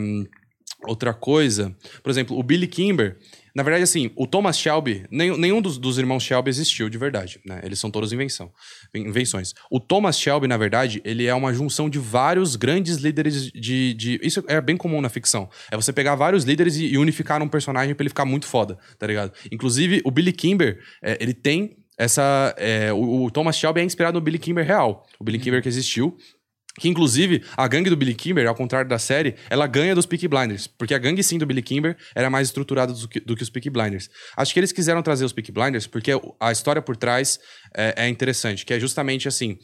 outra 0.86 1.12
coisa, 1.12 1.74
por 2.02 2.10
exemplo, 2.10 2.38
o 2.38 2.42
Billy 2.42 2.66
Kimber. 2.66 3.18
Na 3.54 3.62
verdade, 3.62 3.84
assim, 3.84 4.10
o 4.16 4.26
Thomas 4.26 4.58
Shelby, 4.58 5.04
nenhum, 5.10 5.36
nenhum 5.36 5.60
dos, 5.60 5.76
dos 5.78 5.98
irmãos 5.98 6.22
Shelby 6.22 6.48
existiu 6.48 6.88
de 6.88 6.96
verdade, 6.96 7.40
né? 7.44 7.60
Eles 7.62 7.78
são 7.78 7.90
todos 7.90 8.12
invenção, 8.12 8.50
invenções. 8.94 9.52
O 9.70 9.78
Thomas 9.78 10.18
Shelby, 10.18 10.46
na 10.46 10.56
verdade, 10.56 11.02
ele 11.04 11.26
é 11.26 11.34
uma 11.34 11.52
junção 11.52 11.90
de 11.90 11.98
vários 11.98 12.56
grandes 12.56 12.96
líderes 12.96 13.50
de, 13.52 13.94
de... 13.94 14.20
Isso 14.22 14.42
é 14.48 14.60
bem 14.60 14.76
comum 14.76 15.00
na 15.00 15.08
ficção. 15.08 15.50
É 15.70 15.76
você 15.76 15.92
pegar 15.92 16.14
vários 16.14 16.44
líderes 16.44 16.76
e, 16.76 16.86
e 16.86 16.98
unificar 16.98 17.38
num 17.38 17.48
personagem 17.48 17.94
pra 17.94 18.02
ele 18.02 18.10
ficar 18.10 18.24
muito 18.24 18.46
foda, 18.46 18.78
tá 18.98 19.06
ligado? 19.06 19.32
Inclusive, 19.50 20.00
o 20.04 20.10
Billy 20.10 20.32
Kimber, 20.32 20.78
é, 21.02 21.18
ele 21.20 21.34
tem 21.34 21.76
essa... 21.98 22.54
é, 22.56 22.92
o, 22.92 23.24
o 23.24 23.30
Thomas 23.30 23.56
Shelby 23.56 23.80
é 23.80 23.84
inspirado 23.84 24.18
no 24.18 24.24
Billy 24.24 24.38
Kimber 24.38 24.66
real. 24.66 25.06
O 25.20 25.24
Billy 25.24 25.38
Kimber 25.38 25.62
que 25.62 25.68
existiu. 25.68 26.16
Que, 26.80 26.88
inclusive, 26.88 27.44
a 27.56 27.68
gangue 27.68 27.90
do 27.90 27.96
Billy 27.96 28.14
Kimber, 28.14 28.48
ao 28.48 28.54
contrário 28.54 28.88
da 28.88 28.98
série, 28.98 29.34
ela 29.50 29.66
ganha 29.66 29.94
dos 29.94 30.06
Peaky 30.06 30.26
Blinders. 30.26 30.66
Porque 30.66 30.94
a 30.94 30.98
gangue, 30.98 31.22
sim, 31.22 31.36
do 31.36 31.44
Billy 31.44 31.62
Kimber 31.62 31.96
era 32.14 32.30
mais 32.30 32.48
estruturada 32.48 32.92
do 32.92 33.08
que, 33.08 33.20
do 33.20 33.36
que 33.36 33.42
os 33.42 33.50
Peaky 33.50 33.68
Blinders. 33.68 34.08
Acho 34.36 34.54
que 34.54 34.60
eles 34.60 34.72
quiseram 34.72 35.02
trazer 35.02 35.24
os 35.24 35.32
Peaky 35.32 35.52
Blinders 35.52 35.86
porque 35.86 36.12
a 36.40 36.50
história 36.50 36.80
por 36.80 36.96
trás 36.96 37.38
é, 37.76 38.04
é 38.04 38.08
interessante. 38.08 38.64
Que 38.64 38.74
é 38.74 38.80
justamente 38.80 39.28
assim... 39.28 39.58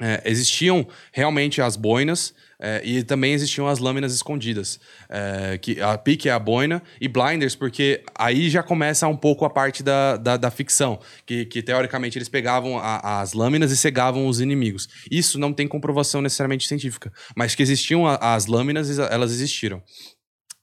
é, 0.00 0.22
existiam 0.24 0.86
realmente 1.12 1.60
as 1.60 1.76
boinas 1.76 2.34
é, 2.58 2.80
e 2.84 3.02
também 3.02 3.32
existiam 3.32 3.66
as 3.66 3.78
lâminas 3.78 4.14
escondidas. 4.14 4.78
É, 5.08 5.58
que 5.58 5.80
a 5.80 5.98
pique 5.98 6.28
é 6.28 6.32
a 6.32 6.38
boina 6.38 6.80
e 7.00 7.08
blinders, 7.08 7.54
porque 7.56 8.02
aí 8.16 8.48
já 8.48 8.62
começa 8.62 9.06
um 9.08 9.16
pouco 9.16 9.44
a 9.44 9.50
parte 9.50 9.82
da, 9.82 10.16
da, 10.16 10.36
da 10.36 10.50
ficção, 10.50 11.00
que, 11.26 11.44
que 11.44 11.60
teoricamente 11.62 12.16
eles 12.18 12.28
pegavam 12.28 12.78
a- 12.78 13.20
as 13.20 13.32
lâminas 13.32 13.72
e 13.72 13.76
cegavam 13.76 14.26
os 14.28 14.40
inimigos. 14.40 14.88
Isso 15.10 15.38
não 15.38 15.52
tem 15.52 15.66
comprovação 15.66 16.22
necessariamente 16.22 16.66
científica, 16.68 17.12
mas 17.36 17.54
que 17.54 17.62
existiam 17.62 18.06
a- 18.06 18.34
as 18.34 18.46
lâminas, 18.46 18.96
elas 18.98 19.32
existiram. 19.32 19.82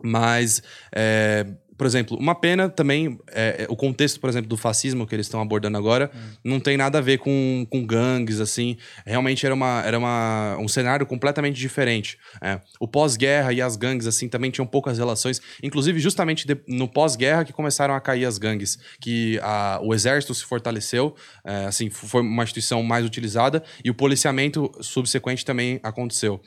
Mas, 0.01 0.63
é, 0.95 1.45
por 1.79 1.87
exemplo, 1.87 2.17
uma 2.19 2.35
pena 2.35 2.67
também, 2.67 3.17
é, 3.31 3.63
é, 3.63 3.67
o 3.69 3.75
contexto, 3.75 4.19
por 4.19 4.29
exemplo, 4.29 4.49
do 4.49 4.57
fascismo 4.57 5.07
que 5.07 5.15
eles 5.15 5.25
estão 5.27 5.39
abordando 5.41 5.77
agora, 5.77 6.11
não 6.43 6.59
tem 6.59 6.75
nada 6.75 6.97
a 6.97 7.01
ver 7.01 7.19
com, 7.19 7.65
com 7.71 7.85
gangues, 7.85 8.41
assim. 8.41 8.75
Realmente 9.05 9.45
era, 9.45 9.55
uma, 9.55 9.81
era 9.85 9.97
uma, 9.97 10.57
um 10.59 10.67
cenário 10.67 11.05
completamente 11.05 11.57
diferente. 11.57 12.17
é. 12.43 12.59
O 12.81 12.87
pós-guerra 12.87 13.53
e 13.53 13.61
as 13.61 13.77
gangues, 13.77 14.05
assim, 14.07 14.27
também 14.27 14.51
tinham 14.51 14.67
poucas 14.67 14.97
relações. 14.97 15.41
Inclusive, 15.63 15.99
justamente 16.01 16.45
de- 16.45 16.59
no 16.67 16.85
pós-guerra 16.87 17.45
que 17.45 17.53
começaram 17.53 17.93
a 17.95 18.01
cair 18.01 18.25
as 18.25 18.37
gangues. 18.37 18.77
Que 18.99 19.39
a- 19.41 19.79
o 19.81 19.93
exército 19.93 20.33
se 20.33 20.43
fortaleceu, 20.43 21.15
é, 21.45 21.65
assim, 21.65 21.89
foi 21.89 22.21
uma 22.21 22.43
instituição 22.43 22.83
mais 22.83 23.05
utilizada, 23.05 23.63
e 23.85 23.89
o 23.89 23.93
policiamento 23.95 24.69
subsequente 24.81 25.45
também 25.45 25.79
aconteceu. 25.81 26.41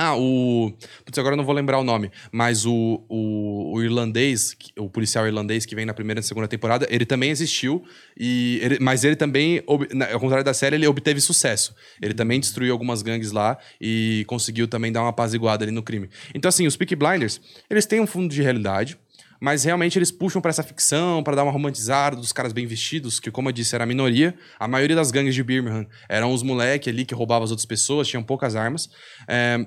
Ah, 0.00 0.16
o. 0.16 0.72
Putz, 1.04 1.18
agora 1.18 1.32
eu 1.32 1.36
não 1.36 1.44
vou 1.44 1.52
lembrar 1.54 1.76
o 1.78 1.82
nome, 1.82 2.08
mas 2.30 2.64
o, 2.64 3.04
o, 3.08 3.72
o 3.74 3.82
irlandês, 3.82 4.56
o 4.78 4.88
policial 4.88 5.26
irlandês 5.26 5.66
que 5.66 5.74
vem 5.74 5.84
na 5.84 5.92
primeira 5.92 6.20
e 6.20 6.22
segunda 6.22 6.46
temporada, 6.46 6.86
ele 6.88 7.04
também 7.04 7.30
existiu, 7.30 7.82
e 8.16 8.60
ele- 8.62 8.78
mas 8.80 9.02
ele 9.02 9.16
também, 9.16 9.60
ao 9.66 10.20
contrário 10.20 10.44
da 10.44 10.54
série, 10.54 10.76
ele 10.76 10.86
obteve 10.86 11.20
sucesso. 11.20 11.74
Ele 12.00 12.14
também 12.14 12.38
destruiu 12.38 12.72
algumas 12.72 13.02
gangues 13.02 13.32
lá 13.32 13.58
e 13.80 14.24
conseguiu 14.28 14.68
também 14.68 14.92
dar 14.92 15.00
uma 15.02 15.08
apaziguada 15.10 15.64
ali 15.64 15.72
no 15.72 15.82
crime. 15.82 16.08
Então, 16.32 16.48
assim, 16.48 16.64
os 16.64 16.76
Peaky 16.76 16.94
Blinders, 16.94 17.40
eles 17.68 17.84
têm 17.84 18.00
um 18.00 18.06
fundo 18.06 18.32
de 18.32 18.40
realidade, 18.40 18.96
mas 19.40 19.62
realmente 19.64 19.96
eles 19.98 20.10
puxam 20.10 20.40
pra 20.40 20.50
essa 20.50 20.62
ficção, 20.64 21.22
pra 21.22 21.34
dar 21.34 21.44
uma 21.44 21.52
romantizada 21.52 22.16
dos 22.16 22.32
caras 22.32 22.52
bem 22.52 22.66
vestidos, 22.66 23.20
que, 23.20 23.30
como 23.30 23.48
eu 23.48 23.52
disse, 23.52 23.74
era 23.74 23.84
a 23.84 23.86
minoria. 23.86 24.34
A 24.58 24.66
maioria 24.66 24.96
das 24.96 25.10
gangues 25.12 25.34
de 25.34 25.42
Birmingham 25.44 25.86
eram 26.08 26.32
os 26.32 26.42
moleques 26.42 26.92
ali 26.92 27.04
que 27.04 27.14
roubavam 27.14 27.44
as 27.44 27.50
outras 27.50 27.66
pessoas, 27.66 28.08
tinham 28.08 28.22
poucas 28.22 28.56
armas. 28.56 28.90
É, 29.28 29.64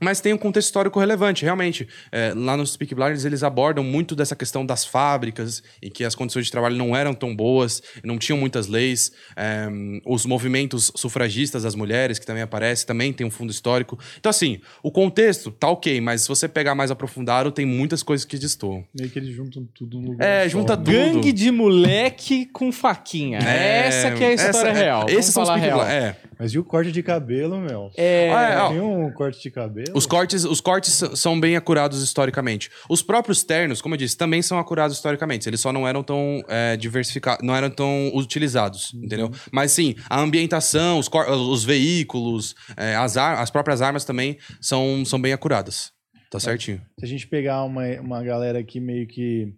mas 0.00 0.20
tem 0.20 0.32
um 0.32 0.38
contexto 0.38 0.68
histórico 0.68 0.98
relevante, 1.00 1.44
realmente. 1.44 1.86
É, 2.12 2.32
lá 2.34 2.56
nos 2.56 2.72
Speak 2.72 2.94
Blinders, 2.94 3.24
eles 3.24 3.42
abordam 3.42 3.82
muito 3.84 4.14
dessa 4.14 4.36
questão 4.36 4.64
das 4.64 4.84
fábricas, 4.84 5.62
em 5.82 5.90
que 5.90 6.04
as 6.04 6.14
condições 6.14 6.46
de 6.46 6.52
trabalho 6.52 6.76
não 6.76 6.94
eram 6.96 7.14
tão 7.14 7.34
boas, 7.34 7.82
não 8.04 8.18
tinham 8.18 8.38
muitas 8.38 8.66
leis. 8.66 9.12
É, 9.36 9.66
os 10.06 10.24
movimentos 10.26 10.92
sufragistas 10.94 11.62
das 11.62 11.74
mulheres, 11.74 12.18
que 12.18 12.26
também 12.26 12.42
aparece, 12.42 12.86
também 12.86 13.12
tem 13.12 13.26
um 13.26 13.30
fundo 13.30 13.50
histórico. 13.50 13.98
Então, 14.18 14.30
assim, 14.30 14.60
o 14.82 14.90
contexto 14.90 15.50
tá 15.50 15.68
ok, 15.68 16.00
mas 16.00 16.22
se 16.22 16.28
você 16.28 16.48
pegar 16.48 16.74
mais 16.74 16.90
aprofundado, 16.90 17.50
tem 17.52 17.66
muitas 17.66 18.02
coisas 18.02 18.24
que 18.24 18.38
destoam. 18.38 18.84
Meio 18.98 19.10
que 19.10 19.18
eles 19.18 19.34
juntam 19.34 19.66
tudo 19.74 20.00
no 20.00 20.10
lugar 20.12 20.24
É, 20.26 20.48
junta 20.48 20.76
tudo. 20.76 20.90
Gangue 20.90 21.32
de 21.32 21.50
moleque 21.50 22.46
com 22.46 22.70
faquinha. 22.72 23.38
essa 23.38 24.10
que 24.12 24.24
é 24.24 24.28
a 24.28 24.32
história 24.34 24.70
essa- 24.70 24.78
real. 24.78 25.06
Esses 25.08 25.32
são 25.32 25.42
os 25.42 25.48
falar 25.48 25.60
Peaky 25.60 25.74
real. 25.74 25.84
Blinders. 25.86 26.04
É. 26.24 26.27
Mas 26.38 26.52
e 26.52 26.58
o 26.58 26.64
corte 26.64 26.92
de 26.92 27.02
cabelo, 27.02 27.58
meu? 27.60 27.90
É, 27.96 28.30
Ah, 28.32 28.42
é. 28.66 28.68
Tem 28.68 28.80
um 28.80 29.10
corte 29.12 29.42
de 29.42 29.50
cabelo? 29.50 29.92
Os 29.94 30.06
cortes, 30.06 30.44
os 30.44 30.60
cortes 30.60 31.02
são 31.14 31.38
bem 31.40 31.56
acurados 31.56 32.02
historicamente. 32.02 32.70
Os 32.88 33.02
próprios 33.02 33.42
ternos, 33.42 33.80
como 33.82 33.94
eu 33.94 33.98
disse, 33.98 34.16
também 34.16 34.40
são 34.40 34.58
acurados 34.58 34.96
historicamente. 34.96 35.48
Eles 35.48 35.60
só 35.60 35.72
não 35.72 35.86
eram 35.86 36.02
tão 36.02 36.42
é, 36.48 36.76
diversificados, 36.76 37.44
não 37.46 37.56
eram 37.56 37.70
tão 37.70 38.10
utilizados, 38.14 38.92
entendeu? 38.94 39.30
Mas 39.50 39.72
sim, 39.72 39.94
a 40.08 40.20
ambientação, 40.20 40.98
os, 40.98 41.08
cor- 41.08 41.28
os 41.30 41.64
veículos, 41.64 42.54
é, 42.76 42.94
as, 42.94 43.16
ar- 43.16 43.38
as 43.42 43.50
próprias 43.50 43.82
armas 43.82 44.04
também 44.04 44.38
são, 44.60 45.04
são 45.04 45.20
bem 45.20 45.32
acuradas. 45.32 45.90
Tá 46.30 46.38
certinho. 46.38 46.80
Se 46.98 47.04
a 47.04 47.08
gente 47.08 47.26
pegar 47.26 47.64
uma, 47.64 47.84
uma 48.00 48.22
galera 48.22 48.62
que 48.62 48.78
meio 48.78 49.06
que 49.06 49.48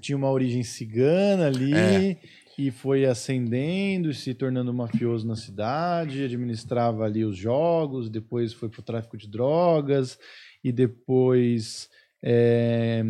tinha 0.00 0.18
uma 0.18 0.28
origem 0.30 0.64
cigana 0.64 1.46
ali 1.46 1.72
É. 1.72 2.16
e 2.58 2.70
foi 2.70 3.04
ascendendo 3.04 4.10
e 4.10 4.14
se 4.14 4.32
tornando 4.32 4.72
mafioso 4.72 5.26
na 5.26 5.36
cidade, 5.36 6.24
administrava 6.24 7.04
ali 7.04 7.24
os 7.24 7.36
jogos, 7.36 8.08
depois 8.08 8.52
foi 8.52 8.68
pro 8.68 8.82
tráfico 8.82 9.16
de 9.16 9.28
drogas 9.28 10.18
e 10.64 10.72
depois 10.72 11.90
é, 12.28 13.04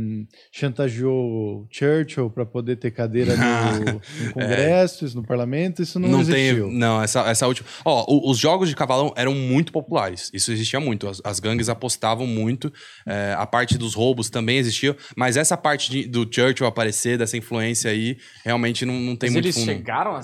chantageou 0.53 1.67
Churchill 1.71 2.29
para 2.31 2.45
poder 2.45 2.77
ter 2.77 2.91
cadeira 2.91 3.35
no, 3.37 3.95
no 4.27 4.33
Congresso, 4.33 5.05
isso 5.07 5.17
no 5.17 5.23
parlamento, 5.27 5.83
isso 5.83 5.99
não, 5.99 6.21
existiu. 6.21 6.69
tem. 6.69 6.77
Não, 6.79 7.03
essa, 7.03 7.21
essa 7.29 7.47
última. 7.47 7.67
Ó, 7.85 8.05
o- 8.09 8.31
os 8.31 8.39
jogos 8.39 8.69
de 8.69 8.77
cavalão 8.77 9.13
eram 9.17 9.33
muito 9.35 9.73
populares. 9.73 10.31
Isso 10.35 10.53
existia 10.53 10.79
muito. 10.81 11.09
As, 11.09 11.21
as 11.25 11.41
gangues 11.41 11.69
apostavam 11.69 12.27
muito. 12.27 12.71
é, 13.07 13.35
a 13.39 13.47
parte 13.47 13.79
dos 13.79 13.95
roubos 13.95 14.29
também 14.29 14.59
existia. 14.59 14.95
Mas 15.17 15.37
essa 15.37 15.57
parte 15.57 15.91
de- 15.91 16.07
do 16.07 16.29
Churchill 16.31 16.67
aparecer, 16.67 17.17
dessa 17.17 17.37
influência 17.37 17.91
aí, 17.91 18.19
realmente 18.45 18.85
não, 18.85 18.95
não 18.95 19.17
tem 19.17 19.29
Mas 19.31 19.35
muito 19.35 19.47
eles 19.47 19.55
fundo. 19.57 19.67
chegaram, 19.67 20.15
a, 20.17 20.21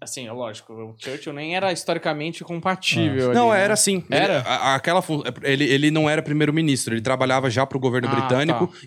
assim, 0.00 0.26
é 0.28 0.32
lógico, 0.32 0.72
o 0.72 0.94
Churchill 0.96 1.32
nem 1.32 1.56
era 1.56 1.72
historicamente 1.72 2.44
compatível. 2.44 3.32
Não, 3.34 3.50
ali, 3.50 3.58
né? 3.58 3.64
era 3.64 3.74
assim. 3.74 4.04
Era? 4.10 4.34
Ele, 4.38 4.42
a- 4.46 4.74
aquela 4.76 5.02
ele, 5.42 5.64
ele 5.64 5.90
não 5.90 6.08
era 6.08 6.22
primeiro-ministro, 6.22 6.94
ele 6.94 7.00
trabalhava 7.00 7.50
já 7.50 7.66
pro 7.66 7.78
governo 7.80 8.06
Ah, 8.08 8.10
britânico 8.10 8.27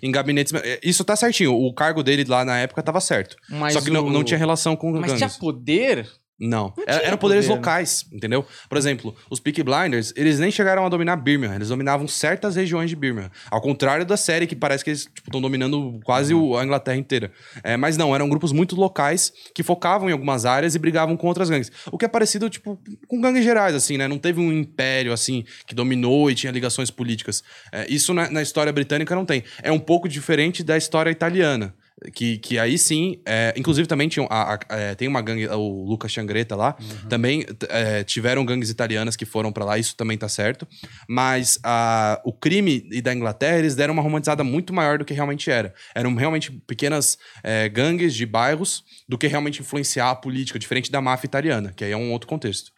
em 0.02 0.10
gabinetes. 0.12 0.52
é, 0.54 0.80
Isso 0.82 1.04
tá 1.04 1.14
certinho. 1.16 1.54
O 1.54 1.72
cargo 1.74 2.02
dele 2.02 2.24
lá 2.26 2.44
na 2.44 2.58
época 2.58 2.82
tava 2.82 3.00
certo. 3.00 3.36
Mas 3.48 3.72
Só 3.74 3.80
que 3.80 3.90
não, 3.90 4.06
o- 4.06 4.10
não 4.10 4.22
tinha 4.24 4.38
relação 4.38 4.74
com 4.76 4.90
Mas 4.92 5.12
gangues. 5.12 5.18
tinha 5.18 5.40
poder? 5.40 6.06
Não. 6.44 6.74
Era- 6.88 7.02
eram 7.04 7.16
poderes 7.16 7.44
poder, 7.46 7.54
né? 7.54 7.60
locais, 7.60 8.04
entendeu? 8.12 8.44
Por 8.68 8.76
exemplo, 8.76 9.14
os 9.30 9.38
Peaky 9.38 9.62
Blinders, 9.62 10.12
eles 10.16 10.40
nem 10.40 10.50
chegaram 10.50 10.84
a 10.84 10.88
dominar 10.88 11.14
Birmingham, 11.14 11.54
eles 11.54 11.68
dominavam 11.68 12.08
certas 12.08 12.56
regiões 12.56 12.90
de 12.90 12.96
Birmingham. 12.96 13.30
Ao 13.48 13.60
contrário 13.60 14.04
da 14.04 14.16
série, 14.16 14.46
que 14.48 14.56
parece 14.56 14.82
que 14.82 14.90
eles 14.90 15.08
estão 15.24 15.40
dominando 15.40 16.00
quase 16.04 16.34
o- 16.34 16.56
a 16.56 16.64
Inglaterra 16.64 16.96
inteira. 16.96 17.30
É, 17.62 17.76
mas 17.76 17.96
não, 17.96 18.12
eram 18.12 18.28
grupos 18.28 18.50
muito 18.50 18.74
locais 18.74 19.32
que 19.54 19.62
focavam 19.62 20.08
em 20.08 20.12
algumas 20.12 20.44
áreas 20.44 20.74
e 20.74 20.78
brigavam 20.80 21.16
com 21.16 21.28
outras 21.28 21.48
gangues. 21.48 21.70
O 21.92 21.96
que 21.96 22.04
é 22.04 22.08
parecido, 22.08 22.50
tipo, 22.50 22.76
com 23.06 23.20
gangues 23.20 23.44
gerais, 23.44 23.74
assim, 23.76 23.96
né? 23.96 24.08
Não 24.08 24.18
teve 24.18 24.40
um 24.40 24.52
império, 24.52 25.12
assim, 25.12 25.44
que 25.64 25.76
dominou 25.76 26.28
e 26.28 26.34
tinha 26.34 26.50
ligações 26.52 26.90
políticas. 26.90 27.44
É, 27.70 27.86
isso 27.88 28.12
na, 28.12 28.28
na 28.30 28.42
história 28.42 28.72
britânica 28.72 29.14
não 29.14 29.24
tem. 29.24 29.44
É 29.62 29.70
um 29.70 29.78
pouco 29.78 30.08
diferente 30.08 30.64
da 30.64 30.76
história 30.76 31.10
italiana. 31.10 31.72
Que, 32.14 32.38
que 32.38 32.58
aí 32.58 32.76
sim, 32.78 33.20
é, 33.24 33.54
inclusive 33.56 33.86
também 33.86 34.08
tinham, 34.08 34.26
a- 34.30 34.54
a- 34.54 34.58
é, 34.76 34.94
tem 34.94 35.06
uma 35.06 35.22
gangue, 35.22 35.46
o 35.48 35.84
Lucas 35.84 36.10
Changreta 36.10 36.56
lá, 36.56 36.76
também 37.08 37.42
t- 37.44 37.66
é, 37.70 38.02
tiveram 38.02 38.44
gangues 38.44 38.70
italianas 38.70 39.14
que 39.14 39.24
foram 39.24 39.52
pra 39.52 39.64
lá, 39.64 39.78
isso 39.78 39.94
também 39.96 40.18
tá 40.18 40.28
certo. 40.28 40.66
Mas 41.08 41.58
a, 41.62 42.20
o 42.24 42.32
crime 42.32 42.88
e 42.90 43.00
da 43.00 43.14
Inglaterra, 43.14 43.58
eles 43.58 43.74
deram 43.76 43.94
uma 43.94 44.02
romantizada 44.02 44.42
muito 44.42 44.72
maior 44.72 44.98
do 44.98 45.04
que 45.04 45.14
realmente 45.14 45.50
era. 45.50 45.72
Eram 45.94 46.14
realmente 46.14 46.50
pequenas 46.66 47.16
é, 47.42 47.68
gangues 47.68 48.14
de 48.14 48.26
bairros 48.26 48.82
do 49.08 49.16
que 49.16 49.26
realmente 49.28 49.60
influenciar 49.60 50.10
a 50.10 50.14
política, 50.16 50.58
diferente 50.58 50.90
da 50.90 51.00
máfia 51.00 51.26
italiana, 51.26 51.72
que 51.76 51.84
aí 51.84 51.92
é 51.92 51.96
um 51.96 52.10
outro 52.12 52.26
contexto. 52.28 52.70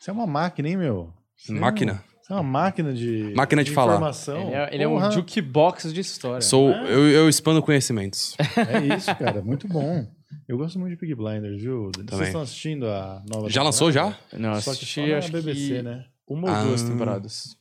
Isso 0.00 0.10
é 0.10 0.12
uma 0.12 0.26
máquina, 0.26 0.68
hein, 0.68 0.76
meu? 0.76 1.12
Isso 1.38 1.52
é 1.52 1.54
Máquina? 1.54 1.92
um- 1.92 2.15
é 2.30 2.34
uma 2.34 2.42
máquina 2.42 2.92
de, 2.92 3.32
Máquina 3.36 3.62
de 3.62 3.70
falar. 3.70 3.94
informação. 3.94 4.46
Ele 4.48 4.54
é, 4.54 4.74
ele 4.74 4.82
é 4.84 4.88
um 4.88 5.10
jukebox 5.10 5.92
de 5.92 6.00
história. 6.00 6.40
Sou, 6.40 6.70
eu, 6.70 7.08
eu 7.08 7.28
expando 7.28 7.62
conhecimentos. 7.62 8.36
É 8.56 8.94
isso, 8.96 9.14
cara. 9.16 9.42
Muito 9.42 9.68
bom. 9.68 10.06
Eu 10.48 10.56
gosto 10.58 10.78
muito 10.78 10.90
de 10.92 10.96
Pig 10.96 11.14
Blinders, 11.14 11.60
viu? 11.62 11.90
Vocês 11.94 12.06
Também. 12.06 12.26
estão 12.26 12.40
assistindo 12.42 12.86
a 12.88 13.22
nova 13.28 13.48
Já 13.50 13.62
lançou 13.62 13.90
já? 13.92 14.16
Não, 14.32 14.54
Só 14.60 14.70
que 14.72 14.76
assisti, 14.78 15.00
só 15.02 15.06
na 15.06 15.18
acho 15.18 15.32
BBC, 15.32 15.74
que 15.76 15.82
né? 15.82 16.04
uma 16.28 16.58
ou 16.60 16.66
duas 16.68 16.82
Ah. 16.82 16.86
temporadas. 16.88 17.56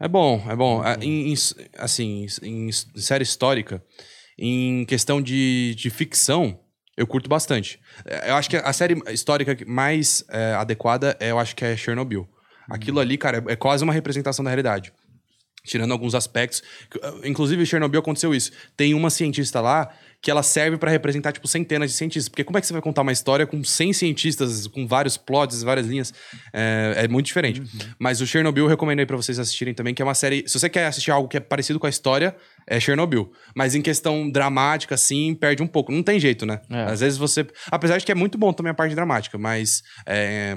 É 0.00 0.06
bom, 0.08 0.42
é 0.48 0.54
bom. 0.56 0.84
É, 0.84 0.96
em- 1.02 1.32
em- 1.32 1.34
assim, 1.76 2.26
em, 2.42 2.68
s- 2.68 2.86
série 2.96 3.22
histórica, 3.24 3.82
em 4.38 4.84
questão 4.84 5.20
de, 5.20 5.74
de 5.74 5.90
ficção, 5.90 6.58
eu 6.96 7.06
curto 7.06 7.28
bastante. 7.28 7.80
É, 8.04 8.30
Eu 8.30 8.36
acho 8.36 8.48
que 8.48 8.56
a 8.56 8.72
série 8.72 8.94
histórica 9.12 9.54
que 9.56 9.64
mais 9.64 10.24
é, 10.30 10.54
adequada, 10.54 11.16
é, 11.20 11.30
eu 11.30 11.38
acho 11.38 11.54
que 11.56 11.64
é 11.64 11.76
Chernobyl. 11.76 12.28
Aquilo 12.68 13.00
ali, 13.00 13.16
cara, 13.16 13.44
é, 13.48 13.52
é 13.52 13.56
quase 13.56 13.84
uma 13.84 13.92
representação 13.92 14.44
da 14.44 14.50
realidade. 14.50 14.92
Tirando 15.64 15.92
alguns 15.92 16.14
aspectos. 16.14 16.62
Inclusive, 17.24 17.60
em 17.60 17.66
Chernobyl 17.66 18.00
aconteceu 18.00 18.34
isso. 18.34 18.50
Tem 18.74 18.94
uma 18.94 19.10
cientista 19.10 19.60
lá 19.60 19.92
que 20.22 20.30
ela 20.30 20.42
serve 20.42 20.78
pra 20.78 20.90
representar, 20.90 21.30
tipo, 21.32 21.46
centenas 21.46 21.90
de 21.90 21.96
cientistas. 21.96 22.28
Porque 22.28 22.42
como 22.42 22.56
é 22.56 22.60
que 22.60 22.66
você 22.66 22.72
vai 22.72 22.80
contar 22.80 23.02
uma 23.02 23.12
história 23.12 23.46
com 23.46 23.62
100 23.62 23.92
cientistas, 23.92 24.66
com 24.66 24.86
vários 24.86 25.18
plots, 25.18 25.62
várias 25.62 25.86
linhas? 25.86 26.14
É, 26.54 26.94
é 27.04 27.08
muito 27.08 27.26
diferente. 27.26 27.62
Mas 27.98 28.20
o 28.20 28.26
Chernobyl 28.26 28.64
eu 28.64 28.68
recomendo 28.68 29.00
aí 29.00 29.06
pra 29.06 29.16
vocês 29.16 29.38
assistirem 29.38 29.74
também, 29.74 29.92
que 29.92 30.00
é 30.00 30.04
uma 30.04 30.14
série... 30.14 30.44
Se 30.46 30.58
você 30.58 30.70
quer 30.70 30.86
assistir 30.86 31.10
algo 31.10 31.28
que 31.28 31.36
é 31.36 31.40
parecido 31.40 31.78
com 31.78 31.86
a 31.86 31.90
história, 31.90 32.34
é 32.66 32.80
Chernobyl. 32.80 33.30
Mas 33.54 33.74
em 33.74 33.82
questão 33.82 34.30
dramática, 34.30 34.94
assim, 34.94 35.34
perde 35.34 35.62
um 35.62 35.66
pouco. 35.66 35.92
Não 35.92 36.02
tem 36.02 36.18
jeito, 36.18 36.46
né? 36.46 36.60
É. 36.70 36.84
Às 36.84 37.00
vezes 37.00 37.18
você... 37.18 37.46
Apesar 37.70 37.98
de 37.98 38.06
que 38.06 38.12
é 38.12 38.14
muito 38.14 38.38
bom 38.38 38.52
também 38.52 38.70
a 38.70 38.74
parte 38.74 38.94
dramática, 38.94 39.36
mas... 39.36 39.82
é, 40.06 40.56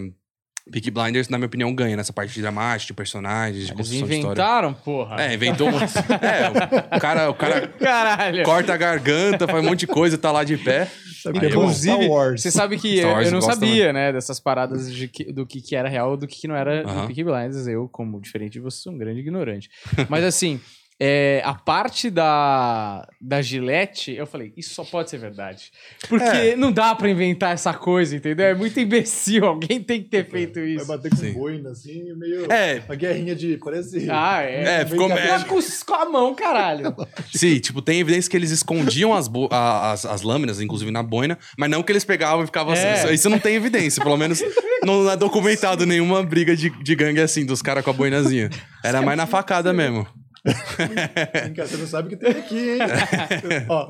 Peaky 0.71 0.91
Blinders, 0.91 1.27
na 1.29 1.37
minha 1.37 1.47
opinião, 1.47 1.73
ganha 1.73 1.95
nessa 1.95 2.11
parte 2.13 2.33
de 2.33 2.41
dramática, 2.41 2.87
de 2.87 2.93
personagens, 2.93 3.65
de 3.67 3.71
Eles 3.71 3.77
construção 3.77 4.07
de 4.07 4.13
história. 4.15 4.27
inventaram, 4.41 4.73
porra. 4.73 5.21
É, 5.21 5.33
inventou 5.33 5.69
um... 5.69 5.71
É, 6.21 6.95
o 6.95 6.99
cara, 6.99 7.29
o 7.29 7.33
cara 7.33 7.67
Caralho. 7.79 8.43
corta 8.43 8.73
a 8.73 8.77
garganta, 8.77 9.47
faz 9.47 9.63
um 9.63 9.67
monte 9.69 9.79
de 9.81 9.87
coisa, 9.87 10.17
tá 10.17 10.31
lá 10.31 10.43
de 10.43 10.57
pé. 10.57 10.87
Sabe 11.23 11.39
Aí? 11.39 11.47
Inclusive, 11.49 11.95
Star 11.95 12.09
Wars. 12.09 12.41
Você 12.41 12.51
sabe 12.51 12.77
que 12.77 12.97
eu, 12.99 13.09
eu 13.21 13.31
não 13.31 13.41
sabia, 13.41 13.91
né, 13.93 14.11
dessas 14.11 14.39
paradas 14.39 14.91
de 14.91 15.07
que- 15.07 15.31
do 15.31 15.45
que, 15.45 15.61
que 15.61 15.75
era 15.75 15.87
real 15.89 16.15
do 16.17 16.27
que, 16.27 16.41
que 16.41 16.47
não 16.47 16.55
era 16.55 16.81
Aham. 16.87 17.01
do 17.01 17.07
Peaky 17.07 17.23
Blinders. 17.23 17.67
Eu, 17.67 17.87
como 17.89 18.19
diferente 18.19 18.53
de 18.53 18.59
você, 18.59 18.77
sou 18.81 18.93
um 18.93 18.97
grande 18.97 19.19
ignorante. 19.19 19.69
Mas 20.09 20.23
assim, 20.23 20.59
é, 21.03 21.41
a 21.43 21.55
parte 21.55 22.11
da, 22.11 23.07
da 23.19 23.41
Gillette, 23.41 24.11
eu 24.13 24.27
falei, 24.27 24.53
isso 24.55 24.75
só 24.75 24.83
pode 24.83 25.09
ser 25.09 25.17
verdade. 25.17 25.71
Porque 26.07 26.23
É. 26.23 26.55
não 26.55 26.71
dá 26.71 26.93
pra 26.93 27.09
inventar 27.09 27.53
essa 27.55 27.73
coisa, 27.73 28.15
entendeu? 28.15 28.45
É 28.45 28.53
muito 28.53 28.79
imbecil. 28.79 29.45
Alguém 29.45 29.81
tem 29.81 30.03
que 30.03 30.09
ter 30.09 30.29
feito 30.29 30.59
Vai 30.59 30.69
isso. 30.69 30.85
bater 30.85 31.09
com 31.09 31.15
Sim. 31.15 31.33
boina, 31.33 31.71
assim, 31.71 32.13
meio. 32.15 32.51
É. 32.51 32.83
A 32.87 32.93
guerrinha 32.93 33.35
de. 33.35 33.57
Parece. 33.57 34.07
Ah, 34.11 34.43
é. 34.43 34.81
É, 34.81 34.85
ficou... 34.85 35.09
Mas 35.09 35.43
com, 35.45 35.59
com 35.87 35.95
a 35.95 36.05
mão, 36.07 36.35
caralho. 36.35 36.95
Sim, 37.33 37.57
tipo, 37.59 37.81
tem 37.81 37.99
evidência 37.99 38.29
que 38.29 38.37
eles 38.37 38.51
escondiam 38.51 39.11
as, 39.11 39.27
bo- 39.27 39.49
a- 39.51 39.93
as, 39.93 40.05
as 40.05 40.21
lâminas, 40.21 40.61
inclusive 40.61 40.91
na 40.91 41.01
boina, 41.01 41.35
mas 41.57 41.67
não 41.69 41.81
que 41.81 41.91
eles 41.91 42.05
pegavam 42.05 42.43
e 42.43 42.45
ficavam 42.45 42.75
É. 42.75 42.93
assim. 42.93 43.11
Isso 43.11 43.27
não 43.27 43.39
tem 43.39 43.55
evidência, 43.55 44.03
pelo 44.03 44.17
menos 44.17 44.39
não 44.85 45.09
é 45.09 45.17
documentado 45.17 45.83
nenhuma 45.87 46.21
briga 46.21 46.55
de, 46.55 46.69
de 46.69 46.95
gangue 46.95 47.21
assim, 47.21 47.43
dos 47.43 47.61
caras 47.63 47.83
com 47.83 47.89
a 47.89 47.93
boinazinha. 47.93 48.51
Era 48.83 49.01
mais 49.01 49.17
na 49.17 49.25
facada 49.25 49.73
mesmo. 49.73 50.05
Vem 51.43 51.53
cá, 51.53 51.65
você 51.67 51.77
não 51.77 51.85
sabe 51.87 52.07
o 52.07 52.09
que 52.09 52.17
tem 52.17 52.31
aqui, 52.31 52.71
hein? 52.71 52.79
Ó. 53.69 53.89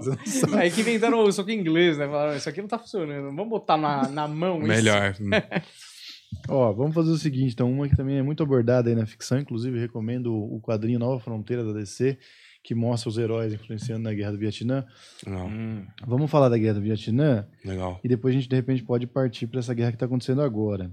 Aí 0.57 0.69
que 0.71 0.81
inventaram 0.81 1.23
o 1.23 1.31
soco 1.31 1.49
inglês, 1.51 1.97
né? 1.97 2.05
Falaram, 2.05 2.35
isso 2.35 2.49
aqui 2.49 2.61
não 2.61 2.67
tá 2.67 2.77
funcionando. 2.77 3.23
Vamos 3.35 3.49
botar 3.49 3.77
na, 3.77 4.07
na 4.09 4.27
mão 4.27 4.57
isso. 4.59 4.67
Melhor. 4.67 5.15
Ó, 6.47 6.71
vamos 6.73 6.93
fazer 6.95 7.11
o 7.11 7.17
seguinte, 7.17 7.53
então, 7.53 7.69
uma 7.71 7.87
que 7.89 7.95
também 7.95 8.17
é 8.17 8.23
muito 8.23 8.41
abordada 8.41 8.89
aí 8.89 8.95
na 8.95 9.05
ficção, 9.05 9.37
inclusive 9.37 9.77
recomendo 9.79 10.33
o 10.33 10.61
quadrinho 10.61 10.97
Nova 10.97 11.19
Fronteira 11.19 11.63
da 11.63 11.73
DC, 11.73 12.17
que 12.63 12.73
mostra 12.73 13.09
os 13.09 13.17
heróis 13.17 13.51
influenciando 13.53 14.03
na 14.03 14.13
Guerra 14.13 14.31
do 14.31 14.37
Vietnã. 14.37 14.85
Não, 15.25 15.47
Hum. 15.47 15.85
Vamos 16.07 16.31
falar 16.31 16.47
da 16.47 16.57
Guerra 16.57 16.75
do 16.75 16.81
Vietnã 16.81 17.45
legal. 17.65 17.99
e 18.03 18.07
depois 18.07 18.33
a 18.33 18.37
gente, 18.37 18.47
de 18.49 18.55
repente, 18.55 18.81
pode 18.83 19.07
partir 19.07 19.47
para 19.47 19.59
essa 19.59 19.73
guerra 19.73 19.91
que 19.91 19.95
está 19.97 20.05
acontecendo 20.05 20.41
agora. 20.41 20.89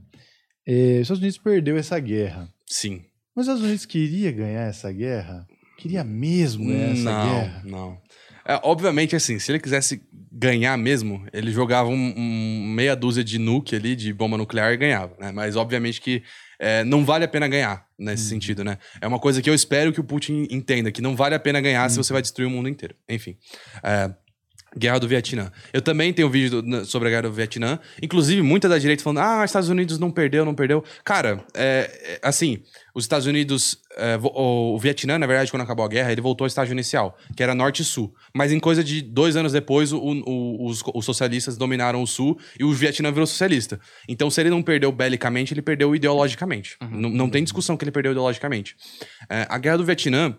É, 0.66 0.94
os 0.96 1.02
Estados 1.02 1.20
Unidos 1.20 1.38
perdeu 1.38 1.76
essa 1.76 1.98
guerra. 2.00 2.48
Sim. 2.66 3.04
Mas 3.38 3.46
os 3.46 3.52
Estados 3.54 3.62
Unidos 3.62 3.86
queria 3.86 4.32
ganhar 4.32 4.62
essa 4.68 4.90
guerra? 4.90 5.46
Queria 5.76 6.02
mesmo 6.02 6.66
ganhar 6.66 6.90
essa 6.90 7.04
não, 7.04 7.30
guerra? 7.40 7.62
não. 7.64 7.98
É, 8.44 8.58
obviamente, 8.64 9.14
assim, 9.14 9.38
se 9.38 9.52
ele 9.52 9.60
quisesse 9.60 10.02
ganhar 10.32 10.76
mesmo, 10.76 11.24
ele 11.32 11.52
jogava 11.52 11.88
um, 11.88 12.14
um 12.16 12.66
meia 12.74 12.96
dúzia 12.96 13.22
de 13.22 13.38
nuke 13.38 13.76
ali, 13.76 13.94
de 13.94 14.12
bomba 14.12 14.36
nuclear 14.36 14.72
e 14.72 14.76
ganhava, 14.76 15.14
né? 15.20 15.30
Mas 15.30 15.54
obviamente 15.54 16.00
que 16.00 16.20
é, 16.58 16.82
não 16.82 17.04
vale 17.04 17.24
a 17.24 17.28
pena 17.28 17.46
ganhar 17.46 17.86
nesse 17.96 18.24
Uhum. 18.24 18.28
sentido, 18.30 18.64
né? 18.64 18.76
É 19.00 19.06
uma 19.06 19.20
coisa 19.20 19.40
que 19.40 19.48
eu 19.48 19.54
espero 19.54 19.92
que 19.92 20.00
o 20.00 20.04
Putin 20.04 20.48
entenda, 20.50 20.90
que 20.90 21.00
não 21.00 21.14
vale 21.14 21.36
a 21.36 21.38
pena 21.38 21.60
ganhar 21.60 21.84
Uhum. 21.84 21.90
se 21.90 21.96
você 21.96 22.12
vai 22.12 22.22
destruir 22.22 22.46
o 22.46 22.50
mundo 22.50 22.68
inteiro. 22.68 22.96
Enfim. 23.08 23.36
É, 23.84 24.10
Guerra 24.76 24.98
do 25.00 25.08
Vietnã. 25.08 25.50
Eu 25.72 25.80
também 25.80 26.12
tenho 26.12 26.28
vídeo 26.28 26.60
do- 26.60 26.84
sobre 26.84 27.08
a 27.08 27.10
Guerra 27.10 27.22
do 27.22 27.32
Vietnã. 27.32 27.78
Inclusive, 28.02 28.42
muita 28.42 28.68
da 28.68 28.76
direita 28.78 29.02
falando: 29.02 29.18
ah, 29.20 29.38
os 29.38 29.44
Estados 29.46 29.70
Unidos 29.70 29.98
não 29.98 30.10
perdeu, 30.10 30.44
não 30.44 30.54
perdeu. 30.54 30.84
Cara, 31.02 31.42
é, 31.54 31.90
é, 32.02 32.20
assim, 32.22 32.62
os 32.98 33.04
Estados 33.04 33.26
Unidos. 33.26 33.78
vo- 34.20 34.32
o, 34.34 34.74
o 34.74 34.78
Vietnã, 34.78 35.18
na 35.18 35.26
verdade, 35.26 35.50
quando 35.50 35.62
acabou 35.62 35.84
a 35.84 35.88
guerra, 35.88 36.12
ele 36.12 36.20
voltou 36.20 36.44
ao 36.44 36.46
estágio 36.48 36.72
inicial, 36.72 37.16
que 37.36 37.42
era 37.42 37.54
norte 37.54 37.82
e 37.82 37.84
sul. 37.84 38.14
Mas 38.34 38.52
em 38.52 38.60
coisa 38.60 38.82
de 38.84 39.00
dois 39.02 39.36
anos 39.36 39.52
depois, 39.52 39.92
o- 39.92 39.98
o- 39.98 40.66
os, 40.66 40.82
os 40.94 41.04
socialistas 41.04 41.56
dominaram 41.56 42.02
o 42.02 42.06
sul 42.06 42.38
e 42.58 42.64
o 42.64 42.72
Vietnã 42.72 43.10
virou 43.10 43.26
socialista. 43.26 43.80
Então, 44.08 44.30
se 44.30 44.40
ele 44.40 44.50
não 44.50 44.62
perdeu 44.62 44.92
belicamente, 44.92 45.54
ele 45.54 45.62
perdeu 45.62 45.94
ideologicamente. 45.96 46.76
Não, 46.90 47.08
não 47.10 47.30
tem 47.30 47.42
discussão 47.42 47.76
que 47.76 47.84
ele 47.84 47.90
perdeu 47.92 48.12
ideologicamente. 48.12 48.76
É, 49.30 49.46
a 49.48 49.58
Guerra 49.58 49.78
do 49.78 49.84
Vietnã. 49.84 50.36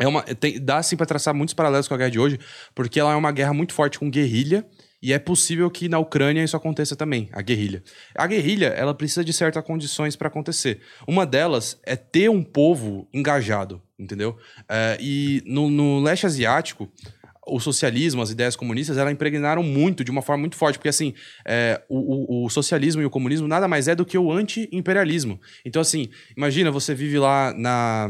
É 0.00 0.08
uma, 0.08 0.22
tem, 0.22 0.58
dá 0.58 0.82
sim 0.82 0.96
pra 0.96 1.04
traçar 1.04 1.34
muitos 1.34 1.52
paralelos 1.54 1.86
com 1.86 1.92
a 1.92 1.98
guerra 1.98 2.10
de 2.10 2.18
hoje, 2.18 2.38
porque 2.74 2.98
ela 2.98 3.12
é 3.12 3.16
uma 3.16 3.30
guerra 3.30 3.52
muito 3.52 3.74
forte 3.74 3.98
com 3.98 4.08
guerrilha, 4.10 4.64
e 5.04 5.12
é 5.12 5.18
possível 5.18 5.70
que 5.70 5.88
na 5.88 5.98
Ucrânia 5.98 6.42
isso 6.42 6.56
aconteça 6.56 6.96
também, 6.96 7.28
a 7.32 7.42
guerrilha. 7.42 7.82
A 8.14 8.26
guerrilha, 8.26 8.68
ela 8.68 8.94
precisa 8.94 9.22
de 9.22 9.32
certas 9.32 9.62
condições 9.62 10.16
para 10.16 10.28
acontecer. 10.28 10.80
Uma 11.06 11.26
delas 11.26 11.78
é 11.84 11.94
ter 11.94 12.30
um 12.30 12.42
povo 12.42 13.06
engajado, 13.12 13.82
entendeu? 13.98 14.36
É, 14.68 14.96
e 15.00 15.42
no, 15.44 15.68
no 15.68 16.00
leste 16.00 16.24
asiático, 16.24 16.90
o 17.46 17.60
socialismo, 17.60 18.22
as 18.22 18.30
ideias 18.30 18.56
comunistas, 18.56 18.96
elas 18.96 19.12
impregnaram 19.12 19.62
muito, 19.62 20.02
de 20.02 20.10
uma 20.10 20.22
forma 20.22 20.40
muito 20.40 20.56
forte, 20.56 20.78
porque 20.78 20.88
assim, 20.88 21.12
é, 21.46 21.82
o, 21.90 22.42
o- 22.42 22.46
o 22.46 22.48
socialismo 22.48 23.02
e 23.02 23.04
o 23.04 23.10
comunismo 23.10 23.46
nada 23.46 23.68
mais 23.68 23.86
é 23.86 23.94
do 23.94 24.06
que 24.06 24.16
o 24.16 24.32
anti-imperialismo. 24.32 25.38
Então 25.64 25.82
assim, 25.82 26.08
imagina, 26.34 26.70
você 26.70 26.94
vive 26.94 27.18
lá 27.18 27.52
na 27.54 28.08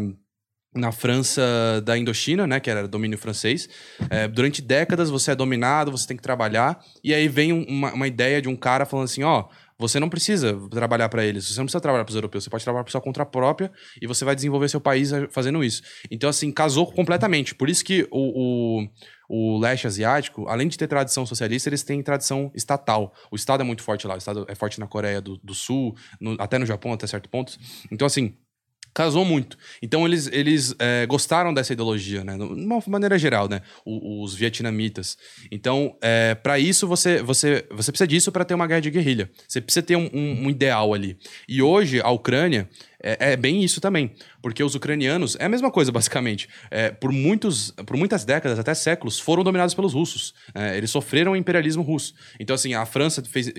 na 0.75 0.91
França 0.93 1.43
da 1.85 1.97
Indochina, 1.97 2.47
né, 2.47 2.59
que 2.61 2.69
era 2.71 2.89
domínio 2.89 3.17
francês. 3.17 3.69
É, 4.11 4.27
durante 4.29 4.61
décadas 4.61 5.09
você 5.11 5.31
é 5.31 5.35
dominado, 5.35 5.91
você 5.91 6.07
tem 6.07 6.17
que 6.17 6.23
trabalhar, 6.23 6.81
e 7.03 7.15
aí 7.15 7.29
vem 7.29 7.53
um- 7.53 7.65
uma, 7.69 7.93
uma 7.93 8.07
ideia 8.09 8.43
de 8.43 8.49
um 8.49 8.57
cara 8.57 8.85
falando 8.85 9.05
assim, 9.05 9.23
ó, 9.23 9.45
você 9.79 9.99
não 9.99 10.09
precisa 10.09 10.57
trabalhar 10.71 11.09
para 11.09 11.25
eles, 11.25 11.47
você 11.47 11.59
não 11.59 11.65
precisa 11.67 11.81
trabalhar 11.81 12.05
para 12.05 12.11
os 12.11 12.17
europeus, 12.17 12.45
você 12.45 12.51
pode 12.51 12.63
trabalhar 12.63 12.85
por 12.85 12.91
sua 12.93 13.01
conta 13.01 13.25
própria 13.27 13.73
e 14.01 14.07
você 14.07 14.25
vai 14.25 14.35
desenvolver 14.35 14.69
seu 14.69 14.81
país 14.81 15.13
eh, 15.13 15.27
fazendo 15.31 15.65
isso. 15.65 15.83
Então, 16.11 16.31
assim, 16.31 16.51
casou 16.53 16.87
completamente. 16.93 17.55
Por 17.57 17.69
isso 17.69 17.85
que 17.85 18.07
o, 18.11 18.81
o, 18.81 18.89
o 19.29 19.59
leste 19.59 19.87
asiático, 19.89 20.47
além 20.49 20.69
de 20.69 20.79
ter 20.79 20.87
tradição 20.87 21.27
socialista, 21.27 21.69
eles 21.69 21.83
têm 21.83 22.01
tradição 22.05 22.53
estatal. 22.55 23.13
O 23.33 23.37
Estado 23.37 23.63
é 23.63 23.65
muito 23.65 23.83
forte 23.83 24.07
lá, 24.07 24.15
o 24.15 24.19
Estado 24.19 24.45
é 24.49 24.55
forte 24.55 24.79
na 24.79 24.87
Coreia 24.87 25.21
do, 25.21 25.39
do 25.43 25.55
Sul, 25.55 25.97
no- 26.21 26.37
até 26.39 26.57
no 26.57 26.67
Japão, 26.67 26.93
até 26.93 27.07
certo 27.09 27.29
ponto. 27.29 27.57
Então, 27.91 28.07
assim, 28.07 28.37
casou 28.95 29.25
muito. 29.25 29.59
Então 29.83 30.07
eles, 30.07 30.29
eles 30.33 30.75
é, 30.79 31.05
gostaram 31.07 31.53
dessa 31.53 31.73
ideologia, 31.73 32.23
né? 32.23 32.37
De 32.37 32.43
uma 32.45 32.81
maneira 32.87 33.19
geral, 33.19 33.49
né? 33.49 33.61
Os 33.85 34.35
vietnamitas. 34.35 35.19
Então, 35.51 35.97
é, 36.01 36.35
para 36.35 36.59
isso 36.59 36.87
você, 36.87 37.21
você 37.23 37.67
você 37.71 37.91
precisa 37.91 38.07
disso 38.07 38.31
para 38.33 38.45
ter 38.45 38.55
uma 38.55 38.67
guerra 38.67 38.81
de 38.81 38.91
guerrilha. 38.91 39.31
Você 39.49 39.61
precisa 39.61 39.83
ter 39.85 39.97
um, 39.97 40.09
um- 40.13 40.45
um 40.47 40.51
ideal 40.51 40.95
ali. 40.95 41.19
E 41.49 41.61
hoje 41.61 42.01
a 42.01 42.11
Ucrânia 42.11 42.69
é, 43.05 43.33
é 43.33 43.37
bem 43.37 43.63
isso 43.63 43.81
também, 43.81 44.13
porque 44.41 44.65
os 44.65 44.75
ucranianos 44.75 45.37
é 45.39 45.45
a 45.45 45.49
mesma 45.49 45.71
coisa 45.71 45.93
basicamente. 45.93 46.49
É, 46.71 46.91
por 46.91 47.13
muitos 47.13 47.71
por 47.87 47.97
muitas 47.97 48.25
décadas 48.25 48.59
até 48.59 48.73
séculos 48.73 49.21
foram 49.21 49.45
dominados 49.45 49.75
pelos 49.75 49.93
russos. 49.93 50.35
É, 50.55 50.77
eles 50.77 50.91
sofreram 50.91 51.33
o 51.33 51.37
imperialismo 51.37 51.83
russo. 51.83 52.15
Então 52.41 52.55
assim 52.55 52.73
a 52.73 52.87
França 52.87 53.23
fez 53.23 53.53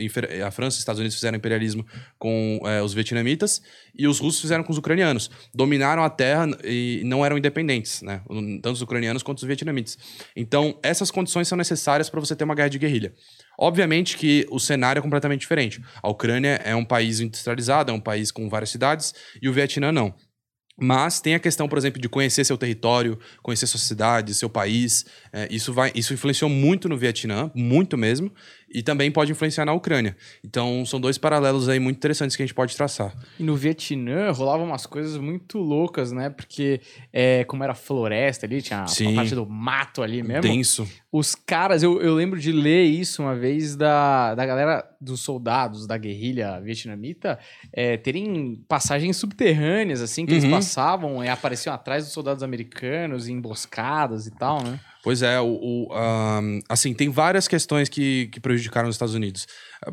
a 0.44 0.50
França 0.50 0.76
e 0.76 0.78
os 0.78 0.80
Estados 0.80 1.00
Unidos 1.00 1.16
fizeram 1.16 1.38
imperialismo 1.38 1.86
com 2.18 2.60
é, 2.66 2.82
os 2.82 2.94
vietnamitas 2.94 3.62
e 3.98 4.08
os 4.08 4.20
russos 4.20 4.42
fizeram 4.42 4.64
com 4.64 4.72
os 4.72 4.80
ucranianos. 4.80 5.30
Dominaram 5.54 6.04
a 6.04 6.10
terra 6.10 6.48
e 6.64 7.02
não 7.06 7.24
eram 7.24 7.38
independentes, 7.38 8.02
né? 8.02 8.22
Tanto 8.62 8.72
os 8.72 8.82
ucranianos 8.82 9.22
quanto 9.22 9.38
os 9.38 9.44
vietnamitas. 9.44 9.98
Então, 10.36 10.78
essas 10.82 11.12
condições 11.12 11.48
são 11.48 11.58
necessárias 11.58 12.10
para 12.10 12.20
você 12.20 12.36
ter 12.36 12.44
uma 12.44 12.56
guerra 12.56 12.70
de 12.70 12.80
guerrilha. 12.80 13.14
Obviamente 13.60 14.18
que 14.18 14.46
o 14.50 14.60
cenário 14.60 15.00
é 15.00 15.02
completamente 15.02 15.42
diferente. 15.42 15.82
A 16.02 16.10
Ucrânia 16.10 16.62
é 16.64 16.76
um 16.76 16.86
país 16.86 17.20
industrializado, 17.20 17.92
é 17.92 17.94
um 17.94 18.00
país 18.00 18.32
com 18.32 18.50
várias 18.50 18.70
cidades, 18.70 19.14
e 19.42 19.50
o 19.50 19.54
Vietnã 19.54 19.92
não. 19.92 20.14
Mas 20.78 21.22
tem 21.22 21.34
a 21.36 21.40
questão, 21.40 21.70
por 21.70 21.78
exemplo, 21.78 22.02
de 22.02 22.10
conhecer 22.10 22.44
seu 22.44 22.58
território, 22.58 23.18
conhecer 23.42 23.66
sua 23.66 23.80
cidade, 23.80 24.34
seu 24.34 24.50
país. 24.50 25.06
É, 25.32 25.48
isso, 25.50 25.72
vai, 25.72 25.92
isso 25.96 26.14
influenciou 26.14 26.50
muito 26.50 26.90
no 26.90 26.98
Vietnã, 26.98 27.50
muito 27.56 27.98
mesmo, 27.98 28.32
e 28.74 28.82
também 28.84 29.12
pode 29.12 29.32
influenciar 29.32 29.66
na 29.66 29.74
Ucrânia. 29.74 30.16
Então, 30.44 30.86
são 30.86 31.00
dois 31.00 31.18
paralelos 31.18 31.70
aí 31.70 31.80
muito 31.80 31.98
interessantes 31.98 32.36
que 32.36 32.44
a 32.44 32.46
gente 32.46 32.54
pode 32.56 32.76
traçar. 32.76 33.14
E 33.40 33.44
no 33.44 33.56
Vietnã 33.56 34.32
rolavam 34.32 34.66
umas 34.66 34.86
coisas 34.86 35.18
muito 35.18 35.58
loucas, 35.60 36.12
né? 36.12 36.30
Porque 36.30 36.82
é, 37.14 37.44
como 37.46 37.64
era 37.64 37.74
floresta 37.74 38.46
ali, 38.46 38.62
tinha 38.62 38.82
a 38.84 38.88
Sim. 38.88 39.16
parte 39.16 39.36
do 39.36 39.46
mato 39.46 40.02
ali 40.02 40.22
mesmo. 40.24 40.42
Denso. 40.42 40.88
Os 41.12 41.34
caras, 41.36 41.82
eu, 41.84 42.02
eu 42.02 42.14
lembro 42.16 42.40
de 42.40 42.52
ler 42.52 42.84
isso 42.84 43.22
uma 43.22 43.36
vez 43.36 43.76
da, 43.76 44.36
da 44.36 44.46
galera 44.46 44.86
dos 45.00 45.22
soldados 45.22 45.88
da 45.88 45.98
guerrilha 45.98 46.60
vietnamita 46.60 47.40
é, 47.72 47.96
terem 47.96 48.62
passagens 48.68 49.16
subterrâneas, 49.18 50.02
assim, 50.02 50.26
que 50.26 50.34
eles 50.34 50.44
Uhum. 50.44 50.52
passavam 50.52 51.24
e 51.24 51.30
apareciam 51.30 51.74
atrás 51.74 52.04
dos 52.04 52.14
soldados 52.14 52.44
americanos, 52.44 53.28
em 53.30 53.36
emboscadas 53.36 54.28
e 54.28 54.32
tal, 54.32 54.62
né? 54.64 54.80
Pois 55.06 55.22
é, 55.22 55.40
o, 55.40 55.46
o, 55.46 55.94
ahn, 55.94 56.62
assim, 56.68 56.92
tem 56.92 57.10
várias 57.12 57.48
questões 57.48 57.88
que, 57.88 58.26
que 58.32 58.40
prejudicaram 58.40 58.90
os 58.90 58.96
Estados 58.96 59.14
Unidos. 59.14 59.46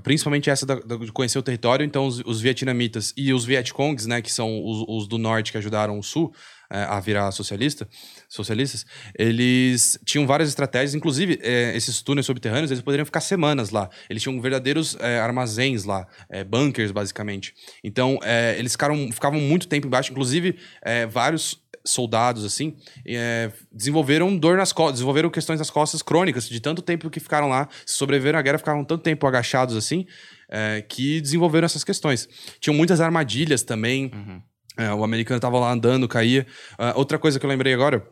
Principalmente 0.02 0.48
essa 0.48 0.64
da- 0.64 0.76
da- 0.80 0.96
de 0.96 1.12
conhecer 1.12 1.38
o 1.38 1.42
território. 1.42 1.84
Então, 1.84 2.06
os, 2.06 2.20
os 2.24 2.40
vietnamitas 2.40 3.12
e 3.14 3.30
os 3.30 3.44
Vietcongs, 3.44 4.06
né, 4.08 4.22
que 4.22 4.32
são 4.32 4.64
os, 4.64 4.86
os 4.88 5.06
do 5.06 5.18
norte 5.18 5.52
que 5.52 5.58
ajudaram 5.58 5.98
o 5.98 6.02
sul 6.02 6.32
eh, 6.70 6.84
a 6.88 6.98
virar 6.98 7.30
socialista, 7.30 7.86
socialistas, 8.26 8.86
eles 9.18 9.98
tinham 10.06 10.26
várias 10.26 10.48
estratégias. 10.48 10.94
Inclusive, 10.94 11.38
eh, 11.42 11.76
esses 11.76 12.00
túneis 12.00 12.24
subterrâneos, 12.24 12.70
eles 12.70 12.82
poderiam 12.82 13.04
ficar 13.04 13.20
semanas 13.20 13.68
lá. 13.68 13.90
Eles 14.08 14.22
tinham 14.22 14.40
verdadeiros 14.40 14.96
eh, 14.98 15.18
armazéns 15.20 15.84
lá, 15.84 16.06
eh, 16.30 16.42
bunkers, 16.42 16.90
basicamente. 16.90 17.52
Então, 17.84 18.18
eh, 18.22 18.56
eles 18.58 18.72
ficaram, 18.72 19.12
ficavam 19.12 19.38
muito 19.40 19.68
tempo 19.68 19.86
embaixo. 19.86 20.10
Inclusive, 20.10 20.56
eh, 20.82 21.04
vários 21.04 21.60
soldados, 21.84 22.44
assim, 22.44 22.76
é, 23.06 23.50
desenvolveram 23.72 24.36
dor 24.36 24.56
nas 24.56 24.72
costas, 24.72 24.94
desenvolveram 24.94 25.30
questões 25.30 25.58
nas 25.58 25.70
costas 25.70 26.02
crônicas, 26.02 26.48
de 26.48 26.60
tanto 26.60 26.80
tempo 26.82 27.10
que 27.10 27.18
ficaram 27.20 27.48
lá, 27.48 27.68
sobreviveram 27.84 28.38
à 28.38 28.42
guerra, 28.42 28.58
ficaram 28.58 28.84
tanto 28.84 29.02
tempo 29.02 29.26
agachados 29.26 29.76
assim, 29.76 30.06
é, 30.48 30.82
que 30.88 31.20
desenvolveram 31.20 31.66
essas 31.66 31.84
questões. 31.84 32.28
Tinham 32.60 32.74
muitas 32.74 33.00
armadilhas 33.00 33.62
também. 33.62 34.10
É, 34.76 34.92
o 34.92 35.04
americano 35.04 35.36
estava 35.38 35.58
lá 35.58 35.70
andando, 35.72 36.08
caía. 36.08 36.46
Ah, 36.78 36.94
outra 36.96 37.18
coisa 37.18 37.38
que 37.38 37.44
eu 37.44 37.50
lembrei 37.50 37.74
agora. 37.74 38.06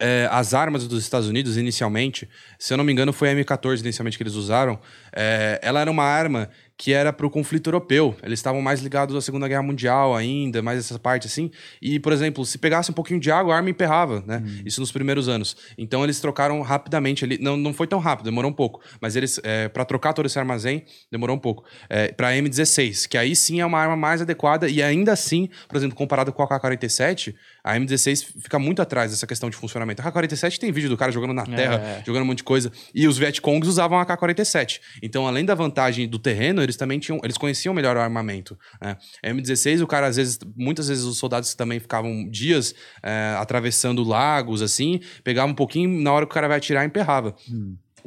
é, 0.00 0.28
as 0.30 0.54
armas 0.54 0.86
dos 0.86 1.02
Estados 1.02 1.28
Unidos, 1.28 1.56
inicialmente, 1.56 2.28
se 2.58 2.72
eu 2.72 2.78
não 2.78 2.84
me 2.84 2.92
engano, 2.92 3.12
foi 3.12 3.30
a 3.30 3.34
M14 3.34 3.80
inicialmente 3.80 4.16
que 4.16 4.22
eles 4.22 4.34
usaram. 4.34 4.78
é, 5.12 5.58
ela 5.62 5.80
era 5.80 5.90
uma 5.90 6.04
arma 6.04 6.48
que 6.80 6.92
era 6.92 7.12
para 7.12 7.26
o 7.26 7.30
conflito 7.30 7.66
europeu. 7.68 8.14
Eles 8.22 8.38
estavam 8.38 8.62
mais 8.62 8.80
ligados 8.80 9.16
à 9.16 9.20
Segunda 9.20 9.48
Guerra 9.48 9.62
Mundial 9.64 10.14
ainda, 10.14 10.62
mais 10.62 10.78
essa 10.78 10.96
parte 10.96 11.26
assim. 11.26 11.50
E, 11.82 11.98
por 11.98 12.12
exemplo, 12.12 12.46
se 12.46 12.56
pegasse 12.56 12.88
um 12.90 12.94
pouquinho 12.94 13.18
de 13.18 13.32
água, 13.32 13.52
a 13.52 13.56
arma 13.56 13.68
emperrava, 13.68 14.22
né? 14.24 14.42
Isso 14.64 14.80
nos 14.80 14.92
primeiros 14.92 15.28
anos. 15.28 15.56
Então 15.76 16.04
eles 16.04 16.20
trocaram 16.20 16.60
rapidamente. 16.62 17.24
ali 17.24 17.36
não, 17.40 17.56
não 17.56 17.74
foi 17.74 17.88
tão 17.88 17.98
rápido, 17.98 18.26
demorou 18.26 18.48
um 18.48 18.54
pouco. 18.54 18.80
Mas 19.00 19.16
eles, 19.16 19.40
para 19.72 19.84
trocar 19.84 20.12
todo 20.12 20.26
esse 20.26 20.38
armazém, 20.38 20.84
demorou 21.10 21.34
um 21.34 21.38
pouco. 21.40 21.64
É, 21.90 22.12
para 22.12 22.30
M16, 22.32 23.08
que 23.08 23.18
aí 23.18 23.34
sim 23.34 23.60
é 23.60 23.66
uma 23.66 23.78
arma 23.80 23.96
mais 23.96 24.22
adequada 24.22 24.68
e 24.68 24.80
ainda 24.80 25.12
assim, 25.12 25.48
por 25.68 25.76
exemplo, 25.76 25.96
comparado 25.96 26.32
com 26.32 26.42
a 26.44 26.46
AK-47, 26.46 27.34
a 27.64 27.74
M16 27.76 28.24
fica 28.40 28.56
muito 28.58 28.80
atrás 28.80 29.10
dessa 29.10 29.26
questão 29.26 29.50
de 29.50 29.56
funcionamento. 29.56 30.00
A 30.00 30.04
AK-47 30.06 30.58
tem 30.58 30.70
vídeo 30.70 30.88
do 30.88 30.96
cara 30.96 31.10
jogando 31.10 31.34
na 31.34 31.44
terra, 31.44 31.74
É. 31.74 32.02
jogando 32.06 32.22
um 32.22 32.26
monte 32.26 32.38
de 32.38 32.44
coisa. 32.44 32.70
E 32.94 33.08
os 33.08 33.18
Vietcongs 33.18 33.66
usavam 33.68 33.98
a 33.98 34.02
AK-47. 34.02 34.80
Então, 35.02 35.26
além 35.26 35.44
da 35.44 35.56
vantagem 35.56 36.06
do 36.08 36.18
terreno, 36.20 36.67
eles 36.68 36.76
também 36.76 36.98
tinham. 36.98 37.20
Eles 37.22 37.36
conheciam 37.36 37.74
melhor 37.74 37.96
o 37.96 38.00
armamento. 38.00 38.58
né? 38.80 38.96
A 39.24 39.28
M16, 39.28 39.82
o 39.82 39.86
cara, 39.86 40.06
às 40.06 40.16
vezes, 40.16 40.38
muitas 40.56 40.88
vezes 40.88 41.04
os 41.04 41.18
soldados 41.18 41.54
também 41.54 41.80
ficavam 41.80 42.28
dias 42.28 42.74
é, 43.02 43.34
atravessando 43.38 44.02
lagos, 44.02 44.62
assim, 44.62 45.00
pegava 45.24 45.50
um 45.50 45.54
pouquinho, 45.54 46.00
na 46.00 46.12
hora 46.12 46.26
que 46.26 46.32
o 46.32 46.34
cara 46.34 46.48
vai 46.48 46.58
atirar, 46.58 46.84
emperrava. 46.84 47.34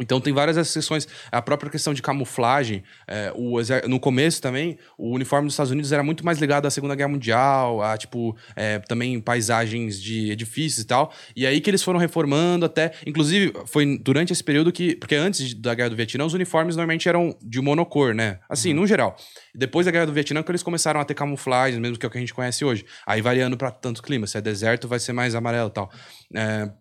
Então 0.02 0.19
tem 0.19 0.34
várias 0.34 0.73
questões. 0.73 1.07
A 1.32 1.41
própria 1.41 1.69
questão 1.69 1.94
de 1.94 2.02
camuflagem. 2.02 2.84
é, 3.07 3.32
o 3.36 3.61
no 3.88 3.99
começo 3.99 4.41
também, 4.41 4.78
o 4.98 5.14
uniforme 5.14 5.45
dos 5.45 5.53
Estados 5.53 5.72
Unidos 5.72 5.91
era 5.91 6.03
muito 6.03 6.26
mais 6.26 6.40
ligado 6.40 6.65
à 6.65 6.72
Segunda 6.72 6.95
Guerra 6.95 7.10
Mundial, 7.10 7.82
a 7.82 7.98
tipo, 7.98 8.36
é, 8.56 8.80
também 8.80 9.19
paisagens 9.19 10.02
de 10.02 10.32
edifícios 10.32 10.84
e 10.84 10.88
tal. 10.88 11.14
E 11.36 11.45
aí 11.45 11.61
que 11.61 11.69
eles 11.69 11.84
foram 11.84 11.99
reformando 11.99 12.65
até. 12.65 12.91
Inclusive, 13.06 13.53
foi 13.65 13.98
durante 13.98 14.34
esse 14.34 14.44
período 14.44 14.72
que. 14.72 14.95
Porque 14.95 15.15
antes 15.15 15.53
da 15.53 15.73
Guerra 15.73 15.90
do 15.90 15.95
Vietnã, 15.95 16.26
os 16.26 16.34
uniformes 16.34 16.76
normalmente 16.76 17.07
eram 17.07 17.36
de 17.41 17.61
monocor, 17.61 18.14
né? 18.14 18.40
Assim, 18.49 18.73
no 18.73 18.86
geral. 18.88 19.15
Depois 19.53 19.86
da 19.86 19.91
Guerra 19.91 20.07
do 20.07 20.14
Vietnã, 20.14 20.41
que 20.44 20.52
eles 20.52 20.64
começaram 20.64 20.99
a 20.99 21.06
ter 21.06 21.14
camuflagens, 21.14 21.80
mesmo 21.80 21.98
que 21.98 22.06
é 22.06 22.07
o 22.07 22.11
que 22.11 22.18
a 22.18 22.22
gente 22.22 22.34
conhece 22.34 22.65
hoje. 22.65 22.86
Aí 23.06 23.22
variando 23.22 23.57
para 23.57 23.72
tanto 23.72 24.02
clima. 24.02 24.28
Se 24.28 24.38
é 24.38 24.41
deserto, 24.41 24.88
vai 24.88 24.99
ser 24.99 25.14
mais 25.14 25.36
amarelo 25.36 25.69
e 25.69 25.73
tal. 25.73 25.91
É, 26.36 26.72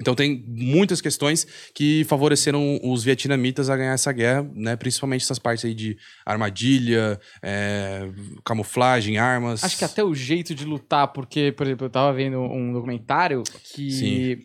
então 0.00 0.14
tem 0.14 0.44
muitas 0.46 1.00
questões 1.00 1.46
que 1.74 2.04
favoreceram 2.04 2.80
os 2.82 3.02
vietnamitas 3.02 3.68
a 3.70 3.76
ganhar 3.76 3.92
essa 3.92 4.12
guerra, 4.12 4.48
né? 4.54 4.76
Principalmente 4.76 5.22
essas 5.22 5.38
partes 5.38 5.64
aí 5.64 5.74
de 5.74 5.96
armadilha, 6.24 7.18
é, 7.42 8.08
camuflagem, 8.44 9.18
armas. 9.18 9.64
Acho 9.64 9.78
que 9.78 9.84
até 9.84 10.02
o 10.04 10.14
jeito 10.14 10.54
de 10.54 10.64
lutar, 10.64 11.08
porque, 11.08 11.52
por 11.52 11.66
exemplo, 11.66 11.86
eu 11.86 11.90
tava 11.90 12.12
vendo 12.12 12.40
um 12.40 12.72
documentário 12.72 13.42
que. 13.72 13.90
Sim. 13.90 14.38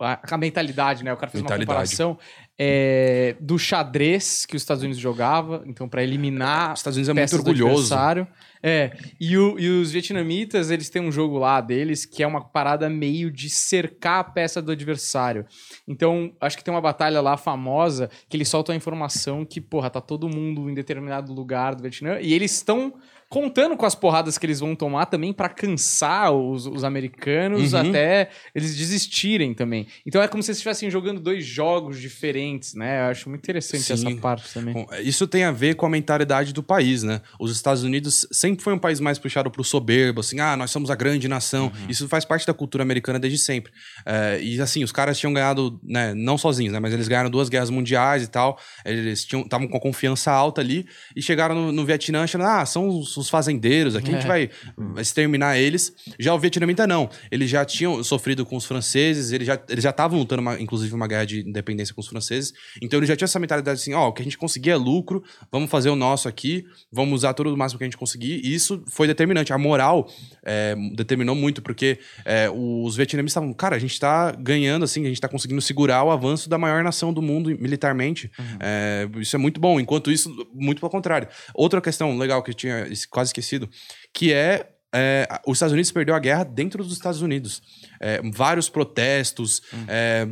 A, 0.00 0.34
a 0.34 0.38
mentalidade, 0.38 1.04
né? 1.04 1.12
O 1.12 1.18
cara 1.18 1.30
fez 1.30 1.42
uma 1.42 1.54
comparação 1.54 2.18
é, 2.58 3.36
do 3.40 3.58
xadrez 3.58 4.46
que 4.46 4.56
os 4.56 4.62
Estados 4.62 4.82
Unidos 4.82 5.00
jogava, 5.00 5.62
então, 5.66 5.88
pra 5.88 6.02
eliminar 6.02 6.72
Os 6.72 6.80
Estados 6.80 6.96
Unidos 6.96 7.10
é 7.10 7.12
muito 7.14 7.34
orgulhoso. 7.36 7.94
adversário. 7.94 8.26
É, 8.62 8.92
e, 9.20 9.36
o- 9.36 9.58
e 9.60 9.68
os 9.68 9.92
vietnamitas, 9.92 10.70
eles 10.70 10.88
têm 10.88 11.02
um 11.02 11.12
jogo 11.12 11.38
lá 11.38 11.60
deles 11.60 12.04
que 12.06 12.22
é 12.22 12.26
uma 12.26 12.40
parada 12.42 12.88
meio 12.88 13.30
de 13.30 13.48
cercar 13.50 14.20
a 14.20 14.24
peça 14.24 14.60
do 14.62 14.72
adversário. 14.72 15.44
Então, 15.86 16.32
acho 16.40 16.56
que 16.56 16.64
tem 16.64 16.72
uma 16.74 16.80
batalha 16.80 17.20
lá 17.20 17.36
famosa 17.36 18.10
que 18.28 18.36
eles 18.36 18.48
soltam 18.48 18.72
a 18.72 18.76
informação 18.76 19.44
que, 19.44 19.60
porra, 19.60 19.90
tá 19.90 20.00
todo 20.00 20.28
mundo 20.28 20.68
em 20.70 20.74
determinado 20.74 21.32
lugar 21.32 21.74
do 21.74 21.82
Vietnã 21.82 22.18
e 22.20 22.32
eles 22.32 22.52
estão 22.52 22.94
contando 23.28 23.76
com 23.76 23.84
as 23.84 23.94
porradas 23.94 24.38
que 24.38 24.46
eles 24.46 24.60
vão 24.60 24.74
tomar 24.76 25.06
também 25.06 25.32
pra 25.32 25.48
cansar 25.48 26.32
os, 26.32 26.66
os 26.66 26.84
americanos 26.84 27.72
Uhum. 27.72 27.80
até 27.88 28.30
eles 28.54 28.76
desistirem 28.76 29.52
também. 29.54 29.86
Então 30.06 30.22
é 30.22 30.28
como 30.28 30.42
se 30.42 30.50
eles 30.50 30.58
estivessem 30.58 30.90
jogando 30.90 31.20
dois 31.20 31.44
jogos 31.44 32.00
diferentes, 32.00 32.74
né? 32.74 33.00
Eu 33.06 33.10
acho 33.10 33.28
muito 33.28 33.42
interessante 33.42 33.82
Sim. 33.82 33.92
essa 33.92 34.16
parte 34.20 34.52
também. 34.52 34.74
Bom, 34.74 34.86
Isso 35.02 35.26
tem 35.26 35.44
a 35.44 35.50
ver 35.50 35.74
com 35.74 35.86
a 35.86 35.88
mentalidade 35.88 36.52
do 36.52 36.62
país, 36.62 37.02
né? 37.02 37.20
Os 37.40 37.50
Estados 37.50 37.82
Unidos 37.82 38.26
sempre 38.30 38.62
foi 38.62 38.72
um 38.72 38.78
país 38.78 39.00
mais 39.00 39.18
puxado 39.18 39.50
pro 39.50 39.64
soberbo, 39.64 40.20
assim, 40.20 40.38
ah, 40.40 40.56
nós 40.56 40.70
somos 40.70 40.90
a 40.90 40.94
grande 40.94 41.26
nação. 41.28 41.66
Uhum. 41.66 41.86
Isso 41.88 42.08
faz 42.08 42.24
parte 42.24 42.46
da 42.46 42.54
cultura 42.54 42.82
americana 42.82 43.18
desde 43.18 43.38
sempre. 43.38 43.72
É, 44.04 44.40
e 44.40 44.60
assim, 44.60 44.84
os 44.84 44.92
caras 44.92 45.18
tinham 45.18 45.32
ganhado, 45.32 45.80
né, 45.82 46.14
não 46.14 46.38
sozinhos, 46.38 46.72
né? 46.72 46.78
Mas 46.80 46.92
eles 46.92 47.08
ganharam 47.08 47.30
duas 47.30 47.48
guerras 47.48 47.70
mundiais 47.70 48.22
e 48.22 48.28
tal. 48.28 48.58
Eles 48.84 49.26
estavam 49.30 49.66
com 49.66 49.76
a 49.76 49.80
confiança 49.80 50.30
alta 50.30 50.60
ali 50.60 50.86
e 51.14 51.22
chegaram 51.22 51.54
no, 51.54 51.72
no 51.72 51.84
Vietnã 51.84 52.22
achando, 52.24 52.44
ah, 52.44 52.64
são 52.64 52.88
os, 52.88 53.15
os 53.16 53.28
fazendeiros, 53.30 53.96
aqui 53.96 54.10
a 54.10 54.12
gente 54.14 54.24
É. 54.24 54.28
vai 54.28 54.50
exterminar 54.98 55.58
eles. 55.58 55.92
Já 56.18 56.34
o 56.34 56.38
vietnamita 56.38 56.86
não. 56.86 57.08
Eles 57.30 57.48
já 57.50 57.64
tinham 57.64 58.02
sofrido 58.04 58.44
com 58.44 58.56
os 58.56 58.64
franceses, 58.64 59.32
eles 59.32 59.46
já 59.46 59.60
eles 59.68 59.82
já 59.82 59.90
estavam 59.90 60.18
lutando, 60.18 60.42
uma- 60.42 60.60
inclusive, 60.60 60.94
uma 60.94 61.06
guerra 61.06 61.24
de 61.24 61.40
independência 61.40 61.94
com 61.94 62.00
os 62.00 62.06
franceses. 62.06 62.52
Então 62.82 62.98
eles 62.98 63.08
já 63.08 63.16
tinham 63.16 63.26
essa 63.26 63.38
mentalidade 63.38 63.80
assim, 63.80 63.94
ó, 63.94 64.08
o 64.08 64.12
que 64.12 64.22
a 64.22 64.24
gente 64.24 64.38
conseguir 64.38 64.70
é 64.70 64.76
lucro, 64.76 65.22
vamos 65.50 65.70
fazer 65.70 65.90
o 65.90 65.96
nosso 65.96 66.28
aqui, 66.28 66.64
vamos 66.92 67.14
usar 67.20 67.34
tudo 67.34 67.52
o 67.52 67.56
máximo 67.56 67.78
que 67.78 67.84
a 67.84 67.86
gente 67.86 67.96
conseguir. 67.96 68.40
E 68.44 68.54
isso 68.54 68.82
foi 68.88 69.06
determinante. 69.06 69.52
A 69.52 69.58
moral 69.58 70.08
é, 70.44 70.74
determinou 70.94 71.34
muito, 71.34 71.62
porque 71.62 71.98
é, 72.24 72.48
os 72.50 72.96
vietnamitas 72.96 73.30
estavam, 73.32 73.52
cara, 73.52 73.76
a 73.76 73.78
gente 73.78 73.98
tá 73.98 74.32
ganhando, 74.32 74.84
assim, 74.84 75.04
a 75.04 75.08
gente 75.08 75.20
tá 75.20 75.28
conseguindo 75.28 75.60
segurar 75.60 76.04
o 76.04 76.10
avanço 76.10 76.48
da 76.48 76.58
maior 76.58 76.82
nação 76.84 77.12
do 77.12 77.20
mundo 77.22 77.50
militarmente. 77.58 78.30
É, 78.60 79.08
isso 79.18 79.34
é 79.34 79.38
muito 79.38 79.60
bom. 79.60 79.78
Enquanto 79.80 80.10
isso, 80.10 80.34
muito 80.54 80.80
pelo 80.80 80.90
contrário. 80.90 81.28
Outra 81.54 81.80
questão 81.80 82.16
legal 82.18 82.42
que 82.42 82.50
eu 82.50 82.54
tinha 82.54 82.86
quase 83.10 83.28
esquecido, 83.30 83.68
que 84.12 84.32
é 84.32 84.70
é, 84.94 85.28
os 85.46 85.58
Estados 85.58 85.72
Unidos 85.74 85.90
perdeu 85.92 86.14
a 86.14 86.18
guerra 86.18 86.44
dentro 86.44 86.82
dos 86.82 86.92
Estados 86.94 87.20
Unidos. 87.20 87.60
É, 88.00 88.20
vários 88.32 88.68
protestos, 88.70 89.60
é, 89.88 90.26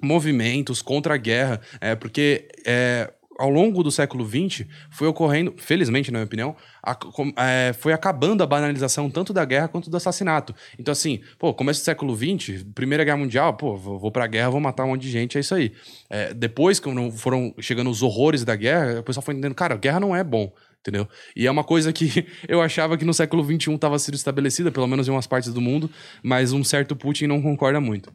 movimentos 0.00 0.82
contra 0.82 1.14
a 1.14 1.16
guerra, 1.16 1.60
é, 1.80 1.94
porque 1.96 2.46
é, 2.64 3.12
ao 3.38 3.50
longo 3.50 3.82
do 3.82 3.90
século 3.90 4.24
XX 4.26 4.66
foi 4.90 5.08
ocorrendo, 5.08 5.54
felizmente, 5.58 6.10
na 6.12 6.18
minha 6.18 6.26
opinião, 6.26 6.54
a- 6.82 6.96
é, 7.38 7.72
foi 7.72 7.92
acabando 7.92 8.42
a 8.42 8.46
banalização 8.46 9.10
tanto 9.10 9.32
da 9.32 9.44
guerra 9.44 9.66
quanto 9.68 9.90
do 9.90 9.96
assassinato. 9.96 10.54
Então, 10.78 10.92
assim, 10.92 11.20
pô, 11.38 11.52
começo 11.52 11.80
do 11.80 11.84
século 11.84 12.16
XX, 12.16 12.64
Primeira 12.74 13.02
Guerra 13.04 13.16
Mundial, 13.18 13.54
pô, 13.54 13.76
vou, 13.76 13.98
vou 13.98 14.10
pra 14.12 14.26
guerra, 14.26 14.50
vou 14.50 14.60
matar 14.60 14.84
um 14.84 14.88
monte 14.88 15.02
de 15.02 15.10
gente, 15.10 15.36
é 15.36 15.40
isso 15.40 15.54
aí. 15.54 15.72
É, 16.08 16.32
depois, 16.32 16.78
quando 16.78 17.10
foram 17.10 17.52
chegando 17.60 17.90
os 17.90 18.02
horrores 18.02 18.44
da 18.44 18.54
guerra, 18.54 19.00
o 19.00 19.02
pessoal 19.02 19.22
foi 19.24 19.34
entendendo, 19.34 19.54
cara, 19.54 19.76
guerra 19.76 19.98
não 20.00 20.14
é 20.14 20.22
bom. 20.22 20.52
Entendeu? 20.86 21.08
E 21.34 21.48
é 21.48 21.50
uma 21.50 21.64
coisa 21.64 21.92
que 21.92 22.24
eu 22.46 22.62
achava 22.62 22.96
que 22.96 23.04
no 23.04 23.12
século 23.12 23.42
XXI 23.42 23.74
estava 23.74 23.98
sendo 23.98 24.14
estabelecida, 24.14 24.70
pelo 24.70 24.86
menos 24.86 25.08
em 25.08 25.10
umas 25.10 25.26
partes 25.26 25.52
do 25.52 25.60
mundo, 25.60 25.90
mas 26.22 26.52
um 26.52 26.62
certo 26.62 26.94
Putin 26.94 27.26
não 27.26 27.42
concorda 27.42 27.80
muito. 27.80 28.12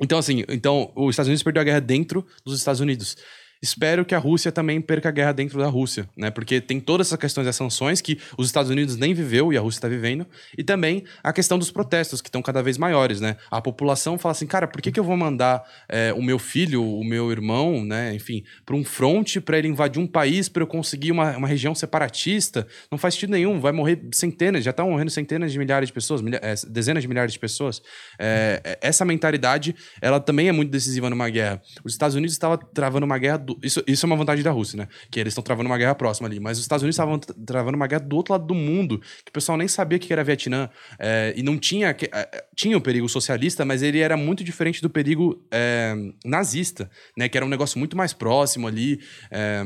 Então, 0.00 0.16
assim, 0.16 0.44
então, 0.48 0.92
os 0.94 1.10
Estados 1.10 1.26
Unidos 1.26 1.42
perdeu 1.42 1.62
a 1.62 1.64
guerra 1.64 1.80
dentro 1.80 2.24
dos 2.44 2.56
Estados 2.56 2.80
Unidos. 2.80 3.16
Espero 3.62 4.04
que 4.04 4.14
a 4.14 4.18
Rússia 4.18 4.52
também 4.52 4.80
perca 4.80 5.08
a 5.08 5.12
guerra 5.12 5.32
dentro 5.32 5.58
da 5.58 5.66
Rússia, 5.66 6.08
né? 6.16 6.30
Porque 6.30 6.60
tem 6.60 6.78
todas 6.78 7.08
essas 7.08 7.18
questões 7.18 7.46
das 7.46 7.56
sanções 7.56 8.00
que 8.00 8.18
os 8.36 8.46
Estados 8.46 8.70
Unidos 8.70 8.96
nem 8.96 9.14
viveu 9.14 9.52
e 9.52 9.56
a 9.56 9.60
Rússia 9.60 9.78
está 9.78 9.88
vivendo, 9.88 10.26
e 10.56 10.62
também 10.62 11.04
a 11.22 11.32
questão 11.32 11.58
dos 11.58 11.70
protestos 11.70 12.20
que 12.20 12.28
estão 12.28 12.42
cada 12.42 12.62
vez 12.62 12.76
maiores, 12.78 13.20
né? 13.20 13.36
A 13.50 13.60
população 13.60 14.18
fala 14.18 14.32
assim, 14.32 14.46
cara, 14.46 14.66
por 14.66 14.80
que, 14.82 14.92
que 14.92 15.00
eu 15.00 15.04
vou 15.04 15.16
mandar 15.16 15.62
é, 15.88 16.12
o 16.12 16.22
meu 16.22 16.38
filho, 16.38 16.84
o 16.84 17.02
meu 17.04 17.32
irmão, 17.32 17.84
né? 17.84 18.14
Enfim, 18.14 18.44
para 18.64 18.76
um 18.76 18.84
fronte 18.84 19.40
para 19.40 19.58
ele 19.58 19.68
invadir 19.68 20.00
um 20.00 20.06
país 20.06 20.48
para 20.48 20.62
eu 20.62 20.66
conseguir 20.66 21.10
uma, 21.12 21.36
uma 21.36 21.48
região 21.48 21.74
separatista? 21.74 22.66
Não 22.90 22.98
faz 22.98 23.14
sentido 23.14 23.30
nenhum, 23.30 23.58
vai 23.58 23.72
morrer 23.72 24.00
centenas, 24.12 24.64
já 24.64 24.70
estão 24.70 24.90
morrendo 24.90 25.10
centenas 25.10 25.50
de 25.50 25.58
milhares 25.58 25.88
de 25.88 25.92
pessoas, 25.92 26.20
milha- 26.20 26.40
é, 26.42 26.54
dezenas 26.68 27.02
de 27.02 27.08
milhares 27.08 27.32
de 27.32 27.38
pessoas. 27.38 27.80
É, 28.18 28.60
é, 28.62 28.78
essa 28.82 29.04
mentalidade, 29.04 29.74
ela 30.00 30.20
também 30.20 30.48
é 30.48 30.52
muito 30.52 30.70
decisiva 30.70 31.08
numa 31.08 31.28
guerra. 31.30 31.62
Os 31.82 31.92
Estados 31.92 32.14
Unidos 32.14 32.34
estavam 32.34 32.58
travando 32.58 33.06
uma 33.06 33.18
guerra. 33.18 33.45
Do- 33.46 33.58
isso, 33.62 33.82
isso 33.86 34.04
é 34.04 34.06
uma 34.08 34.16
vantagem 34.16 34.42
da 34.44 34.50
Rússia, 34.50 34.76
né? 34.76 34.88
Que 35.10 35.20
eles 35.20 35.30
estão 35.32 35.42
travando 35.42 35.68
uma 35.68 35.78
guerra 35.78 35.94
próxima 35.94 36.28
ali. 36.28 36.38
Mas 36.40 36.58
os 36.58 36.64
Estados 36.64 36.82
Unidos 36.82 36.94
estavam 36.96 37.18
tra- 37.18 37.34
travando 37.46 37.76
uma 37.76 37.86
guerra 37.86 38.00
do 38.02 38.16
outro 38.16 38.32
lado 38.34 38.46
do 38.46 38.54
mundo, 38.54 38.98
que 39.24 39.30
o 39.30 39.32
pessoal 39.32 39.56
nem 39.56 39.68
sabia 39.68 39.98
que 39.98 40.12
era 40.12 40.22
Vietnã. 40.24 40.68
é, 40.98 41.32
e 41.36 41.42
não 41.42 41.56
tinha. 41.58 41.94
que- 41.94 42.10
é, 42.12 42.44
tinha 42.54 42.76
o 42.76 42.80
perigo 42.80 43.08
socialista, 43.08 43.64
mas 43.64 43.82
ele 43.82 43.98
era 44.00 44.16
muito 44.16 44.42
diferente 44.44 44.82
do 44.82 44.90
perigo 44.90 45.46
é, 45.52 45.94
nazista, 46.24 46.90
né? 47.16 47.28
Que 47.28 47.36
era 47.38 47.46
um 47.46 47.48
negócio 47.48 47.78
muito 47.78 47.96
mais 47.96 48.12
próximo 48.12 48.66
ali. 48.66 49.00
é, 49.30 49.62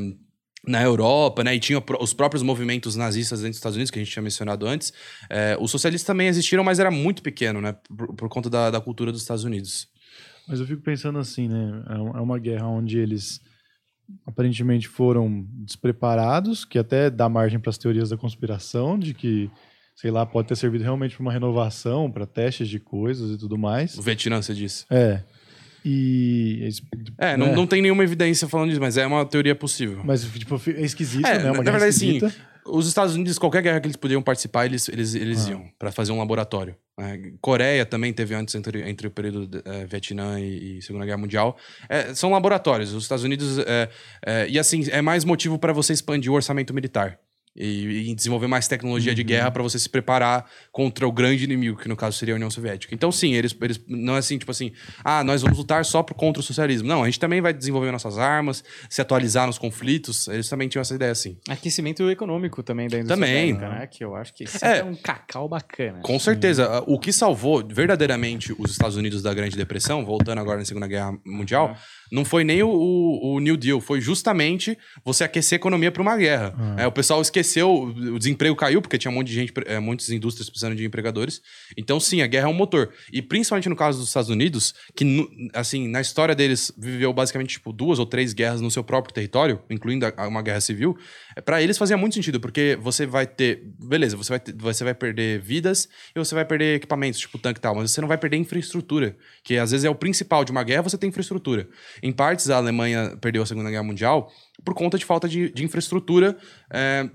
na 0.67 0.83
Europa, 0.83 1.43
né? 1.43 1.55
E 1.55 1.59
tinha 1.59 1.83
os 2.01 2.13
próprios 2.13 2.43
movimentos 2.43 2.95
nazistas 2.95 3.39
dentro 3.41 3.53
dos 3.53 3.57
Estados 3.57 3.77
Unidos, 3.77 3.91
que 3.91 3.99
a 3.99 4.03
gente 4.05 4.13
tinha 4.13 4.23
mencionado 4.23 4.67
antes. 4.67 4.93
É, 5.31 5.57
os 5.59 5.71
socialistas 5.71 6.07
também 6.07 6.29
existiram, 6.29 6.63
mas 6.63 6.79
era 6.79 6.91
muito 6.91 7.23
pequeno, 7.23 7.63
né? 7.63 7.75
Por, 7.97 8.15
por 8.15 8.29
conta 8.29 8.51
da, 8.51 8.71
da 8.71 8.79
cultura 8.79 9.11
dos 9.11 9.23
Estados 9.23 9.43
Unidos. 9.43 9.89
Mas 10.47 10.61
eu 10.61 10.67
fico 10.67 10.83
pensando 10.83 11.19
assim, 11.19 11.49
né? 11.49 11.83
É 11.89 11.95
é 11.95 12.21
uma 12.21 12.39
guerra 12.39 12.67
onde 12.67 12.99
eles 12.99 13.41
aparentemente 14.27 14.89
foram 14.89 15.47
despreparados, 15.65 16.65
que 16.65 16.79
até 16.79 17.11
dá 17.11 17.29
margem 17.29 17.59
para 17.59 17.71
as 17.71 17.79
teorias 17.79 18.11
da 18.11 18.17
conspiração, 18.17 18.99
de 18.99 19.15
que 19.15 19.51
sei 20.01 20.11
lá, 20.11 20.25
pode 20.25 20.49
ter 20.49 20.57
servido 20.57 20.83
realmente 20.83 21.15
para 21.15 21.23
uma 21.23 21.33
renovação, 21.33 22.11
para 22.11 22.25
testes 22.25 22.69
de 22.69 22.81
coisas 22.81 23.33
e 23.33 23.39
tudo 23.39 23.59
mais. 23.59 23.99
O 23.99 24.03
Vietnã, 24.03 24.41
você 24.41 24.55
disse. 24.55 24.87
É. 24.89 25.21
E. 25.85 26.71
É, 27.19 27.37
não, 27.37 27.49
né? 27.49 27.55
não 27.55 27.67
tem 27.67 27.83
nenhuma 27.83 28.03
evidência 28.03 28.49
falando 28.49 28.69
disso, 28.71 28.81
mas 28.81 28.97
é 28.97 29.07
uma 29.07 29.27
teoria 29.27 29.55
possível. 29.55 30.01
Mas, 30.05 30.25
tipo, 30.25 30.61
é 30.69 30.83
esquisito, 30.83 31.27
É, 31.27 31.39
né? 31.39 31.45
na 31.45 31.53
Uma 31.53 31.63
guerra 31.63 31.79
verdade, 31.79 31.95
sim. 31.95 32.19
Os 32.67 32.87
Estados 32.87 33.15
Unidos, 33.15 33.39
qualquer 33.39 33.63
guerra 33.63 33.81
que 33.81 33.87
eles 33.87 33.97
podiam 33.97 34.21
participar, 34.23 34.67
eles, 34.67 34.89
eles, 34.89 35.15
eles 35.15 35.47
Ah. 35.47 35.51
iam 35.51 35.71
para 35.79 35.91
fazer 35.91 36.13
um 36.13 36.19
laboratório. 36.19 36.77
né? 36.99 37.33
Coreia 37.41 37.87
também 37.87 38.13
teve 38.13 38.35
antes 38.35 38.55
entre, 38.55 38.89
entre 38.89 39.07
o 39.07 39.11
período 39.11 39.47
de, 39.47 39.63
eh, 39.65 39.87
Vietnã 39.87 40.39
e, 40.39 40.79
e 40.79 40.83
Segunda 40.83 41.07
Guerra 41.07 41.17
Mundial. 41.19 41.57
É, 41.89 42.15
são 42.15 42.31
laboratórios. 42.31 42.93
Os 42.93 43.05
Estados 43.05 43.25
Unidos. 43.25 43.59
é, 43.61 43.89
é, 44.27 44.49
e 44.49 44.59
assim, 44.59 44.85
é 44.91 45.01
mais 45.01 45.25
motivo 45.25 45.59
para 45.59 45.73
você 45.73 45.93
expandir 45.95 46.31
o 46.31 46.35
orçamento 46.35 46.75
militar. 46.75 47.19
E, 47.57 48.11
e 48.11 48.15
desenvolver 48.15 48.47
mais 48.47 48.69
tecnologia 48.69 49.11
Uhum. 49.11 49.17
de 49.17 49.25
guerra 49.25 49.51
para 49.51 49.61
você 49.61 49.77
se 49.77 49.89
preparar 49.89 50.49
contra 50.71 51.07
o 51.07 51.11
grande 51.11 51.43
inimigo, 51.43 51.77
que 51.77 51.89
no 51.89 51.97
caso 51.97 52.17
seria 52.17 52.33
a 52.33 52.37
União 52.37 52.49
Soviética. 52.49 52.95
Então, 52.95 53.11
sim, 53.11 53.35
eles, 53.35 53.55
eles 53.61 53.85
não 53.89 54.15
é 54.15 54.19
assim, 54.19 54.39
tipo 54.39 54.53
assim, 54.53 54.71
ah, 55.05 55.25
nós 55.25 55.43
vamos 55.43 55.59
lutar 55.59 55.85
só 55.85 56.01
por- 56.01 56.15
contra 56.15 56.41
o 56.41 56.45
socialismo. 56.45 56.87
Não, 56.87 57.03
a 57.03 57.07
gente 57.07 57.19
também 57.19 57.41
vai 57.41 57.53
desenvolver 57.53 57.91
nossas 57.91 58.19
armas, 58.19 58.63
se 58.89 59.01
atualizar 59.03 59.49
nos 59.49 59.59
conflitos. 59.59 60.29
Eles 60.29 60.49
também 60.49 60.69
tinham 60.69 60.81
essa 60.81 60.95
ideia 60.95 61.11
assim. 61.11 61.39
Aquecimento 61.49 62.09
econômico 62.09 62.63
também 62.63 62.87
da 62.89 62.99
indústria 62.99 63.17
Também. 63.17 63.53
né? 63.55 63.87
Que 63.91 64.05
eu 64.05 64.15
acho 64.15 64.33
que 64.33 64.45
É. 64.63 64.79
é 64.79 64.85
um 64.85 64.95
cacau 64.95 65.49
bacana. 65.49 66.01
Com 66.03 66.21
certeza. 66.21 66.85
O 66.87 67.01
que 67.01 67.13
salvou 67.13 67.67
verdadeiramente 67.69 68.55
os 68.59 68.71
Estados 68.71 68.97
Unidos 68.97 69.23
da 69.25 69.35
Grande 69.35 69.57
Depressão, 69.57 70.05
voltando 70.05 70.39
agora 70.39 70.59
na 70.61 70.65
Segunda 70.65 70.87
Guerra 70.87 71.13
Mundial, 71.27 71.77
não 72.13 72.25
foi 72.25 72.45
nem 72.45 72.63
o, 72.63 72.69
o- 72.71 73.35
o 73.35 73.41
New 73.41 73.57
Deal, 73.57 73.81
foi 73.81 74.01
justamente 74.01 74.79
você 75.05 75.25
aquecer 75.25 75.57
a 75.57 75.61
economia 75.61 75.91
para 75.91 76.01
uma 76.01 76.17
guerra. 76.17 76.55
É, 76.79 76.87
o 76.87 76.93
pessoal 76.93 77.21
esqueceu, 77.21 77.40
o 78.13 78.19
desemprego 78.19 78.55
caiu, 78.57 78.81
porque 78.83 78.99
tinha 78.99 79.11
um 79.11 79.15
monte 79.15 79.29
de 79.29 79.35
gente, 79.35 79.53
é, 79.67 79.79
muitas 79.79 80.09
indústrias 80.11 80.49
precisando 80.49 80.75
de 80.77 80.85
empregadores. 80.85 81.41
Então, 81.77 81.99
sim, 82.01 82.23
a 82.23 82.27
guerra 82.27 82.47
é 82.47 82.51
um 82.51 82.55
motor. 82.55 82.93
E 83.13 83.21
principalmente 83.23 83.69
no 83.69 83.77
caso 83.77 83.99
dos 83.99 84.09
Estados 84.09 84.31
Unidos, 84.31 84.75
que, 84.95 85.05
assim, 85.55 85.89
na 85.89 86.01
história 86.01 86.35
deles, 86.35 86.73
viveu 86.79 87.13
basicamente, 87.13 87.51
tipo, 87.51 87.73
duas 87.73 87.99
ou 87.99 88.07
três 88.07 88.33
guerras 88.33 88.61
no 88.61 88.71
seu 88.71 88.83
próprio 88.85 89.15
território, 89.15 89.61
incluindo 89.71 90.07
a- 90.07 90.29
uma 90.29 90.43
guerra 90.43 90.61
civil, 90.61 90.97
para 91.45 91.63
eles 91.63 91.79
fazia 91.79 91.97
muito 91.97 92.15
sentido, 92.15 92.41
porque 92.41 92.79
você 92.81 93.07
vai 93.07 93.27
ter. 93.27 93.63
Beleza, 93.79 94.17
você 94.17 94.31
vai, 94.31 94.41
ter- 94.41 94.55
você 94.57 94.85
vai 94.85 94.95
perder 94.95 95.41
vidas 95.41 95.89
e 96.15 96.19
você 96.19 96.35
vai 96.35 96.45
perder 96.45 96.77
equipamentos, 96.77 97.21
tipo 97.21 97.39
tanque 97.39 97.59
e 97.59 97.63
tal, 97.63 97.75
mas 97.75 97.91
você 97.91 98.01
não 98.01 98.09
vai 98.09 98.19
perder 98.19 98.37
infraestrutura, 98.37 99.17
que 99.45 99.57
às 99.57 99.71
vezes 99.71 99.85
é 99.85 99.91
o 99.91 99.95
principal 99.95 100.45
de 100.45 100.53
uma 100.53 100.63
guerra, 100.63 100.83
você 100.83 100.99
tem 100.99 101.09
infraestrutura. 101.09 101.69
Em 102.03 102.13
partes, 102.13 102.51
a 102.51 102.57
Alemanha 102.57 103.17
perdeu 103.21 103.43
a 103.43 103.47
Segunda 103.47 103.71
Guerra 103.71 103.83
Mundial 103.83 104.31
por 104.65 104.75
conta 104.75 104.99
de 104.99 105.05
falta 105.05 105.29
de, 105.29 105.51
de 105.51 105.65
infraestrutura. 105.65 106.37
é, 106.73 107.09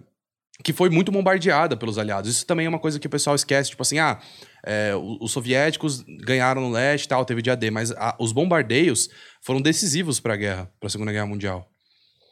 que 0.63 0.71
foi 0.73 0.89
muito 0.89 1.11
bombardeada 1.11 1.75
pelos 1.75 1.97
aliados. 1.97 2.29
Isso 2.31 2.45
também 2.45 2.65
é 2.65 2.69
uma 2.69 2.79
coisa 2.79 2.99
que 2.99 3.07
o 3.07 3.09
pessoal 3.09 3.35
esquece, 3.35 3.69
tipo 3.71 3.81
assim, 3.81 3.99
ah, 3.99 4.19
é, 4.65 4.93
os 5.19 5.31
soviéticos 5.31 6.03
ganharam 6.25 6.61
no 6.61 6.71
leste 6.71 7.05
e 7.05 7.07
tal, 7.09 7.25
teve 7.25 7.41
dia 7.41 7.55
D, 7.55 7.69
mas 7.69 7.91
a- 7.91 8.15
os 8.19 8.31
bombardeios 8.31 9.09
foram 9.41 9.61
decisivos 9.61 10.19
para 10.19 10.33
a 10.33 10.37
guerra, 10.37 10.71
para 10.79 10.87
a 10.87 10.89
Segunda 10.89 11.11
Guerra 11.11 11.25
Mundial. 11.27 11.67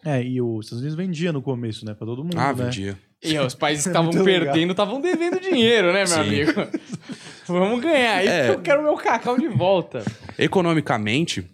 É, 0.05 0.21
e 0.23 0.41
os 0.41 0.65
Estados 0.65 0.81
Unidos 0.81 0.95
vendia 0.97 1.31
no 1.31 1.41
começo, 1.41 1.85
né? 1.85 1.93
Pra 1.93 2.05
todo 2.07 2.23
mundo, 2.23 2.37
Ah, 2.37 2.53
né? 2.53 2.63
vendia. 2.65 2.97
E 3.23 3.37
os 3.39 3.55
países 3.55 3.83
que 3.85 3.89
É 3.89 3.91
estavam 3.91 4.23
perdendo 4.23 4.71
estavam 4.71 4.99
devendo 4.99 5.39
dinheiro, 5.39 5.87
né, 5.93 5.99
meu 5.99 6.07
Sim. 6.07 6.19
amigo? 6.19 6.51
Vamos 7.47 7.81
ganhar 7.81 8.15
aí, 8.17 8.27
É. 8.27 8.43
porque 8.47 8.57
eu 8.59 8.61
quero 8.63 8.83
meu 8.83 8.95
cacau 8.95 9.37
de 9.37 9.47
volta. 9.49 10.03
Economicamente, 10.37 11.49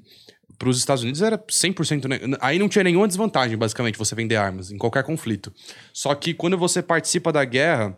para 0.60 0.70
os 0.70 0.78
Estados 0.78 1.02
Unidos 1.04 1.22
era 1.22 1.38
100%. 1.50 2.06
ne- 2.08 2.38
Aí 2.42 2.60
não 2.60 2.68
tinha 2.70 2.84
nenhuma 2.84 3.08
desvantagem, 3.08 3.58
basicamente, 3.58 3.98
você 3.98 4.14
vender 4.14 4.36
armas 4.36 4.70
em 4.72 4.78
qualquer 4.78 5.04
conflito. 5.04 5.52
Só 5.94 6.14
que 6.14 6.34
quando 6.34 6.58
você 6.58 6.84
participa 6.84 7.32
da 7.32 7.44
guerra, 7.46 7.96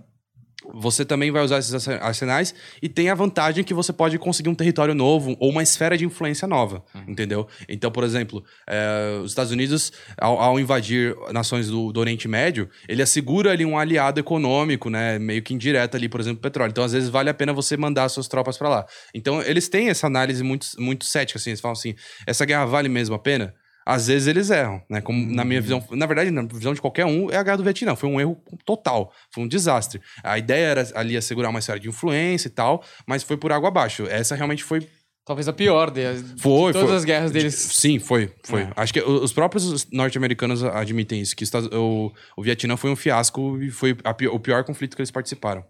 você 0.74 1.04
também 1.06 1.32
vai 1.32 1.44
usar 1.44 1.60
esses 1.60 1.74
arse- 1.74 2.00
arsenais 2.02 2.54
e 2.82 2.90
tem 2.90 3.10
a 3.10 3.16
vantagem 3.16 3.64
que 3.64 3.74
você 3.74 3.92
pode 3.94 4.18
conseguir 4.18 4.50
um 4.50 4.56
território 4.56 4.94
novo 4.94 5.36
ou 5.40 5.50
uma 5.50 5.64
esfera 5.64 5.98
de 5.98 6.06
influência 6.06 6.48
nova, 6.48 6.84
entendeu? 7.08 7.48
Então, 7.68 7.92
por 7.92 8.04
exemplo, 8.04 8.44
eh, 8.68 9.20
os 9.24 9.32
Estados 9.32 9.52
Unidos, 9.52 9.92
ao, 10.18 10.40
ao 10.40 10.60
invadir 10.60 11.16
nações 11.32 11.68
do, 11.68 11.92
do 11.92 12.00
Oriente 12.00 12.28
Médio, 12.28 12.70
ele 12.88 13.02
assegura 13.02 13.52
ali 13.52 13.66
um 13.66 13.78
aliado 13.78 14.20
econômico, 14.20 14.90
né? 14.90 15.20
Meio 15.20 15.42
que 15.42 15.54
indireto 15.54 15.96
ali, 15.96 16.08
por 16.08 16.20
exemplo, 16.20 16.42
petróleo. 16.42 16.72
Então, 16.72 16.84
às 16.84 16.92
vezes, 16.94 17.10
vale 17.10 17.30
a 17.30 17.34
pena 17.34 17.54
você 17.54 17.76
mandar 17.78 18.08
suas 18.10 18.28
tropas 18.28 18.58
para 18.58 18.70
lá. 18.70 18.86
Então, 19.14 19.42
eles 19.42 19.68
têm 19.70 19.90
essa 19.90 20.08
análise 20.08 20.44
muito, 20.44 20.68
muito 20.78 21.06
cética, 21.06 21.38
assim. 21.38 21.52
Eles 21.52 21.62
falam 21.62 21.74
assim, 21.74 21.96
essa 22.26 22.46
guerra 22.46 22.66
vale 22.66 22.90
mesmo 22.90 23.16
a 23.16 23.20
pena? 23.20 23.54
Às 23.92 24.08
vezes 24.08 24.28
eles 24.28 24.50
erram, 24.50 24.82
né? 24.90 25.02
Como 25.02 25.34
na 25.34 25.44
minha 25.44 25.60
visão, 25.60 25.84
na 25.92 26.06
verdade, 26.06 26.32
na 26.32 26.44
visão 26.44 26.74
de 26.74 26.80
qualquer 26.80 27.06
um, 27.06 27.30
é 27.30 27.36
a 27.36 27.44
guerra 27.44 27.58
do 27.58 27.64
Vietnã. 27.64 27.94
Foi 27.94 28.08
um 28.08 28.22
erro 28.22 28.42
total, 28.66 29.12
foi 29.30 29.44
um 29.44 29.48
desastre. 29.48 30.02
A 30.24 30.38
ideia 30.38 30.66
era 30.66 30.88
ali 30.96 31.18
assegurar 31.18 31.50
uma 31.50 31.60
esfera 31.60 31.78
de 31.78 31.90
influência 31.90 32.48
e 32.48 32.52
tal, 32.52 32.82
mas 33.06 33.22
foi 33.22 33.36
por 33.36 33.52
água 33.52 33.68
abaixo. 33.68 34.04
Essa 34.08 34.34
realmente 34.34 34.64
foi. 34.64 34.88
Talvez 35.26 35.48
a 35.48 35.54
pior 35.54 35.92
de, 35.92 36.02
Foi, 36.38 36.72
de 36.72 36.80
todas 36.80 36.88
foi. 36.88 36.96
as 36.96 37.06
guerras 37.06 37.32
deles. 37.32 37.54
Sim, 37.54 38.00
foi, 38.00 38.34
foi. 38.44 38.62
É. 38.62 38.72
Acho 38.76 38.94
que 38.94 39.02
os 39.02 39.34
próprios 39.34 39.90
norte-americanos 39.92 40.64
admitem 40.64 41.22
isso, 41.22 41.36
que 41.36 41.46
o, 41.74 42.12
o 42.36 42.42
Vietnã 42.42 42.78
foi 42.78 42.90
um 42.90 42.96
fiasco 42.96 43.62
e 43.62 43.70
foi 43.70 43.96
a 44.04 44.16
o 44.34 44.40
pior 44.40 44.64
conflito 44.64 44.96
que 44.96 45.02
eles 45.02 45.12
participaram. 45.12 45.64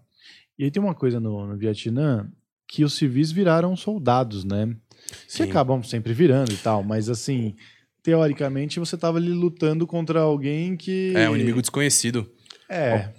E 0.58 0.64
aí 0.64 0.70
tem 0.70 0.82
uma 0.82 0.94
coisa 0.94 1.18
no, 1.18 1.46
no 1.46 1.56
Vietnã 1.56 2.30
que 2.68 2.84
os 2.84 2.94
civis 2.94 3.32
viraram 3.32 3.76
soldados, 3.76 4.44
né? 4.44 4.74
Que 5.26 5.32
Sim. 5.32 5.42
acabam 5.42 5.82
sempre 5.82 6.14
virando 6.14 6.52
e 6.52 6.56
tal, 6.56 6.82
mas 6.82 7.08
assim, 7.08 7.54
teoricamente 8.02 8.80
você 8.80 8.96
tava 8.96 9.18
ali 9.18 9.32
lutando 9.32 9.86
contra 9.86 10.20
alguém 10.20 10.76
que. 10.76 11.12
É, 11.16 11.28
um 11.28 11.34
inimigo 11.34 11.60
desconhecido. 11.60 12.30
É. 12.68 13.10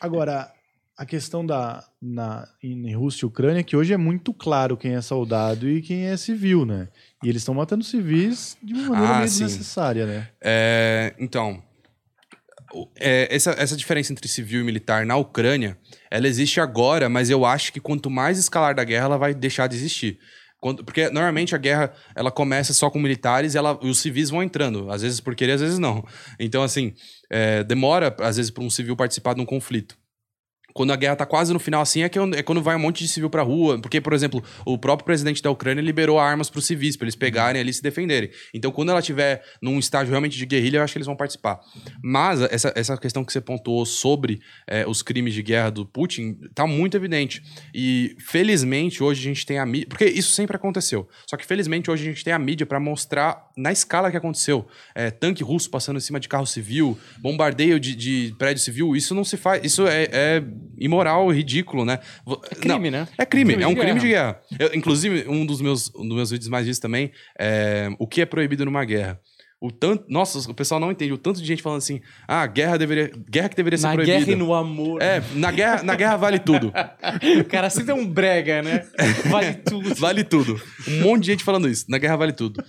Agora, 0.00 0.50
a 0.96 1.06
questão 1.06 1.44
da 1.44 1.84
na, 2.00 2.48
em 2.62 2.94
Rússia 2.94 3.24
e 3.24 3.28
Ucrânia, 3.28 3.60
é 3.60 3.62
que 3.62 3.76
hoje 3.76 3.92
é 3.92 3.96
muito 3.96 4.32
claro 4.32 4.76
quem 4.76 4.94
é 4.94 5.00
soldado 5.00 5.68
e 5.68 5.82
quem 5.82 6.06
é 6.06 6.16
civil, 6.16 6.64
né? 6.64 6.88
E 7.22 7.28
eles 7.28 7.42
estão 7.42 7.54
matando 7.54 7.84
civis 7.84 8.56
de 8.62 8.74
uma 8.74 8.88
maneira 8.90 9.14
Ah, 9.14 9.18
meio 9.18 9.28
sim. 9.28 9.44
desnecessária, 9.44 10.06
né? 10.06 10.28
É, 10.40 11.14
então, 11.18 11.62
é, 12.96 13.34
essa, 13.34 13.50
essa 13.52 13.76
diferença 13.76 14.12
entre 14.12 14.28
civil 14.28 14.60
e 14.60 14.64
militar 14.64 15.04
na 15.04 15.16
Ucrânia, 15.16 15.78
ela 16.10 16.28
existe 16.28 16.60
agora, 16.60 17.08
mas 17.08 17.30
eu 17.30 17.44
acho 17.44 17.72
que 17.72 17.80
quanto 17.80 18.10
mais 18.10 18.38
escalar 18.38 18.74
da 18.74 18.84
guerra, 18.84 19.06
ela 19.06 19.18
vai 19.18 19.34
deixar 19.34 19.66
de 19.66 19.76
existir. 19.76 20.18
Quando- 20.60 20.84
porque 20.84 21.08
normalmente 21.10 21.54
a 21.54 21.58
guerra 21.58 21.92
ela 22.14 22.30
começa 22.30 22.72
só 22.72 22.90
com 22.90 22.98
militares 22.98 23.54
e, 23.54 23.58
ela- 23.58 23.78
os 23.82 23.98
civis 23.98 24.30
vão 24.30 24.42
entrando, 24.42 24.90
às 24.90 25.02
vezes 25.02 25.20
por 25.20 25.34
querer, 25.34 25.52
às 25.52 25.60
vezes 25.60 25.78
não. 25.78 26.04
Então, 26.38 26.62
assim, 26.62 26.94
é, 27.30 27.62
demora, 27.64 28.14
às 28.20 28.36
vezes, 28.36 28.50
para 28.50 28.62
um 28.64 28.70
civil 28.70 28.96
participar 28.96 29.34
de 29.34 29.40
um 29.40 29.46
conflito. 29.46 29.97
Quando 30.78 30.92
a 30.92 30.96
guerra 30.96 31.16
tá 31.16 31.26
quase 31.26 31.52
no 31.52 31.58
final, 31.58 31.82
assim, 31.82 32.02
é, 32.02 32.08
que, 32.08 32.16
é 32.20 32.40
quando 32.40 32.62
vai 32.62 32.76
um 32.76 32.78
monte 32.78 33.02
de 33.02 33.08
civil 33.08 33.28
pra 33.28 33.42
rua. 33.42 33.80
Porque, 33.80 34.00
por 34.00 34.12
exemplo, 34.12 34.40
o 34.64 34.78
próprio 34.78 35.04
presidente 35.04 35.42
da 35.42 35.50
Ucrânia 35.50 35.82
liberou 35.82 36.20
armas 36.20 36.48
pros 36.48 36.66
civis, 36.66 36.96
pra 36.96 37.04
eles 37.04 37.16
pegarem 37.16 37.60
ali 37.60 37.70
e 37.70 37.74
se 37.74 37.82
defenderem. 37.82 38.30
Então, 38.54 38.70
quando 38.70 38.90
ela 38.90 39.02
tiver 39.02 39.42
num 39.60 39.76
estágio 39.80 40.12
realmente 40.12 40.38
de 40.38 40.46
guerrilha, 40.46 40.76
eu 40.78 40.82
acho 40.84 40.92
que 40.92 40.98
eles 40.98 41.06
vão 41.06 41.16
participar. 41.16 41.58
Mas 42.00 42.42
essa, 42.42 42.72
essa 42.76 42.96
questão 42.96 43.24
que 43.24 43.32
você 43.32 43.40
pontuou 43.40 43.84
sobre 43.84 44.38
é, 44.68 44.86
os 44.86 45.02
crimes 45.02 45.34
de 45.34 45.42
guerra 45.42 45.70
do 45.70 45.84
Putin 45.84 46.38
tá 46.54 46.64
muito 46.64 46.96
evidente. 46.96 47.42
E, 47.74 48.14
felizmente, 48.20 49.02
hoje 49.02 49.20
a 49.20 49.34
gente 49.34 49.44
tem 49.44 49.58
a 49.58 49.66
mídia. 49.66 49.88
Porque 49.88 50.04
isso 50.04 50.30
sempre 50.30 50.54
aconteceu. 50.54 51.08
Só 51.28 51.36
que, 51.36 51.44
felizmente, 51.44 51.90
hoje 51.90 52.04
a 52.04 52.12
gente 52.12 52.22
tem 52.22 52.32
a 52.32 52.38
mídia 52.38 52.64
pra 52.64 52.78
mostrar 52.78 53.50
na 53.56 53.72
escala 53.72 54.12
que 54.12 54.16
aconteceu. 54.16 54.64
É, 54.94 55.10
tanque 55.10 55.42
russo 55.42 55.68
passando 55.68 55.96
em 55.96 56.00
cima 56.00 56.20
de 56.20 56.28
carro 56.28 56.46
civil, 56.46 56.96
bombardeio 57.20 57.80
de, 57.80 57.96
de 57.96 58.32
prédio 58.38 58.62
civil. 58.62 58.94
Isso 58.94 59.12
não 59.12 59.24
se 59.24 59.36
faz. 59.36 59.64
Isso 59.64 59.84
é, 59.88 60.06
é 60.12 60.44
imoral, 60.76 61.28
ridículo, 61.30 61.84
né? 61.84 61.98
É 62.50 62.54
crime, 62.54 62.90
não, 62.90 63.00
né? 63.00 63.08
É 63.16 63.24
crime, 63.24 63.52
Crime 63.54 63.62
é 63.62 63.66
um 63.68 63.74
crime 63.74 64.00
de 64.00 64.08
guerra. 64.08 64.40
Eu, 64.58 64.74
inclusive, 64.74 65.26
um 65.28 65.46
dos 65.46 65.60
meus, 65.60 65.92
um 65.94 66.06
dos 66.06 66.16
meus 66.16 66.30
vídeos 66.30 66.48
mais 66.48 66.66
vistos 66.66 66.80
também 66.82 67.10
é 67.38 67.88
o 67.98 68.06
que 68.06 68.20
é 68.20 68.26
proibido 68.26 68.64
numa 68.64 68.84
guerra. 68.84 69.20
O 69.60 69.72
tanto, 69.72 70.04
nossa, 70.08 70.38
o 70.48 70.54
pessoal 70.54 70.78
não 70.80 70.92
entende. 70.92 71.12
O 71.12 71.18
tanto 71.18 71.40
de 71.40 71.46
gente 71.46 71.62
falando 71.62 71.78
assim, 71.78 72.00
ah, 72.28 72.46
guerra 72.46 72.76
deveria, 72.76 73.10
guerra 73.28 73.48
que 73.48 73.56
deveria 73.56 73.76
ser 73.76 73.88
Na 73.88 73.94
proibida. 73.94 74.18
guerra 74.18 74.30
e 74.30 74.36
no 74.36 74.54
amor. 74.54 75.02
É, 75.02 75.20
na 75.34 75.50
guerra, 75.50 75.82
na 75.82 75.96
guerra 75.96 76.16
vale 76.16 76.38
tudo. 76.38 76.72
O 77.40 77.44
cara 77.44 77.68
sempre 77.68 77.90
é 77.90 77.94
um 77.94 78.06
brega, 78.06 78.62
né? 78.62 78.86
Vale 79.28 79.54
tudo. 79.54 79.94
Vale 79.96 80.22
tudo. 80.22 80.60
Um 80.86 81.00
monte 81.02 81.22
de 81.24 81.32
gente 81.32 81.44
falando 81.44 81.68
isso. 81.68 81.86
Na 81.88 81.98
guerra 81.98 82.16
vale 82.16 82.32
tudo. 82.32 82.62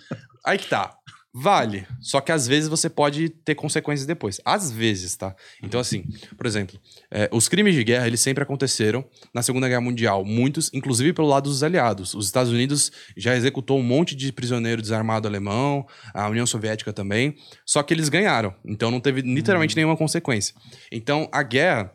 Aí 0.43 0.57
que 0.57 0.67
tá. 0.67 0.95
Vale. 1.33 1.85
Só 2.01 2.19
que 2.21 2.31
às 2.31 2.47
vezes 2.47 2.67
você 2.67 2.89
pode 2.89 3.29
ter 3.29 3.53
consequências 3.53 4.07
depois. 4.07 4.41
Às 4.43 4.71
vezes, 4.71 5.15
tá? 5.15 5.35
Então, 5.61 5.79
assim, 5.79 6.03
por 6.35 6.47
exemplo, 6.47 6.79
é, 7.11 7.29
os 7.31 7.47
crimes 7.47 7.75
de 7.75 7.83
guerra, 7.83 8.07
eles 8.07 8.19
sempre 8.19 8.43
aconteceram 8.43 9.05
na 9.33 9.43
Segunda 9.43 9.67
Guerra 9.67 9.81
Mundial. 9.81 10.25
Muitos, 10.25 10.71
inclusive 10.73 11.13
pelo 11.13 11.27
lado 11.27 11.43
dos 11.43 11.63
aliados. 11.63 12.15
Os 12.15 12.25
Estados 12.25 12.51
Unidos 12.51 12.91
já 13.15 13.35
executou 13.35 13.77
um 13.77 13.83
monte 13.83 14.15
de 14.15 14.31
prisioneiro 14.33 14.81
desarmado 14.81 15.27
alemão, 15.27 15.85
a 16.13 16.27
União 16.27 16.47
Soviética 16.47 16.91
também. 16.91 17.35
Só 17.63 17.83
que 17.83 17.93
eles 17.93 18.09
ganharam. 18.09 18.55
Então 18.65 18.89
não 18.89 18.99
teve 18.99 19.21
literalmente 19.21 19.75
nenhuma 19.75 19.95
consequência. 19.95 20.55
Então, 20.91 21.29
a 21.31 21.43
guerra 21.43 21.93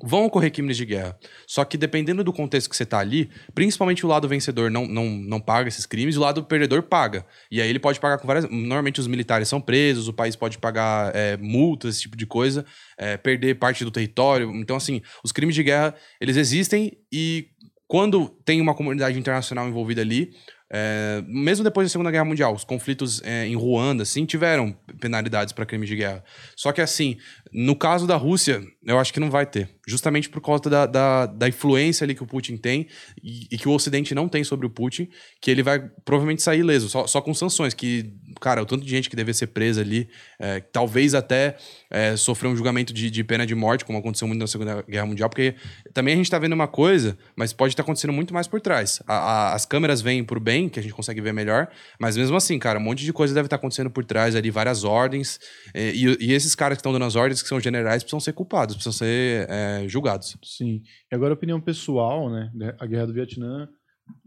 Vão 0.00 0.24
ocorrer 0.26 0.52
crimes 0.52 0.76
de 0.76 0.84
guerra. 0.84 1.18
Só 1.46 1.64
que 1.64 1.76
dependendo 1.76 2.22
do 2.22 2.32
contexto 2.32 2.70
que 2.70 2.76
você 2.76 2.86
tá 2.86 2.98
ali, 2.98 3.28
principalmente 3.52 4.06
o 4.06 4.08
lado 4.08 4.28
vencedor 4.28 4.70
não, 4.70 4.86
não, 4.86 5.06
não 5.08 5.40
paga 5.40 5.68
esses 5.68 5.86
crimes 5.86 6.16
o 6.16 6.20
lado 6.20 6.44
perdedor 6.44 6.82
paga. 6.82 7.26
E 7.50 7.60
aí 7.60 7.68
ele 7.68 7.80
pode 7.80 7.98
pagar 7.98 8.18
com 8.18 8.26
várias. 8.26 8.48
Normalmente 8.48 9.00
os 9.00 9.06
militares 9.06 9.48
são 9.48 9.60
presos, 9.60 10.06
o 10.06 10.12
país 10.12 10.36
pode 10.36 10.58
pagar 10.58 11.14
é, 11.14 11.36
multas, 11.36 11.94
esse 11.94 12.02
tipo 12.02 12.16
de 12.16 12.26
coisa, 12.26 12.64
é, 12.96 13.16
perder 13.16 13.56
parte 13.56 13.84
do 13.84 13.90
território. 13.90 14.54
Então, 14.54 14.76
assim, 14.76 15.02
os 15.24 15.32
crimes 15.32 15.54
de 15.54 15.62
guerra, 15.62 15.94
eles 16.20 16.36
existem 16.36 16.96
e 17.12 17.48
quando 17.88 18.28
tem 18.44 18.60
uma 18.60 18.74
comunidade 18.74 19.18
internacional 19.18 19.66
envolvida 19.66 20.02
ali, 20.02 20.30
é, 20.70 21.24
mesmo 21.26 21.64
depois 21.64 21.86
da 21.86 21.90
Segunda 21.90 22.10
Guerra 22.10 22.26
Mundial, 22.26 22.54
os 22.54 22.62
conflitos 22.62 23.22
é, 23.24 23.46
em 23.46 23.54
Ruanda, 23.54 24.02
assim, 24.02 24.26
tiveram 24.26 24.76
penalidades 25.00 25.52
para 25.52 25.64
crimes 25.64 25.88
de 25.88 25.96
guerra. 25.96 26.22
Só 26.54 26.72
que, 26.72 26.82
assim, 26.82 27.16
no 27.52 27.74
caso 27.74 28.06
da 28.06 28.16
Rússia, 28.16 28.62
eu 28.84 28.98
acho 28.98 29.12
que 29.12 29.20
não 29.20 29.30
vai 29.30 29.44
ter. 29.44 29.68
Justamente 29.86 30.28
por 30.28 30.40
causa 30.40 30.62
da, 30.68 30.86
da, 30.86 31.26
da 31.26 31.48
influência 31.48 32.04
ali 32.04 32.14
que 32.14 32.22
o 32.22 32.26
Putin 32.26 32.56
tem 32.56 32.86
e, 33.22 33.46
e, 33.50 33.58
que 33.58 33.68
o 33.68 33.72
Ocidente 33.72 34.14
não 34.14 34.28
tem 34.28 34.44
sobre 34.44 34.66
o 34.66 34.70
Putin, 34.70 35.08
que 35.40 35.50
ele 35.50 35.62
vai 35.62 35.80
provavelmente 36.04 36.42
sair 36.42 36.60
ileso, 36.60 36.88
só, 36.88 37.06
só 37.06 37.20
com 37.20 37.32
sanções. 37.32 37.74
Que, 37.74 38.12
cara, 38.40 38.62
o 38.62 38.66
tanto 38.66 38.84
de 38.84 38.90
gente 38.90 39.08
que 39.08 39.16
deve 39.16 39.32
ser 39.34 39.48
presa 39.48 39.80
ali, 39.80 40.08
é, 40.38 40.60
talvez 40.60 41.14
até 41.14 41.56
é, 41.90 42.16
sofrer 42.16 42.48
um 42.48 42.56
julgamento 42.56 42.92
de, 42.92 43.10
de, 43.10 43.24
pena 43.24 43.46
de 43.46 43.54
morte, 43.54 43.84
como 43.84 43.98
aconteceu 43.98 44.28
muito 44.28 44.40
na 44.40 44.46
Segunda 44.46 44.82
Guerra 44.88 45.06
Mundial, 45.06 45.28
porque 45.28 45.54
também 45.92 46.14
a 46.14 46.16
gente 46.16 46.30
tá 46.30 46.38
vendo 46.38 46.52
uma 46.52 46.68
coisa, 46.68 47.18
mas 47.36 47.52
pode 47.52 47.72
estar 47.72 47.82
tá 47.82 47.86
acontecendo 47.86 48.12
muito 48.12 48.32
mais 48.34 48.46
por 48.46 48.60
trás. 48.60 49.02
A, 49.06 49.14
a, 49.14 49.54
as 49.54 49.64
câmeras 49.64 50.00
vêm 50.00 50.22
pro 50.24 50.40
bem, 50.40 50.68
que 50.68 50.78
a 50.78 50.82
gente 50.82 50.92
consegue 50.92 51.20
ver 51.20 51.32
melhor, 51.32 51.68
mas 51.98 52.16
mesmo 52.16 52.36
assim, 52.36 52.58
cara, 52.58 52.78
um 52.78 52.82
monte 52.82 53.04
de 53.04 53.12
coisa 53.12 53.34
deve 53.34 53.46
estar 53.46 53.56
tá 53.56 53.60
acontecendo 53.60 53.90
por 53.90 54.04
trás 54.04 54.36
ali, 54.36 54.50
várias 54.50 54.84
ordens, 54.84 55.40
é, 55.74 55.90
e, 55.90 56.16
e 56.20 56.32
esses 56.32 56.54
caras 56.54 56.76
que 56.76 56.80
estão 56.80 56.92
dando 56.92 57.04
as 57.04 57.16
ordens, 57.16 57.37
que 57.42 57.48
são 57.48 57.60
generais, 57.60 58.02
precisam 58.02 58.20
ser 58.20 58.32
culpados, 58.32 58.74
precisam 58.74 58.92
ser 58.92 59.48
é, 59.48 59.88
julgados. 59.88 60.36
Sim. 60.42 60.82
E 61.10 61.14
agora, 61.14 61.34
opinião 61.34 61.60
pessoal, 61.60 62.30
né? 62.30 62.50
A 62.78 62.86
guerra 62.86 63.06
do 63.06 63.12
Vietnã, 63.12 63.68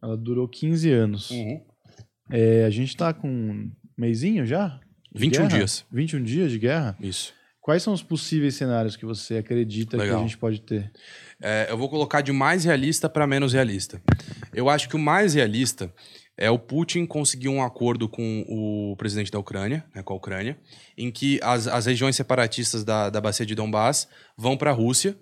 ela 0.02 0.18
durou 0.18 0.48
15 0.48 0.92
anos. 0.92 1.32
Uhum. 1.32 1.62
É, 2.30 2.66
a 2.66 2.70
gente 2.70 2.96
tá 2.96 3.14
com 3.14 3.28
um 3.28 3.72
mêsinho 3.98 4.46
já? 4.46 4.80
21 5.14 5.48
guerra? 5.48 5.58
dias. 5.58 5.86
21 5.92 6.24
dias 6.24 6.52
de 6.52 6.60
guerra? 6.60 6.98
Isso. 7.00 7.34
Quais 7.60 7.84
são 7.84 7.94
os 7.94 8.02
possíveis 8.02 8.56
cenários 8.56 8.96
que 8.96 9.06
você 9.06 9.38
acredita 9.38 9.96
Legal. 9.96 10.16
que 10.16 10.24
a 10.24 10.28
gente 10.28 10.38
pode 10.38 10.62
ter? 10.62 10.92
É, 11.40 11.68
eu 11.70 11.78
vou 11.78 11.88
colocar 11.90 12.22
de 12.22 12.32
mais 12.32 12.64
realista 12.64 13.08
para 13.08 13.28
menos 13.28 13.54
realista. 13.54 14.02
Eu 14.52 14.68
acho 14.68 14.90
que 14.90 14.96
o 14.96 15.00
mais 15.00 15.36
realista 15.36 15.94
é 16.42 16.50
o 16.50 16.58
Putin 16.58 17.06
conseguir 17.06 17.50
um 17.50 17.62
acordo 17.62 18.10
com 18.10 18.44
o 18.50 18.96
presidente 18.98 19.32
da 19.32 19.38
Ucrânia, 19.38 19.86
né, 19.94 20.02
com 20.02 20.14
a 20.14 20.16
Ucrânia, 20.16 20.58
em 20.98 21.12
que 21.12 21.40
as, 21.44 21.68
as 21.68 21.86
regiões 21.86 22.16
separatistas 22.16 22.84
da, 22.84 23.12
da 23.12 23.22
bacia 23.22 23.46
de 23.46 23.54
Donbass 23.54 24.08
vão 24.36 24.58
para 24.58 24.72
a 24.72 24.74
Rússia 24.74 25.16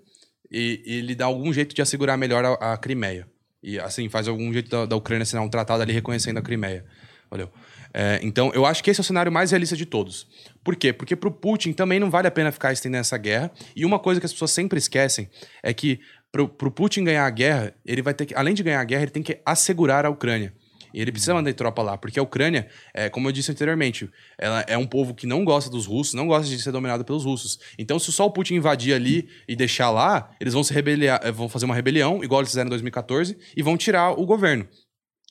e, 0.49 0.81
e 0.85 0.93
ele 0.95 1.13
dá 1.13 1.25
algum 1.25 1.51
jeito 1.51 1.75
de 1.75 1.81
assegurar 1.81 2.17
melhor 2.17 2.45
a, 2.45 2.73
a 2.73 2.77
Crimeia. 2.77 3.27
E 3.61 3.77
assim, 3.77 4.07
faz 4.07 4.29
algum 4.29 4.53
jeito 4.53 4.69
da, 4.69 4.85
da 4.85 4.95
Ucrânia 4.95 5.23
assinar 5.23 5.43
um 5.43 5.49
tratado 5.49 5.83
ali 5.83 5.91
reconhecendo 5.91 6.37
a 6.37 6.41
Crimeia. 6.41 6.85
Valeu. 7.29 7.51
É, 7.93 8.21
então, 8.23 8.49
eu 8.53 8.65
acho 8.65 8.81
que 8.81 8.89
esse 8.89 9.01
é 9.01 9.03
o 9.03 9.03
cenário 9.03 9.29
mais 9.29 9.51
realista 9.51 9.75
de 9.75 9.85
todos. 9.85 10.25
Por 10.63 10.77
quê? 10.77 10.93
Porque 10.93 11.17
pro 11.17 11.31
Putin 11.31 11.73
também 11.73 11.99
não 11.99 12.09
vale 12.09 12.29
a 12.29 12.31
pena 12.31 12.49
ficar 12.49 12.71
estendendo 12.71 13.01
essa 13.01 13.17
guerra. 13.17 13.51
E 13.75 13.83
uma 13.83 13.99
coisa 13.99 14.21
que 14.21 14.25
as 14.25 14.31
pessoas 14.31 14.51
sempre 14.51 14.79
esquecem 14.79 15.29
é 15.61 15.73
que 15.73 15.99
pro, 16.31 16.47
pro 16.47 16.71
Putin 16.71 17.03
ganhar 17.03 17.25
a 17.25 17.29
guerra, 17.29 17.73
ele 17.85 18.01
vai 18.01 18.13
ter 18.13 18.25
que, 18.25 18.35
além 18.35 18.53
de 18.53 18.63
ganhar 18.63 18.79
a 18.79 18.85
guerra, 18.85 19.01
ele 19.01 19.11
tem 19.11 19.23
que 19.23 19.41
assegurar 19.45 20.05
a 20.05 20.09
Ucrânia. 20.09 20.53
E 20.93 21.01
ele 21.01 21.11
precisa 21.11 21.33
mandar 21.33 21.53
tropa 21.53 21.81
lá, 21.81 21.97
porque 21.97 22.19
a 22.19 22.23
Ucrânia, 22.23 22.67
é, 22.93 23.09
como 23.09 23.27
eu 23.27 23.31
disse 23.31 23.51
anteriormente, 23.51 24.09
ela 24.37 24.63
é 24.67 24.77
um 24.77 24.85
povo 24.85 25.13
que 25.13 25.27
não 25.27 25.43
gosta 25.43 25.69
dos 25.69 25.85
russos, 25.85 26.13
não 26.13 26.27
gosta 26.27 26.47
de 26.47 26.61
ser 26.61 26.71
dominado 26.71 27.03
pelos 27.03 27.25
russos. 27.25 27.59
Então, 27.77 27.99
se 27.99 28.11
só 28.11 28.25
o 28.25 28.31
Putin 28.31 28.55
invadir 28.55 28.93
ali 28.93 29.29
e 29.47 29.55
deixar 29.55 29.89
lá, 29.89 30.31
eles 30.39 30.53
vão 30.53 30.63
se 30.63 30.73
rebeliar, 30.73 31.31
vão 31.33 31.49
fazer 31.49 31.65
uma 31.65 31.75
rebelião, 31.75 32.23
igual 32.23 32.41
eles 32.41 32.51
fizeram 32.51 32.67
em 32.67 32.69
2014, 32.69 33.37
e 33.55 33.61
vão 33.61 33.77
tirar 33.77 34.11
o 34.11 34.25
governo. 34.25 34.67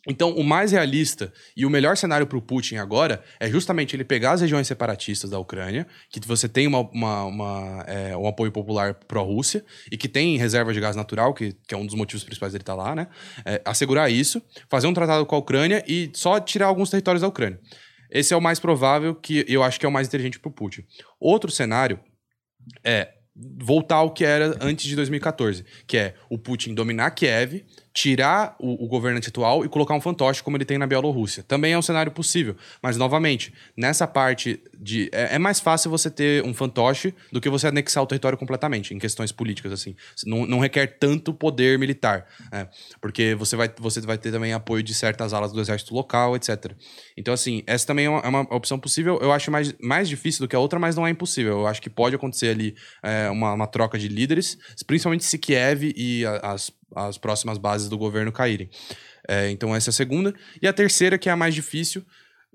Então, 0.06 0.30
o 0.30 0.44
mais 0.44 0.70
realista 0.70 1.32
e 1.56 1.66
o 1.66 1.70
melhor 1.70 1.96
cenário 1.96 2.26
para 2.26 2.38
o 2.38 2.42
Putin 2.42 2.76
agora 2.76 3.22
é 3.40 3.50
justamente 3.50 3.96
ele 3.96 4.04
pegar 4.04 4.32
as 4.32 4.40
regiões 4.40 4.66
separatistas 4.66 5.30
da 5.30 5.38
Ucrânia, 5.38 5.86
que 6.08 6.20
você 6.20 6.48
tem 6.48 6.66
uma, 6.66 6.80
uma, 6.80 7.24
uma 7.24 7.84
é, 7.86 8.16
um 8.16 8.26
apoio 8.26 8.52
popular 8.52 8.94
pró-Rússia 8.94 9.64
e 9.90 9.96
que 9.96 10.08
tem 10.08 10.38
reserva 10.38 10.72
de 10.72 10.80
gás 10.80 10.94
natural, 10.94 11.34
que, 11.34 11.52
que, 11.66 11.74
é 11.74 11.76
um 11.76 11.84
dos 11.84 11.96
motivos 11.96 12.22
principais 12.22 12.52
dele 12.52 12.62
estar 12.62 12.76
tá 12.76 12.82
lá, 12.82 12.94
né? 12.94 13.08
É, 13.44 13.60
assegurar 13.64 14.10
isso, 14.10 14.40
fazer 14.68 14.86
um 14.86 14.94
tratado 14.94 15.26
com 15.26 15.34
a 15.34 15.38
Ucrânia 15.38 15.84
e 15.86 16.10
só 16.14 16.38
tirar 16.38 16.66
alguns 16.66 16.90
territórios 16.90 17.22
da 17.22 17.28
Ucrânia. 17.28 17.60
Esse 18.10 18.32
é 18.32 18.36
o 18.36 18.40
mais 18.40 18.58
provável, 18.58 19.14
que 19.14 19.44
eu 19.48 19.62
acho 19.62 19.78
que 19.78 19.84
é 19.84 19.88
o 19.88 19.92
mais 19.92 20.06
inteligente 20.06 20.38
para 20.38 20.48
o 20.48 20.52
Putin. 20.52 20.84
Outro 21.20 21.50
cenário 21.50 22.00
é 22.82 23.12
voltar 23.60 23.96
ao 23.96 24.12
que 24.12 24.24
era 24.24 24.56
antes 24.60 24.86
de 24.86 24.96
2014, 24.96 25.64
que 25.86 25.96
é 25.96 26.14
o 26.28 26.38
Putin 26.38 26.74
dominar 26.74 27.10
Kiev, 27.12 27.64
tirar 27.98 28.54
o, 28.60 28.84
o 28.84 28.86
governante 28.86 29.28
atual 29.28 29.64
e 29.64 29.68
colocar 29.68 29.92
um 29.92 30.00
fantoche 30.00 30.40
como 30.40 30.56
ele 30.56 30.64
tem 30.64 30.78
na 30.78 30.86
Bielorrússia. 30.86 31.42
Também 31.42 31.72
é 31.72 31.78
um 31.78 31.82
cenário 31.82 32.12
possível, 32.12 32.54
mas 32.80 32.96
novamente, 32.96 33.52
nessa 33.76 34.06
parte 34.06 34.62
de 34.78 35.10
é, 35.12 35.34
é, 35.34 35.38
mais 35.38 35.58
fácil 35.58 35.90
você 35.90 36.08
ter 36.08 36.44
um 36.44 36.54
fantoche 36.54 37.12
do 37.32 37.40
que 37.40 37.50
você 37.50 37.66
anexar 37.66 38.00
o 38.00 38.06
território 38.06 38.38
completamente, 38.38 38.94
em 38.94 39.00
questões 39.00 39.32
políticas 39.32 39.72
assim. 39.72 39.96
Não, 40.24 40.46
não 40.46 40.60
requer 40.60 40.86
tanto 40.86 41.34
poder 41.34 41.76
militar, 41.76 42.24
é, 42.52 42.68
porque 43.00 43.34
você 43.34 43.56
vai, 43.56 43.68
você 43.76 44.00
vai 44.00 44.16
ter 44.16 44.30
também 44.30 44.52
apoio 44.52 44.80
de 44.80 44.94
certas 44.94 45.32
alas 45.32 45.50
do 45.50 45.60
exército 45.60 45.92
local, 45.92 46.36
etc. 46.36 46.70
Então 47.16 47.34
assim, 47.34 47.64
essa 47.66 47.84
também 47.84 48.04
é 48.04 48.10
uma, 48.10 48.20
é 48.20 48.28
uma 48.28 48.42
opção 48.54 48.78
possível. 48.78 49.18
Eu 49.20 49.32
acho 49.32 49.50
mais, 49.50 49.74
mais 49.82 50.08
difícil 50.08 50.44
do 50.44 50.48
que 50.48 50.54
a 50.54 50.60
outra, 50.60 50.78
mas 50.78 50.94
não 50.94 51.04
é 51.04 51.10
impossível. 51.10 51.58
Eu 51.58 51.66
acho 51.66 51.82
que 51.82 51.90
pode 51.90 52.14
acontecer 52.14 52.50
ali 52.50 52.76
é, 53.02 53.28
uma, 53.28 53.54
uma 53.54 53.66
troca 53.66 53.98
de 53.98 54.06
líderes, 54.06 54.56
principalmente 54.86 55.24
se 55.24 55.36
Kiev 55.36 55.92
e 55.96 56.24
a, 56.24 56.52
as 56.52 56.70
as 56.94 57.18
próximas 57.18 57.58
bases 57.58 57.88
do 57.88 57.98
governo 57.98 58.32
caírem. 58.32 58.70
É, 59.28 59.50
então, 59.50 59.74
essa 59.74 59.90
é 59.90 59.92
a 59.92 59.94
segunda. 59.94 60.34
E 60.60 60.66
a 60.66 60.72
terceira, 60.72 61.18
que 61.18 61.28
é 61.28 61.32
a 61.32 61.36
mais 61.36 61.54
difícil. 61.54 62.04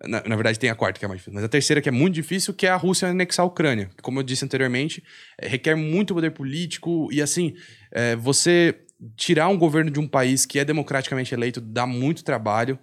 Na, 0.05 0.23
na, 0.25 0.35
verdade, 0.35 0.59
tem 0.59 0.69
a 0.69 0.75
quarta 0.75 0.99
que 0.99 1.05
é 1.05 1.07
mais 1.07 1.19
difícil, 1.19 1.35
mas 1.35 1.43
a 1.43 1.47
terceira, 1.47 1.81
que 1.81 1.87
é 1.87 1.91
muito 1.91 2.15
difícil, 2.15 2.53
que 2.53 2.65
é 2.65 2.69
a 2.69 2.75
Rússia 2.75 3.07
anexar 3.07 3.43
a 3.43 3.47
Ucrânia. 3.47 3.89
Como 4.01 4.19
eu 4.19 4.23
disse 4.23 4.43
anteriormente, 4.43 5.03
é, 5.39 5.47
requer 5.47 5.75
muito 5.75 6.13
poder 6.13 6.31
político 6.31 7.07
e, 7.11 7.21
assim, 7.21 7.53
é, 7.91 8.15
você 8.15 8.75
tirar 9.15 9.47
um 9.49 9.57
governo 9.57 9.91
de 9.91 9.99
um 9.99 10.07
país 10.07 10.45
que 10.45 10.59
é 10.59 10.65
democraticamente 10.65 11.33
eleito 11.33 11.61
dá 11.61 11.85
muito 11.85 12.23
trabalho. 12.23 12.77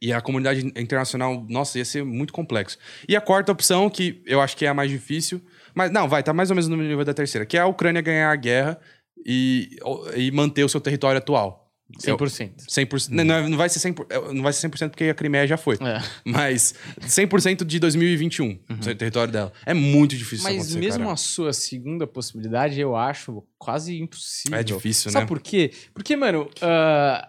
E 0.00 0.12
a 0.12 0.20
comunidade 0.20 0.66
internacional, 0.76 1.46
nossa, 1.48 1.78
ia 1.78 1.84
ser 1.84 2.04
muito 2.04 2.32
complexo. 2.32 2.76
E 3.08 3.14
a 3.14 3.20
quarta 3.20 3.52
opção, 3.52 3.88
que 3.88 4.20
eu 4.26 4.40
acho 4.40 4.56
que 4.56 4.64
é 4.64 4.68
a 4.68 4.74
mais 4.74 4.90
difícil, 4.90 5.40
mas 5.76 5.92
não, 5.92 6.08
vai, 6.08 6.24
tá 6.24 6.32
mais 6.32 6.50
ou 6.50 6.56
menos 6.56 6.66
no 6.66 6.76
nível 6.76 7.04
da 7.04 7.14
terceira, 7.14 7.46
que 7.46 7.56
é 7.56 7.60
a 7.60 7.66
Ucrânia 7.66 8.02
ganhar 8.02 8.32
a 8.32 8.34
guerra 8.34 8.80
e, 9.24 9.76
e 10.16 10.30
manter 10.30 10.64
o 10.64 10.68
seu 10.68 10.80
território 10.80 11.18
atual. 11.18 11.62
100%. 12.00 12.66
100%. 12.68 13.10
Hum. 13.10 13.24
Não, 13.24 13.48
não, 13.50 13.56
vai 13.56 13.68
ser 13.68 13.78
100%, 13.78 14.32
não 14.32 14.42
vai 14.42 14.52
ser 14.52 14.68
100% 14.68 14.90
porque 14.90 15.04
a 15.04 15.14
Crimeia 15.14 15.46
já 15.46 15.56
foi. 15.56 15.76
É. 15.76 16.00
Mas 16.24 16.74
100% 17.00 17.64
de 17.64 17.78
2021, 17.78 18.46
uhum. 18.46 18.58
o 18.70 18.94
território 18.94 19.32
dela. 19.32 19.52
É 19.66 19.74
muito 19.74 20.16
difícil 20.16 20.44
Mas 20.44 20.74
mesmo 20.74 21.04
cara. 21.04 21.14
a 21.14 21.16
sua 21.16 21.52
segunda 21.52 22.06
possibilidade, 22.06 22.80
eu 22.80 22.96
acho 22.96 23.44
quase 23.58 24.00
impossível. 24.00 24.58
É 24.58 24.62
difícil, 24.62 25.10
Sabe 25.10 25.14
né? 25.14 25.20
Sabe 25.20 25.28
por 25.28 25.40
quê? 25.40 25.70
Porque, 25.92 26.16
mano, 26.16 26.44
uh, 26.44 27.26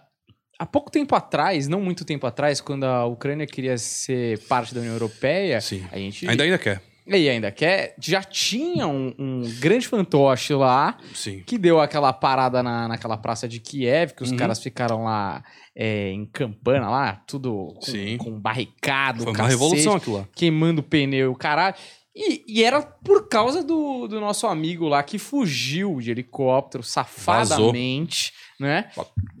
há 0.58 0.66
pouco 0.66 0.90
tempo 0.90 1.14
atrás, 1.14 1.68
não 1.68 1.80
muito 1.80 2.04
tempo 2.04 2.26
atrás, 2.26 2.60
quando 2.60 2.84
a 2.84 3.04
Ucrânia 3.04 3.46
queria 3.46 3.76
ser 3.76 4.38
parte 4.46 4.74
da 4.74 4.80
União 4.80 4.94
Europeia, 4.94 5.60
Sim. 5.60 5.84
a 5.92 5.98
gente... 5.98 6.28
Ainda 6.28 6.44
ainda 6.44 6.58
quer. 6.58 6.80
E 7.06 7.28
ainda 7.28 7.50
quer. 7.50 7.94
Já 8.00 8.22
tinha 8.22 8.86
um, 8.86 9.14
um, 9.18 9.42
grande 9.60 9.86
fantoche 9.86 10.54
lá 10.54 10.96
Sim. 11.14 11.42
que 11.46 11.58
deu 11.58 11.78
aquela 11.80 12.12
parada 12.12 12.62
na, 12.62 12.88
naquela 12.88 13.16
praça 13.16 13.46
de 13.46 13.60
Kiev, 13.60 14.14
que 14.14 14.22
os 14.22 14.30
uhum. 14.30 14.36
caras 14.36 14.58
ficaram 14.58 15.04
lá 15.04 15.44
é, 15.76 16.10
em 16.10 16.24
campana 16.24 16.88
lá, 16.88 17.22
tudo 17.26 17.74
com, 17.74 18.18
com 18.18 18.40
barricado. 18.40 19.24
Foi 19.24 19.32
uma 19.32 19.36
cacete, 19.36 19.52
revolução 19.52 19.96
aquilo 19.96 20.16
lá. 20.16 20.28
Queimando 20.34 20.82
pneu, 20.82 21.34
caralho. 21.34 21.74
E, 22.16 22.44
e, 22.46 22.62
era 22.62 22.80
por 22.80 23.28
causa 23.28 23.62
do, 23.62 24.06
do 24.06 24.20
nosso 24.20 24.46
amigo 24.46 24.86
lá 24.86 25.02
que 25.02 25.18
fugiu 25.18 26.00
de 26.00 26.12
helicóptero 26.12 26.82
safadamente. 26.84 28.32
Vazou 28.32 28.43
né? 28.58 28.90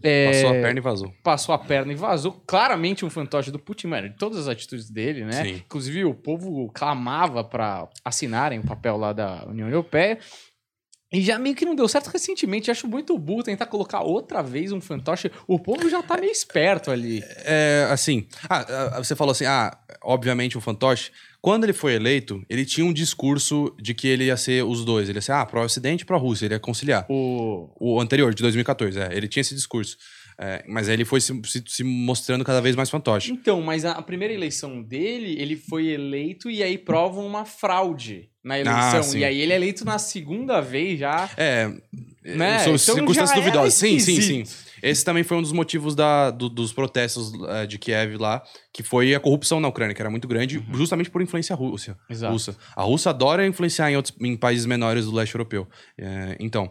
É, 0.02 0.26
passou 0.26 0.50
a 0.50 0.52
perna 0.52 0.78
e 0.78 0.82
vazou. 0.82 1.14
Passou 1.22 1.54
a 1.54 1.58
perna 1.58 1.92
e 1.92 1.96
vazou. 1.96 2.32
Claramente 2.46 3.04
um 3.04 3.10
fantoche 3.10 3.50
do 3.50 3.58
Putin, 3.58 3.88
mano, 3.88 4.08
de 4.08 4.16
todas 4.16 4.38
as 4.38 4.48
atitudes 4.48 4.90
dele, 4.90 5.24
né? 5.24 5.44
Sim. 5.44 5.54
Inclusive, 5.56 6.04
o 6.04 6.14
povo 6.14 6.70
clamava 6.72 7.44
para 7.44 7.88
assinarem 8.04 8.58
o 8.58 8.64
papel 8.64 8.96
lá 8.96 9.12
da 9.12 9.44
União 9.46 9.68
Europeia. 9.68 10.18
E 11.12 11.20
já 11.20 11.38
meio 11.38 11.54
que 11.54 11.64
não 11.64 11.76
deu 11.76 11.86
certo 11.86 12.08
recentemente. 12.08 12.72
Acho 12.72 12.88
muito 12.88 13.16
burro 13.16 13.44
tentar 13.44 13.66
colocar 13.66 14.00
outra 14.00 14.42
vez 14.42 14.72
um 14.72 14.80
fantoche. 14.80 15.30
O 15.46 15.60
povo 15.60 15.88
já 15.88 16.02
tá 16.02 16.16
meio 16.16 16.32
esperto 16.32 16.90
ali. 16.90 17.22
É, 17.44 17.86
assim. 17.88 18.26
Ah, 18.50 18.98
você 18.98 19.14
falou 19.14 19.30
assim: 19.30 19.44
ah, 19.44 19.78
obviamente 20.02 20.58
um 20.58 20.60
fantoche. 20.60 21.12
Quando 21.44 21.64
ele 21.64 21.74
foi 21.74 21.92
eleito, 21.92 22.42
ele 22.48 22.64
tinha 22.64 22.86
um 22.86 22.90
discurso 22.90 23.70
de 23.78 23.92
que 23.92 24.08
ele 24.08 24.24
ia 24.24 24.36
ser 24.36 24.64
os 24.64 24.82
dois. 24.82 25.10
Ele 25.10 25.18
ia 25.18 25.20
ser, 25.20 25.32
ah, 25.32 25.44
pró-Ocidente 25.44 26.02
e 26.02 26.06
pró-Rússia. 26.06 26.46
Ele 26.46 26.54
ia 26.54 26.58
conciliar. 26.58 27.04
O... 27.06 27.68
o 27.78 28.00
anterior, 28.00 28.32
de 28.32 28.40
2014, 28.40 28.98
é. 28.98 29.10
Ele 29.12 29.28
tinha 29.28 29.42
esse 29.42 29.54
discurso. 29.54 29.98
É, 30.38 30.64
mas 30.66 30.88
aí 30.88 30.94
ele 30.94 31.04
foi 31.04 31.20
se, 31.20 31.38
se, 31.44 31.62
se, 31.66 31.84
mostrando 31.84 32.46
cada 32.46 32.62
vez 32.62 32.74
mais 32.74 32.88
fantoche. 32.88 33.30
Então, 33.30 33.60
mas 33.60 33.84
a, 33.84 33.92
a, 33.92 34.00
primeira 34.00 34.32
eleição 34.32 34.80
dele, 34.82 35.38
ele 35.38 35.54
foi 35.54 35.88
eleito 35.88 36.48
e 36.48 36.62
aí 36.62 36.78
provam 36.78 37.26
uma 37.26 37.44
fraude 37.44 38.30
na 38.42 38.58
eleição. 38.58 39.12
Ah, 39.12 39.18
e 39.18 39.22
aí 39.22 39.38
ele 39.38 39.52
é 39.52 39.56
eleito 39.56 39.84
na 39.84 39.98
segunda 39.98 40.62
vez 40.62 40.98
já. 40.98 41.28
É. 41.36 41.70
Né? 42.24 42.62
Então 42.62 42.78
circunstâncias 42.78 43.38
duvidosas. 43.38 43.74
Sim, 43.74 43.98
sim, 43.98 44.20
sim. 44.22 44.44
Esse 44.86 45.04
também 45.04 45.22
foi 45.24 45.36
um 45.38 45.42
dos 45.42 45.52
motivos 45.52 45.94
da, 45.94 46.30
do- 46.30 46.48
dos 46.50 46.72
protestos 46.72 47.32
eh, 47.48 47.66
de 47.66 47.78
Kiev 47.78 48.16
lá, 48.18 48.42
que 48.72 48.82
foi 48.82 49.14
a 49.14 49.20
corrupção 49.20 49.58
na 49.60 49.68
Ucrânia, 49.68 49.94
que 49.94 50.02
era 50.02 50.10
muito 50.10 50.28
grande, 50.28 50.62
justamente 50.74 51.08
por 51.10 51.22
influência 51.22 51.56
rússia, 51.56 51.92
Uhum. 51.94 51.98
Exato. 52.14 52.32
russa. 52.32 52.56
A 52.76 52.82
Rússia 52.82 53.08
adora 53.10 53.46
influenciar 53.46 53.90
em, 53.90 53.96
outros, 53.96 54.14
em 54.20 54.36
países 54.36 54.66
menores 54.66 55.06
do 55.06 55.12
leste 55.12 55.34
europeu. 55.34 55.66
Eh, 55.98 56.36
então, 56.38 56.70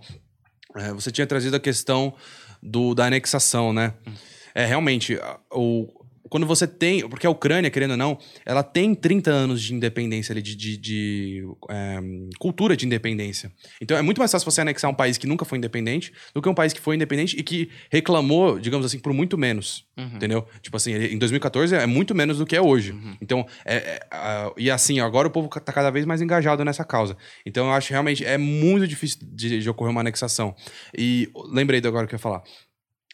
eh, 0.78 0.94
você 0.94 1.12
tinha 1.12 1.26
trazido 1.26 1.56
a 1.56 1.60
questão 1.60 2.14
do, 2.62 2.94
da 2.94 3.06
anexação, 3.06 3.74
né? 3.74 3.94
Hum. 4.08 4.12
É, 4.56 4.66
realmente, 4.66 5.18
o, 5.52 5.88
quando 6.34 6.48
você 6.48 6.66
tem. 6.66 7.08
Porque 7.08 7.28
a 7.28 7.30
Ucrânia, 7.30 7.70
querendo 7.70 7.92
ou 7.92 7.98
não, 7.98 8.18
ela 8.44 8.64
tem 8.64 8.96
30 8.96 9.30
anos 9.30 9.62
de 9.62 9.72
independência 9.72 10.34
de, 10.34 10.56
de, 10.56 10.78
de, 10.78 11.48
eh, 11.70 12.00
cultura 12.40 12.76
de 12.76 12.88
independência. 12.88 13.52
Então 13.80 13.96
é 13.96 14.02
muito 14.02 14.18
mais 14.18 14.32
fácil 14.32 14.50
você 14.50 14.62
anexar 14.62 14.90
um 14.90 14.96
país 14.96 15.16
que 15.16 15.28
nunca 15.28 15.46
foi 15.46 15.60
independente 15.60 16.12
do 16.34 16.42
que 16.42 16.50
um 16.50 16.56
país 16.56 16.74
que 16.74 16.82
foi 16.82 16.96
independente 16.96 17.38
e 17.38 17.44
que 17.44 17.70
reclamou, 17.92 18.58
digamos 18.58 18.84
assim, 18.84 18.98
por 18.98 19.14
muito 19.14 19.38
menos. 19.38 19.86
Uhum. 19.96 20.16
Entendeu? 20.16 20.48
Tipo 20.60 20.76
assim, 20.76 20.94
em 20.96 21.20
2014 21.20 21.76
é 21.76 21.86
muito 21.86 22.16
menos 22.16 22.40
do 22.40 22.48
que 22.48 22.56
é 22.56 22.62
hoje. 22.62 22.96
Então, 23.22 23.46
é, 23.64 23.76
é, 23.76 24.54
e 24.58 24.72
assim, 24.72 25.00
agora 25.00 25.28
o 25.28 25.32
povo 25.32 25.48
tá 25.48 25.72
cada 25.72 25.92
vez 25.92 26.04
mais 26.04 26.20
engajado 26.20 26.66
nessa 26.66 26.84
causa. 26.84 27.16
Então, 27.46 27.68
eu 27.68 27.74
acho 27.74 27.92
realmente 27.92 28.26
é 28.26 28.40
muito 28.40 28.88
difícil 28.88 29.20
de, 29.22 29.60
de 29.60 29.70
ocorrer 29.70 29.92
uma 29.92 30.02
anexação. 30.02 30.56
E 30.98 31.30
lembrei 31.52 31.80
do 31.80 31.88
agora 31.88 32.08
que 32.08 32.16
eu 32.16 32.18
ia 32.18 32.20
falar. 32.20 32.42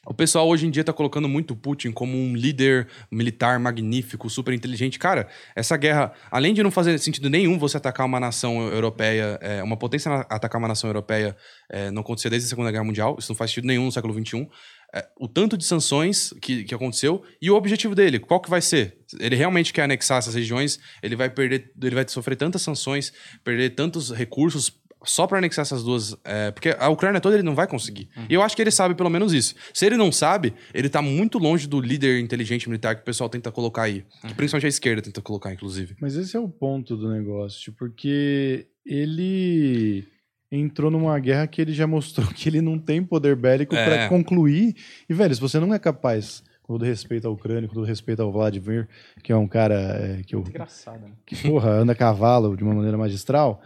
O 0.10 0.14
pessoal 0.14 0.49
hoje 0.49 0.65
em 0.65 0.72
dia 0.72 0.84
tá 0.84 0.91
colocando 0.91 1.30
muito 1.30 1.56
Putin 1.56 1.91
como 1.91 2.18
um 2.18 2.36
líder 2.36 2.88
militar 3.11 3.60
magnífico, 3.60 4.27
super 4.27 4.56
inteligente. 4.56 4.98
Cara, 4.98 5.27
essa 5.56 5.77
guerra, 5.77 6.11
além 6.31 6.52
de 6.52 6.64
não 6.64 6.72
fazer 6.72 6.98
sentido 6.98 7.30
nenhum 7.30 7.60
você 7.60 7.77
atacar 7.77 8.07
uma 8.07 8.19
nação 8.19 8.60
europeia, 8.60 9.38
é, 9.40 9.61
uma 9.61 9.77
potência 9.77 10.11
atacar 10.27 10.57
uma 10.57 10.68
nação 10.68 10.90
europeia, 10.90 11.38
é, 11.69 11.91
não 11.91 12.02
acontecia 12.02 12.27
desde 12.31 12.48
a 12.48 12.49
Segunda 12.49 12.72
Guerra 12.72 12.84
Mundial, 12.84 13.18
isso 13.19 13.31
não 13.31 13.38
faz 13.38 13.52
sentido 13.52 13.68
nenhum 13.68 13.86
no 13.86 13.91
século 13.91 14.11
XXI. 14.11 14.48
É, 14.95 15.07
o 15.19 15.27
tanto 15.27 15.56
de 15.56 15.64
sanções 15.64 16.34
que, 16.41 16.64
que 16.64 16.73
aconteceu 16.73 17.22
e 17.40 17.52
o 17.52 17.56
objetivo 17.56 17.94
dele, 17.94 18.18
qual 18.18 18.40
que 18.40 18.49
vai 18.49 18.61
ser? 18.61 18.98
Ele 19.19 19.36
realmente 19.36 19.72
quer 19.72 19.84
anexar 19.84 20.18
essas 20.18 20.34
regiões, 20.34 20.80
ele 21.03 21.15
vai 21.15 21.30
perder, 21.30 21.72
ele 21.80 21.94
vai 21.94 22.07
sofrer 22.07 22.36
tantas 22.36 22.64
sanções, 22.64 23.14
perder 23.44 23.76
tantos 23.76 24.11
recursos 24.11 24.76
só 25.04 25.26
para 25.26 25.38
anexar 25.38 25.64
essas 25.64 25.84
duas. 25.84 26.16
é, 26.26 26.52
porque 26.52 26.76
a 26.78 26.90
Ucrânia 26.90 27.22
toda 27.22 27.36
ele 27.36 27.44
não 27.44 27.56
vai 27.56 27.68
conseguir. 27.68 28.10
E 28.30 28.34
eu 28.34 28.42
acho 28.42 28.56
que 28.56 28.62
ele 28.62 28.72
sabe 28.72 28.96
pelo 28.96 29.10
menos 29.10 29.34
isso. 29.34 29.56
Se 29.74 29.86
ele 29.86 29.96
não 29.98 30.12
sabe, 30.12 30.54
ele 30.74 30.90
tá 30.90 31.02
muito 31.02 31.38
longe 31.38 31.68
do 31.68 31.80
líder 31.80 32.20
inteligente 32.20 32.68
militar 32.68 32.96
que 32.96 33.02
o 33.02 33.06
pessoal 33.06 33.30
tenta 33.30 33.52
colocar 33.52 33.84
aí. 33.84 34.04
Principalmente 34.36 34.66
a 34.66 34.70
esquerda 34.70 35.02
tenta 35.02 35.22
colocar, 35.22 35.54
inclusive. 35.54 35.96
Mas 36.02 36.16
esse 36.16 36.36
é 36.36 36.40
o 36.40 36.50
ponto 36.50 36.98
do 36.98 37.10
negócio, 37.10 37.74
porque 37.74 38.68
ele 38.86 40.06
entrou 40.52 40.90
numa 40.90 41.18
guerra 41.20 41.48
que 41.48 41.62
ele 41.62 41.74
já 41.74 41.86
mostrou 41.88 42.28
que 42.34 42.50
ele 42.50 42.62
não 42.62 42.78
tem 42.78 43.04
poder 43.04 43.36
bélico 43.36 43.76
É. 43.76 43.86
pra 43.86 44.10
concluir. 44.10 44.76
E, 45.10 45.14
velho, 45.14 45.34
se 45.34 45.40
você 45.42 45.60
não 45.60 45.74
é 45.74 45.80
capaz, 45.80 46.44
com 46.64 46.74
todo 46.74 46.84
respeito 46.86 47.28
ao 47.28 47.34
Ucrânia, 47.34 47.68
com 47.68 47.74
todo 47.76 47.86
respeito 47.86 48.22
ao 48.22 48.32
Vladimir, 48.32 48.88
que 49.24 49.32
é 49.32 49.36
um 49.36 49.48
cara 49.48 49.76
é, 49.76 50.24
que, 50.24 50.36
eu, 50.36 50.42
Engraçado, 50.42 51.02
né? 51.02 51.12
que, 51.26 51.36
porra, 51.36 51.70
anda 51.70 51.94
a 51.94 51.96
cavalo 51.96 52.58
de 52.58 52.64
uma 52.64 52.74
maneira 52.74 52.98
magistral. 52.98 53.62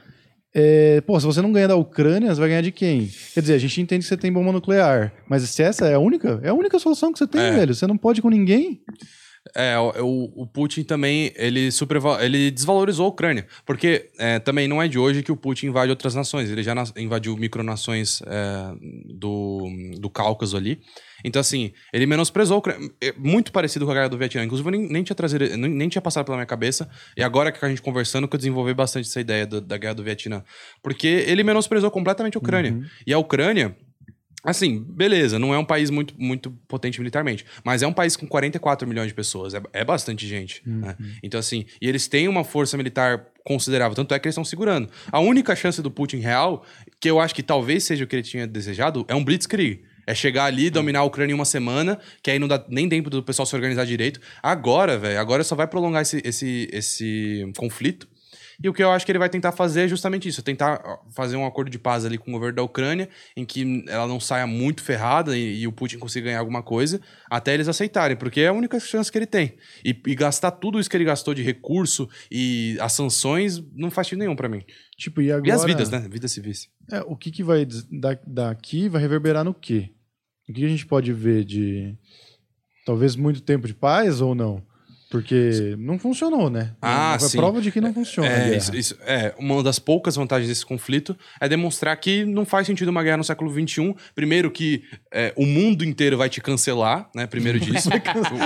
É, 0.55 1.01
pô, 1.01 1.19
se 1.19 1.25
você 1.25 1.41
não 1.41 1.51
ganhar 1.51 1.67
da 1.67 1.75
Ucrânia, 1.75 2.33
você 2.33 2.39
vai 2.39 2.49
ganhar 2.49 2.61
de 2.61 2.71
quem? 2.71 3.09
Quer 3.33 3.41
dizer, 3.41 3.53
a 3.55 3.57
gente 3.57 3.81
entende 3.81 4.03
que 4.03 4.07
você 4.09 4.17
tem 4.17 4.31
bomba 4.31 4.51
nuclear, 4.51 5.11
mas 5.27 5.41
se 5.49 5.63
essa 5.63 5.87
é 5.87 5.95
a 5.95 5.99
única, 5.99 6.39
é 6.43 6.49
a 6.49 6.53
única 6.53 6.77
solução 6.77 7.11
que 7.11 7.17
você 7.19 7.25
tem, 7.27 7.41
É. 7.41 7.51
velho. 7.51 7.73
Você 7.73 7.87
não 7.87 7.97
pode 7.97 8.19
ir 8.19 8.21
com 8.21 8.29
ninguém. 8.29 8.81
É, 9.55 9.77
o, 9.77 10.31
o- 10.35 10.47
Putin 10.47 10.83
também, 10.83 11.31
ele, 11.35 11.69
superva- 11.69 12.23
ele 12.23 12.49
desvalorizou 12.49 13.07
a 13.07 13.09
Ucrânia. 13.09 13.45
Porque 13.65 14.09
é, 14.17 14.39
também 14.39 14.67
não 14.69 14.81
é 14.81 14.87
de 14.87 14.97
hoje 14.97 15.21
que 15.21 15.31
o 15.33 15.35
Putin 15.35 15.67
invade 15.67 15.89
outras 15.89 16.15
nações. 16.15 16.49
Ele 16.49 16.63
já 16.63 16.73
invadiu 16.97 17.35
micronações 17.35 18.21
é, 18.25 18.73
do, 19.13 19.67
do 19.99 20.09
Cáucaso 20.09 20.55
ali. 20.55 20.79
Então, 21.23 21.39
assim, 21.39 21.71
ele 21.93 22.05
menosprezou 22.05 22.55
a 22.55 22.57
Ucrânia. 22.59 22.89
É 23.01 23.13
muito 23.17 23.51
parecido 23.51 23.85
com 23.85 23.91
a 23.91 23.93
guerra 23.95 24.09
do 24.09 24.17
Vietnã. 24.17 24.43
Inclusive, 24.43 24.67
eu 24.67 24.71
nem, 24.71 24.87
nem 24.89 25.03
tinha 25.03 25.15
trazido, 25.15 25.45
nem, 25.57 25.69
nem 25.69 25.89
tinha 25.89 26.01
passado 26.01 26.25
pela 26.25 26.37
minha 26.37 26.45
cabeça. 26.45 26.89
E 27.17 27.23
agora 27.23 27.51
que 27.51 27.63
a 27.63 27.69
gente 27.69 27.81
conversando, 27.81 28.27
que 28.27 28.35
eu 28.35 28.37
desenvolvi 28.39 28.73
bastante 28.73 29.07
essa 29.07 29.21
ideia 29.21 29.45
do- 29.45 29.61
da 29.61 29.77
guerra 29.77 29.93
do 29.95 30.03
Vietnã. 30.03 30.43
Porque 30.81 31.07
ele 31.07 31.43
menosprezou 31.43 31.89
completamente 31.91 32.35
a 32.37 32.39
Ucrânia. 32.39 32.71
E 33.07 33.13
a 33.13 33.17
Ucrânia, 33.17 33.75
Assim, 34.45 34.83
beleza, 34.89 35.39
não 35.39 35.53
é 35.53 35.57
um 35.57 35.63
país 35.63 35.89
muito, 35.89 36.13
muito 36.19 36.51
potente 36.67 36.99
militarmente, 36.99 37.45
mas 37.63 37.81
é 37.81 37.87
um 37.87 37.93
país 37.93 38.17
com 38.17 38.27
44 38.27 38.85
milhões 38.85 39.07
de 39.07 39.13
pessoas, 39.13 39.53
é, 39.53 39.61
é 39.71 39.85
bastante 39.85 40.27
gente. 40.27 40.61
né? 40.65 40.97
Então, 41.23 41.39
assim, 41.39 41.65
e 41.81 41.87
eles 41.87 42.09
têm 42.09 42.27
uma 42.27 42.43
força 42.43 42.75
militar 42.75 43.27
considerável, 43.45 43.95
tanto 43.95 44.13
é 44.13 44.19
que 44.19 44.27
eles 44.27 44.33
estão 44.33 44.43
segurando. 44.43 44.89
A 45.09 45.21
única 45.21 45.55
chance 45.55 45.81
do 45.81 45.89
Putin 45.89 46.17
real, 46.17 46.65
que 46.99 47.09
eu 47.09 47.21
acho 47.21 47.33
que 47.33 47.41
talvez 47.41 47.85
seja 47.85 48.03
o 48.03 48.07
que 48.07 48.17
ele 48.17 48.23
tinha 48.23 48.45
desejado, 48.45 49.05
é 49.07 49.15
um 49.15 49.23
blitzkrieg. 49.23 49.81
É 50.05 50.13
chegar 50.13 50.45
ali, 50.45 50.69
dominar 50.69 50.99
a 50.99 51.03
Ucrânia 51.03 51.33
em 51.33 51.35
uma 51.35 51.45
semana, 51.45 51.99
que 52.21 52.29
aí 52.29 52.39
não 52.39 52.47
dá 52.47 52.63
nem 52.67 52.87
tempo 52.89 53.09
do 53.09 53.23
pessoal 53.23 53.45
se 53.45 53.55
organizar 53.55 53.85
direito. 53.85 54.19
Agora, 54.41 54.97
velho, 54.97 55.19
agora 55.19 55.43
só 55.43 55.55
vai 55.55 55.67
prolongar 55.67 56.01
esse, 56.01 56.21
esse, 56.23 56.69
esse 56.71 57.51
conflito. 57.57 58.07
E 58.63 58.69
o 58.69 58.73
que 58.73 58.81
eu 58.81 58.89
acho 58.89 59.05
que 59.05 59.11
ele 59.11 59.19
vai 59.19 59.29
tentar 59.29 59.51
fazer 59.51 59.81
é 59.81 59.87
justamente 59.87 60.27
isso: 60.29 60.41
tentar 60.41 60.81
fazer 61.13 61.35
um 61.35 61.45
acordo 61.45 61.69
de 61.69 61.77
paz 61.77 62.05
ali 62.05 62.17
com 62.17 62.31
o 62.31 62.33
governo 62.33 62.55
da 62.55 62.63
Ucrânia, 62.63 63.09
em 63.35 63.43
que 63.43 63.83
ela 63.89 64.07
não 64.07 64.19
saia 64.19 64.47
muito 64.47 64.81
ferrada 64.81 65.37
e, 65.37 65.61
e 65.61 65.67
o 65.67 65.71
Putin 65.73 65.99
consiga 65.99 66.25
ganhar 66.27 66.39
alguma 66.39 66.63
coisa, 66.63 67.01
até 67.29 67.53
eles 67.53 67.67
aceitarem, 67.67 68.15
porque 68.15 68.39
é 68.41 68.47
a 68.47 68.53
única 68.53 68.79
chance 68.79 69.11
que 69.11 69.17
ele 69.17 69.25
tem. 69.25 69.57
E, 69.83 69.89
e 70.07 70.15
gastar 70.15 70.51
tudo 70.51 70.79
isso 70.79 70.89
que 70.89 70.95
ele 70.95 71.03
gastou 71.03 71.33
de 71.33 71.43
recurso 71.43 72.09
e 72.31 72.77
as 72.79 72.93
sanções 72.93 73.61
não 73.75 73.91
faz 73.91 74.07
sentido 74.07 74.19
nenhum 74.19 74.35
pra 74.35 74.47
mim. 74.47 74.63
Tipo, 74.97 75.21
e 75.21 75.31
agora... 75.31 75.49
E 75.49 75.51
as 75.51 75.65
vidas, 75.65 75.89
né? 75.89 76.07
Vidas 76.09 76.31
civis. 76.31 76.69
É, 76.89 77.01
o 77.01 77.17
que, 77.17 77.31
que 77.31 77.43
vai 77.43 77.65
des- 77.65 77.83
da, 77.89 78.17
daqui 78.25 78.87
vai 78.87 79.01
reverberar 79.01 79.43
no 79.43 79.53
quê? 79.53 79.89
O 80.47 80.53
que 80.53 80.63
a 80.63 80.69
gente 80.69 80.85
pode 80.85 81.11
ver 81.11 81.43
de 81.43 81.97
talvez 82.85 83.15
muito 83.15 83.41
tempo 83.41 83.67
de 83.67 83.73
paz 83.73 84.21
ou 84.21 84.33
não? 84.33 84.63
Porque 85.13 85.75
não 85.77 85.99
funcionou, 85.99 86.49
né? 86.49 86.71
Ah, 86.81 87.13
é 87.17 87.19
sim. 87.19 87.37
prova 87.37 87.61
de 87.61 87.71
que 87.71 87.79
não 87.79 87.93
funciona. 87.93 88.27
a 88.27 88.31
É, 88.31 88.57
isso, 88.57 88.75
isso- 88.75 88.97
é, 89.05 89.31
uma 89.37 89.61
das 89.61 89.77
poucas 89.77 90.15
vantagens 90.15 90.49
desse 90.49 90.65
conflito 90.65 91.15
é 91.39 91.47
demonstrar 91.47 91.95
que 91.97 92.25
não 92.25 92.43
faz 92.43 92.65
sentido 92.65 92.87
uma 92.87 93.03
guerra 93.03 93.17
no 93.17 93.23
século 93.23 93.51
XXI. 93.53 93.93
Primeiro 94.15 94.49
que 94.49 94.81
é, 95.13 95.31
o 95.35 95.45
mundo 95.45 95.85
inteiro 95.85 96.17
vai 96.17 96.29
te 96.29 96.41
cancelar, 96.41 97.11
né? 97.13 97.27
Primeiro 97.27 97.59
disso. 97.61 97.89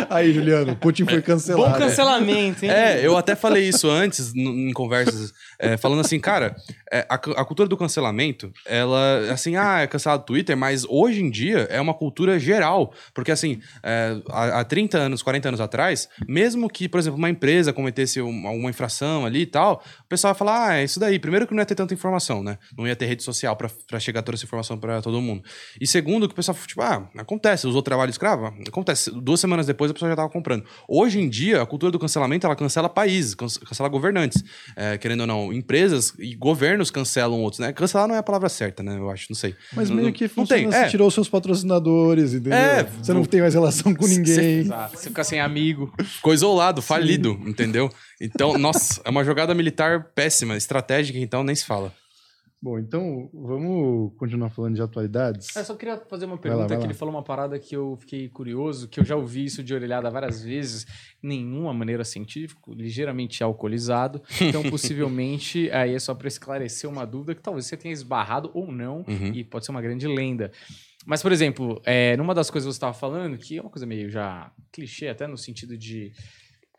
Aí, 0.10 0.34
Juliano, 0.34 0.76
Putin 0.76 1.06
foi 1.06 1.22
cancelado. 1.22 1.72
Bom 1.72 1.80
cancelamento, 1.80 2.66
hein? 2.66 2.72
É, 2.72 3.00
eu 3.00 3.16
até 3.16 3.34
falei 3.34 3.70
isso 3.70 3.90
antes 3.90 4.36
em 4.36 4.74
conversas, 4.74 5.32
é, 5.58 5.78
falando 5.78 6.02
assim, 6.02 6.20
cara, 6.20 6.54
é, 6.92 7.06
a, 7.10 7.16
a 7.16 7.46
cultura 7.46 7.70
do 7.70 7.78
cancelamento, 7.78 8.52
ela, 8.66 9.32
assim, 9.32 9.56
ah, 9.56 9.80
é 9.80 9.88
cancelado 9.88 10.24
do 10.24 10.26
Twitter, 10.26 10.58
mas 10.58 10.84
hoje 10.90 11.22
em 11.22 11.30
dia 11.30 11.60
é 11.70 11.80
uma 11.80 11.94
cultura 11.94 12.38
geral. 12.38 12.94
Porque, 13.14 13.32
assim, 13.32 13.62
é, 13.82 14.18
há, 14.30 14.60
há 14.60 14.64
30 14.66 14.98
anos, 14.98 15.22
40 15.22 15.48
anos 15.48 15.62
atrás, 15.62 16.10
mesmo 16.28 16.57
que, 16.70 16.88
por 16.88 16.98
exemplo, 17.00 17.18
uma 17.18 17.30
empresa 17.30 17.74
cometesse 17.74 18.22
uma, 18.22 18.50
uma 18.52 18.70
infração 18.70 19.26
ali 19.26 19.42
e 19.42 19.46
tal, 19.46 19.84
o 20.06 20.08
pessoal 20.08 20.34
vai 20.34 20.40
falar, 20.40 20.68
ah, 20.70 20.78
é 20.78 20.84
isso 20.86 21.00
daí. 21.00 21.20
Primeiro 21.20 21.46
que 21.46 21.54
não 21.54 21.60
ia 21.62 21.66
ter 21.66 21.76
tanta 21.76 21.94
informação, 21.94 22.42
né? 22.42 22.58
Não 22.78 22.88
ia 22.88 22.96
ter 22.96 23.06
rede 23.06 23.22
social 23.24 23.56
pra, 23.56 23.70
pra 23.88 24.00
chegar 24.00 24.22
toda 24.24 24.36
essa 24.38 24.46
informação 24.46 24.78
pra 24.78 25.02
todo 25.02 25.22
mundo. 25.22 25.44
E 25.80 25.86
segundo, 25.86 26.28
que 26.28 26.34
o 26.34 26.36
pessoal, 26.36 26.58
tipo, 26.66 26.82
ah, 26.82 27.08
acontece, 27.18 27.68
usou 27.68 27.82
trabalho 27.82 28.10
escravo? 28.10 28.46
Acontece. 28.68 29.12
Duas 29.12 29.40
semanas 29.42 29.66
depois 29.68 29.92
a 29.92 29.94
pessoa 29.94 30.10
já 30.10 30.16
tava 30.16 30.30
comprando. 30.30 30.64
Hoje 30.88 31.20
em 31.20 31.28
dia, 31.28 31.62
a 31.62 31.66
cultura 31.66 31.92
do 31.92 32.00
cancelamento, 32.00 32.46
ela 32.48 32.56
cancela 32.56 32.88
países, 32.88 33.36
can- 33.36 33.48
cancela 33.68 33.90
governantes. 33.90 34.42
É, 34.76 34.98
querendo 34.98 35.22
ou 35.22 35.28
não, 35.28 35.52
empresas 35.52 36.14
e 36.18 36.34
governos 36.36 36.90
cancelam 36.90 37.42
outros, 37.42 37.60
né? 37.60 37.74
Cancelar 37.74 38.08
não 38.08 38.16
é 38.16 38.20
a 38.20 38.24
palavra 38.24 38.48
certa, 38.48 38.82
né? 38.82 38.98
Eu 38.98 39.10
acho, 39.10 39.28
não 39.30 39.36
sei. 39.36 39.54
Mas 39.74 39.90
meio 39.90 40.14
que 40.14 40.24
não 40.24 40.30
funciona, 40.30 40.62
tem. 40.62 40.72
você 40.72 40.78
É, 40.78 40.88
tirou 40.88 41.10
seus 41.12 41.28
patrocinadores, 41.28 42.34
entendeu? 42.34 42.54
É, 42.58 42.84
você 42.84 43.14
não 43.14 43.26
tem 43.26 43.42
mais 43.42 43.54
relação 43.54 43.94
com 43.94 44.06
ninguém. 44.08 44.64
Você 44.92 45.08
fica 45.10 45.24
sem 45.24 45.40
amigo. 45.40 45.92
ficou 46.04 46.34
isolado, 46.48 46.82
falido, 46.82 47.32
entendeu? 47.46 47.90
Então, 48.22 48.58
nossa, 48.58 49.02
é 49.04 49.10
uma 49.10 49.24
jogada 49.24 49.54
militar 49.54 50.12
péssima, 50.16 50.56
estratégica, 50.56 51.20
então 51.20 51.44
nem 51.44 51.56
se 51.56 51.66
fala. 51.66 51.94
Bom, 52.60 52.80
então 52.80 53.30
vamos 53.32 54.14
continuar 54.18 54.50
falando 54.50 54.74
de 54.74 54.82
atualidades. 54.82 55.56
Eu 55.56 55.64
só 55.64 55.76
queria 55.76 55.96
fazer 56.10 56.26
uma 56.26 56.34
lá, 56.34 56.42
pergunta 56.42 56.68
vai 56.70 56.78
que 56.78 56.82
lá. 56.82 56.86
ele 56.88 56.94
falou 56.96 57.14
uma 57.14 57.22
parada 57.22 57.60
que 57.60 57.76
eu 57.76 57.96
fiquei 57.98 58.28
curioso, 58.30 58.88
que 58.88 59.00
eu 59.00 59.06
já 59.06 59.16
ouvi 59.16 59.46
isso 59.46 59.62
de 59.64 59.76
orelhada 59.76 60.10
várias 60.10 60.42
vezes, 60.42 60.88
nenhuma 61.22 61.72
maneira 61.72 62.04
científica, 62.04 62.60
ligeiramente 62.70 63.44
alcoolizado. 63.44 64.24
Então, 64.42 64.64
possivelmente, 64.72 65.70
aí 65.72 65.94
é 65.94 66.00
só 66.00 66.16
para 66.16 66.28
esclarecer 66.28 66.90
uma 66.90 67.06
dúvida 67.06 67.36
que 67.36 67.44
talvez 67.44 67.68
você 67.68 67.78
tenha 67.78 67.94
esbarrado 67.94 68.50
ou 68.56 68.72
não, 68.72 69.06
Uhum. 69.08 69.32
e 69.36 69.44
pode 69.44 69.64
ser 69.64 69.72
uma 69.72 69.82
grande 69.82 70.08
lenda. 70.08 70.52
Mas, 71.08 71.22
por 71.22 71.32
exemplo, 71.32 71.82
é, 71.86 72.18
numa 72.18 72.36
das 72.36 72.50
coisas 72.50 72.68
que 72.68 72.74
você 72.74 72.78
estava 72.78 72.94
falando, 72.94 73.38
que 73.38 73.58
é 73.58 73.62
uma 73.62 73.70
coisa 73.70 73.86
meio 73.86 74.10
já 74.10 74.52
clichê, 74.74 75.08
até 75.08 75.26
no 75.26 75.38
sentido 75.38 75.78
de 75.78 76.12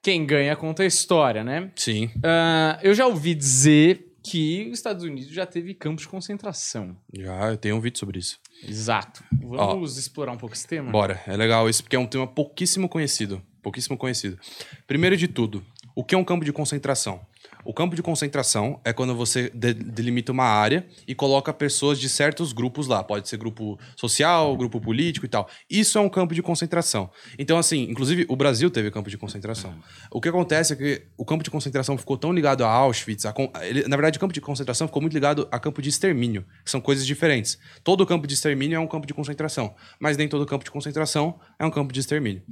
quem 0.03 0.27
ganha 0.27 0.55
conta 0.55 0.83
a 0.83 0.87
história, 0.87 1.43
né? 1.43 1.73
Sim, 1.75 2.11
Ah, 2.23 2.79
eu 2.83 2.93
já 2.95 3.07
ouvi 3.07 3.35
dizer 3.35 4.05
que 4.23 4.69
os 4.71 4.79
Estados 4.79 5.03
Unidos 5.03 5.33
já 5.33 5.47
teve 5.47 5.73
campos 5.73 6.03
de 6.03 6.09
concentração. 6.09 6.95
já 7.17 7.51
eu 7.51 7.57
tenho 7.57 7.77
um 7.77 7.81
vídeo 7.81 7.99
sobre 7.99 8.19
isso. 8.19 8.39
Exato. 8.63 9.25
Vamos 9.41 9.97
explorar 9.97 10.33
um 10.33 10.37
pouco 10.37 10.55
esse 10.55 10.67
tema? 10.67 10.91
Bora, 10.93 11.23
é 11.27 11.35
legal 11.35 11.67
isso, 11.69 11.83
porque 11.83 11.97
é 11.97 11.99
um 11.99 12.07
tema 12.07 12.27
pouquíssimo 12.27 12.87
conhecido. 12.87 13.41
Pouquíssimo 13.63 13.97
conhecido. 13.97 14.39
Primeiro 14.87 15.17
de 15.17 15.27
tudo, 15.27 15.65
o 15.95 16.05
que 16.05 16.15
é 16.15 16.19
um 16.19 16.25
campo 16.25 16.45
de 16.45 16.53
concentração? 16.53 17.21
O 17.69 17.75
campo 17.75 17.95
de 17.95 18.03
concentração 18.03 18.81
é 18.83 18.95
quando 18.95 19.15
você 19.15 19.51
de- 19.51 19.75
delimita 19.75 20.33
uma 20.33 20.45
área 20.47 20.87
e 21.07 21.15
coloca 21.15 21.53
pessoas 21.53 22.01
de 22.01 22.09
certos 22.09 22.51
grupos 22.55 22.87
lá. 22.87 23.05
Pode 23.05 23.29
ser 23.29 23.37
grupo 23.37 23.79
social, 23.95 24.57
grupo 24.57 24.81
político 24.81 25.27
e 25.27 25.29
tal. 25.29 25.47
Isso 25.69 25.99
é 25.99 26.01
um 26.01 26.09
campo 26.09 26.35
de 26.35 26.41
concentração. 26.41 27.11
Então, 27.39 27.59
assim, 27.59 27.83
inclusive 27.83 28.25
o 28.27 28.35
Brasil 28.37 28.71
teve 28.71 28.91
campo 28.91 29.11
de 29.11 29.19
concentração. 29.19 29.75
O 30.11 30.19
que 30.19 30.31
acontece 30.31 30.73
é 30.73 30.77
que 30.77 31.03
o 31.15 31.27
campo 31.27 31.45
de 31.45 31.51
concentração 31.51 31.99
ficou 31.99 32.17
tão 32.17 32.33
ligado 32.33 32.65
a 32.65 32.71
Auschwitz. 32.71 33.27
a 33.27 33.35
ele- 33.61 33.87
na 33.87 33.97
verdade, 33.97 34.17
o 34.17 34.21
campo 34.21 34.33
de 34.33 34.41
concentração 34.41 34.87
ficou 34.87 35.03
muito 35.03 35.13
ligado 35.13 35.47
a 35.53 35.59
campo 35.61 35.83
de 35.83 35.91
extermínio, 35.91 36.47
que 36.65 36.71
são 36.71 36.81
coisas 36.81 37.05
diferentes. 37.05 37.59
Todo 37.85 38.07
campo 38.07 38.27
de 38.27 38.33
extermínio 38.33 38.77
é 38.77 38.81
um 38.81 38.87
campo 38.87 39.07
de 39.07 39.13
concentração, 39.13 39.75
mas 40.01 40.17
nem 40.17 40.27
todo 40.27 40.47
campo 40.47 40.65
de 40.65 40.71
concentração 40.71 41.39
é 41.59 41.67
um 41.67 41.71
campo 41.71 41.93
de 41.93 42.01
extermínio. 42.01 42.43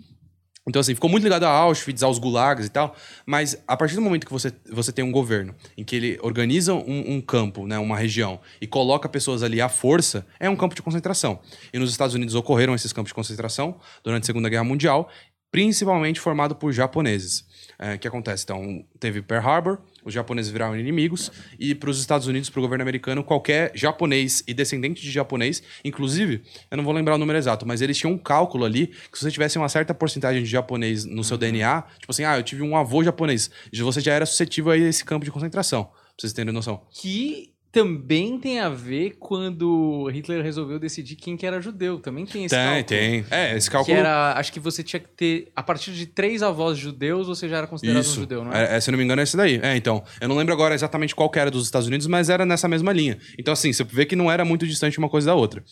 Então, 0.68 0.80
assim, 0.80 0.94
ficou 0.94 1.08
muito 1.08 1.22
ligado 1.22 1.44
a 1.44 1.48
Auschwitz, 1.48 2.02
aos 2.02 2.18
gulags 2.18 2.66
e 2.66 2.68
tal, 2.68 2.96
mas 3.24 3.56
a 3.68 3.76
partir 3.76 3.94
do 3.94 4.02
momento 4.02 4.26
que 4.26 4.32
você, 4.32 4.52
você 4.68 4.90
tem 4.90 5.04
um 5.04 5.12
governo 5.12 5.54
em 5.76 5.84
que 5.84 5.94
ele 5.94 6.18
organiza 6.22 6.74
um, 6.74 7.14
um 7.14 7.20
campo, 7.20 7.68
né, 7.68 7.78
uma 7.78 7.96
região, 7.96 8.40
e 8.60 8.66
coloca 8.66 9.08
pessoas 9.08 9.44
ali 9.44 9.60
à 9.60 9.68
força, 9.68 10.26
é 10.40 10.50
um 10.50 10.56
campo 10.56 10.74
de 10.74 10.82
concentração. 10.82 11.38
E 11.72 11.78
nos 11.78 11.90
Estados 11.90 12.16
Unidos 12.16 12.34
ocorreram 12.34 12.74
esses 12.74 12.92
campos 12.92 13.10
de 13.10 13.14
concentração 13.14 13.76
durante 14.02 14.24
a 14.24 14.26
Segunda 14.26 14.48
Guerra 14.48 14.64
Mundial, 14.64 15.08
principalmente 15.52 16.18
formado 16.18 16.56
por 16.56 16.72
japoneses. 16.72 17.44
É, 17.78 17.94
O 17.94 17.98
que 17.98 18.08
acontece? 18.08 18.44
Então, 18.44 18.84
teve 18.98 19.20
Pearl 19.22 19.46
Harbor, 19.46 19.78
os 20.04 20.14
japoneses 20.14 20.50
viraram 20.50 20.78
inimigos, 20.78 21.30
e 21.58 21.74
para 21.74 21.90
os 21.90 21.98
Estados 21.98 22.26
Unidos, 22.26 22.48
para 22.48 22.60
o 22.60 22.62
governo 22.62 22.82
americano, 22.82 23.22
qualquer 23.22 23.72
japonês 23.74 24.42
e 24.46 24.54
descendente 24.54 25.02
de 25.02 25.10
japonês, 25.10 25.62
inclusive, 25.84 26.42
eu 26.70 26.76
não 26.76 26.84
vou 26.84 26.92
lembrar 26.92 27.16
o 27.16 27.18
número 27.18 27.38
exato, 27.38 27.66
mas 27.66 27.82
eles 27.82 27.98
tinham 27.98 28.12
um 28.12 28.18
cálculo 28.18 28.64
ali 28.64 28.88
que 29.10 29.18
se 29.18 29.24
você 29.24 29.30
tivesse 29.30 29.58
uma 29.58 29.68
certa 29.68 29.92
porcentagem 29.92 30.42
de 30.42 30.48
japonês 30.48 31.04
no 31.04 31.24
seu 31.24 31.36
DNA, 31.36 31.82
tipo 31.98 32.10
assim, 32.10 32.24
ah, 32.24 32.38
eu 32.38 32.42
tive 32.42 32.62
um 32.62 32.76
avô 32.76 33.02
japonês, 33.02 33.50
você 33.72 34.00
já 34.00 34.12
era 34.12 34.24
suscetível 34.26 34.72
a 34.72 34.76
esse 34.76 35.04
campo 35.04 35.24
de 35.24 35.30
concentração, 35.30 35.84
pra 35.84 35.94
vocês 36.18 36.32
terem 36.32 36.52
noção. 36.52 36.82
Que 36.90 37.52
também 37.76 38.38
tem 38.38 38.58
a 38.58 38.70
ver 38.70 39.16
quando 39.20 40.08
Hitler 40.08 40.42
resolveu 40.42 40.78
decidir 40.78 41.14
quem 41.14 41.36
que 41.36 41.44
era 41.46 41.60
judeu. 41.60 42.00
Também 42.00 42.24
tem 42.24 42.46
esse 42.46 42.54
Tem, 42.54 42.64
cálculo. 42.64 42.84
tem. 42.84 43.24
É, 43.30 43.54
esse 43.54 43.68
Que 43.68 43.72
cálculo. 43.76 43.94
era, 43.98 44.32
acho 44.38 44.50
que 44.50 44.58
você 44.58 44.82
tinha 44.82 44.98
que 44.98 45.08
ter, 45.10 45.48
a 45.54 45.62
partir 45.62 45.92
de 45.92 46.06
três 46.06 46.42
avós 46.42 46.78
judeus, 46.78 47.26
você 47.26 47.46
já 47.46 47.58
era 47.58 47.66
considerado 47.66 48.02
Isso. 48.02 48.16
um 48.16 48.20
judeu, 48.22 48.42
não 48.42 48.50
é? 48.50 48.72
É, 48.72 48.76
é, 48.76 48.80
se 48.80 48.90
não 48.90 48.96
me 48.96 49.04
engano, 49.04 49.20
é 49.20 49.24
esse 49.24 49.36
daí. 49.36 49.60
É, 49.62 49.76
então. 49.76 50.02
Eu 50.22 50.26
não 50.26 50.36
lembro 50.36 50.54
agora 50.54 50.74
exatamente 50.74 51.14
qual 51.14 51.28
que 51.28 51.38
era 51.38 51.50
dos 51.50 51.66
Estados 51.66 51.86
Unidos, 51.86 52.06
mas 52.06 52.30
era 52.30 52.46
nessa 52.46 52.66
mesma 52.66 52.94
linha. 52.94 53.18
Então, 53.38 53.52
assim, 53.52 53.70
você 53.70 53.84
vê 53.84 54.06
que 54.06 54.16
não 54.16 54.32
era 54.32 54.42
muito 54.42 54.66
distante 54.66 54.96
uma 54.98 55.10
coisa 55.10 55.26
da 55.26 55.34
outra. 55.34 55.62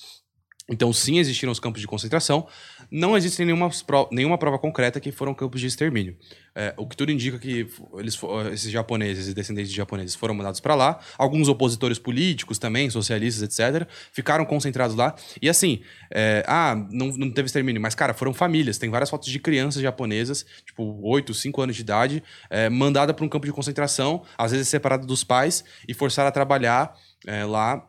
Então, 0.66 0.90
sim, 0.94 1.18
existiram 1.18 1.52
os 1.52 1.60
campos 1.60 1.80
de 1.80 1.86
concentração. 1.86 2.46
Não 2.90 3.14
existe 3.16 3.44
nenhuma, 3.44 3.68
nenhuma 4.10 4.38
prova 4.38 4.58
concreta 4.58 4.98
que 4.98 5.12
foram 5.12 5.34
campos 5.34 5.60
de 5.60 5.66
extermínio. 5.66 6.16
É, 6.54 6.72
o 6.78 6.86
que 6.86 6.96
tudo 6.96 7.12
indica 7.12 7.38
que 7.38 7.66
eles, 7.98 8.18
esses 8.50 8.70
japoneses 8.70 9.28
e 9.28 9.34
descendentes 9.34 9.70
de 9.70 9.76
japoneses 9.76 10.14
foram 10.14 10.34
mandados 10.34 10.60
para 10.60 10.74
lá. 10.74 10.98
Alguns 11.18 11.48
opositores 11.48 11.98
políticos 11.98 12.58
também, 12.58 12.88
socialistas, 12.88 13.42
etc., 13.42 13.86
ficaram 14.10 14.46
concentrados 14.46 14.96
lá. 14.96 15.14
E 15.42 15.50
assim, 15.50 15.82
é, 16.10 16.42
ah, 16.46 16.74
não, 16.90 17.08
não 17.08 17.30
teve 17.30 17.44
extermínio, 17.46 17.82
mas, 17.82 17.94
cara, 17.94 18.14
foram 18.14 18.32
famílias. 18.32 18.78
Tem 18.78 18.88
várias 18.88 19.10
fotos 19.10 19.28
de 19.28 19.38
crianças 19.38 19.82
japonesas, 19.82 20.46
tipo, 20.64 20.98
8, 21.02 21.34
5 21.34 21.60
anos 21.60 21.76
de 21.76 21.82
idade, 21.82 22.22
é, 22.48 22.70
mandada 22.70 23.12
para 23.12 23.24
um 23.24 23.28
campo 23.28 23.44
de 23.44 23.52
concentração, 23.52 24.22
às 24.38 24.52
vezes 24.52 24.68
separada 24.68 25.06
dos 25.06 25.22
pais, 25.24 25.62
e 25.86 25.92
forçada 25.92 26.30
a 26.30 26.32
trabalhar 26.32 26.96
é, 27.26 27.44
lá 27.44 27.86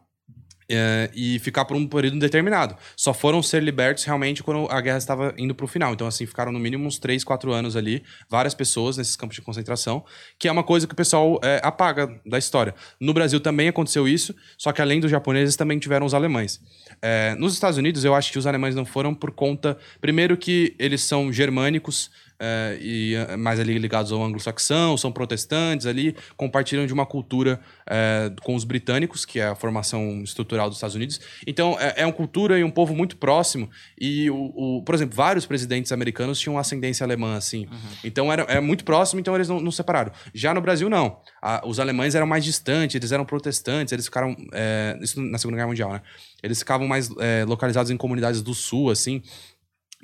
é, 0.70 1.10
e 1.14 1.40
ficar 1.40 1.66
por 1.66 1.78
um 1.78 1.88
período 1.88 2.16
indeterminado. 2.16 2.76
Só 2.96 3.14
foram 3.14 3.42
ser 3.42 3.62
libertos 3.62 4.04
realmente 4.04 4.44
quando 4.44 4.68
a 4.72 4.82
guerra 4.82 4.98
estava 4.98 5.34
indo 5.38 5.54
para 5.54 5.64
o 5.64 5.68
final. 5.68 5.94
Então, 5.94 6.08
assim, 6.08 6.26
ficaram 6.26 6.52
no 6.52 6.60
mínimo 6.60 6.86
uns 6.86 6.98
3, 7.00 7.24
4 7.24 7.52
anos 7.52 7.76
ali, 7.76 8.04
várias 8.30 8.54
pessoas 8.54 8.98
nesses 8.98 9.16
campos 9.16 9.36
de 9.36 9.42
concentração, 9.42 10.04
que 10.38 10.48
é 10.48 10.52
uma 10.52 10.64
coisa 10.64 10.88
que 10.88 10.94
o 10.94 10.96
pessoal 10.96 11.40
é, 11.44 11.60
apaga 11.64 12.20
da 12.26 12.38
história. 12.38 12.74
No 13.00 13.14
Brasil 13.14 13.40
também 13.40 13.68
aconteceu 13.68 14.08
isso, 14.08 14.36
só 14.58 14.72
que 14.72 14.82
além 14.82 15.00
dos 15.00 15.12
japoneses 15.12 15.56
também 15.56 15.80
tiveram 15.80 16.06
os 16.06 16.14
alemães. 16.14 16.60
É, 17.02 17.36
nos 17.36 17.54
Estados 17.54 17.78
Unidos, 17.78 18.04
eu 18.04 18.16
acho 18.16 18.32
que 18.32 18.40
os 18.40 18.48
alemães 18.48 18.76
não 18.76 18.86
foram 18.86 19.14
por 19.14 19.32
conta, 19.32 19.78
primeiro, 20.02 20.38
que 20.38 20.76
eles 20.80 21.02
são 21.02 21.32
germânicos. 21.32 22.10
É, 22.40 22.78
e 22.82 23.16
é, 23.16 23.36
mais 23.38 23.60
ali 23.60 23.78
ligados 23.78 24.12
ao 24.12 24.24
anglo-saxão, 24.24 24.98
são 24.98 25.12
protestantes 25.12 25.86
ali, 25.86 26.16
compartilham 26.36 26.86
de 26.86 26.94
uma 26.94 27.06
cultura 27.06 27.60
é, 27.90 28.32
com 28.44 28.56
os 28.56 28.64
britânicos, 28.64 29.26
que 29.26 29.40
é 29.40 29.48
a 29.48 29.56
formação 29.56 30.22
estrutural 30.24 30.68
dos 30.70 30.78
Estados 30.78 30.96
Unidos. 30.96 31.20
Então, 31.48 31.78
é, 31.80 32.02
é 32.02 32.06
uma 32.06 32.14
cultura 32.14 32.60
e 32.60 32.64
um 32.64 32.72
povo 32.72 32.94
muito 32.96 33.18
próximo. 33.18 33.70
E, 34.00 34.30
o, 34.30 34.52
o- 34.56 34.84
por 34.84 34.94
exemplo, 34.96 35.16
vários 35.16 35.46
presidentes 35.46 35.92
americanos 35.92 36.40
tinham 36.40 36.58
ascendência 36.58 37.04
alemã, 37.04 37.36
assim. 37.38 37.68
Então, 38.04 38.32
era, 38.32 38.44
é 38.44 38.60
muito 38.60 38.84
próximo, 38.84 39.20
então 39.20 39.34
eles 39.36 39.48
não, 39.48 39.60
não 39.60 39.72
separaram. 39.72 40.12
Já 40.34 40.54
no 40.54 40.62
Brasil, 40.62 40.90
não. 40.90 41.18
A- 41.42 41.62
os 41.66 41.80
alemães 41.80 42.16
eram 42.16 42.28
mais 42.28 42.44
distantes, 42.44 42.96
eles 42.96 43.12
eram 43.12 43.26
protestantes, 43.26 43.92
eles 43.92 44.06
ficaram... 44.06 44.36
é, 44.54 44.98
isso 45.02 45.22
na 45.22 45.38
Segunda 45.38 45.58
Guerra 45.58 45.68
Mundial, 45.68 45.94
né? 45.94 46.02
Eles 46.44 46.60
ficavam 46.60 46.88
mais 46.88 47.10
é, 47.20 47.44
localizados 47.48 47.90
em 47.92 47.98
comunidades 47.98 48.42
do 48.42 48.54
sul, 48.54 48.90
assim. 48.92 49.22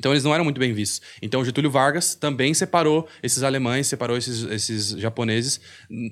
Então 0.01 0.11
eles 0.11 0.23
não 0.23 0.33
eram 0.33 0.43
muito 0.43 0.59
bem 0.59 0.73
vistos. 0.73 0.99
Então 1.21 1.45
Getúlio 1.45 1.69
Vargas 1.69 2.15
também 2.15 2.55
separou 2.55 3.07
esses 3.21 3.43
alemães, 3.43 3.85
separou 3.85 4.17
esses, 4.17 4.41
esses 4.45 4.89
japoneses 4.99 5.61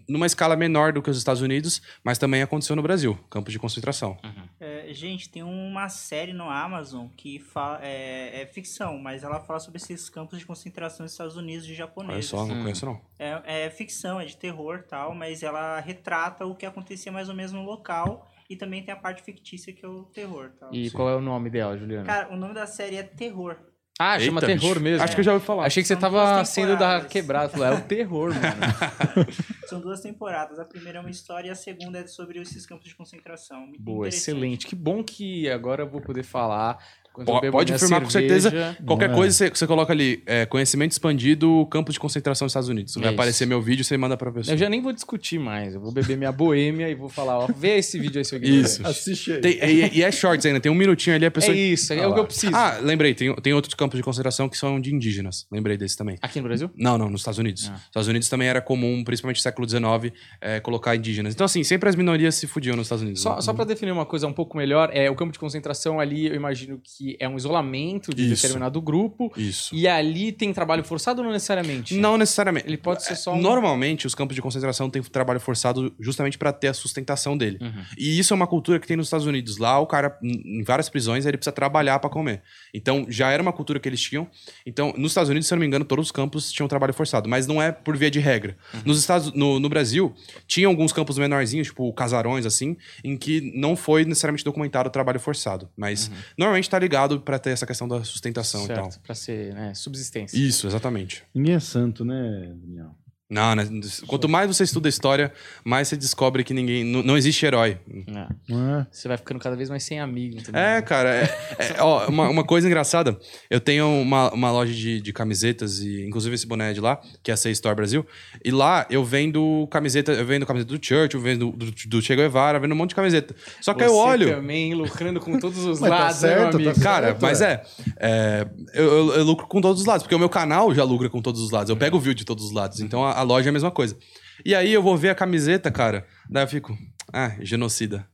numa 0.07 0.27
escala 0.27 0.55
menor 0.55 0.93
do 0.93 1.01
que 1.01 1.09
os 1.09 1.17
Estados 1.17 1.41
Unidos, 1.41 1.81
mas 2.03 2.19
também 2.19 2.43
aconteceu 2.43 2.75
no 2.75 2.83
Brasil, 2.83 3.17
campos 3.31 3.51
de 3.51 3.57
concentração. 3.57 4.15
É, 4.59 4.93
gente, 4.93 5.27
tem 5.27 5.41
uma 5.41 5.89
série 5.89 6.33
no 6.33 6.47
Amazon 6.47 7.07
que 7.17 7.39
fala, 7.39 7.79
é, 7.81 8.43
é 8.43 8.45
ficção, 8.45 8.99
mas 8.99 9.23
ela 9.23 9.39
fala 9.39 9.59
sobre 9.59 9.77
esses 9.77 10.07
campos 10.07 10.37
de 10.37 10.45
concentração 10.45 11.03
nos 11.03 11.13
Estados 11.13 11.35
Unidos 11.35 11.65
de 11.65 11.71
Olha 11.71 11.77
japoneses. 11.79 12.25
só, 12.25 12.45
não 12.45 12.61
conheço 12.61 12.85
não. 12.85 13.01
É, 13.17 13.65
é 13.65 13.69
ficção, 13.71 14.21
é 14.21 14.25
de 14.25 14.37
terror 14.37 14.83
tal, 14.87 15.15
mas 15.15 15.41
ela 15.41 15.79
retrata 15.79 16.45
o 16.45 16.53
que 16.53 16.67
acontecia 16.67 17.11
mais 17.11 17.27
ou 17.27 17.33
menos 17.33 17.51
no 17.51 17.63
local 17.63 18.29
e 18.49 18.55
também 18.55 18.83
tem 18.83 18.91
a 18.91 18.97
parte 18.97 19.21
fictícia 19.21 19.71
que 19.71 19.85
é 19.85 19.87
o 19.87 20.03
terror 20.05 20.51
tal. 20.59 20.73
E 20.73 20.89
qual 20.89 21.07
é 21.07 21.15
o 21.15 21.21
nome 21.21 21.49
dela, 21.51 21.77
Juliana? 21.77 22.05
Cara, 22.05 22.33
o 22.33 22.35
nome 22.35 22.53
da 22.55 22.65
série 22.65 22.95
é 22.95 23.03
Terror. 23.03 23.55
Ah, 24.01 24.17
chama 24.17 24.39
Eita, 24.39 24.47
terror 24.47 24.75
bicho. 24.75 24.79
mesmo. 24.79 25.03
Acho 25.03 25.13
que 25.13 25.19
eu 25.19 25.25
já 25.25 25.33
ouvi 25.33 25.45
falar. 25.45 25.65
Achei 25.65 25.83
que 25.83 25.87
você 25.87 25.95
São 25.95 26.01
tava 26.01 26.35
duas 26.35 26.47
sendo 26.49 26.77
da 26.77 27.01
quebrada. 27.01 27.49
Falei, 27.49 27.67
é 27.67 27.73
o 27.73 27.81
terror, 27.81 28.33
mano. 28.33 29.27
São 29.67 29.81
duas 29.81 29.99
temporadas. 29.99 30.57
A 30.57 30.63
primeira 30.63 30.99
é 30.99 31.01
uma 31.01 31.09
história 31.09 31.49
e 31.49 31.51
a 31.51 31.55
segunda 31.55 31.99
é 31.99 32.07
sobre 32.07 32.39
esses 32.39 32.65
campos 32.65 32.87
de 32.87 32.95
concentração. 32.95 33.67
Muito 33.67 33.81
Boa, 33.81 34.07
excelente. 34.07 34.65
Que 34.67 34.75
bom 34.75 35.03
que 35.03 35.49
agora 35.49 35.83
eu 35.83 35.89
vou 35.89 35.99
poder 35.99 36.23
falar. 36.23 36.77
Pode 37.25 37.73
afirmar 37.73 38.01
com 38.01 38.09
cerveja. 38.09 38.49
certeza. 38.49 38.77
Qualquer 38.85 39.07
Não 39.07 39.15
é. 39.15 39.17
coisa 39.17 39.35
você, 39.35 39.49
você 39.49 39.67
coloca 39.67 39.93
ali, 39.93 40.21
é, 40.25 40.45
conhecimento 40.45 40.91
expandido, 40.91 41.65
campo 41.71 41.91
de 41.91 41.99
concentração 41.99 42.45
dos 42.45 42.51
Estados 42.51 42.69
Unidos. 42.69 42.93
Vai 42.95 43.05
Isso. 43.05 43.13
aparecer 43.13 43.45
meu 43.45 43.61
vídeo, 43.61 43.83
você 43.83 43.97
manda 43.97 44.15
pra 44.17 44.31
pessoa. 44.31 44.53
Eu 44.53 44.57
já 44.57 44.69
nem 44.69 44.81
vou 44.81 44.93
discutir 44.93 45.39
mais. 45.39 45.73
Eu 45.73 45.81
vou 45.81 45.91
beber 45.91 46.17
minha 46.17 46.31
boêmia 46.31 46.89
e 46.89 46.95
vou 46.95 47.09
falar, 47.09 47.37
ó, 47.39 47.47
vê 47.55 47.77
esse 47.77 47.99
vídeo 47.99 48.19
aí, 48.19 48.25
seu 48.25 48.37
ignorante. 48.37 48.65
Isso. 48.65 48.87
Assiste 48.87 49.31
aí. 49.33 49.41
Tem- 49.41 49.59
e, 49.63 49.97
e 49.99 50.03
é 50.03 50.11
shorts 50.11 50.45
ainda, 50.45 50.59
tem 50.59 50.71
um 50.71 50.75
minutinho 50.75 51.15
ali, 51.15 51.25
a 51.25 51.27
É 51.27 51.29
pessoa... 51.29 51.55
isso, 51.55 51.93
é 51.93 51.99
Ah 52.03 52.07
o 52.09 52.13
que 52.13 52.19
eu 52.19 52.25
preciso. 52.25 52.55
Ah, 52.55 52.77
lembrei, 52.81 53.13
tem, 53.13 53.33
tem 53.35 53.53
outros 53.53 53.73
campos 53.73 53.97
de 53.97 54.03
concentração 54.03 54.47
que 54.49 54.57
são 54.57 54.79
de 54.79 54.93
indígenas. 54.93 55.45
Lembrei 55.51 55.77
desse 55.77 55.97
também. 55.97 56.17
Aqui 56.21 56.39
no 56.39 56.47
Brasil? 56.47 56.69
Não, 56.75 56.97
não, 56.97 57.09
nos 57.09 57.21
Estados 57.21 57.37
Unidos. 57.39 57.67
Ah. 57.69 57.73
Nos 57.73 57.81
Estados 57.85 58.07
Unidos 58.07 58.29
também 58.29 58.47
era 58.47 58.61
comum, 58.61 59.03
principalmente 59.03 59.37
no 59.37 59.41
século 59.43 59.67
XIX, 59.69 60.13
é, 60.41 60.59
colocar 60.59 60.95
indígenas. 60.95 61.33
Então, 61.33 61.45
assim, 61.45 61.63
sempre 61.63 61.89
as 61.89 61.95
minorias 61.95 62.35
se 62.35 62.47
fudiam 62.47 62.75
nos 62.75 62.85
Estados 62.87 63.03
Unidos. 63.03 63.21
Só, 63.21 63.35
né? 63.35 63.41
só 63.41 63.53
para 63.53 63.65
definir 63.65 63.91
uma 63.91 64.05
coisa 64.05 64.27
um 64.27 64.33
pouco 64.33 64.57
melhor, 64.57 64.89
é 64.93 65.09
o 65.09 65.15
campo 65.15 65.31
de 65.33 65.39
concentração 65.39 65.99
ali, 65.99 66.27
eu 66.27 66.35
imagino 66.35 66.79
que 66.83 67.08
é 67.19 67.27
um 67.27 67.37
isolamento 67.37 68.13
de 68.13 68.31
Isso. 68.31 68.41
determinado 68.43 68.81
grupo. 68.81 69.31
Isso. 69.37 69.73
E 69.75 69.87
ali 69.87 70.31
tem 70.31 70.53
trabalho 70.53 70.83
forçado 70.83 71.21
ou 71.21 71.25
não 71.25 71.31
necessariamente? 71.33 71.95
Não 71.95 72.17
necessariamente. 72.17 72.67
Ele 72.67 72.77
pode 72.77 73.03
ser 73.03 73.15
só 73.15 73.33
um- 73.33 73.41
Normalmente, 73.41 74.05
os 74.07 74.15
campos 74.15 74.35
de 74.35 74.41
concentração 74.41 74.89
têm 74.89 75.01
trabalho 75.01 75.39
forçado 75.39 75.93
justamente 75.99 76.37
para 76.37 76.51
ter 76.53 76.67
a 76.67 76.73
sustentação 76.73 77.37
dele. 77.37 77.57
Uhum. 77.61 77.83
E 77.97 78.19
isso 78.19 78.33
é 78.33 78.35
uma 78.35 78.47
cultura 78.47 78.79
que 78.79 78.87
tem 78.87 78.97
nos 78.97 79.07
Estados 79.07 79.25
Unidos. 79.25 79.57
Lá, 79.57 79.79
o 79.79 79.87
cara, 79.87 80.17
em 80.23 80.63
várias 80.63 80.89
prisões, 80.89 81.25
ele 81.25 81.37
precisa 81.37 81.51
trabalhar 81.51 81.99
para 81.99 82.09
comer. 82.09 82.41
Então, 82.73 83.05
já 83.09 83.29
era 83.31 83.41
uma 83.41 83.53
cultura 83.53 83.79
que 83.79 83.87
eles 83.89 84.01
tinham. 84.01 84.27
Então, 84.65 84.93
nos 84.97 85.11
Estados 85.11 85.29
Unidos, 85.29 85.47
se 85.47 85.53
eu 85.53 85.55
não 85.55 85.61
me 85.61 85.67
engano, 85.67 85.85
todos 85.85 86.07
os 86.07 86.11
campos 86.11 86.51
tinham 86.51 86.67
trabalho 86.67 86.93
forçado, 86.93 87.29
mas 87.29 87.47
não 87.47 87.61
é 87.61 87.71
por 87.71 87.95
via 87.97 88.11
de 88.11 88.19
regra. 88.19 88.57
Nos 88.85 88.99
Estados, 88.99 89.33
no, 89.33 89.59
no 89.59 89.69
Brasil, 89.69 90.13
tinha 90.47 90.67
alguns 90.67 90.91
campos 90.93 91.17
menorzinhos, 91.17 91.67
tipo 91.67 91.91
casarões, 91.93 92.45
assim, 92.45 92.75
em 93.03 93.17
que 93.17 93.51
não 93.55 93.75
foi 93.75 94.05
necessariamente 94.05 94.43
documentado 94.43 94.89
o 94.89 94.91
trabalho 94.91 95.19
forçado. 95.19 95.69
Mas 95.77 96.09
normalmente 96.37 96.69
tá 96.69 96.77
ligado 96.89 97.21
para 97.21 97.37
ter 97.37 97.51
essa 97.51 97.67
questão 97.67 97.87
da 97.87 98.03
sustentação 98.03 98.65
e 98.65 98.67
tal. 98.67 98.91
Certo, 98.91 98.99
pra 99.01 99.13
ser 99.13 99.53
né, 99.53 99.73
subsistência. 99.75 100.35
Isso, 100.35 100.65
exatamente. 100.65 101.23
Ninguém 101.33 101.55
é 101.55 101.59
santo, 101.59 102.03
né, 102.03 102.51
Daniel? 102.55 102.95
Não, 103.29 103.53
né? 103.53 103.67
Quanto 104.07 104.27
mais 104.27 104.47
você 104.47 104.63
estuda 104.63 104.87
a 104.87 104.89
história, 104.89 105.31
mais 105.63 105.87
você 105.87 105.95
descobre 105.95 106.43
que 106.43 106.51
ninguém. 106.51 106.83
Não, 106.83 107.03
não 107.03 107.15
existe 107.15 107.45
herói. 107.45 107.77
É. 108.07 108.27
Não 108.47 108.79
é? 108.79 108.87
Você 108.91 109.07
vai 109.07 109.17
ficando 109.17 109.39
cada 109.39 109.55
vez 109.55 109.69
mais 109.69 109.83
sem 109.83 109.99
amigo. 109.99 110.37
entendeu? 110.39 110.59
É, 110.59 110.81
cara. 110.81 111.09
é- 111.15 111.29
é- 111.59 111.75
ó, 111.81 112.07
uma, 112.07 112.27
uma 112.27 112.43
coisa 112.43 112.65
engraçada. 112.65 113.19
Eu 113.47 113.59
tenho 113.59 113.85
uma, 114.01 114.33
uma 114.33 114.51
loja 114.51 114.73
de, 114.73 114.99
de 114.99 115.13
camisetas, 115.13 115.79
e 115.79 116.05
inclusive 116.07 116.33
esse 116.33 116.47
boné 116.47 116.71
é 116.71 116.73
de 116.73 116.81
lá, 116.81 116.99
que 117.21 117.29
é 117.29 117.33
a 117.35 117.37
C 117.37 117.51
Store 117.51 117.75
Brasil. 117.75 118.03
E 118.43 118.49
lá 118.49 118.87
eu 118.89 119.03
vendo 119.05 119.67
camiseta, 119.69 120.11
eu 120.11 120.25
vendo 120.25 120.43
camiseta 120.45 120.75
do 120.75 120.83
Church, 120.83 121.13
eu 121.13 121.21
vendo 121.21 121.51
do, 121.51 121.71
do 121.87 122.01
Che 122.01 122.15
Guevara, 122.15 122.59
vendo 122.59 122.71
um 122.71 122.75
monte 122.77 122.89
de 122.89 122.95
camiseta. 122.95 123.35
Só 123.61 123.75
que 123.75 123.83
Você 123.83 123.89
eu 123.91 123.95
olho. 123.95 124.27
também 124.35 124.73
lucrando 124.73 125.19
com 125.19 125.37
todos 125.37 125.59
os 125.65 125.79
Mas 125.79 125.89
tá 125.91 125.99
lados, 125.99 126.17
certo, 126.17 126.39
meu 126.39 126.49
tá 126.51 126.55
amigo. 126.57 126.73
certo. 126.73 126.83
Cara, 126.83 127.17
mas 127.21 127.41
é, 127.41 127.61
é, 127.99 128.47
eu, 128.73 128.83
eu- 128.85 129.13
eu 129.17 129.23
lucro 129.23 129.45
com 129.45 129.61
todos 129.61 129.81
os 129.81 129.87
lados, 129.87 130.01
porque 130.01 130.15
o 130.15 130.19
meu 130.19 130.29
canal 130.29 130.73
já 130.73 130.83
lucra 130.83 131.09
com 131.11 131.21
todos 131.21 131.39
os 131.41 131.51
lados. 131.51 131.69
Eu 131.69 131.77
pego 131.77 131.97
o 131.97 131.99
view 131.99 132.15
de 132.15 132.25
todos 132.25 132.43
os 132.45 132.51
lados, 132.51 132.79
então 132.79 133.05
a, 133.05 133.18
a 133.19 133.23
loja 133.23 133.49
é 133.49 133.51
a 133.51 133.53
mesma 133.53 133.71
coisa. 133.71 133.97
E 134.45 134.55
aí 134.55 134.71
eu 134.71 134.81
vou 134.81 134.95
ver 134.95 135.09
a 135.09 135.15
camiseta, 135.15 135.69
cara, 135.69 136.05
daí 136.29 136.43
eu 136.43 136.47
fico, 136.47 136.77
ah, 137.11 137.35
genocida, 137.41 138.07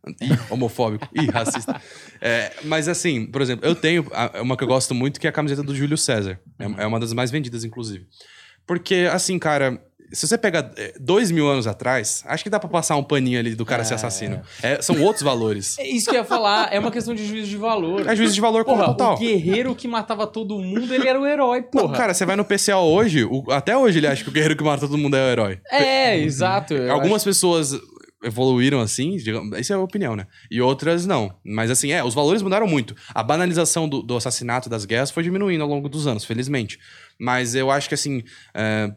homofóbico, 0.49 1.07
ih, 1.13 1.27
racista. 1.27 1.79
É, 2.19 2.51
mas 2.63 2.87
assim, 2.87 3.27
por 3.27 3.41
exemplo, 3.41 3.67
eu 3.67 3.75
tenho 3.75 4.07
uma 4.41 4.57
que 4.57 4.63
eu 4.63 4.67
gosto 4.67 4.95
muito, 4.95 5.19
que 5.19 5.27
é 5.27 5.29
a 5.29 5.33
camiseta 5.33 5.61
do 5.61 5.75
Júlio 5.75 5.97
César. 5.97 6.39
É, 6.57 6.83
é 6.83 6.87
uma 6.87 6.99
das 6.99 7.13
mais 7.13 7.29
vendidas, 7.29 7.63
inclusive. 7.63 8.07
Porque, 8.65 9.07
assim, 9.11 9.37
cara, 9.37 9.79
se 10.15 10.27
você 10.27 10.37
pega 10.37 10.71
é, 10.77 10.93
dois 10.99 11.29
mil 11.29 11.47
anos 11.47 11.67
atrás, 11.67 12.23
acho 12.25 12.43
que 12.43 12.49
dá 12.49 12.59
pra 12.59 12.69
passar 12.69 12.95
um 12.95 13.03
paninho 13.03 13.37
ali 13.39 13.53
do 13.55 13.65
cara 13.65 13.83
ser 13.83 13.95
assassino. 13.95 14.41
É, 14.63 14.81
são 14.81 14.99
outros 15.01 15.21
valores. 15.23 15.77
É 15.77 15.87
isso 15.87 16.09
que 16.09 16.15
eu 16.15 16.21
ia 16.21 16.25
falar, 16.25 16.73
é 16.73 16.79
uma 16.79 16.91
questão 16.91 17.13
de 17.13 17.25
juízo 17.25 17.49
de 17.49 17.57
valor. 17.57 18.07
É 18.09 18.15
juízo 18.15 18.33
de 18.33 18.41
valor 18.41 18.63
Porra, 18.65 18.85
total. 18.85 19.15
o 19.15 19.19
guerreiro 19.19 19.75
que 19.75 19.87
matava 19.87 20.25
todo 20.25 20.57
mundo, 20.59 20.93
ele 20.93 21.07
era 21.07 21.19
o 21.19 21.25
herói, 21.27 21.61
Não, 21.73 21.83
porra. 21.83 21.97
cara, 21.97 22.13
você 22.13 22.25
vai 22.25 22.35
no 22.35 22.45
PCA 22.45 22.77
hoje, 22.77 23.23
o- 23.23 23.43
até 23.51 23.77
hoje 23.77 23.99
ele 23.99 24.07
acha 24.07 24.23
que 24.23 24.29
o 24.29 24.33
guerreiro 24.33 24.55
que 24.55 24.63
mata 24.63 24.81
todo 24.87 24.97
mundo 24.97 25.15
é 25.17 25.27
o 25.27 25.29
herói. 25.31 25.59
É, 25.71 26.17
exato. 26.17 26.73
Algumas 26.89 27.23
pessoas 27.23 27.73
evoluíram 28.23 28.79
assim, 28.81 29.17
digamos, 29.17 29.57
isso 29.59 29.71
é 29.71 29.75
a 29.75 29.79
opinião, 29.79 30.15
né? 30.15 30.25
E 30.49 30.59
outras 30.61 31.05
não. 31.05 31.31
Mas 31.45 31.69
assim, 31.69 31.91
é, 31.91 32.03
os 32.03 32.13
valores 32.15 32.41
mudaram 32.41 32.65
muito. 32.67 32.95
A 33.13 33.21
banalização 33.21 33.87
do, 33.87 34.01
do 34.01 34.15
assassinato 34.17 34.67
das 34.67 34.83
guerras 34.85 35.11
foi 35.11 35.21
diminuindo 35.21 35.61
ao 35.63 35.69
longo 35.69 35.87
dos 35.87 36.07
anos, 36.07 36.25
felizmente. 36.25 36.79
Mas 37.19 37.53
eu 37.53 37.69
acho 37.69 37.87
que 37.87 37.93
assim, 37.93 38.23
é, 38.53 38.91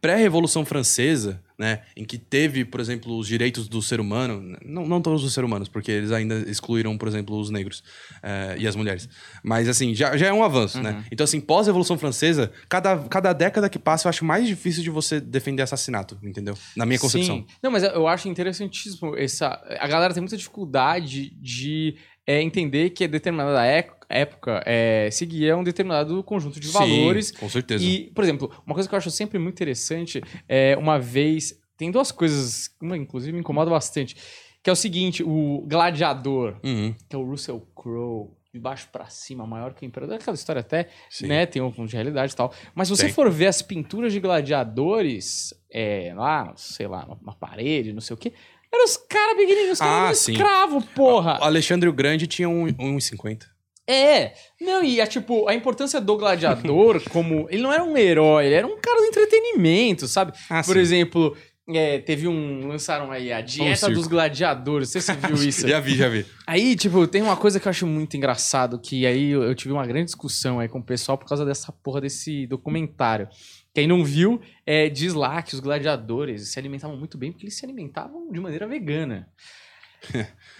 pré-revolução 0.00 0.64
francesa, 0.64 1.42
né, 1.58 1.82
em 1.94 2.04
que 2.04 2.16
teve, 2.16 2.64
por 2.64 2.80
exemplo, 2.80 3.16
os 3.18 3.26
direitos 3.26 3.68
do 3.68 3.82
ser 3.82 4.00
humano, 4.00 4.56
não, 4.64 4.86
não 4.86 5.00
todos 5.00 5.22
os 5.22 5.34
seres 5.34 5.46
humanos, 5.46 5.68
porque 5.68 5.90
eles 5.90 6.10
ainda 6.10 6.36
excluíram, 6.48 6.96
por 6.96 7.06
exemplo, 7.06 7.38
os 7.38 7.50
negros 7.50 7.84
é, 8.22 8.56
e 8.58 8.66
as 8.66 8.74
mulheres. 8.74 9.08
Mas 9.42 9.68
assim, 9.68 9.94
já, 9.94 10.16
já 10.16 10.28
é 10.28 10.32
um 10.32 10.42
avanço, 10.42 10.82
né? 10.82 11.04
Então 11.12 11.24
assim, 11.24 11.38
pós-revolução 11.38 11.98
francesa, 11.98 12.50
cada, 12.68 12.96
cada 13.08 13.32
década 13.34 13.68
que 13.68 13.78
passa, 13.78 14.08
eu 14.08 14.10
acho 14.10 14.24
mais 14.24 14.46
difícil 14.46 14.82
de 14.82 14.88
você 14.88 15.20
defender 15.20 15.62
assassinato, 15.62 16.18
entendeu? 16.22 16.56
Na 16.74 16.86
minha 16.86 16.98
concepção. 16.98 17.36
Sim. 17.36 17.46
Não, 17.62 17.70
mas 17.70 17.82
eu 17.82 18.08
acho 18.08 18.28
interessantíssimo 18.28 19.14
essa. 19.16 19.48
A 19.78 19.86
galera 19.86 20.14
tem 20.14 20.22
muita 20.22 20.36
dificuldade 20.36 21.30
de 21.40 21.96
é, 22.26 22.40
entender 22.40 22.90
que 22.90 23.06
determinada 23.06 23.66
é- 23.66 23.88
época 24.10 24.62
é, 24.66 25.08
seguia 25.12 25.56
um 25.56 25.62
determinado 25.64 26.22
conjunto 26.24 26.58
de 26.60 26.66
Sim, 26.68 26.72
valores. 26.72 27.30
com 27.30 27.48
certeza. 27.48 27.84
E, 27.84 28.10
por 28.10 28.24
exemplo, 28.24 28.50
uma 28.66 28.74
coisa 28.74 28.88
que 28.88 28.94
eu 28.94 28.98
acho 28.98 29.10
sempre 29.10 29.38
muito 29.38 29.54
interessante 29.54 30.22
é 30.48 30.76
uma 30.76 30.98
vez. 30.98 31.58
Tem 31.76 31.90
duas 31.90 32.12
coisas, 32.12 32.68
uma 32.82 32.96
inclusive 32.96 33.32
me 33.32 33.40
incomoda 33.40 33.70
bastante. 33.70 34.16
Que 34.62 34.68
é 34.68 34.72
o 34.72 34.76
seguinte: 34.76 35.22
o 35.22 35.64
gladiador, 35.66 36.56
Uhum. 36.62 36.94
que 37.08 37.16
é 37.16 37.18
o 37.18 37.24
Russell 37.24 37.60
Crowe, 37.74 38.28
de 38.52 38.58
baixo 38.60 38.88
pra 38.92 39.08
cima, 39.08 39.46
maior 39.46 39.72
que 39.72 39.84
o 39.84 39.86
imperador. 39.86 40.16
Aquela 40.16 40.34
história 40.34 40.60
até, 40.60 40.88
Sim. 41.08 41.28
né? 41.28 41.46
Tem 41.46 41.62
um 41.62 41.72
fundo 41.72 41.88
de 41.88 41.94
realidade 41.94 42.32
e 42.32 42.36
tal. 42.36 42.52
Mas 42.74 42.88
se 42.88 42.96
você 42.96 43.04
Tem. 43.04 43.12
for 43.14 43.30
ver 43.30 43.46
as 43.46 43.62
pinturas 43.62 44.12
de 44.12 44.20
gladiadores 44.20 45.54
é, 45.72 46.12
lá, 46.14 46.52
sei 46.56 46.86
lá, 46.86 47.06
numa 47.06 47.34
parede, 47.34 47.92
não 47.92 48.00
sei 48.00 48.14
o 48.14 48.16
quê, 48.16 48.32
eram 48.72 48.84
os 48.84 48.96
caras 48.96 49.36
pequenininhos, 49.36 49.72
os 49.72 49.78
caras 49.78 50.10
Ah, 50.10 50.14
sim. 50.14 50.32
escravo, 50.32 50.82
porra. 50.94 51.38
O 51.40 51.44
Alexandre 51.44 51.88
o 51.88 51.92
Grande 51.92 52.26
tinha 52.26 52.48
um- 52.48 52.66
1,50. 52.66 53.46
É, 53.88 54.34
não, 54.60 54.84
e 54.84 55.00
é 55.00 55.06
tipo, 55.06 55.48
a 55.48 55.54
importância 55.54 56.00
do 56.00 56.16
gladiador 56.16 57.02
como. 57.10 57.48
Ele 57.50 57.62
não 57.62 57.72
era 57.72 57.82
um 57.82 57.96
herói, 57.96 58.46
ele 58.46 58.54
era 58.54 58.66
um 58.66 58.78
cara 58.80 59.00
do 59.00 59.06
entretenimento, 59.06 60.06
sabe? 60.06 60.32
Ah, 60.48 60.62
Por 60.62 60.74
sim. 60.74 60.80
exemplo, 60.80 61.36
é, 61.68 61.98
teve 61.98 62.28
um. 62.28 62.68
Lançaram 62.68 63.10
aí 63.10 63.32
a 63.32 63.40
Dieta 63.40 63.76
circo. 63.76 63.94
dos 63.94 64.06
Gladiadores, 64.06 64.88
não 64.88 64.92
sei 64.92 65.00
se 65.00 65.20
você 65.20 65.26
viu 65.26 65.36
isso. 65.48 65.68
Já 65.68 65.80
vi, 65.80 65.94
já 65.96 66.08
vi. 66.08 66.26
Aí, 66.46 66.76
tipo, 66.76 67.06
tem 67.06 67.22
uma 67.22 67.36
coisa 67.36 67.60
que 67.60 67.66
eu 67.66 67.70
acho 67.70 67.86
muito 67.86 68.16
engraçado, 68.16 68.78
que 68.78 69.06
aí 69.06 69.30
eu, 69.30 69.42
eu 69.42 69.54
tive 69.54 69.72
uma 69.72 69.86
grande 69.86 70.06
discussão 70.06 70.58
aí 70.60 70.68
com 70.68 70.78
o 70.78 70.84
pessoal 70.84 71.16
por 71.18 71.26
causa 71.26 71.44
dessa 71.44 71.72
porra 71.72 72.00
desse 72.00 72.46
documentário. 72.46 73.28
Quem 73.72 73.86
não 73.86 74.04
viu, 74.04 74.40
é, 74.66 74.88
diz 74.88 75.14
lá 75.14 75.40
que 75.42 75.54
os 75.54 75.60
gladiadores 75.60 76.48
se 76.50 76.58
alimentavam 76.58 76.96
muito 76.96 77.16
bem 77.16 77.30
porque 77.30 77.44
eles 77.44 77.56
se 77.56 77.64
alimentavam 77.64 78.30
de 78.32 78.40
maneira 78.40 78.66
vegana. 78.66 79.28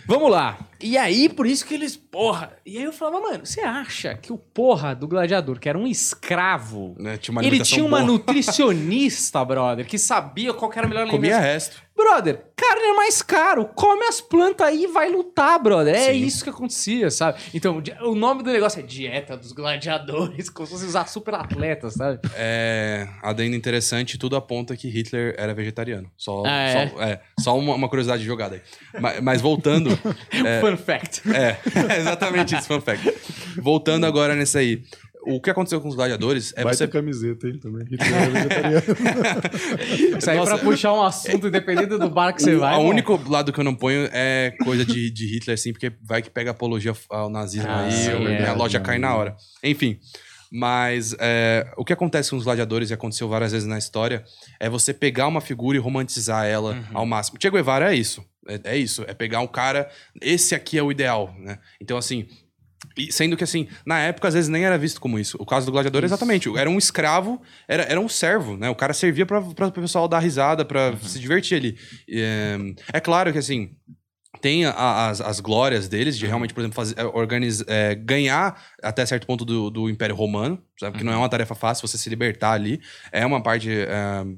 Vamos 0.07 0.31
lá. 0.31 0.59
E 0.81 0.97
aí, 0.97 1.29
por 1.29 1.47
isso 1.47 1.65
que 1.65 1.75
eles, 1.75 1.97
porra. 1.97 2.53
E 2.65 2.79
aí 2.79 2.85
eu 2.85 2.93
falava, 2.93 3.21
mano, 3.21 3.47
você 3.47 3.61
acha 3.61 4.15
que 4.15 4.33
o 4.33 4.39
porra 4.39 4.95
do 4.95 5.07
gladiador, 5.07 5.59
que 5.61 5.69
era 5.69 5.79
um 5.79 5.87
escravo, 5.87 6.97
Né? 6.99 7.17
Tinha 7.17 7.41
ele 7.43 7.61
tinha 7.61 7.85
uma 7.85 7.99
boa. 8.01 8.13
nutricionista, 8.13 9.43
brother, 9.45 9.87
que 9.87 9.99
sabia 9.99 10.53
qual 10.53 10.71
que 10.71 10.79
era 10.79 10.87
a 10.87 10.91
melhor 10.91 11.07
Comia 11.09 11.37
alimentação? 11.37 11.43
resto. 11.43 11.83
Brother, 12.03 12.43
carne 12.57 12.83
é 12.83 12.93
mais 12.95 13.21
caro. 13.23 13.67
Come 13.75 14.05
as 14.05 14.21
plantas 14.21 14.67
aí 14.67 14.85
e 14.85 14.87
vai 14.87 15.11
lutar, 15.11 15.59
brother. 15.63 15.95
É 15.95 16.13
Sim. 16.13 16.25
isso 16.25 16.43
que 16.43 16.51
acontecia, 16.51 17.11
sabe? 17.11 17.39
Então, 17.53 17.83
o 18.03 18.15
nome 18.15 18.43
do 18.43 18.51
negócio 18.51 18.81
é 18.81 18.83
Dieta 18.83 19.37
dos 19.37 19.53
Gladiadores, 19.53 20.49
como 20.51 20.67
se 20.67 20.73
fosse 20.73 20.87
usar 20.87 21.07
super 21.07 21.35
atletas, 21.35 21.95
sabe? 21.95 22.21
É, 22.35 23.07
adendo 23.23 23.55
interessante, 23.55 24.17
tudo 24.19 24.35
aponta 24.37 24.77
que 24.77 24.89
Hitler 24.89 25.35
era 25.39 25.53
vegetariano. 25.55 26.11
Só, 26.17 26.43
Ah, 26.47 26.61
é? 26.63 26.89
só, 26.89 27.03
é, 27.03 27.21
só 27.39 27.59
uma, 27.59 27.75
uma 27.75 27.89
curiosidade 27.89 28.25
jogada 28.25 28.55
aí. 28.57 28.63
Mas, 29.01 29.21
mas 29.21 29.41
voltando. 29.41 29.91
Fun 30.61 30.77
fact. 30.77 31.23
é, 31.35 31.59
exatamente 31.99 32.55
isso, 32.57 32.67
fun 32.67 32.81
fact. 32.81 33.13
Voltando 33.61 34.07
agora 34.07 34.35
nesse 34.35 34.57
aí. 34.59 34.83
O 35.27 35.41
que 35.41 35.51
aconteceu 35.51 35.81
com 35.81 35.89
os 35.89 35.95
gladiadores 35.95 36.53
é 36.57 36.65
Vai 36.65 36.75
você. 36.75 36.87
ter 36.87 36.93
camiseta, 36.93 37.47
hein, 37.47 37.59
também. 37.61 37.87
Isso 40.19 40.31
aí 40.31 40.37
Nossa. 40.39 40.55
pra 40.57 40.65
puxar 40.65 40.93
um 40.95 41.03
assunto, 41.03 41.51
dependendo 41.51 41.99
do 41.99 42.09
bar 42.09 42.33
que 42.33 42.43
você 42.43 42.55
O 42.55 42.61
vai. 42.61 42.77
o 42.77 42.81
único 42.81 43.21
lado 43.29 43.53
que 43.53 43.61
eu 43.61 43.65
não 43.65 43.75
ponho 43.75 44.09
é 44.13 44.55
coisa 44.65 44.85
de, 44.85 45.11
de 45.11 45.27
Hitler, 45.27 45.55
assim, 45.55 45.73
porque 45.73 45.93
vai 46.03 46.23
que 46.23 46.31
pega 46.31 46.51
apologia 46.53 46.95
ao 47.11 47.29
nazismo 47.29 47.69
Ah, 47.71 47.83
aí, 47.85 47.93
sim, 47.93 48.11
é, 48.11 48.53
loja 48.53 48.81
cai 48.81 48.99
na 48.99 49.15
hora. 49.15 49.37
Enfim. 49.63 49.99
Mas 50.53 51.15
é, 51.21 51.71
o 51.77 51.85
que 51.85 51.93
acontece 51.93 52.31
com 52.31 52.37
os 52.37 52.43
gladiadores, 52.45 52.91
e 52.91 52.95
aconteceu 52.95 53.29
várias 53.29 53.53
vezes 53.53 53.69
na 53.69 53.79
história, 53.79 54.25
é 54.59 54.69
você 54.69 54.93
pegar 54.93 55.29
uma 55.29 55.41
figura 55.41 55.77
e 55.77 55.81
romantizar 55.81 56.45
ela 56.47 56.73
Uhum. 56.73 56.85
ao 56.95 57.07
máximo. 57.07 57.39
Che 57.41 57.51
Guevara 57.51 57.93
é 57.93 57.97
isso. 57.97 58.25
É, 58.49 58.73
é 58.73 58.77
isso. 58.77 59.05
É 59.07 59.15
pegar 59.15 59.41
um 59.41 59.47
cara. 59.47 59.89
Esse 60.21 60.55
aqui 60.55 60.77
é 60.77 60.83
o 60.83 60.91
ideal, 60.91 61.33
né? 61.39 61.59
Então, 61.81 61.97
assim. 61.97 62.27
E 62.97 63.13
sendo 63.13 63.37
que, 63.37 63.45
assim, 63.45 63.69
na 63.85 64.01
época, 64.01 64.29
às 64.29 64.35
vezes 64.35 64.49
nem 64.49 64.65
era 64.65 64.79
visto 64.79 65.01
como 65.01 65.19
isso. 65.19 65.37
O 65.41 65.47
caso 65.47 65.67
do 65.67 65.73
gladiador, 65.73 66.05
exatamente. 66.05 66.49
Era 66.57 66.69
um 66.69 66.79
escravo, 66.79 67.41
era, 67.69 67.83
era 67.85 68.01
um 68.01 68.09
servo, 68.09 68.57
né? 68.57 68.69
O 68.71 68.75
cara 68.75 68.93
servia 68.93 69.27
pra 69.27 69.39
o 69.41 69.73
pessoal 69.73 70.09
dar 70.09 70.19
risada, 70.19 70.65
pra 70.65 70.97
se 70.97 71.19
divertir 71.19 71.57
ali. 71.57 71.79
É, 72.09 72.59
é 72.95 73.01
claro 73.01 73.33
que, 73.33 73.39
assim, 73.39 73.77
tem 74.41 74.65
a- 74.65 75.09
as, 75.09 75.21
as 75.21 75.41
glórias 75.41 75.89
deles 75.89 76.17
de 76.17 76.27
realmente, 76.27 76.55
por 76.55 76.61
exemplo, 76.61 76.75
fazer, 76.77 76.95
é, 76.99 77.05
organiz- 77.05 77.63
é, 77.67 77.95
ganhar 77.95 78.61
até 78.83 79.05
certo 79.05 79.27
ponto 79.27 79.45
do, 79.45 79.71
do 79.71 79.89
Império 79.91 80.15
Romano, 80.17 80.59
sabe? 80.79 80.99
Que 80.99 81.05
não 81.05 81.13
é 81.13 81.17
uma 81.17 81.29
tarefa 81.29 81.55
fácil 81.55 81.87
você 81.87 81.99
se 81.99 82.09
libertar 82.09 82.53
ali. 82.53 82.81
É 83.13 83.25
uma 83.27 83.43
parte 83.43 83.71
é, 83.71 83.87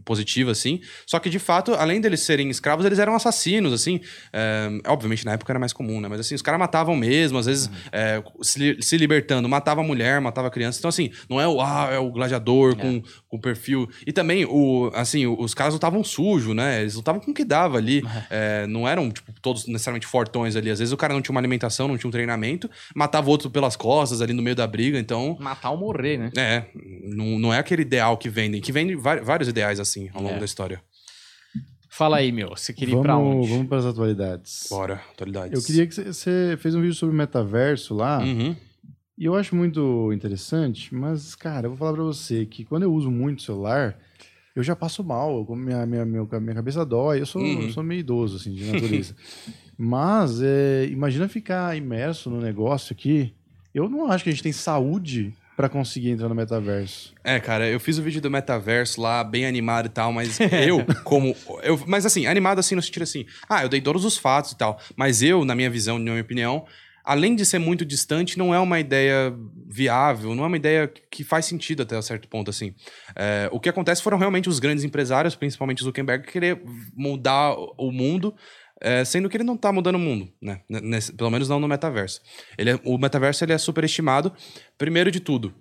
positiva, 0.05 0.51
assim. 0.51 0.81
Só 1.07 1.19
que, 1.19 1.31
de 1.31 1.39
fato, 1.39 1.75
além 1.75 2.01
deles 2.01 2.21
serem 2.21 2.51
escravos, 2.51 2.85
eles 2.85 2.99
eram 2.99 3.15
assassinos, 3.15 3.73
assim. 3.73 4.01
É, 4.33 4.69
obviamente, 4.87 5.25
na 5.25 5.33
época 5.33 5.53
era 5.53 5.59
mais 5.59 5.73
comum, 5.73 6.01
né? 6.01 6.09
Mas, 6.09 6.21
assim, 6.21 6.35
os 6.35 6.43
caras 6.43 6.59
matavam 6.59 6.97
mesmo, 6.97 7.39
às 7.39 7.47
vezes 7.47 7.71
é, 7.93 8.23
se, 8.43 8.77
se 8.81 8.97
libertando. 8.97 9.49
Matava 9.49 9.83
mulher, 9.83 10.21
matava 10.21 10.51
criança. 10.51 10.79
Então, 10.79 10.89
assim, 10.89 11.11
não 11.31 11.41
é 11.41 11.47
o, 11.47 11.61
ah, 11.61 11.89
é 11.93 11.99
o 11.99 12.11
gladiador 12.11 12.75
com, 12.77 13.03
com 13.33 13.41
perfil. 13.41 13.89
E 14.07 14.13
também, 14.13 14.45
o, 14.45 14.91
assim, 14.95 15.25
o- 15.25 15.41
os 15.41 15.55
caras 15.55 15.73
lutavam 15.73 16.05
sujo, 16.05 16.53
né? 16.53 16.83
Eles 16.83 16.97
lutavam 16.97 17.19
com 17.19 17.31
o 17.31 17.35
que 17.35 17.47
dava 17.47 17.79
ali. 17.79 18.03
É, 18.29 18.67
não 18.67 18.87
eram, 18.87 19.11
tipo, 19.11 19.33
todos 19.41 19.67
necessariamente 19.67 20.07
fortões 20.07 20.55
ali. 20.55 20.69
Às 20.71 20.81
vezes 20.81 20.93
o 20.93 20.97
cara 20.99 21.15
não 21.15 21.23
tinha 21.23 21.33
uma 21.33 21.41
alimentação, 21.41 21.89
não 21.89 21.97
tinha 21.97 22.09
um 22.09 22.13
treinamento, 22.13 22.71
matava 22.95 23.27
o 23.29 23.31
outro 23.31 23.49
pelas 23.51 23.75
costas 23.75 24.21
ali 24.21 24.35
no 24.35 24.43
meio 24.43 24.55
da 24.55 24.67
briga. 24.67 24.99
Então, 24.99 25.35
Matar 25.41 25.71
ou 25.71 25.79
morrer, 25.79 26.19
né? 26.19 26.31
é, 26.37 26.67
não, 27.05 27.39
não 27.39 27.55
é 27.55 27.59
aquele 27.59 27.81
ideal 27.81 28.19
que 28.19 28.29
vendem, 28.29 28.61
que 28.61 28.71
vendem 28.71 28.97
vários 28.97 29.49
ideais 29.49 29.81
assim 29.81 30.11
ao 30.13 30.21
longo 30.23 30.35
É. 30.35 30.39
da 30.39 30.45
história. 30.45 30.83
Fala 31.89 32.19
aí, 32.19 32.31
meu. 32.33 32.51
Você 32.51 32.73
queria 32.75 32.97
ir 32.97 33.01
pra 33.03 33.15
vamos, 33.15 33.37
onde? 33.37 33.49
vamos 33.51 33.67
para 33.69 33.79
as 33.79 33.85
atualidades. 33.87 34.67
Bora, 34.71 35.01
atualidades. 35.13 35.59
Eu 35.59 35.67
queria 35.67 35.87
que 35.87 35.95
você- 35.95 36.05
você 36.13 36.57
fez 36.61 36.75
um 36.75 36.81
vídeo 36.83 36.95
sobre 36.95 37.15
o 37.15 37.19
metaverso 37.19 37.95
lá. 37.95 38.19
Uhum. 38.19 38.55
E 39.23 39.25
eu 39.25 39.37
acho 39.37 39.55
muito 39.55 40.13
interessante, 40.13 40.93
mas, 40.93 41.37
cara, 41.37 41.67
eu 41.67 41.71
vou 41.71 41.77
falar 41.79 41.93
pra 41.93 42.03
você 42.03 42.45
que 42.45 42.65
quando 42.65 42.83
eu 42.83 42.93
uso 42.93 43.09
muito 43.09 43.39
o 43.39 43.43
celular, 43.43 43.97
eu 44.53 44.65
já 44.65 44.75
passo 44.75 45.05
mal, 45.05 45.47
minha, 45.55 45.87
minha, 45.87 46.05
minha 46.05 46.27
cabeça 46.57 46.85
dói, 46.85 47.21
eu 47.21 47.27
sou, 47.27 47.41
Uhum. 47.41 47.61
eu 47.63 47.69
sou 47.69 47.85
meio 47.85 48.01
idoso, 48.01 48.35
assim, 48.39 48.53
de 48.53 48.65
natureza. 48.73 49.15
mas, 49.79 50.43
é, 50.43 50.87
imagina 50.91 51.29
ficar 51.29 51.77
imerso 51.77 52.31
no 52.31 52.41
negócio 52.41 52.93
aqui. 52.93 53.33
Eu 53.73 53.89
não 53.89 54.11
acho 54.11 54.25
que 54.25 54.31
a 54.31 54.33
gente 54.33 54.43
tem 54.43 54.51
saúde 54.51 55.33
pra 55.57 55.69
conseguir 55.69 56.11
entrar 56.11 56.29
no 56.29 56.35
metaverso. 56.35 57.15
É, 57.23 57.39
cara, 57.39 57.69
eu 57.69 57.79
fiz 57.79 57.99
o 57.99 58.03
vídeo 58.03 58.21
do 58.21 58.29
metaverso 58.29 59.01
lá, 59.01 59.23
bem 59.23 59.47
animado 59.47 59.87
e 59.87 59.91
tal, 59.91 60.13
mas 60.13 60.37
eu, 60.67 60.85
como. 61.05 61.37
Eu, 61.63 61.81
mas 61.87 62.05
assim, 62.05 62.27
animado 62.27 62.59
assim 62.59 62.75
no 62.75 62.83
sentido 62.83 63.05
assim, 63.05 63.25
ah, 63.49 63.63
eu 63.63 63.69
dei 63.69 63.81
todos 63.81 64.05
os 64.05 64.17
fatos 64.19 64.51
e 64.51 64.57
tal. 64.57 64.81
Mas 64.97 65.23
eu, 65.23 65.45
na 65.45 65.55
minha 65.55 65.71
visão, 65.71 65.97
na 65.97 66.11
minha 66.11 66.21
opinião, 66.23 66.67
além 67.05 67.35
de 67.35 67.45
ser 67.45 67.59
muito 67.59 67.85
distante, 67.85 68.39
não 68.39 68.55
é 68.55 68.59
uma 68.59 68.79
ideia 68.81 69.35
viável, 69.69 70.35
não 70.35 70.45
é 70.45 70.47
uma 70.47 70.57
ideia 70.57 70.87
que 71.11 71.25
faz 71.25 71.47
sentido 71.47 71.83
até 71.83 72.01
certo 72.03 72.29
ponto, 72.29 72.51
assim. 72.51 72.75
É, 73.17 73.49
o 73.53 73.59
que 73.61 73.69
acontece 73.69 74.03
foram 74.03 74.19
realmente 74.19 74.49
os 74.49 74.59
grandes 74.59 74.85
empresários, 74.85 75.35
principalmente 75.35 75.83
Zuckerberg, 75.83 76.27
querer 76.27 76.63
mudar 76.95 77.55
o 77.79 77.91
mundo. 77.91 78.35
é, 78.85 79.05
sendo 79.05 79.29
que 79.29 79.37
ele 79.37 79.45
não 79.45 79.57
tá 79.57 79.71
mudando 79.71 79.95
o 79.95 79.99
mundo, 80.01 80.29
né? 80.43 80.63
Nesse- 80.69 81.13
pelo 81.13 81.31
menos 81.31 81.49
não 81.49 81.61
no 81.61 81.69
metaverso. 81.69 82.21
Ele 82.59 82.71
é- 82.71 82.81
o 82.85 82.99
metaverso 82.99 83.45
ele 83.45 83.53
é 83.53 83.59
superestimado, 83.59 84.33
primeiro 84.77 85.09
de 85.09 85.21
tudo. 85.21 85.55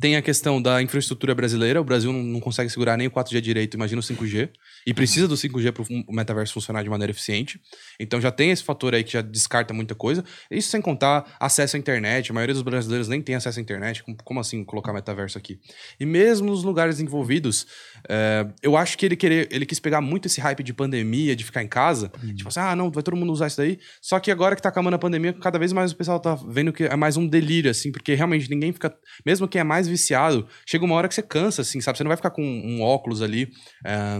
Tem 0.00 0.16
a 0.16 0.22
questão 0.22 0.60
da 0.60 0.82
infraestrutura 0.82 1.34
brasileira. 1.34 1.80
O 1.80 1.84
Brasil 1.84 2.12
não, 2.12 2.22
não 2.22 2.40
consegue 2.40 2.68
segurar 2.70 2.96
nem 2.96 3.06
o 3.06 3.10
4G 3.10 3.40
direito, 3.40 3.74
imagina 3.74 4.00
o 4.00 4.02
5G. 4.02 4.50
E 4.86 4.92
precisa 4.92 5.26
do 5.26 5.34
5G 5.34 5.72
para 5.72 5.82
o 5.82 6.12
metaverso 6.14 6.52
funcionar 6.52 6.82
de 6.82 6.90
maneira 6.90 7.10
eficiente. 7.10 7.60
Então 7.98 8.20
já 8.20 8.30
tem 8.30 8.50
esse 8.50 8.62
fator 8.62 8.94
aí 8.94 9.02
que 9.02 9.12
já 9.12 9.22
descarta 9.22 9.72
muita 9.72 9.94
coisa. 9.94 10.24
Isso 10.50 10.68
sem 10.68 10.80
contar 10.80 11.36
acesso 11.40 11.76
à 11.76 11.78
internet. 11.78 12.30
A 12.30 12.34
maioria 12.34 12.54
dos 12.54 12.62
brasileiros 12.62 13.08
nem 13.08 13.22
tem 13.22 13.34
acesso 13.34 13.58
à 13.58 13.62
internet. 13.62 14.04
Como, 14.24 14.40
assim 14.40 14.62
colocar 14.64 14.92
metaverso 14.92 15.38
aqui? 15.38 15.58
E 15.98 16.04
mesmo 16.04 16.50
nos 16.50 16.62
lugares 16.62 17.00
envolvidos, 17.00 17.66
é, 18.08 18.46
eu 18.62 18.76
acho 18.76 18.98
que 18.98 19.06
ele, 19.06 19.16
querer, 19.16 19.48
ele 19.50 19.64
quis 19.64 19.80
pegar 19.80 20.00
muito 20.00 20.26
esse 20.26 20.40
hype 20.40 20.62
de 20.62 20.74
pandemia, 20.74 21.34
de 21.34 21.44
ficar 21.44 21.62
em 21.62 21.68
casa. 21.68 22.10
Tipo 22.34 22.48
assim, 22.48 22.60
ah, 22.60 22.76
não, 22.76 22.90
vai 22.90 23.02
todo 23.02 23.16
mundo 23.16 23.32
usar 23.32 23.46
isso 23.46 23.56
daí. 23.56 23.78
Só 24.02 24.20
que 24.20 24.30
agora 24.30 24.54
que 24.54 24.62
tá 24.62 24.68
acabando 24.68 24.94
a 24.94 24.98
pandemia, 24.98 25.32
cada 25.32 25.58
vez 25.58 25.72
mais 25.72 25.92
o 25.92 25.96
pessoal 25.96 26.20
tá 26.20 26.34
vendo 26.48 26.72
que 26.72 26.84
é 26.84 26.96
mais 26.96 27.16
um 27.16 27.26
delírio, 27.26 27.70
assim, 27.70 27.90
porque 27.90 28.14
realmente 28.14 28.50
ninguém 28.50 28.72
fica. 28.72 28.94
Mesmo 29.24 29.48
quem 29.48 29.60
é 29.60 29.64
mais 29.64 29.83
viciado, 29.88 30.46
chega 30.66 30.84
uma 30.84 30.94
hora 30.94 31.08
que 31.08 31.14
você 31.14 31.22
cansa, 31.22 31.62
assim, 31.62 31.80
sabe? 31.80 31.98
Você 31.98 32.04
não 32.04 32.08
vai 32.08 32.16
ficar 32.16 32.30
com 32.30 32.42
um 32.42 32.82
óculos 32.82 33.22
ali. 33.22 33.50
é, 33.84 34.18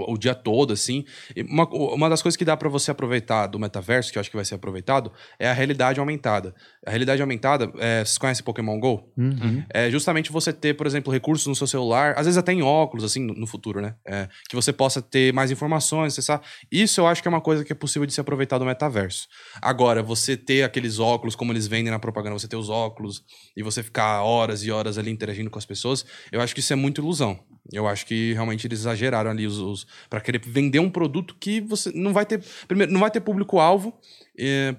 o 0.00 0.18
o 0.18 0.20
dia 0.20 0.34
todo, 0.34 0.72
assim. 0.72 1.04
Uma, 1.48 1.64
uma 1.68 2.10
das 2.10 2.20
coisas 2.20 2.36
que 2.36 2.44
dá 2.44 2.56
pra 2.56 2.68
você 2.68 2.90
aproveitar 2.90 3.46
do 3.46 3.58
metaverso, 3.58 4.10
que 4.10 4.18
eu 4.18 4.20
acho 4.20 4.28
que 4.28 4.36
vai 4.36 4.44
ser 4.44 4.56
aproveitado, 4.56 5.12
é 5.38 5.48
a 5.48 5.52
realidade 5.52 6.00
aumentada. 6.00 6.54
A 6.84 6.90
realidade 6.90 7.22
aumentada, 7.22 7.72
é, 7.78 8.04
vocês 8.04 8.18
conhecem 8.18 8.44
Pokémon 8.44 8.80
GO? 8.80 9.12
Uhum. 9.16 9.62
É 9.70 9.88
justamente 9.90 10.32
você 10.32 10.52
ter, 10.52 10.74
por 10.74 10.86
exemplo, 10.86 11.12
recursos 11.12 11.46
no 11.46 11.54
seu 11.54 11.68
celular, 11.68 12.14
às 12.16 12.26
vezes 12.26 12.36
até 12.36 12.52
em 12.52 12.62
óculos, 12.62 13.04
assim, 13.04 13.20
no, 13.20 13.32
no 13.32 13.46
futuro, 13.46 13.80
né? 13.80 13.94
É, 14.04 14.28
que 14.48 14.56
você 14.56 14.72
possa 14.72 15.00
ter 15.00 15.32
mais 15.32 15.50
informações, 15.52 16.12
acessar. 16.14 16.42
Isso 16.70 17.00
eu 17.00 17.06
acho 17.06 17.22
que 17.22 17.28
é 17.28 17.30
uma 17.30 17.40
coisa 17.40 17.64
que 17.64 17.72
é 17.72 17.76
possível 17.76 18.04
de 18.04 18.12
se 18.12 18.20
aproveitar 18.20 18.58
do 18.58 18.64
metaverso. 18.64 19.28
Agora, 19.62 20.02
você 20.02 20.36
ter 20.36 20.64
aqueles 20.64 20.98
óculos, 20.98 21.36
como 21.36 21.52
eles 21.52 21.68
vendem 21.68 21.92
na 21.92 21.98
propaganda, 21.98 22.36
você 22.36 22.48
ter 22.48 22.56
os 22.56 22.68
óculos 22.68 23.22
e 23.56 23.62
você 23.62 23.82
ficar 23.82 24.22
horas 24.22 24.64
e 24.64 24.70
horas 24.70 24.98
ali 24.98 25.10
interagindo 25.10 25.48
com 25.48 25.58
as 25.58 25.66
pessoas, 25.66 26.04
eu 26.32 26.40
acho 26.40 26.54
que 26.54 26.60
isso 26.60 26.72
é 26.72 26.76
muito 26.76 27.00
ilusão. 27.00 27.38
Eu 27.72 27.86
acho 27.86 28.06
que 28.06 28.32
realmente 28.32 28.66
eles 28.66 28.80
exageraram 28.80 29.30
ali 29.30 29.46
os, 29.46 29.58
os 29.58 29.86
para 30.08 30.20
querer 30.20 30.40
vender 30.44 30.78
um 30.78 30.90
produto 30.90 31.36
que 31.38 31.60
você 31.60 31.90
não 31.94 32.12
vai 32.12 32.26
ter, 32.26 32.42
primeiro, 32.66 32.92
não 32.92 33.00
vai 33.00 33.10
ter 33.10 33.20
público-alvo, 33.20 33.92
eh, 34.38 34.74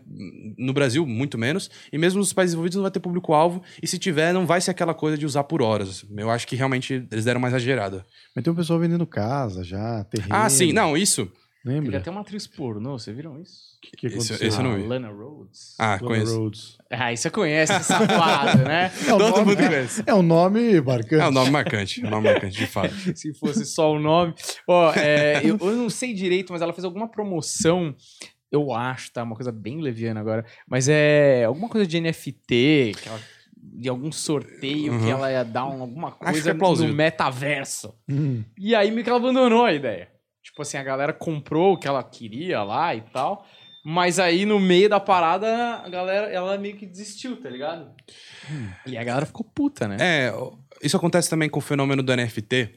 no 0.57 0.73
Brasil, 0.73 1.05
muito 1.05 1.37
menos, 1.37 1.69
e 1.91 1.97
mesmo 1.97 2.19
nos 2.19 2.33
países 2.33 2.53
envolvidos 2.53 2.75
não 2.75 2.83
vai 2.83 2.91
ter 2.91 2.99
público-alvo, 2.99 3.61
e 3.81 3.87
se 3.87 3.99
tiver, 3.99 4.33
não 4.33 4.45
vai 4.45 4.61
ser 4.61 4.71
aquela 4.71 4.93
coisa 4.93 5.17
de 5.17 5.25
usar 5.25 5.43
por 5.43 5.61
horas. 5.61 6.05
Eu 6.15 6.29
acho 6.29 6.47
que 6.47 6.55
realmente 6.55 7.05
eles 7.11 7.25
deram 7.25 7.39
uma 7.39 7.47
exagerada. 7.47 8.05
Mas 8.35 8.43
tem 8.43 8.53
um 8.53 8.55
pessoal 8.55 8.79
vendendo 8.79 9.05
casa 9.05 9.63
já, 9.63 10.03
terreno. 10.05 10.33
Ah, 10.33 10.49
sim, 10.49 10.71
não, 10.71 10.95
isso. 10.95 11.29
Teve 11.63 11.75
Lembra? 11.75 11.97
até 11.97 12.09
uma 12.09 12.21
atriz 12.21 12.47
pornô, 12.47 12.97
vocês 12.97 13.13
viram 13.15 13.39
isso? 13.41 13.77
O 13.77 13.81
que, 13.81 13.97
que 13.97 14.07
Esse- 14.07 14.15
aconteceu? 14.33 14.47
esse 14.47 14.57
eu 14.57 14.63
não 14.63 14.75
vi. 14.77 14.83
Lana 14.87 15.09
Rhodes. 15.09 15.75
Ah, 15.77 15.87
Lana 15.95 15.99
conheço. 16.07 16.37
Rhodes. 16.39 16.77
Ah, 16.89 17.11
isso 17.11 17.23
você 17.23 17.29
conhece, 17.29 17.73
esse 17.73 17.83
safado, 17.83 18.59
né? 18.63 18.91
É 19.07 19.13
um 19.13 19.17
Todo 19.17 19.29
nome- 19.31 19.45
mundo 19.45 19.57
conhece. 19.57 20.03
É 20.07 20.13
um 20.15 20.21
nome 20.21 20.81
marcante. 20.81 21.15
É 21.21 21.27
um 21.27 21.31
nome 21.31 21.51
marcante, 21.51 22.03
é 22.03 22.07
um 22.07 22.09
nome 22.09 22.29
marcante, 22.31 22.57
de 22.57 22.65
fato. 22.67 22.93
Se 23.15 23.33
fosse 23.33 23.65
só 23.65 23.91
o 23.91 23.99
nome. 23.99 24.33
Ó, 24.67 24.93
é, 24.93 25.41
eu, 25.43 25.57
eu 25.59 25.75
não 25.75 25.89
sei 25.89 26.13
direito, 26.13 26.53
mas 26.53 26.61
ela 26.61 26.71
fez 26.73 26.85
alguma 26.85 27.09
promoção. 27.09 27.93
Eu 28.51 28.73
acho, 28.73 29.11
tá? 29.11 29.21
Uma 29.23 29.35
coisa 29.35 29.51
bem 29.51 29.81
leviana 29.81 30.19
agora. 30.21 30.45
Mas 30.67 30.87
é 30.89 31.43
alguma 31.43 31.67
coisa 31.69 31.85
de 31.85 31.99
NFT, 31.99 32.93
que 33.01 33.07
ela- 33.09 33.19
de 33.61 33.89
algum 33.89 34.11
sorteio 34.11 34.97
que 34.97 35.05
Uhum. 35.05 35.09
ela 35.09 35.29
ia 35.31 35.43
dar 35.43 35.65
um- 35.67 35.81
alguma 35.81 36.11
que 36.13 36.19
coisa 36.19 36.51
é 36.51 36.53
no 36.53 36.93
metaverso. 36.93 37.93
Hum. 38.09 38.43
E 38.57 38.73
aí 38.73 38.89
meio 38.91 39.03
que 39.03 39.09
ela 39.09 39.19
abandonou 39.19 39.65
a 39.65 39.73
ideia. 39.73 40.07
Tipo 40.49 40.63
assim, 40.63 40.77
a 40.77 40.83
galera 40.83 41.13
comprou 41.13 41.73
o 41.73 41.77
que 41.77 41.87
ela 41.87 42.03
queria 42.03 42.63
lá 42.63 42.95
e 42.95 43.01
tal. 43.01 43.45
Mas 43.83 44.19
aí 44.19 44.45
no 44.45 44.59
meio 44.59 44.89
da 44.89 44.99
parada, 44.99 45.47
a 45.83 45.89
galera, 45.89 46.27
ela 46.27 46.57
meio 46.57 46.75
que 46.75 46.85
desistiu, 46.85 47.39
tá 47.41 47.49
ligado? 47.49 47.89
E 48.85 48.97
a 48.97 49.03
galera 49.03 49.25
ficou 49.25 49.45
puta, 49.45 49.87
né? 49.87 49.97
É, 49.99 50.33
isso 50.81 50.97
acontece 50.97 51.29
também 51.29 51.49
com 51.49 51.59
o 51.59 51.61
fenômeno 51.61 52.03
do 52.03 52.15
NFT, 52.15 52.73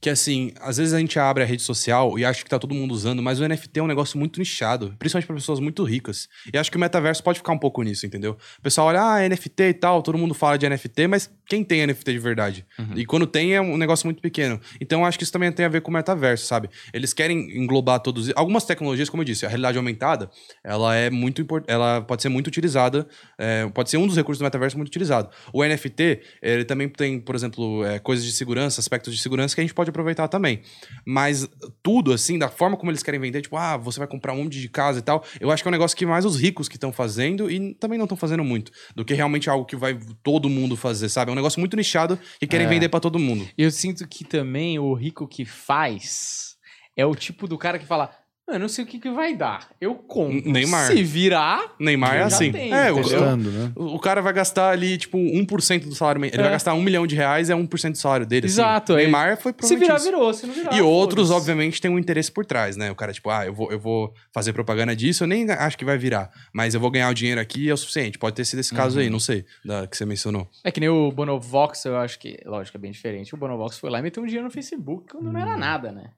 que 0.00 0.10
assim, 0.10 0.52
às 0.60 0.76
vezes 0.76 0.94
a 0.94 0.98
gente 0.98 1.18
abre 1.18 1.42
a 1.42 1.46
rede 1.46 1.62
social 1.62 2.18
e 2.18 2.24
acha 2.24 2.42
que 2.42 2.48
tá 2.48 2.58
todo 2.58 2.74
mundo 2.74 2.92
usando, 2.92 3.22
mas 3.22 3.40
o 3.40 3.46
NFT 3.46 3.80
é 3.80 3.82
um 3.82 3.86
negócio 3.86 4.18
muito 4.18 4.38
nichado, 4.38 4.94
principalmente 4.98 5.26
para 5.26 5.36
pessoas 5.36 5.60
muito 5.60 5.84
ricas. 5.84 6.28
E 6.52 6.56
acho 6.56 6.70
que 6.70 6.76
o 6.76 6.80
metaverso 6.80 7.22
pode 7.22 7.38
ficar 7.38 7.52
um 7.52 7.58
pouco 7.58 7.82
nisso, 7.82 8.06
entendeu? 8.06 8.36
O 8.58 8.62
pessoal 8.62 8.88
olha, 8.88 9.02
ah, 9.02 9.28
NFT 9.28 9.62
e 9.62 9.74
tal, 9.74 10.02
todo 10.02 10.18
mundo 10.18 10.34
fala 10.34 10.56
de 10.56 10.68
NFT, 10.68 11.06
mas 11.06 11.30
quem 11.48 11.64
tem 11.64 11.86
NFT 11.86 12.12
de 12.12 12.18
verdade? 12.18 12.66
E 12.94 13.04
quando 13.04 13.26
tem 13.26 13.54
é 13.54 13.60
um 13.60 13.76
negócio 13.76 14.06
muito 14.06 14.20
pequeno. 14.20 14.60
Então 14.80 15.04
acho 15.04 15.18
que 15.18 15.24
isso 15.24 15.32
também 15.32 15.50
tem 15.52 15.64
a 15.64 15.68
ver 15.68 15.80
com 15.80 15.90
o 15.90 15.94
metaverso, 15.94 16.46
sabe? 16.46 16.68
Eles 16.92 17.12
querem 17.12 17.56
englobar 17.56 18.00
todos 18.00 18.30
algumas 18.34 18.64
tecnologias, 18.64 19.08
como 19.08 19.22
eu 19.22 19.24
disse, 19.24 19.46
a 19.46 19.48
realidade 19.48 19.78
aumentada, 19.78 20.30
ela 20.64 20.94
é 20.94 21.10
muito 21.10 21.40
importante, 21.40 21.70
ela 21.70 22.00
pode 22.00 22.22
ser 22.22 22.28
muito 22.28 22.48
utilizada, 22.48 23.06
é, 23.38 23.66
pode 23.68 23.90
ser 23.90 23.96
um 23.96 24.06
dos 24.06 24.16
recursos 24.16 24.38
do 24.40 24.44
metaverso 24.44 24.76
muito 24.76 24.88
utilizado. 24.88 25.30
O 25.52 25.64
NFT, 25.64 26.20
ele 26.42 26.64
também 26.64 26.88
tem, 26.88 27.20
por 27.20 27.34
exemplo, 27.34 27.84
é, 27.84 27.98
coisas 27.98 28.24
de 28.24 28.32
segurança, 28.32 28.80
aspectos 28.80 29.14
de 29.14 29.20
segurança 29.20 29.54
que 29.54 29.60
a 29.60 29.64
gente 29.64 29.74
pode 29.74 29.90
aproveitar 29.90 30.28
também. 30.28 30.62
Mas 31.06 31.48
tudo, 31.82 32.12
assim, 32.12 32.38
da 32.38 32.48
forma 32.48 32.76
como 32.76 32.90
eles 32.90 33.02
querem 33.02 33.20
vender, 33.20 33.42
tipo, 33.42 33.56
ah, 33.56 33.76
você 33.76 33.98
vai 33.98 34.08
comprar 34.08 34.32
um 34.32 34.44
monte 34.44 34.60
de 34.60 34.68
casa 34.68 34.98
e 34.98 35.02
tal, 35.02 35.24
eu 35.40 35.50
acho 35.50 35.62
que 35.62 35.68
é 35.68 35.70
um 35.70 35.72
negócio 35.72 35.96
que 35.96 36.06
mais 36.06 36.24
os 36.24 36.36
ricos 36.40 36.68
que 36.68 36.76
estão 36.76 36.92
fazendo 36.92 37.50
e 37.50 37.74
também 37.74 37.98
não 37.98 38.04
estão 38.04 38.16
fazendo 38.16 38.42
muito, 38.42 38.72
do 38.94 39.04
que 39.04 39.14
realmente 39.14 39.48
algo 39.48 39.64
que 39.64 39.76
vai 39.76 39.98
todo 40.22 40.48
mundo 40.48 40.76
fazer, 40.76 41.08
sabe? 41.08 41.30
Um 41.36 41.40
negócio 41.40 41.60
muito 41.60 41.76
nichado 41.76 42.18
que 42.40 42.46
querem 42.46 42.66
É. 42.66 42.68
vender 42.70 42.88
pra 42.88 42.98
todo 43.00 43.18
mundo. 43.18 43.46
Eu 43.58 43.70
sinto 43.70 44.08
que 44.08 44.24
também 44.24 44.78
o 44.78 44.94
rico 44.94 45.28
que 45.28 45.44
faz 45.44 46.56
é 46.96 47.04
o 47.04 47.14
tipo 47.14 47.46
do 47.46 47.58
cara 47.58 47.78
que 47.78 47.84
fala: 47.86 48.10
eu 48.48 48.58
não 48.60 48.68
sei 48.68 48.84
o 48.84 48.86
que, 48.86 48.98
que 49.00 49.10
vai 49.10 49.34
dar. 49.34 49.68
Eu 49.80 49.94
compro. 49.94 50.50
Neymar. 50.50 50.86
Se 50.86 51.02
virar. 51.02 51.74
Neymar 51.80 52.14
é 52.14 52.22
assim. 52.22 52.52
tenho, 52.52 52.74
é, 52.74 52.92
o? 52.92 52.96
Gostando, 52.96 53.50
né? 53.50 53.72
o 53.74 53.98
cara 53.98 54.20
vai 54.22 54.32
gastar 54.32 54.70
ali, 54.70 54.96
tipo, 54.96 55.18
1% 55.18 55.84
do 55.88 55.94
salário. 55.94 56.24
Ele 56.24 56.34
É. 56.36 56.42
vai 56.42 56.50
gastar 56.52 56.72
um 56.74 56.80
milhão 56.82 57.06
de 57.06 57.16
reais, 57.16 57.50
é 57.50 57.54
1% 57.54 57.92
do 57.92 57.98
salário 57.98 58.24
dele. 58.26 58.46
assim. 58.46 58.54
Exato, 58.54 58.92
O 58.92 58.96
aí- 58.96 59.02
Neymar 59.04 59.36
foi 59.36 59.52
Se 59.60 59.76
virar, 59.76 59.96
isso. 59.96 60.04
virou. 60.04 60.32
Se 60.32 60.46
não 60.46 60.54
virar. 60.54 60.74
E 60.76 60.80
outros, 60.80 61.30
obviamente, 61.30 61.80
têm 61.80 61.90
um 61.90 61.98
interesse 61.98 62.30
por 62.30 62.46
trás, 62.46 62.76
né? 62.76 62.90
O 62.90 62.94
cara, 62.94 63.12
tipo, 63.12 63.28
ah, 63.30 63.44
eu 63.46 63.52
vou, 63.52 63.70
eu 63.72 63.78
vou 63.80 64.12
fazer 64.32 64.52
propaganda 64.52 64.94
disso, 64.94 65.24
eu 65.24 65.28
nem 65.28 65.50
acho 65.50 65.76
que 65.76 65.84
vai 65.84 65.98
virar. 65.98 66.30
Mas 66.52 66.74
eu 66.74 66.80
vou 66.80 66.90
ganhar 66.90 67.10
o 67.10 67.14
dinheiro 67.14 67.40
aqui 67.40 67.64
e 67.64 67.68
é 67.70 67.74
o 67.74 67.76
suficiente. 67.76 68.18
Pode 68.18 68.36
ter 68.36 68.44
sido 68.44 68.60
esse 68.60 68.72
caso 68.74 68.96
Uhum. 68.98 69.02
aí, 69.02 69.10
não 69.10 69.20
sei, 69.20 69.44
da, 69.64 69.86
que 69.86 69.96
você 69.96 70.04
mencionou. 70.06 70.48
É 70.62 70.70
que 70.70 70.78
nem 70.80 70.88
o 70.88 71.10
Bonovox, 71.10 71.84
eu 71.84 71.96
acho 71.96 72.18
que, 72.18 72.38
lógico, 72.46 72.76
é 72.76 72.80
bem 72.80 72.90
diferente. 72.92 73.34
O 73.34 73.38
Bonovox 73.38 73.78
foi 73.78 73.90
lá 73.90 73.98
e 73.98 74.02
meteu 74.02 74.22
um 74.22 74.26
dinheiro 74.26 74.44
no 74.46 74.50
Facebook 74.52 75.08
quando 75.10 75.24
não 75.24 75.32
Uhum. 75.32 75.46
era 75.48 75.56
nada, 75.56 75.90
né? 75.90 76.10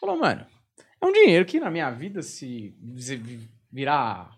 Falou, 0.00 0.18
mano, 0.18 0.44
é 1.00 1.06
um 1.06 1.12
dinheiro 1.12 1.44
que 1.44 1.60
na 1.60 1.70
minha 1.70 1.90
vida, 1.90 2.22
se 2.22 2.74
virar 3.72 4.30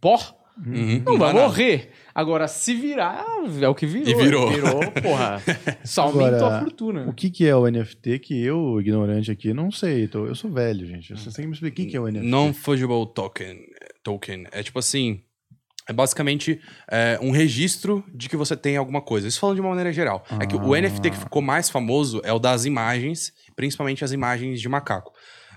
pó, 0.00 0.18
Uhum. 0.58 1.02
não 1.04 1.18
vai 1.18 1.34
nada. 1.34 1.46
morrer. 1.46 1.90
Agora, 2.14 2.48
se 2.48 2.74
virar, 2.74 3.22
é 3.60 3.68
o 3.68 3.74
que 3.74 3.84
virou. 3.84 4.08
E 4.08 4.14
virou. 4.24 4.50
Virou, 4.50 4.80
porra. 5.02 5.42
Só 5.84 6.04
aumentou 6.04 6.26
Agora, 6.46 6.56
a 6.56 6.60
fortuna. 6.60 7.06
O 7.06 7.12
que, 7.12 7.28
que 7.28 7.46
é 7.46 7.54
o 7.54 7.66
NFT 7.70 8.18
que 8.20 8.42
eu, 8.42 8.80
ignorante 8.80 9.30
aqui, 9.30 9.52
não 9.52 9.70
sei. 9.70 10.08
Tô- 10.08 10.24
eu 10.26 10.34
sou 10.34 10.50
velho, 10.50 10.86
gente. 10.86 11.12
Vocês 11.12 11.34
têm 11.34 11.42
que 11.42 11.48
me 11.48 11.52
explicar 11.52 11.74
o 11.74 11.84
que, 11.84 11.90
que 11.90 11.96
é 11.96 12.00
o 12.00 12.06
NFT. 12.10 12.26
Non-fungible 12.26 13.06
token. 13.14 13.58
Token. 14.02 14.46
É 14.50 14.62
tipo 14.62 14.78
assim. 14.78 15.20
É 15.88 15.92
basicamente 15.92 16.58
é, 16.90 17.18
um 17.22 17.30
registro 17.32 18.02
de 18.14 18.26
que 18.28 18.36
você 18.36 18.56
tem 18.56 18.78
alguma 18.78 19.02
coisa. 19.02 19.28
Isso 19.28 19.38
falando 19.38 19.56
de 19.56 19.60
uma 19.60 19.68
maneira 19.68 19.92
geral. 19.92 20.24
É 20.40 20.46
que 20.46 20.56
o 20.56 20.72
Ah. 20.74 20.80
NFT 20.80 21.10
que 21.10 21.16
ficou 21.18 21.42
mais 21.42 21.68
famoso 21.68 22.20
é 22.24 22.32
o 22.32 22.38
das 22.38 22.64
imagens, 22.64 23.30
principalmente 23.54 24.02
as 24.02 24.10
imagens 24.10 24.58
de 24.60 24.68
macaco. 24.70 25.12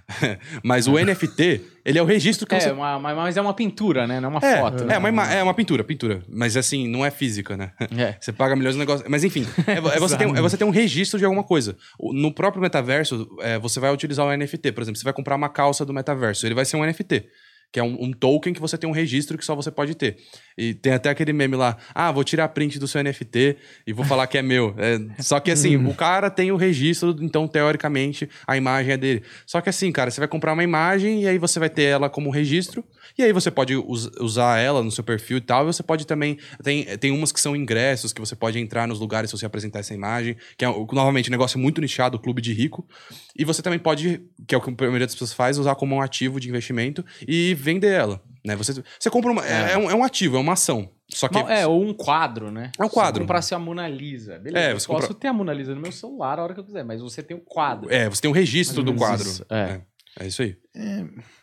Mas 0.64 0.88
o 0.88 0.94
NFT, 0.98 1.62
ele 1.86 1.98
é 1.98 2.02
o 2.02 2.06
registro 2.06 2.46
que 2.48 2.56
É, 2.56 2.60
você. 2.60 2.72
uma- 2.72 3.00
mas 3.00 3.38
é 3.38 3.42
uma 3.42 3.54
pintura, 3.54 4.06
né? 4.08 4.20
Não 4.20 4.30
é 4.30 4.32
uma 4.38 4.46
É, 4.48 4.60
foto. 4.60 4.84
é, 4.84 4.86
né? 4.86 4.98
uma, 4.98 5.34
é 5.34 5.42
uma 5.44 5.54
pintura, 5.54 5.84
pintura. 5.84 6.22
Mas 6.28 6.58
assim, 6.58 6.88
não 6.88 7.06
é 7.06 7.12
física, 7.12 7.56
né? 7.56 7.72
É. 7.98 8.16
Você 8.20 8.32
paga 8.34 8.56
milhões 8.56 8.76
de 8.76 8.80
negócios. 8.80 9.08
Mas 9.10 9.24
enfim, 9.24 9.46
é, 9.68 9.74
é 9.74 10.00
você 10.00 10.18
ter, 10.18 10.26
um- 10.28 10.36
é 10.36 10.42
você 10.42 10.58
ter 10.58 10.64
um 10.66 10.70
registro 10.70 11.18
de 11.20 11.26
alguma 11.26 11.44
coisa. 11.44 11.78
No 12.00 12.34
próprio 12.34 12.62
metaverso, 12.62 13.28
é, 13.42 13.58
você 13.60 13.80
vai 13.80 13.94
utilizar 13.94 14.26
o 14.26 14.32
NFT. 14.36 14.72
Por 14.72 14.82
exemplo, 14.82 14.98
você 14.98 15.04
vai 15.04 15.14
comprar 15.14 15.36
uma 15.36 15.50
calça 15.50 15.86
do 15.86 15.94
metaverso. 15.94 16.46
Ele 16.46 16.56
vai 16.56 16.66
ser 16.66 16.78
um 16.78 16.84
NFT. 16.86 17.26
Que 17.72 17.80
é 17.80 17.84
um, 17.84 18.06
um 18.06 18.12
token 18.12 18.52
que 18.54 18.60
você 18.60 18.78
tem 18.78 18.90
um 18.90 18.94
registro 18.94 19.38
que 19.38 19.46
só 19.46 19.56
você 19.56 19.70
pode 19.70 19.94
ter. 19.96 20.18
E 20.58 20.74
tem 20.74 20.92
até 20.94 21.10
aquele 21.10 21.32
meme 21.32 21.56
lá: 21.56 21.78
ah, 21.94 22.12
vou 22.12 22.24
tirar 22.24 22.48
print 22.50 22.80
do 22.80 22.88
seu 22.88 23.04
NFT 23.04 23.58
e 23.86 23.94
vou 23.94 24.04
falar 24.04 24.26
que 24.26 24.38
é 24.38 24.42
meu. 24.42 24.74
É, 24.78 25.00
só 25.22 25.40
que 25.40 25.52
assim, 25.52 25.76
o 25.86 25.94
cara 25.94 26.30
tem 26.32 26.52
o 26.52 26.56
registro, 26.56 27.16
então 27.22 27.48
teoricamente 27.48 28.28
a 28.48 28.58
imagem 28.58 28.94
é 28.94 28.98
dele. 28.98 29.24
Só 29.46 29.62
que 29.62 29.70
assim, 29.70 29.92
cara, 29.92 30.10
você 30.10 30.20
vai 30.20 30.28
comprar 30.28 30.54
uma 30.54 30.64
imagem 30.64 31.22
e 31.24 31.28
aí 31.28 31.38
você 31.38 31.60
vai 31.60 31.70
ter 31.70 31.84
ela 31.84 32.10
como 32.10 32.30
registro. 32.32 32.84
E 33.18 33.24
aí 33.24 33.32
você 33.32 33.52
pode 33.52 33.76
us- 33.76 34.10
usar 34.20 34.60
ela 34.60 34.82
no 34.84 34.92
seu 34.92 35.04
perfil 35.04 35.38
e 35.38 35.42
tal. 35.42 35.64
E 35.64 35.68
você 35.68 35.84
pode 35.84 36.08
também. 36.08 36.38
Tem, 36.64 36.86
tem 36.98 37.12
umas 37.12 37.32
que 37.32 37.40
são 37.40 37.56
ingressos 37.56 38.12
que 38.14 38.20
você 38.20 38.36
pode 38.36 38.58
entrar 38.60 38.88
nos 38.88 39.00
lugares 39.00 39.30
se 39.30 39.38
você 39.38 39.46
apresentar 39.46 39.80
essa 39.80 39.94
imagem. 39.94 40.36
Que 40.58 40.66
é, 40.66 40.68
novamente, 40.92 41.30
um 41.30 41.32
negócio 41.32 41.60
muito 41.60 41.82
nichado, 41.82 42.18
clube 42.20 42.42
de 42.42 42.52
rico. 42.54 42.88
E 43.38 43.46
você 43.46 43.62
também 43.62 43.80
pode, 43.80 44.22
que 44.48 44.56
é 44.56 44.58
o 44.58 44.62
que 44.62 44.70
a 44.70 44.74
maioria 44.74 45.06
das 45.06 45.14
pessoas 45.16 45.34
faz, 45.34 45.58
usar 45.58 45.76
como 45.76 45.96
um 45.96 46.02
ativo 46.02 46.40
de 46.40 46.50
investimento 46.50 47.06
e 47.28 47.54
vender 47.62 47.92
ela. 47.92 48.22
Né? 48.46 48.56
Você, 48.56 48.82
você 49.00 49.10
compra 49.10 49.32
uma. 49.32 49.46
É, 49.46 49.74
é 49.74 49.78
um, 49.78 49.92
é 49.92 49.96
um 49.96 50.04
ativo, 50.04 50.38
é 50.38 50.40
uma 50.40 50.54
ação. 50.54 50.90
Só 51.10 51.28
que. 51.28 51.38
É, 51.38 51.66
ou 51.68 51.84
um 51.84 51.94
quadro, 51.94 52.52
né? 52.52 52.72
É 52.80 52.86
um 52.86 52.90
quadro. 52.90 53.16
Se 53.16 53.20
eu 53.20 53.24
comprasse 53.24 53.56
a 53.56 53.60
Mona 53.60 53.88
Lisa. 53.88 54.40
Beleza, 54.40 54.66
É, 54.66 54.72
eu 54.72 54.80
você 54.80 54.88
posso 54.88 55.08
compra- 55.08 55.20
ter 55.20 55.28
a 55.28 55.34
Mona 55.34 55.54
Lisa 55.54 55.76
no 55.76 55.82
meu 55.82 55.92
celular 55.92 56.40
a 56.40 56.44
hora 56.44 56.54
que 56.54 56.60
eu 56.60 56.64
quiser, 56.64 56.84
mas 56.86 57.02
você 57.02 57.22
tem 57.22 57.36
o 57.36 57.42
quadro. 57.42 57.92
É, 57.92 58.08
você 58.10 58.22
tem 58.22 58.30
um 58.32 58.34
registro 58.34 58.82
do 58.84 58.94
quadro. 58.96 59.28
isso, 59.28 59.46
é. 59.50 59.82
É. 60.20 60.24
é 60.24 60.28
isso 60.28 60.42
aí. 60.42 60.56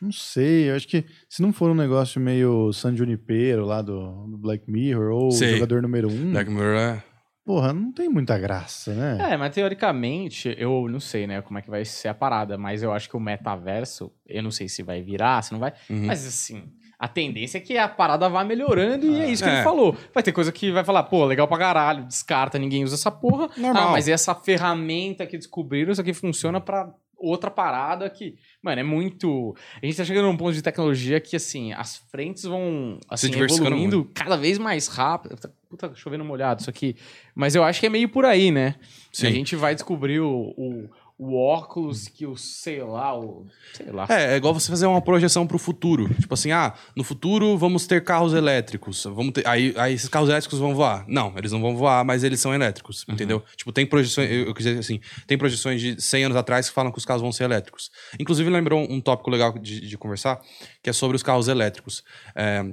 Não 0.01 0.11
sei, 0.13 0.71
eu 0.71 0.77
acho 0.77 0.89
que 0.89 1.05
se 1.29 1.43
não 1.43 1.53
for 1.53 1.71
um 1.71 1.75
negócio 1.75 2.21
meio 2.21 2.73
San 2.73 2.97
Junipero 2.97 3.67
lá 3.67 3.83
do, 3.83 4.27
do 4.29 4.39
Black 4.39 4.71
Mirror 4.71 5.11
ou 5.13 5.31
Sei. 5.33 5.55
jogador 5.55 5.83
número 5.83 6.09
um, 6.09 6.33
Black 6.33 6.51
Mirror 6.51 6.77
é. 6.79 7.03
Porra, 7.47 7.73
não 7.73 7.93
tem 7.93 8.09
muita 8.09 8.37
graça, 8.37 8.93
né? 8.93 9.19
É, 9.33 9.37
mas 9.37 9.55
teoricamente, 9.55 10.55
eu 10.59 10.89
não 10.91 10.99
sei, 11.01 11.27
né, 11.27 11.41
como 11.41 11.59
é 11.59 11.63
que 11.63 11.71
vai 11.71 11.85
ser 11.85 12.09
a 12.09 12.15
parada, 12.15 12.59
mas 12.59 12.83
eu 12.83 12.93
acho 12.93 13.09
que 13.09 13.17
o 13.17 13.21
metaverso, 13.21 14.13
eu 14.27 14.43
não 14.43 14.51
sei 14.51 14.69
se 14.69 14.83
vai 14.83 15.01
virar, 15.01 15.41
se 15.43 15.53
não 15.53 15.61
vai, 15.61 15.73
Uhum. 15.89 16.07
mas 16.07 16.27
assim, 16.27 16.65
a 16.99 17.07
tendência 17.07 17.59
é 17.59 17.61
que 17.61 17.79
a 17.79 17.89
parada 17.89 18.29
vá 18.29 18.43
melhorando 18.45 19.07
e 19.07 19.21
é 19.21 19.31
isso 19.31 19.45
que 19.45 19.49
É. 19.49 19.55
ele 19.55 19.63
falou. 19.65 19.97
Vai 20.13 20.23
ter 20.23 20.33
coisa 20.33 20.51
que 20.51 20.73
vai 20.73 20.83
falar, 20.83 21.05
pô, 21.05 21.25
legal 21.25 21.47
pra 21.47 21.57
caralho, 21.59 22.05
descarta, 22.05 22.59
ninguém 22.59 22.83
usa 22.83 22.97
essa 22.97 23.11
porra. 23.13 23.49
Normal. 23.57 23.89
Ah, 23.89 23.93
mas 23.93 24.09
essa 24.09 24.35
ferramenta 24.35 25.25
que 25.27 25.37
descobriram, 25.39 25.93
isso 25.93 26.01
aqui 26.01 26.13
funciona 26.13 26.61
pra 26.61 26.93
outra 27.19 27.51
parada 27.51 28.11
que, 28.11 28.35
mano, 28.63 28.81
é 28.81 28.85
muito. 28.85 29.55
A 29.83 29.87
gente 29.87 29.97
tá 29.97 30.05
chegando 30.05 30.27
num 30.27 30.37
ponto 30.37 30.53
de 30.53 30.61
tecnologia 30.63 31.19
que, 31.21 31.35
assim, 31.37 31.73
as 31.73 31.97
frentes 31.97 32.45
vão 32.45 32.99
assim, 33.09 33.31
evoluindo 33.33 34.11
cada 34.15 34.37
vez 34.37 34.59
mais 34.59 34.87
rápido. 34.87 35.37
Puta, 35.69 35.93
chovendo 35.95 36.25
molhado 36.25 36.61
isso 36.61 36.71
aqui. 36.71 36.97
Mas 37.35 37.55
eu 37.55 37.65
acho 37.65 37.81
que 37.81 37.87
é 37.87 37.91
meio 37.91 38.09
por 38.09 38.25
aí, 38.25 38.51
né? 38.51 38.77
Sim. 39.13 39.27
A 39.27 39.31
gente 39.31 39.57
vai 39.57 39.75
descobrir 39.75 40.21
o, 40.21 40.55
o, 40.57 40.89
o 41.19 41.35
óculos 41.35 42.07
que 42.07 42.25
o, 42.25 42.37
sei 42.37 42.83
lá, 42.83 43.19
o. 43.19 43.47
Sei 43.73 43.91
lá. 43.91 44.07
É, 44.09 44.35
é 44.35 44.37
igual 44.37 44.55
você 44.55 44.71
fazer 44.71 44.87
uma 44.87 45.01
projeção 45.01 45.47
pro 45.47 45.59
futuro. 45.59 46.13
Tipo 46.15 46.35
assim, 46.35 46.53
ah, 46.53 46.75
no 46.95 47.03
futuro 47.03 47.59
vamos 47.59 47.87
ter 47.87 48.05
carros 48.05 48.33
elétricos. 48.33 49.05
Vamos 49.05 49.33
ter, 49.33 49.47
aí, 49.47 49.75
aí 49.77 49.95
esses 49.95 50.09
carros 50.09 50.29
elétricos 50.29 50.59
vão 50.59 50.75
voar. 50.75 51.05
Não, 51.09 51.33
eles 51.37 51.51
não 51.51 51.61
vão 51.61 51.77
voar, 51.77 52.05
mas 52.05 52.23
eles 52.23 52.39
são 52.39 52.55
elétricos, 52.55 53.05
entendeu? 53.09 53.43
Tipo, 53.57 53.73
tem 53.73 53.87
projeções, 53.87 54.31
eu, 54.31 54.47
eu 54.47 54.55
quis 54.55 54.65
dizer 54.65 54.79
assim, 54.79 55.01
tem 55.27 55.37
projeções 55.37 55.81
de 55.81 56.01
100 56.01 56.25
anos 56.25 56.37
atrás 56.37 56.69
que 56.69 56.75
falam 56.75 56.93
que 56.93 56.99
os 56.99 57.05
carros 57.05 57.23
vão 57.23 57.33
ser 57.33 57.45
elétricos. 57.45 57.91
Inclusive, 58.21 58.49
lembrou 58.51 58.81
um, 58.81 58.97
um 58.97 59.01
tópico 59.01 59.31
legal 59.31 59.53
de, 59.59 59.81
de 59.81 59.99
conversar, 59.99 60.41
que 60.83 60.91
é 60.91 60.93
sobre 60.93 61.17
os 61.17 61.23
carros 61.23 61.49
elétricos. 61.49 62.05
É, 62.37 62.65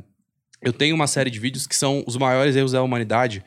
eu 0.64 0.74
tenho 0.74 0.96
uma 0.96 1.08
série 1.08 1.30
de 1.30 1.40
vídeos 1.40 1.68
que 1.68 1.76
são 1.76 2.04
os 2.08 2.18
maiores 2.18 2.56
erros 2.56 2.72
da 2.72 2.82
humanidade. 2.82 3.44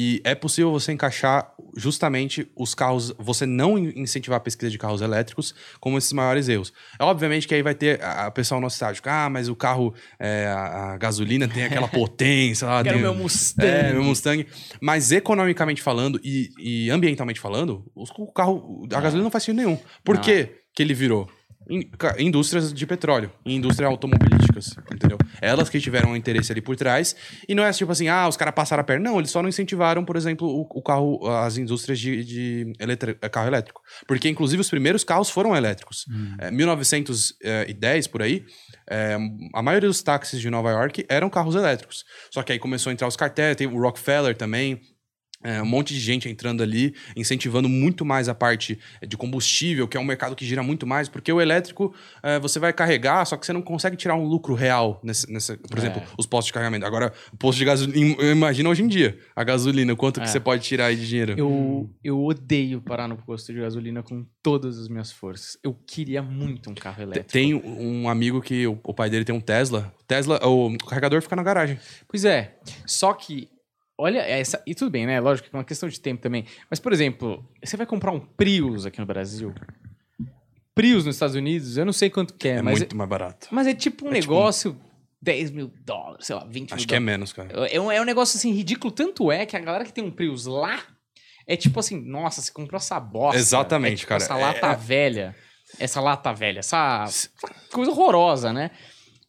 E 0.00 0.20
é 0.22 0.32
possível 0.34 0.70
você 0.70 0.92
encaixar 0.92 1.50
justamente 1.76 2.46
os 2.54 2.72
carros, 2.72 3.12
você 3.18 3.44
não 3.46 3.76
in- 3.76 3.92
incentivar 3.96 4.36
a 4.36 4.40
pesquisa 4.40 4.70
de 4.70 4.78
carros 4.78 5.00
elétricos 5.00 5.52
como 5.80 5.98
esses 5.98 6.12
maiores 6.12 6.48
erros. 6.48 6.72
É 7.00 7.02
obviamente 7.02 7.48
que 7.48 7.54
aí 7.54 7.62
vai 7.62 7.74
ter 7.74 8.00
a, 8.00 8.26
a 8.26 8.30
pessoal 8.30 8.60
nostálgico, 8.60 9.08
ah, 9.10 9.28
mas 9.28 9.48
o 9.48 9.56
carro, 9.56 9.92
é, 10.20 10.46
a, 10.46 10.92
a 10.92 10.96
gasolina 10.98 11.48
tem 11.48 11.64
aquela 11.64 11.88
potência 11.88 12.68
lá. 12.68 12.82
Quero 12.82 12.96
tem- 12.96 13.02
meu 13.02 13.14
Mustang. 13.14 13.66
É, 13.66 13.92
meu 13.92 14.04
Mustang. 14.04 14.46
Mas 14.80 15.10
economicamente 15.10 15.82
falando 15.82 16.20
e, 16.22 16.50
e 16.60 16.90
ambientalmente 16.90 17.40
falando, 17.40 17.84
o 17.96 18.26
carro, 18.30 18.86
a 18.92 19.00
gasolina 19.00 19.24
não 19.24 19.30
faz 19.32 19.42
sentido 19.44 19.64
nenhum. 19.64 19.78
Por 20.04 20.20
que 20.20 20.50
ele 20.82 20.94
virou? 20.94 21.28
In- 21.68 21.90
indústrias 22.18 22.72
de 22.72 22.86
petróleo 22.86 23.32
e 23.44 23.54
indústrias 23.54 23.90
automobilísticas, 23.90 24.76
entendeu? 24.94 25.07
Elas 25.40 25.68
que 25.68 25.78
tiveram 25.80 26.10
um 26.10 26.16
interesse 26.16 26.50
ali 26.52 26.60
por 26.60 26.76
trás. 26.76 27.14
E 27.48 27.54
não 27.54 27.64
é 27.64 27.72
tipo 27.72 27.90
assim, 27.92 28.08
ah, 28.08 28.28
os 28.28 28.36
caras 28.36 28.54
passaram 28.54 28.80
a 28.80 28.84
perna. 28.84 29.10
Não, 29.10 29.18
eles 29.18 29.30
só 29.30 29.40
não 29.42 29.48
incentivaram, 29.48 30.04
por 30.04 30.16
exemplo, 30.16 30.46
o, 30.48 30.62
o 30.78 30.82
carro, 30.82 31.26
as 31.28 31.56
indústrias 31.56 31.98
de, 31.98 32.24
de 32.24 32.72
eletri- 32.80 33.16
eh, 33.20 33.28
carro 33.28 33.48
elétrico. 33.48 33.80
Porque, 34.06 34.28
inclusive, 34.28 34.60
os 34.60 34.68
primeiros 34.70 35.04
carros 35.04 35.30
foram 35.30 35.56
elétricos. 35.56 36.04
É, 36.38 36.50
1910, 36.50 38.06
por 38.08 38.22
aí, 38.22 38.44
é, 38.90 39.16
a 39.54 39.62
maioria 39.62 39.88
dos 39.88 40.02
táxis 40.02 40.40
de 40.40 40.50
Nova 40.50 40.70
York 40.70 41.04
eram 41.08 41.28
carros 41.30 41.54
elétricos. 41.54 42.04
Só 42.30 42.42
que 42.42 42.52
aí 42.52 42.58
começou 42.58 42.90
a 42.90 42.92
entrar 42.92 43.06
os 43.08 43.16
cartéis, 43.16 43.56
tem 43.56 43.66
o 43.66 43.80
Rockefeller 43.80 44.36
também, 44.36 44.80
é, 45.42 45.62
um 45.62 45.66
monte 45.66 45.94
de 45.94 46.00
gente 46.00 46.28
entrando 46.28 46.62
ali, 46.62 46.94
incentivando 47.16 47.68
muito 47.68 48.04
mais 48.04 48.28
a 48.28 48.34
parte 48.34 48.78
de 49.06 49.16
combustível, 49.16 49.86
que 49.86 49.96
é 49.96 50.00
um 50.00 50.04
mercado 50.04 50.34
que 50.34 50.44
gira 50.44 50.62
muito 50.62 50.86
mais, 50.86 51.08
porque 51.08 51.32
o 51.32 51.40
elétrico 51.40 51.94
é, 52.22 52.38
você 52.38 52.58
vai 52.58 52.72
carregar, 52.72 53.24
só 53.24 53.36
que 53.36 53.46
você 53.46 53.52
não 53.52 53.62
consegue 53.62 53.96
tirar 53.96 54.14
um 54.16 54.24
lucro 54.24 54.54
real, 54.54 55.00
nesse, 55.02 55.30
nessa, 55.32 55.56
por 55.56 55.78
É. 55.78 55.80
exemplo, 55.80 56.02
os 56.18 56.26
postos 56.26 56.46
de 56.46 56.52
carregamento. 56.54 56.84
Agora, 56.86 57.12
o 57.32 57.36
posto 57.36 57.58
de 57.58 57.64
gasolina, 57.64 58.22
imagina 58.24 58.68
hoje 58.68 58.82
em 58.82 58.88
dia, 58.88 59.18
a 59.36 59.44
gasolina, 59.44 59.94
quanto 59.94 60.20
É. 60.20 60.24
que 60.24 60.30
você 60.30 60.40
pode 60.40 60.62
tirar 60.64 60.86
aí 60.86 60.96
de 60.96 61.06
dinheiro. 61.08 61.34
Eu, 61.38 61.90
eu 62.02 62.24
odeio 62.24 62.80
parar 62.80 63.06
no 63.06 63.16
posto 63.16 63.52
de 63.52 63.60
gasolina 63.60 64.02
com 64.02 64.26
todas 64.42 64.78
as 64.78 64.88
minhas 64.88 65.12
forças. 65.12 65.56
Eu 65.62 65.72
queria 65.86 66.20
muito 66.22 66.70
um 66.70 66.74
carro 66.74 67.02
elétrico. 67.02 67.30
Tem 67.30 67.54
um 67.54 68.08
amigo 68.08 68.40
que 68.40 68.66
o, 68.66 68.78
o 68.82 68.92
pai 68.94 69.08
dele 69.08 69.24
tem 69.24 69.34
um 69.34 69.40
Tesla. 69.40 69.92
Tesla, 70.06 70.40
o 70.44 70.76
carregador 70.78 71.20
fica 71.22 71.36
na 71.36 71.42
garagem. 71.42 71.78
Pois 72.08 72.24
é. 72.24 72.56
Só 72.86 73.12
que, 73.12 73.48
olha, 73.98 74.20
essa. 74.20 74.62
E 74.66 74.74
tudo 74.74 74.90
bem, 74.90 75.04
né? 75.06 75.20
Lógico 75.20 75.50
que 75.50 75.54
é 75.54 75.58
uma 75.58 75.64
questão 75.64 75.88
de 75.88 76.00
tempo 76.00 76.22
também. 76.22 76.46
Mas, 76.70 76.78
por 76.80 76.92
exemplo, 76.92 77.44
você 77.62 77.76
vai 77.76 77.84
comprar 77.86 78.12
um 78.12 78.20
Prius 78.20 78.86
aqui 78.86 78.98
no 79.00 79.06
Brasil. 79.06 79.52
Prius 80.74 81.04
nos 81.04 81.16
Estados 81.16 81.34
Unidos, 81.34 81.76
eu 81.76 81.84
não 81.84 81.92
sei 81.92 82.08
quanto 82.08 82.34
que 82.34 82.48
é, 82.48 82.52
É, 82.58 82.62
mas, 82.62 82.78
muito 82.78 82.96
mais 82.96 83.10
barato. 83.10 83.46
é, 83.50 83.54
mas 83.54 83.66
é 83.66 83.74
tipo 83.74 84.06
um 84.06 84.12
é 84.12 84.20
tipo 84.20 84.32
negócio 84.32 84.80
10 85.20 85.50
mil 85.50 85.72
dólares, 85.84 86.26
sei 86.26 86.36
lá, 86.36 86.44
20 86.44 86.72
Acho 86.72 86.76
mil 86.80 86.86
que 86.88 86.94
é 86.94 86.98
dólares. 86.98 87.04
menos, 87.12 87.32
cara. 87.32 87.66
É 87.68 87.80
um, 87.80 87.90
é 87.90 88.00
um 88.00 88.04
negócio 88.04 88.36
assim 88.38 88.52
ridículo. 88.52 88.92
Tanto 88.92 89.32
é 89.32 89.44
que 89.44 89.56
a 89.56 89.60
galera 89.60 89.84
que 89.84 89.92
tem 89.92 90.04
um 90.04 90.10
Prius 90.10 90.46
lá 90.46 90.80
é 91.46 91.56
tipo 91.56 91.80
assim: 91.80 92.00
nossa, 92.00 92.40
você 92.40 92.52
comprou 92.52 92.76
essa 92.78 93.00
bosta. 93.00 93.36
Exatamente, 93.38 93.94
É 93.94 93.96
tipo 93.96 94.08
cara. 94.10 94.22
Essa 94.22 94.38
É- 94.38 94.40
lata 94.40 94.74
velha. 94.74 95.34
Essa 95.78 96.00
lata 96.00 96.32
velha, 96.32 96.60
essa 96.60 97.04
coisa 97.70 97.90
horrorosa, 97.90 98.52
né? 98.54 98.70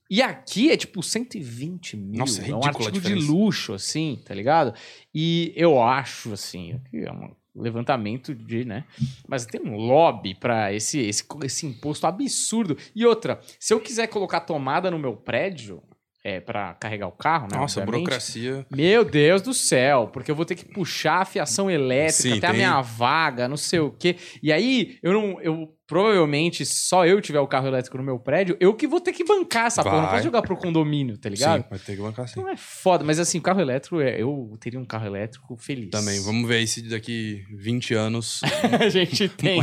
E 0.10 0.22
aqui 0.22 0.72
é 0.72 0.78
tipo 0.78 1.04
120 1.04 1.96
mil. 1.96 2.20
Nossa, 2.20 2.42
é 2.44 2.50
é 2.50 2.56
um 2.56 2.64
a 2.64 2.68
artigo 2.68 3.00
de 3.00 3.14
luxo, 3.14 3.74
assim, 3.74 4.20
tá 4.26 4.34
ligado? 4.34 4.74
E 5.14 5.54
eu 5.56 5.82
acho, 5.82 6.34
assim, 6.34 6.82
que 6.90 6.98
é 7.06 7.12
um 7.12 7.36
levantamento 7.56 8.34
de, 8.34 8.66
né? 8.66 8.86
Mas 9.28 9.46
tem 9.46 9.62
um 9.62 9.76
lobby 9.76 10.34
pra 10.34 10.74
esse, 10.74 11.00
esse, 11.00 11.24
esse 11.44 11.66
imposto 11.68 12.08
absurdo. 12.08 12.76
E 12.96 13.06
outra, 13.06 13.40
se 13.60 13.74
eu 13.74 13.80
quiser 13.80 14.08
colocar 14.08 14.40
tomada 14.42 14.90
no 14.90 14.98
meu 14.98 15.16
prédio, 15.16 15.82
é, 16.24 16.40
para 16.40 16.74
carregar 16.74 17.08
o 17.08 17.12
carro, 17.12 17.48
né? 17.52 17.58
Nossa, 17.58 17.80
obviamente, 17.80 18.04
burocracia. 18.06 18.66
meu 18.70 19.06
Deus 19.06 19.42
do 19.42 19.54
céu, 19.54 20.10
porque 20.12 20.30
eu 20.30 20.36
vou 20.36 20.46
ter 20.46 20.56
que 20.56 20.66
puxar 20.66 21.22
a 21.22 21.26
fiação 21.26 21.70
elétrica 21.70 22.30
Sim, 22.34 22.38
até 22.38 22.48
a 22.48 22.52
tem. 22.52 22.60
minha 22.60 22.82
vaga, 22.82 23.48
não 23.48 23.58
sei 23.58 23.80
o 23.80 23.92
quê. 23.92 24.18
E 24.42 24.52
aí, 24.52 24.98
eu 25.02 25.14
não. 25.14 25.42
Eu, 25.42 25.74
provavelmente, 25.90 26.64
só 26.68 27.04
eu 27.04 27.20
tiver 27.20 27.40
o 27.40 27.48
carro 27.48 27.66
elétrico 27.68 27.98
no 27.98 28.04
meu 28.04 28.20
prédio, 28.20 28.56
eu 28.60 28.76
que 28.76 28.88
vou 28.88 29.02
ter 29.02 29.12
que 29.12 29.24
bancar 29.24 29.66
essa 29.66 29.82
porra. 29.84 29.96
Não 29.96 30.04
Vai. 30.04 30.12
posso 30.12 30.24
jogar 30.24 30.44
pro 30.44 30.56
condomínio, 30.56 31.18
tá 31.18 31.28
ligado? 31.28 31.64
Sim, 31.64 31.68
vai 31.68 31.80
ter 31.80 31.96
que 31.96 32.02
bancar 32.02 32.28
sim. 32.28 32.40
Então 32.40 32.48
é 32.48 32.56
foda, 32.56 33.04
mas 33.04 33.20
assim, 33.20 33.40
o 33.40 33.42
carro 33.42 33.60
elétrico, 33.60 34.00
é- 34.00 34.22
eu 34.22 34.56
teria 34.60 34.80
um 34.80 34.86
carro 34.86 35.08
elétrico 35.08 35.58
feliz. 35.58 35.90
Também, 35.90 36.22
vamos 36.22 36.48
ver 36.48 36.58
aí 36.58 36.68
se 36.68 36.84
daqui 36.88 37.44
20 37.58 37.96
anos. 37.96 38.40
a 38.80 38.88
gente 38.88 39.28
tem. 39.36 39.60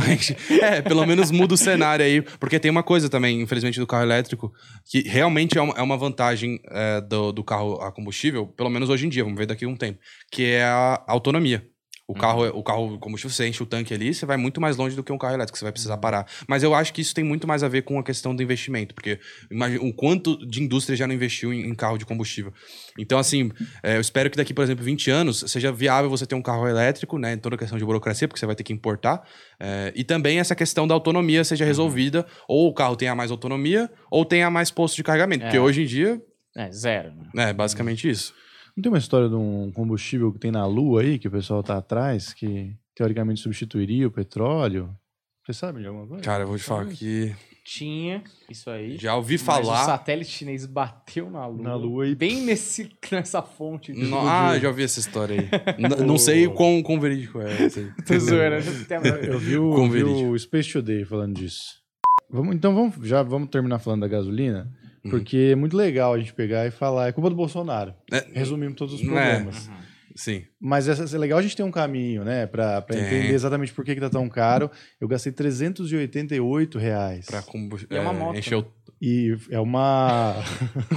é, 0.61 0.81
pelo 0.81 1.05
menos 1.05 1.31
muda 1.31 1.53
o 1.53 1.57
cenário 1.57 2.03
aí. 2.03 2.21
Porque 2.21 2.59
tem 2.59 2.69
uma 2.69 2.83
coisa 2.83 3.07
também, 3.09 3.41
infelizmente, 3.41 3.79
do 3.79 3.87
carro 3.87 4.03
elétrico, 4.03 4.53
que 4.85 5.01
realmente 5.07 5.57
é 5.57 5.61
uma, 5.61 5.73
é 5.75 5.81
uma 5.81 5.97
vantagem 5.97 6.59
é, 6.69 6.99
do, 6.99 7.31
do 7.31 7.43
carro 7.43 7.79
a 7.81 7.89
combustível, 7.89 8.45
pelo 8.45 8.69
menos 8.69 8.89
hoje 8.89 9.05
em 9.05 9.09
dia, 9.09 9.23
vamos 9.23 9.39
ver 9.39 9.45
daqui 9.45 9.63
a 9.63 9.67
um 9.69 9.77
tempo, 9.77 9.99
que 10.29 10.43
é 10.43 10.65
a 10.65 11.01
autonomia. 11.07 11.65
O 12.09 12.13
carro, 12.13 12.47
o 12.47 12.63
carro 12.63 12.97
combustível, 12.99 13.35
você 13.35 13.45
enche 13.49 13.61
o 13.61 13.65
tanque 13.65 13.93
ali, 13.93 14.13
você 14.13 14.25
vai 14.25 14.37
muito 14.37 14.61
mais 14.61 14.77
longe 14.77 14.95
do 14.95 15.03
que 15.03 15.11
um 15.11 15.17
carro 15.17 15.33
elétrico, 15.33 15.57
você 15.57 15.65
vai 15.65 15.73
precisar 15.73 15.97
parar. 15.97 16.25
Mas 16.47 16.63
eu 16.63 16.73
acho 16.73 16.93
que 16.93 17.01
isso 17.01 17.13
tem 17.13 17.21
muito 17.21 17.45
mais 17.45 17.63
a 17.63 17.67
ver 17.67 17.81
com 17.81 17.99
a 17.99 18.03
questão 18.03 18.33
do 18.33 18.41
investimento, 18.41 18.95
porque 18.95 19.19
imagina 19.51 19.83
o 19.83 19.93
quanto 19.93 20.37
de 20.47 20.63
indústria 20.63 20.95
já 20.95 21.05
não 21.05 21.13
investiu 21.13 21.51
em, 21.53 21.67
em 21.67 21.75
carro 21.75 21.97
de 21.97 22.05
combustível. 22.05 22.53
Então, 22.97 23.19
assim, 23.19 23.51
é, 23.83 23.97
eu 23.97 24.01
espero 24.01 24.29
que 24.29 24.37
daqui, 24.37 24.53
por 24.53 24.63
exemplo, 24.63 24.85
20 24.85 25.11
anos, 25.11 25.43
seja 25.47 25.69
viável 25.69 26.09
você 26.09 26.25
ter 26.25 26.33
um 26.35 26.41
carro 26.41 26.65
elétrico, 26.65 27.17
né? 27.19 27.33
Em 27.33 27.37
toda 27.37 27.55
a 27.55 27.59
questão 27.59 27.77
de 27.77 27.83
burocracia, 27.83 28.25
porque 28.25 28.39
você 28.39 28.45
vai 28.45 28.55
ter 28.55 28.63
que 28.63 28.71
importar. 28.71 29.27
é, 29.59 29.91
e 29.93 30.03
também 30.03 30.39
essa 30.39 30.55
questão 30.55 30.87
da 30.87 30.93
autonomia 30.93 31.43
seja 31.43 31.65
resolvida, 31.65 32.25
ou 32.47 32.69
o 32.69 32.73
carro 32.73 32.95
tenha 32.95 33.13
mais 33.15 33.31
autonomia, 33.31 33.91
ou 34.09 34.23
tenha 34.23 34.49
mais 34.49 34.71
posto 34.71 34.95
de 34.95 35.03
carregamento. 35.03 35.43
Porque 35.43 35.57
É. 35.57 35.59
hoje 35.59 35.81
em 35.81 35.85
dia, 35.85 36.21
É, 36.55 36.71
zero. 36.71 37.11
né? 37.33 37.49
é 37.49 37.53
basicamente 37.53 38.09
isso. 38.09 38.33
Não 38.77 38.81
tem 38.83 38.91
uma 38.91 38.99
história 38.99 39.27
de 39.27 39.33
um 39.33 39.71
combustível 39.73 40.31
que 40.31 40.37
tem 40.37 40.51
na 40.51 40.63
Lua 40.67 41.01
aí, 41.01 41.17
que 41.17 41.27
o 41.27 41.31
pessoal 41.31 41.63
tá 41.63 41.77
atrás, 41.77 42.31
que 42.31 42.75
teoricamente 42.95 43.41
substituiria 43.41 44.07
o 44.07 44.11
petróleo? 44.11 44.95
Você 45.43 45.51
sabe 45.53 45.81
de 45.81 45.87
alguma 45.87 46.05
coisa? 46.05 46.23
Cara, 46.23 46.43
eu 46.43 46.47
vou 46.47 46.57
te 46.57 46.63
falar 46.63 46.85
que 46.85 47.33
Tinha 47.65 48.23
isso 48.49 48.69
aí. 48.69 48.97
já 48.99 49.15
ouvi 49.15 49.33
Mas 49.33 49.41
o 49.41 49.45
falar. 49.45 49.83
satélite 49.85 50.29
chinês 50.29 50.65
bateu 50.67 51.31
na 51.31 51.47
Lua. 51.47 51.63
Na 51.63 51.75
Lua 51.75 52.07
e- 52.07 52.13
Bem 52.13 52.41
nesse, 52.43 52.91
nessa 53.11 53.41
fonte. 53.41 53.91
de 53.93 54.03
No- 54.03 54.19
ah, 54.19 54.59
já 54.59 54.67
ouvi 54.67 54.83
essa 54.83 54.99
história 54.99 55.39
aí. 55.39 55.49
N- 55.81 56.05
não 56.05 56.19
sei 56.19 56.47
quão, 56.47 56.83
quão 56.83 56.99
verídico 56.99 57.41
é. 57.41 57.47
Tô 58.05 58.19
zoando, 58.19 58.57
Eu 59.25 59.39
vi 59.39 59.57
o, 59.57 59.89
vi 59.89 60.03
o 60.03 60.37
Space 60.37 60.71
Today 60.71 61.03
falando 61.03 61.33
disso. 61.35 61.77
Vamos, 62.29 62.55
então 62.55 62.75
vamos, 62.75 63.07
já 63.07 63.23
vamos 63.23 63.49
terminar 63.49 63.79
falando 63.79 64.01
da 64.01 64.07
gasolina, 64.07 64.69
Uhum. 65.07 65.11
porque 65.11 65.49
é 65.51 65.55
muito 65.55 65.75
legal 65.75 66.13
a 66.13 66.19
gente 66.19 66.33
pegar 66.33 66.65
e 66.67 66.71
falar, 66.71 67.07
é 67.07 67.11
culpa 67.11 67.29
do 67.29 67.35
Bolsonaro. 67.35 67.93
É, 68.11 68.25
Resumimos 68.33 68.75
todos 68.77 68.93
os 68.95 69.01
Né. 69.01 69.07
problemas. 69.07 69.69
sim. 70.15 70.43
Mas 70.59 70.87
essa, 70.87 71.15
é 71.15 71.19
legal 71.19 71.37
a 71.37 71.41
gente 71.41 71.55
ter 71.55 71.63
um 71.63 71.71
caminho, 71.71 72.23
né, 72.23 72.47
pra, 72.47 72.81
pra 72.81 72.95
Tem. 72.95 73.05
entender 73.05 73.33
exatamente 73.33 73.73
por 73.73 73.85
que, 73.85 73.93
que 73.93 74.01
tá 74.01 74.09
tão 74.09 74.27
caro. 74.27 74.71
Eu 74.99 75.07
gastei 75.07 75.31
388 75.31 76.79
reais. 76.79 77.25
Pra 77.27 77.41
combustível. 77.43 77.95
E 77.95 77.99
é 77.99 78.01
uma 78.01 78.13
moto, 78.13 78.37
encher 78.37 78.55
o... 78.55 78.65
E 78.99 79.37
é 79.51 79.59
uma. 79.59 80.35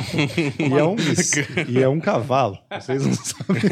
e, 0.59 0.73
é 0.73 0.85
um, 0.85 0.97
e 1.69 1.83
é 1.83 1.89
um 1.89 2.01
cavalo. 2.01 2.59
Vocês 2.73 3.05
não 3.05 3.13
sabem. 3.13 3.63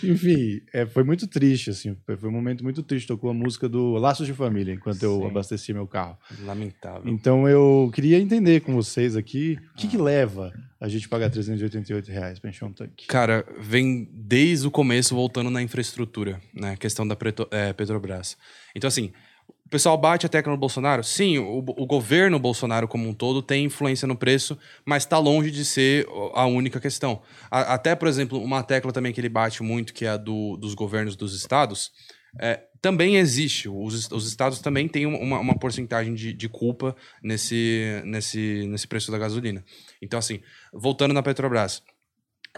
Enfim, 0.02 0.62
é, 0.72 0.86
foi 0.86 1.04
muito 1.04 1.26
triste, 1.26 1.68
assim. 1.68 1.94
Foi, 2.06 2.16
um 2.30 2.32
momento 2.32 2.64
muito 2.64 2.82
triste. 2.82 3.06
Tocou 3.06 3.30
a 3.30 3.34
música 3.34 3.68
do 3.68 3.94
Laços 3.96 4.26
de 4.26 4.32
Família 4.32 4.72
enquanto 4.72 5.02
eu 5.02 5.18
Sim. 5.18 5.26
abasteci 5.26 5.74
meu 5.74 5.86
carro. 5.86 6.16
Lamentável. 6.42 7.12
Então 7.12 7.46
eu 7.46 7.90
queria 7.94 8.18
entender 8.18 8.60
com 8.60 8.74
vocês 8.74 9.14
aqui 9.14 9.58
o 9.74 9.76
que, 9.76 9.86
que 9.86 9.98
leva 9.98 10.50
a 10.80 10.88
gente 10.88 11.06
pagar 11.06 11.28
388 11.28 12.10
reais 12.10 12.38
pra 12.38 12.48
encher 12.48 12.64
um 12.64 12.72
tanque? 12.72 13.06
Cara, 13.06 13.44
vem 13.60 14.08
desde 14.30 14.64
o 14.68 14.70
começo 14.70 15.12
voltando 15.12 15.50
na 15.50 15.60
infraestrutura, 15.60 16.40
né? 16.54 16.76
Questão 16.76 17.04
da 17.06 17.16
Preto- 17.16 17.48
é, 17.50 17.72
Petrobras. 17.72 18.36
Então, 18.76 18.86
assim, 18.86 19.12
o 19.66 19.68
pessoal 19.68 19.98
bate 19.98 20.24
a 20.24 20.28
tecla 20.28 20.52
no 20.52 20.56
Bolsonaro? 20.56 21.02
Sim, 21.02 21.38
o, 21.38 21.58
o 21.58 21.84
governo 21.84 22.38
Bolsonaro 22.38 22.86
como 22.86 23.08
um 23.08 23.12
todo 23.12 23.42
tem 23.42 23.64
influência 23.64 24.06
no 24.06 24.16
preço, 24.16 24.56
mas 24.86 25.02
está 25.02 25.18
longe 25.18 25.50
de 25.50 25.64
ser 25.64 26.06
a 26.32 26.46
única 26.46 26.78
questão. 26.78 27.20
A- 27.50 27.74
até, 27.74 27.96
por 27.96 28.06
exemplo, 28.06 28.40
uma 28.40 28.62
tecla 28.62 28.92
também 28.92 29.12
que 29.12 29.20
ele 29.20 29.28
bate 29.28 29.64
muito, 29.64 29.92
que 29.92 30.04
é 30.04 30.10
a 30.10 30.16
do, 30.16 30.56
dos 30.56 30.74
governos 30.74 31.16
dos 31.16 31.34
estados, 31.34 31.90
é, 32.40 32.60
também 32.80 33.16
existe. 33.16 33.68
Os, 33.68 34.08
os 34.12 34.28
estados 34.28 34.60
também 34.60 34.86
têm 34.86 35.06
uma, 35.06 35.40
uma 35.40 35.58
porcentagem 35.58 36.14
de, 36.14 36.32
de 36.32 36.48
culpa 36.48 36.94
nesse, 37.20 38.00
nesse, 38.04 38.64
nesse 38.68 38.86
preço 38.86 39.10
da 39.10 39.18
gasolina. 39.18 39.64
Então, 40.00 40.20
assim, 40.20 40.40
voltando 40.72 41.12
na 41.12 41.20
Petrobras. 41.20 41.82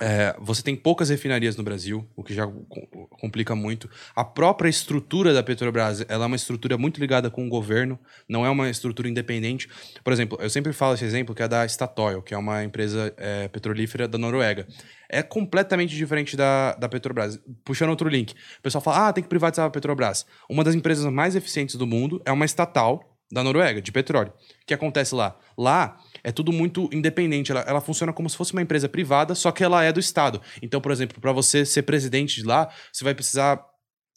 É, 0.01 0.35
você 0.40 0.62
tem 0.62 0.74
poucas 0.74 1.10
refinarias 1.10 1.55
no 1.55 1.62
Brasil, 1.62 2.09
o 2.16 2.24
que 2.24 2.32
já 2.32 2.47
co- 2.47 3.06
complica 3.10 3.55
muito. 3.55 3.90
A 4.16 4.24
própria 4.24 4.69
estrutura 4.69 5.35
da 5.35 5.43
Petrobras, 5.43 6.05
ela 6.09 6.24
é 6.24 6.27
uma 6.27 6.36
estrutura 6.36 6.78
muito 6.78 6.98
ligada 6.98 7.31
com 7.31 7.47
o 7.47 7.48
governo, 7.48 7.98
não 8.27 8.44
é 8.44 8.48
uma 8.48 8.70
estrutura 8.70 9.06
independente. 9.09 9.69
Por 10.02 10.12
exemplo, 10.12 10.39
eu 10.40 10.48
sempre 10.48 10.73
falo 10.73 10.94
esse 10.94 11.05
exemplo 11.05 11.35
que 11.35 11.43
é 11.43 11.48
da 11.48 11.69
Statoil, 11.69 12.23
que 12.23 12.32
é 12.32 12.39
uma 12.39 12.64
empresa 12.64 13.12
é, 13.19 13.48
petrolífera 13.48 14.09
da 14.09 14.16
Noruega. 14.16 14.66
É 15.10 15.23
completamente 15.23 15.94
diferente 15.94 16.39
da, 16.39 16.74
da 16.74 16.89
Petrobras. 16.89 17.39
Puxando 17.62 17.90
outro 17.90 18.09
link, 18.09 18.32
o 18.32 18.62
pessoal 18.62 18.81
fala, 18.81 19.09
ah, 19.09 19.12
tem 19.12 19.23
que 19.23 19.28
privatizar 19.28 19.66
a 19.66 19.70
Petrobras. 19.70 20.24
Uma 20.48 20.64
das 20.64 20.74
empresas 20.74 21.05
mais 21.12 21.36
eficientes 21.36 21.77
do 21.77 21.86
mundo 21.86 22.20
é 22.24 22.32
uma 22.32 22.47
estatal 22.47 23.12
da 23.31 23.43
Noruega, 23.43 23.81
de 23.81 23.90
petróleo. 23.93 24.31
O 24.31 24.66
que 24.66 24.74
acontece 24.74 25.14
lá? 25.14 25.39
Lá 25.56 25.98
é 26.24 26.31
tudo 26.32 26.53
muito 26.53 26.89
independente. 26.93 27.51
Ela, 27.51 27.61
ela 27.62 27.81
funciona 27.81 28.12
como 28.12 28.28
se 28.28 28.36
fosse 28.36 28.53
uma 28.53 28.62
empresa 28.62 28.89
privada, 28.89 29.35
só 29.35 29.51
que 29.51 29.65
ela 29.65 29.82
é 29.85 29.93
do 29.93 30.01
Estado. 30.01 30.40
Então, 30.61 30.81
por 30.81 30.93
exemplo, 30.93 31.20
para 31.20 31.32
você 31.32 31.65
ser 31.65 31.82
presidente 31.82 32.36
de 32.36 32.47
lá, 32.47 32.69
você 32.93 33.05
vai 33.05 33.15
precisar 33.15 33.61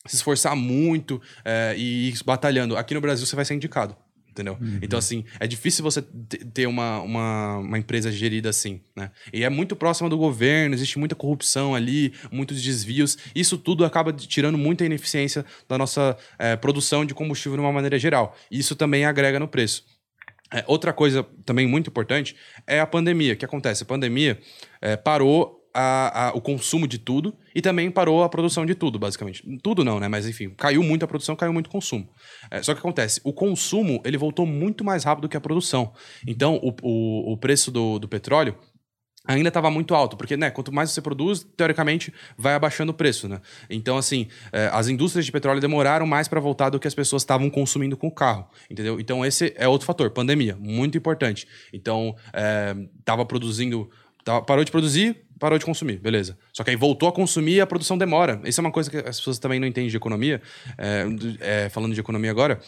se 0.07 0.15
esforçar 0.17 0.55
muito 0.55 1.21
é, 1.43 1.73
e 1.77 2.09
ir 2.09 2.17
batalhando. 2.25 2.77
Aqui 2.77 2.93
no 2.93 3.01
Brasil, 3.01 3.25
você 3.25 3.35
vai 3.35 3.45
ser 3.45 3.55
indicado. 3.55 3.95
Entendeu? 4.29 4.57
Então, 4.81 4.99
assim, 4.99 5.23
é 5.39 5.47
difícil 5.47 5.81
você 5.81 6.01
te- 6.01 6.39
ter 6.53 6.67
uma, 6.67 6.99
uma, 6.99 7.57
uma 7.59 7.77
empresa 7.79 8.11
gerida 8.11 8.49
assim, 8.49 8.81
né? 8.93 9.09
E 9.31 9.45
é 9.45 9.49
muito 9.49 9.77
próxima 9.77 10.09
do 10.09 10.17
governo, 10.17 10.75
existe 10.75 10.99
muita 10.99 11.15
corrupção 11.15 11.73
ali, 11.73 12.13
muitos 12.29 12.61
desvios. 12.61 13.17
Isso 13.33 13.57
tudo 13.57 13.85
acaba 13.85 14.11
tirando 14.11 14.57
muita 14.57 14.83
ineficiência 14.83 15.45
da 15.69 15.77
nossa 15.77 16.17
é, 16.37 16.57
produção 16.57 17.05
de 17.05 17.13
combustível 17.13 17.55
de 17.57 17.61
uma 17.63 17.71
maneira 17.71 17.97
geral. 17.97 18.35
Isso 18.51 18.75
também 18.75 19.05
agrega 19.05 19.39
no 19.39 19.47
preço. 19.47 19.85
É, 20.53 20.63
outra 20.67 20.93
coisa 20.93 21.23
também 21.45 21.67
muito 21.67 21.89
importante 21.89 22.35
é 22.67 22.79
a 22.79 22.85
pandemia. 22.85 23.33
O 23.33 23.35
que 23.35 23.45
acontece? 23.45 23.83
A 23.83 23.85
pandemia 23.85 24.39
é, 24.81 24.95
parou 24.95 25.61
a- 25.73 26.27
a- 26.29 26.31
o 26.33 26.39
consumo 26.39 26.87
de 26.87 26.97
tudo 26.97 27.35
e 27.53 27.61
também 27.61 27.91
parou 27.91 28.23
a 28.23 28.29
produção 28.29 28.65
de 28.65 28.73
tudo, 28.75 28.97
basicamente. 28.97 29.43
Tudo 29.61 29.83
não, 29.83 29.99
né? 29.99 30.07
Mas 30.07 30.25
enfim, 30.27 30.49
caiu 30.55 30.81
muito 30.83 31.03
a 31.03 31.07
produção, 31.07 31.35
caiu 31.35 31.51
muito 31.51 31.67
o 31.67 31.69
consumo. 31.69 32.07
É, 32.49 32.61
só 32.63 32.73
que 32.73 32.79
acontece, 32.79 33.19
o 33.25 33.33
consumo 33.33 34.01
ele 34.05 34.17
voltou 34.17 34.45
muito 34.45 34.85
mais 34.85 35.03
rápido 35.03 35.27
que 35.27 35.35
a 35.35 35.41
produção. 35.41 35.91
Então, 36.25 36.55
o, 36.63 36.73
o, 36.81 37.33
o 37.33 37.37
preço 37.37 37.71
do, 37.71 37.99
do 37.99 38.07
petróleo 38.07 38.55
ainda 39.27 39.47
estava 39.49 39.69
muito 39.71 39.93
alto, 39.95 40.15
porque, 40.17 40.35
né, 40.37 40.49
quanto 40.51 40.71
mais 40.71 40.91
você 40.91 41.01
produz, 41.01 41.45
teoricamente, 41.55 42.13
vai 42.37 42.53
abaixando 42.53 42.91
o 42.91 42.93
preço, 42.93 43.27
né? 43.27 43.39
Então, 43.69 43.97
assim, 43.97 44.27
é, 44.51 44.69
as 44.71 44.87
indústrias 44.87 45.25
de 45.25 45.31
petróleo 45.31 45.59
demoraram 45.59 46.05
mais 46.05 46.27
para 46.27 46.39
voltar 46.39 46.69
do 46.69 46.79
que 46.79 46.87
as 46.87 46.93
pessoas 46.95 47.21
estavam 47.21 47.49
consumindo 47.49 47.97
com 47.97 48.07
o 48.07 48.11
carro, 48.11 48.47
entendeu? 48.69 48.99
Então, 48.99 49.25
esse 49.25 49.53
é 49.57 49.67
outro 49.67 49.85
fator, 49.85 50.09
pandemia, 50.11 50.55
muito 50.59 50.97
importante. 50.97 51.47
Então, 51.73 52.15
é, 52.33 52.75
tava 53.03 53.25
produzindo, 53.25 53.89
tava- 54.23 54.41
parou 54.41 54.63
de 54.63 54.71
produzir, 54.71 55.17
parou 55.39 55.59
de 55.59 55.65
consumir, 55.65 55.97
beleza. 55.99 56.37
Só 56.53 56.63
que 56.63 56.69
aí 56.69 56.75
voltou 56.75 57.09
a 57.09 57.11
consumir 57.11 57.55
e 57.55 57.61
a 57.61 57.67
produção 57.67 57.97
demora. 57.97 58.39
Isso 58.45 58.59
é 58.59 58.63
uma 58.63 58.71
coisa 58.71 58.89
que 58.89 58.97
as 58.97 59.17
pessoas 59.17 59.37
também 59.37 59.59
não 59.59 59.67
entendem 59.67 59.89
de 59.89 59.97
economia, 59.97 60.41
é, 60.77 61.05
é, 61.65 61.69
falando 61.69 61.93
de 61.93 61.99
economia 61.99 62.31
agora, 62.31 62.59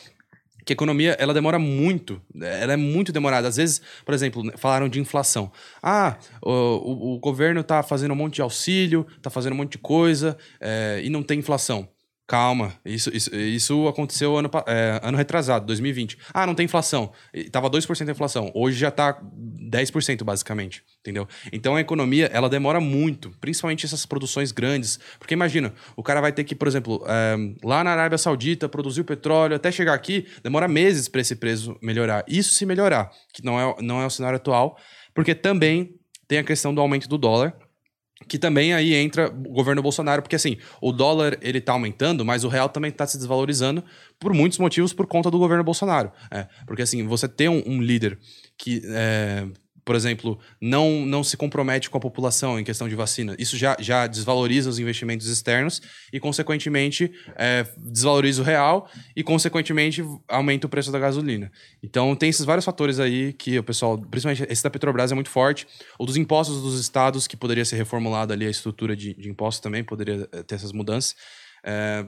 que 0.68 0.74
a 0.74 0.76
economia 0.76 1.16
ela 1.18 1.34
demora 1.34 1.58
muito, 1.58 2.22
ela 2.40 2.74
é 2.74 2.76
muito 2.78 3.12
demorada. 3.12 3.48
Às 3.48 3.56
vezes, 3.56 3.82
por 4.06 4.14
exemplo, 4.14 4.44
falaram 4.58 4.90
de 4.90 5.00
inflação. 5.00 5.50
Ah, 5.82 6.18
o, 6.42 7.16
o- 7.16 7.20
governo 7.20 7.64
tá 7.64 7.82
fazendo 7.82 8.12
um 8.12 8.16
monte 8.16 8.36
de 8.36 8.42
auxílio, 8.42 9.08
tá 9.22 9.30
fazendo 9.30 9.54
um 9.54 9.56
monte 9.56 9.72
de 9.72 9.78
coisa 9.78 10.38
é, 10.60 11.00
e 11.04 11.10
não 11.10 11.24
tem 11.24 11.40
inflação. 11.40 11.88
Calma, 12.28 12.74
isso, 12.84 13.10
isso, 13.16 13.34
isso 13.34 13.88
aconteceu 13.88 14.36
ano, 14.36 14.52
é, 14.68 15.00
ano 15.02 15.18
retrasado, 15.18 15.66
2020. 15.66 16.18
Ah, 16.34 16.46
não 16.46 16.54
tem 16.54 16.66
inflação. 16.66 17.14
Tava 17.54 17.70
2% 17.70 18.06
a 18.06 18.12
inflação. 18.12 18.52
Hoje 18.54 18.78
já 18.78 18.92
tá 18.92 19.18
10%, 19.72 20.26
basicamente. 20.26 20.84
Entendeu? 21.00 21.26
Então 21.54 21.78
a 21.78 21.80
economia, 21.80 22.26
ela 22.34 22.50
demora 22.50 22.82
muito, 22.82 23.32
principalmente 23.40 23.86
essas 23.86 24.06
produções 24.06 24.52
grandes. 24.52 25.00
Porque 25.18 25.34
imagina, 25.34 25.74
o 25.96 26.04
cara 26.04 26.20
vai 26.20 26.34
ter 26.34 26.44
que, 26.44 26.54
por 26.54 26.68
exemplo, 26.68 27.02
é, 27.08 27.38
lá 27.64 27.82
na 27.82 27.92
Arábia 27.92 28.18
Saudita, 28.18 28.68
produzir 28.68 29.02
o 29.02 29.06
petróleo, 29.06 29.56
até 29.56 29.72
chegar 29.72 29.94
aqui, 29.94 30.28
demora 30.44 30.68
meses 30.68 31.08
para 31.08 31.22
esse 31.22 31.38
preço 31.38 31.78
melhorar. 31.82 32.26
Isso 32.28 32.54
se 32.54 32.66
melhorar, 32.66 33.10
que 33.34 33.42
não 33.42 33.58
é, 33.58 33.76
não 33.82 34.02
é 34.02 34.06
o 34.06 34.10
cenário 34.10 34.36
atual, 34.36 34.78
porque 35.14 35.34
também 35.34 35.96
tem 36.28 36.40
a 36.40 36.44
questão 36.44 36.76
do 36.76 36.82
aumento 36.82 37.08
do 37.08 37.18
dólar, 37.18 37.58
que 38.28 38.40
também 38.40 38.74
aí 38.74 38.94
entra 38.94 39.28
o 39.28 39.54
governo 39.54 39.82
Bolsonaro, 39.82 40.22
porque 40.22 40.36
assim, 40.36 40.58
o 40.82 40.92
dólar 40.92 41.38
ele 41.42 41.62
tá 41.62 41.74
aumentando, 41.74 42.26
mas 42.26 42.44
o 42.44 42.48
real 42.48 42.70
também 42.70 42.92
tá 42.92 43.06
se 43.06 43.18
desvalorizando 43.18 43.84
por 44.20 44.34
muitos 44.34 44.58
motivos 44.58 44.94
por 44.94 45.06
conta 45.06 45.30
do 45.30 45.38
governo 45.38 45.64
Bolsonaro. 45.64 46.12
É, 46.32 46.48
porque 46.66 46.82
assim, 46.82 47.06
você 47.06 47.28
ter 47.28 47.50
um, 47.50 47.62
um 47.66 47.82
líder 47.82 48.18
que, 48.58 48.82
é, 48.86 49.46
por 49.88 49.96
exemplo, 49.96 50.38
não, 50.60 51.06
não 51.06 51.24
se 51.24 51.38
compromete 51.38 51.90
com 51.90 51.98
a 51.98 52.02
população 52.02 52.60
em 52.60 52.64
questão 52.66 52.90
de 52.90 52.96
vacina, 52.96 53.38
isso 53.40 53.56
já, 53.56 53.78
já 53.80 54.06
desvaloriza 54.06 54.70
os 54.70 54.80
investimentos 54.80 55.28
externos 55.28 55.82
e, 56.12 56.20
consequentemente, 56.20 57.10
é, 57.38 57.66
desvaloriza 57.78 58.42
o 58.42 58.46
real 58.46 58.92
e, 59.16 59.24
consequentemente, 59.24 60.04
aumenta 60.28 60.68
o 60.68 60.70
preço 60.70 60.92
da 60.92 61.00
gasolina. 61.00 61.50
Então, 61.82 62.14
tem 62.18 62.28
esses 62.28 62.44
vários 62.44 62.66
fatores 62.66 63.00
aí 63.00 63.32
que 63.32 63.58
o 63.58 63.64
pessoal, 63.64 63.98
principalmente 63.98 64.46
esse 64.52 64.62
da 64.62 64.70
Petrobras 64.70 65.10
é 65.10 65.16
muito 65.16 65.30
forte, 65.30 65.66
o 65.98 66.06
dos 66.06 66.18
impostos 66.18 66.62
dos 66.62 66.78
estados, 66.82 67.26
que 67.26 67.38
poderia 67.38 67.64
ser 67.64 67.78
reformulado 67.78 68.34
ali 68.34 68.46
a 68.46 68.50
estrutura 68.50 68.94
de, 68.94 69.14
de 69.14 69.30
impostos 69.30 69.62
também, 69.62 69.86
poderia 69.86 70.28
eh, 70.34 70.44
ter 70.44 70.56
essas 70.56 70.74
mudanças. 70.74 71.16
É, 71.66 72.06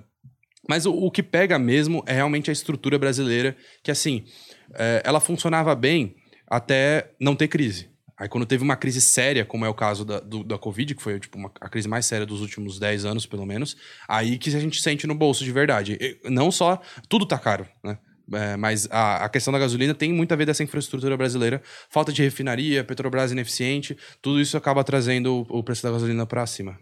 mas 0.68 0.86
o, 0.86 0.94
o 0.94 1.10
que 1.10 1.24
pega 1.24 1.58
mesmo 1.58 2.04
é 2.06 2.12
realmente 2.12 2.50
a 2.50 2.54
estrutura 2.54 3.00
brasileira, 3.00 3.56
que 3.82 3.90
assim, 3.90 4.26
é, 4.74 5.02
ela 5.06 5.22
funcionava 5.22 5.74
bem 5.76 6.19
até 6.50 7.12
não 7.20 7.36
ter 7.36 7.48
crise. 7.48 7.90
Aí 8.18 8.28
quando 8.28 8.46
teve 8.46 8.64
uma 8.64 8.76
crise 8.76 9.00
séria, 9.00 9.46
como 9.46 9.64
é 9.66 9.70
o 9.70 9.74
caso 9.74 10.04
da, 10.04 10.20
do- 10.20 10.44
da 10.44 10.58
Covid, 10.58 10.94
que 10.94 11.02
foi 11.02 11.18
tipo, 11.20 11.38
uma- 11.38 11.52
a 11.62 11.70
crise 11.70 11.88
mais 11.88 12.06
séria 12.06 12.26
dos 12.26 12.42
últimos 12.42 12.78
10 12.78 13.06
anos, 13.06 13.26
pelo 13.26 13.46
menos, 13.46 13.78
aí 14.10 14.38
que 14.38 14.50
a 14.54 14.60
gente 14.60 14.82
sente 14.82 15.08
no 15.08 15.16
bolso 15.16 15.44
de 15.46 15.52
verdade. 15.54 15.98
E 16.02 16.30
não 16.30 16.52
só, 16.52 16.82
tudo 17.08 17.26
tá 17.26 17.38
caro, 17.38 17.66
né? 17.84 17.98
É, 18.32 18.56
mas 18.58 18.88
a, 18.92 19.26
a 19.26 19.30
questão 19.30 19.52
da 19.52 19.58
gasolina 19.58 19.94
tem 19.96 20.14
muito 20.14 20.32
a 20.32 20.36
ver 20.36 20.46
dessa 20.46 20.62
infraestrutura 20.64 21.18
brasileira. 21.18 21.64
Falta 21.90 22.12
de 22.14 22.22
refinaria, 22.22 22.84
Petrobras 22.84 23.32
ineficiente, 23.32 23.98
tudo 24.22 24.40
isso 24.40 24.56
acaba 24.56 24.84
trazendo 24.84 25.48
o, 25.50 25.60
o 25.60 25.64
preço 25.64 25.82
da 25.82 25.90
gasolina 25.92 26.26
para 26.28 26.46
cima. 26.46 26.78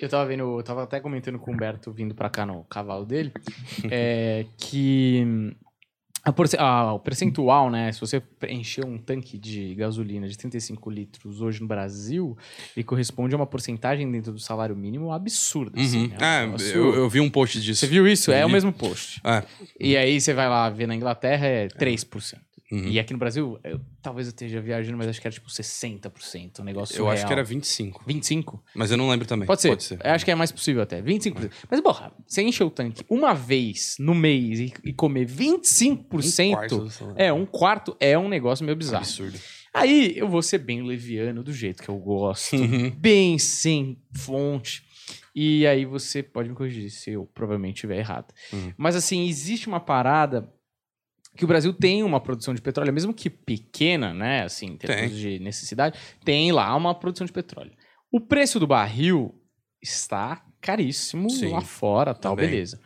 Eu 0.00 0.08
tava 0.08 0.24
vendo, 0.26 0.58
eu 0.58 0.62
tava 0.62 0.82
até 0.84 0.98
comentando 0.98 1.38
com 1.38 1.50
o 1.50 1.54
Humberto 1.54 1.92
vindo 1.92 2.14
pra 2.14 2.30
cá 2.30 2.46
no 2.46 2.64
cavalo 2.64 3.04
dele, 3.04 3.32
é, 3.90 4.46
que 4.56 5.54
ah, 6.58 6.92
o 6.94 6.98
percentual, 7.00 7.68
né? 7.70 7.90
Se 7.92 8.00
você 8.00 8.22
encher 8.48 8.84
um 8.84 8.96
tanque 8.96 9.36
de 9.36 9.74
gasolina 9.74 10.28
de 10.28 10.38
35 10.38 10.88
litros 10.90 11.40
hoje 11.40 11.60
no 11.60 11.66
Brasil, 11.66 12.36
ele 12.76 12.84
corresponde 12.84 13.34
a 13.34 13.36
uma 13.38 13.46
porcentagem 13.46 14.10
dentro 14.10 14.32
do 14.32 14.38
salário 14.38 14.76
mínimo 14.76 15.10
absurda. 15.12 15.80
assim, 15.80 16.06
Uhum. 16.06 16.12
um 16.12 16.24
É, 16.24 16.74
eu, 16.74 16.94
eu 16.94 17.08
vi 17.08 17.20
um 17.20 17.28
post 17.28 17.60
disso. 17.60 17.80
Você 17.80 17.86
viu 17.86 18.06
isso? 18.06 18.30
É 18.30 18.44
o 18.44 18.48
Vi. 18.48 18.52
mesmo 18.54 18.72
post. 18.72 19.20
É. 19.24 19.42
E 19.80 19.96
aí 19.96 20.20
você 20.20 20.32
vai 20.32 20.48
lá 20.48 20.70
ver 20.70 20.86
na 20.86 20.94
Inglaterra 20.94 21.46
é 21.46 21.66
3%. 21.68 22.38
Uhum. 22.72 22.88
E 22.88 22.98
aqui 22.98 23.12
no 23.12 23.18
Brasil, 23.18 23.58
eu- 23.62 23.78
talvez 24.00 24.26
eu 24.26 24.30
esteja 24.30 24.58
viajando, 24.60 24.96
mas 24.96 25.06
acho 25.06 25.20
que 25.20 25.26
era 25.26 25.34
tipo 25.34 25.50
60%. 25.50 26.60
Um 26.60 26.64
negócio 26.64 26.94
Eu 26.96 27.06
acho 27.06 27.20
surreal. 27.20 27.26
que 27.26 27.32
era 27.34 27.44
25. 27.44 28.02
25? 28.06 28.64
Mas 28.74 28.90
eu 28.90 28.96
não 28.96 29.08
lembro 29.10 29.26
também. 29.26 29.46
Pode 29.46 29.60
ser. 29.60 29.68
Pode 29.68 29.82
ser. 29.84 29.98
Eu 30.02 30.10
acho 30.12 30.24
que 30.24 30.30
é 30.30 30.34
mais 30.34 30.50
possível 30.50 30.80
até. 30.82 31.02
25%. 31.02 31.50
Mas, 31.70 31.80
porra, 31.82 32.12
você 32.26 32.40
encher 32.42 32.64
o 32.64 32.70
tanque 32.70 33.04
uma 33.10 33.34
vez 33.34 33.96
no 33.98 34.14
mês 34.14 34.58
e, 34.58 34.72
e 34.84 34.92
comer 34.92 35.26
25%. 35.26 36.48
Um 36.48 36.52
quarto 36.54 37.14
é, 37.16 37.32
um 37.32 37.44
quarto 37.46 37.96
é 38.00 38.18
um 38.18 38.28
negócio 38.28 38.64
meio 38.64 38.76
bizarro. 38.76 39.02
Absurdo. 39.04 39.38
Aí 39.74 40.12
eu 40.16 40.28
vou 40.28 40.42
ser 40.42 40.58
bem 40.58 40.82
leviano 40.82 41.42
do 41.42 41.52
jeito 41.52 41.82
que 41.82 41.88
eu 41.88 41.96
gosto. 41.98 42.56
Uhum. 42.56 42.90
bem 42.90 43.38
sem 43.38 43.98
fonte. 44.14 44.82
E 45.34 45.66
aí 45.66 45.84
você 45.86 46.22
pode 46.22 46.48
me 46.50 46.54
corrigir 46.54 46.90
se 46.90 47.10
eu 47.12 47.24
provavelmente 47.34 47.76
estiver 47.76 47.98
errado. 47.98 48.32
Uhum. 48.52 48.72
Mas 48.76 48.94
assim, 48.96 49.26
existe 49.28 49.66
uma 49.68 49.80
parada 49.80 50.46
que 51.36 51.44
o 51.44 51.48
Brasil 51.48 51.72
tem 51.72 52.02
uma 52.02 52.20
produção 52.20 52.54
de 52.54 52.60
petróleo, 52.60 52.92
mesmo 52.92 53.12
que 53.14 53.30
pequena, 53.30 54.12
né? 54.12 54.42
Assim, 54.42 54.66
em 54.66 54.76
termos 54.76 55.10
Tem. 55.12 55.18
de 55.18 55.38
necessidade, 55.38 55.98
tem 56.24 56.52
lá 56.52 56.74
uma 56.76 56.94
produção 56.94 57.26
de 57.26 57.32
petróleo. 57.32 57.72
O 58.10 58.20
preço 58.20 58.60
do 58.60 58.66
barril 58.66 59.34
está 59.80 60.44
caríssimo 60.60 61.30
Sim, 61.30 61.48
lá 61.52 61.60
fora, 61.62 62.14
tal, 62.14 62.36
também. 62.36 62.50
beleza. 62.50 62.78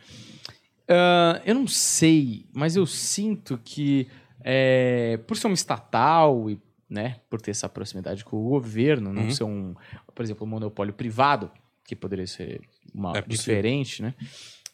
Ah, 0.89 1.41
eu 1.45 1.53
não 1.53 1.67
sei, 1.67 2.45
mas 2.53 2.75
eu 2.75 2.85
sinto 2.85 3.59
que 3.63 4.07
é, 4.43 5.17
por 5.27 5.35
ser 5.35 5.47
uma 5.47 5.53
estatal 5.53 6.49
e 6.49 6.59
né, 6.89 7.19
por 7.29 7.41
ter 7.41 7.51
essa 7.51 7.67
proximidade 7.67 8.23
com 8.23 8.37
o 8.37 8.49
governo, 8.49 9.11
não 9.11 9.23
Uhum. 9.23 9.31
ser 9.31 9.43
um, 9.43 9.75
por 10.15 10.23
exemplo, 10.23 10.47
um 10.47 10.49
monopólio 10.49 10.93
privado, 10.93 11.51
que 11.83 11.95
poderia 11.97 12.25
ser 12.25 12.61
uma 12.93 13.17
É 13.17 13.21
diferente, 13.21 14.01
né? 14.01 14.13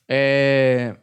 É, 0.08 0.96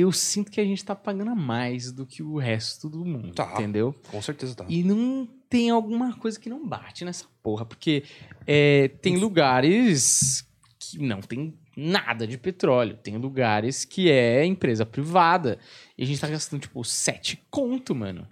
eu 0.00 0.12
sinto 0.12 0.50
que 0.50 0.60
a 0.60 0.64
gente 0.64 0.84
tá 0.84 0.94
pagando 0.94 1.30
a 1.30 1.34
mais 1.34 1.90
do 1.92 2.04
que 2.06 2.22
o 2.22 2.36
resto 2.38 2.88
do 2.88 3.04
mundo, 3.04 3.32
Tá. 3.34 3.52
entendeu? 3.54 3.94
Com 4.10 4.20
certeza 4.22 4.54
tá. 4.54 4.64
E 4.68 4.82
não 4.82 5.28
tem 5.48 5.70
alguma 5.70 6.14
coisa 6.16 6.38
que 6.40 6.48
não 6.48 6.66
bate 6.66 7.04
nessa 7.04 7.24
porra, 7.42 7.64
porque 7.64 8.02
é, 8.46 8.88
tem 9.00 9.16
lugares 9.16 10.46
que 10.78 10.98
não 10.98 11.20
tem 11.20 11.54
nada 11.76 12.26
de 12.26 12.38
petróleo, 12.38 12.96
tem 13.02 13.16
lugares 13.18 13.84
que 13.84 14.10
é 14.10 14.44
empresa 14.44 14.86
privada, 14.86 15.58
e 15.96 16.02
a 16.02 16.06
gente 16.06 16.20
tá 16.20 16.28
gastando, 16.28 16.60
tipo, 16.60 16.82
sete 16.84 17.42
conto, 17.50 17.94
mano. 17.94 18.26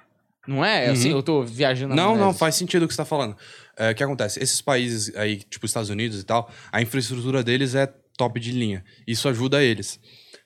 Não 0.47 0.63
é? 0.65 0.89
Assim, 0.91 1.11
Uhum. 1.11 1.17
eu 1.19 1.23
tô 1.23 1.43
viajando 1.43 1.95
na 1.95 2.03
Não, 2.03 2.17
não, 2.17 2.35
faz 2.35 2.55
sentido 2.55 2.85
o 2.85 2.89
que 2.89 2.93
você 2.95 2.99
tá 2.99 3.05
falando. 3.05 3.35
É, 3.79 3.91
o 3.91 3.95
que 3.95 4.03
acontece? 4.05 4.43
Esses 4.43 4.61
países 4.61 5.15
aí, 5.17 5.39
tipo 5.39 5.65
Estados 5.65 5.89
Unidos 5.89 6.21
e 6.21 6.25
tal, 6.25 6.51
a 6.71 6.83
infraestrutura 6.83 7.43
deles 7.43 7.75
é 7.75 7.87
top 8.17 8.39
de 8.39 8.53
linha. 8.53 8.85
Isso 9.07 9.27
ajuda 9.29 9.63
eles. 9.63 9.99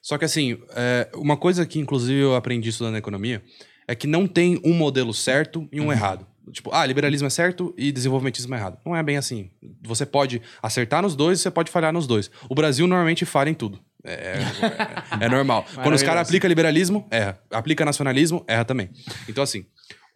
Só 0.09 0.17
que 0.17 0.25
assim, 0.25 0.57
é, 0.71 1.07
uma 1.15 1.37
coisa 1.37 1.67
que 1.67 1.79
inclusive 1.79 2.19
eu 2.19 2.35
aprendi 2.35 2.71
estudando 2.71 2.97
economia 2.97 3.43
é 3.87 3.95
que 3.95 4.07
não 4.07 4.27
tem 4.27 4.59
um 4.65 4.73
modelo 4.73 5.13
certo 5.13 5.69
e 5.71 5.83
um 5.83 5.93
errado. 5.93 6.27
Tipo, 6.51 6.71
ah, 6.73 6.87
liberalismo 6.87 7.27
é 7.27 7.31
certo 7.31 7.75
e 7.77 7.93
desenvolvimentismo 7.93 8.55
é 8.55 8.59
errado. 8.59 8.79
Não 8.87 8.97
é 8.97 9.03
bem 9.03 9.19
assim. 9.19 9.51
Você 9.83 10.07
pode 10.07 10.41
acertar 10.63 11.03
nos 11.03 11.15
dois 11.15 11.39
e 11.41 11.43
você 11.43 11.51
pode 11.51 11.71
falhar 11.71 11.93
nos 11.93 12.07
dois. 12.07 12.31
O 12.49 12.55
Brasil 12.55 12.87
normalmente 12.87 13.27
falha 13.27 13.51
em 13.51 13.55
tudo. 13.55 13.79
É, 14.03 14.39
é- 15.21 15.27
é 15.27 15.29
normal. 15.29 15.67
Quando 15.83 15.95
os 15.95 16.03
caras 16.03 16.23
aplicam 16.27 16.49
liberalismo, 16.49 17.07
erra. 17.11 17.39
Aplica 17.51 17.85
nacionalismo, 17.85 18.43
erra 18.49 18.65
também. 18.65 18.89
Então, 19.29 19.45
assim, 19.45 19.67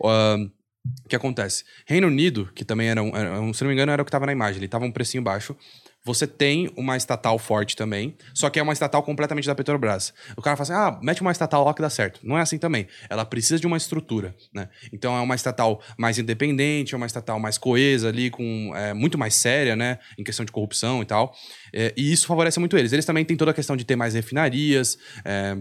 o 0.00 1.08
que 1.08 1.14
acontece? 1.14 1.64
Reino 1.86 2.06
Unido, 2.06 2.48
que 2.54 2.64
também 2.64 2.88
era 2.88 3.02
um, 3.02 3.14
era 3.14 3.38
um- 3.38 3.52
se 3.52 3.62
não 3.62 3.68
me 3.68 3.74
engano, 3.74 3.92
era 3.92 4.00
o 4.00 4.04
que 4.06 4.08
estava 4.08 4.24
na 4.24 4.32
imagem, 4.32 4.56
ele 4.58 4.64
estava 4.64 4.86
um 4.86 4.90
precinho 4.90 5.22
baixo. 5.22 5.54
Você 6.04 6.26
tem 6.26 6.68
uma 6.76 6.96
estatal 6.96 7.38
forte 7.38 7.76
também, 7.76 8.16
só 8.34 8.50
que 8.50 8.58
é 8.58 8.62
uma 8.62 8.72
estatal 8.72 9.02
completamente 9.04 9.46
da 9.46 9.54
Petrobras. 9.54 10.12
O 10.36 10.42
cara 10.42 10.56
fala 10.56 10.62
assim: 10.62 10.96
ah, 10.96 11.00
mete 11.00 11.20
uma 11.20 11.30
estatal 11.30 11.64
lá 11.64 11.72
que 11.72 11.80
dá 11.80 11.88
certo. 11.88 12.18
Não 12.24 12.36
é 12.36 12.42
assim 12.42 12.58
também. 12.58 12.88
Ela 13.08 13.24
precisa 13.24 13.60
de 13.60 13.66
uma 13.66 13.76
estrutura, 13.76 14.34
né? 14.52 14.68
Então 14.92 15.16
é 15.16 15.20
uma 15.20 15.36
estatal 15.36 15.80
mais 15.96 16.18
independente, 16.18 16.94
é 16.94 16.96
uma 16.96 17.06
estatal 17.06 17.38
mais 17.38 17.56
coesa 17.56 18.08
ali, 18.08 18.30
com 18.30 18.72
é, 18.74 18.92
muito 18.92 19.16
mais 19.16 19.34
séria, 19.34 19.76
né? 19.76 19.98
Em 20.18 20.24
questão 20.24 20.44
de 20.44 20.50
corrupção 20.50 21.02
e 21.02 21.06
tal. 21.06 21.32
É, 21.72 21.94
e 21.96 22.12
isso 22.12 22.26
favorece 22.26 22.58
muito 22.58 22.76
eles. 22.76 22.92
Eles 22.92 23.04
também 23.04 23.24
têm 23.24 23.36
toda 23.36 23.52
a 23.52 23.54
questão 23.54 23.76
de 23.76 23.84
ter 23.84 23.94
mais 23.94 24.14
refinarias, 24.14 24.98
é, 25.24 25.56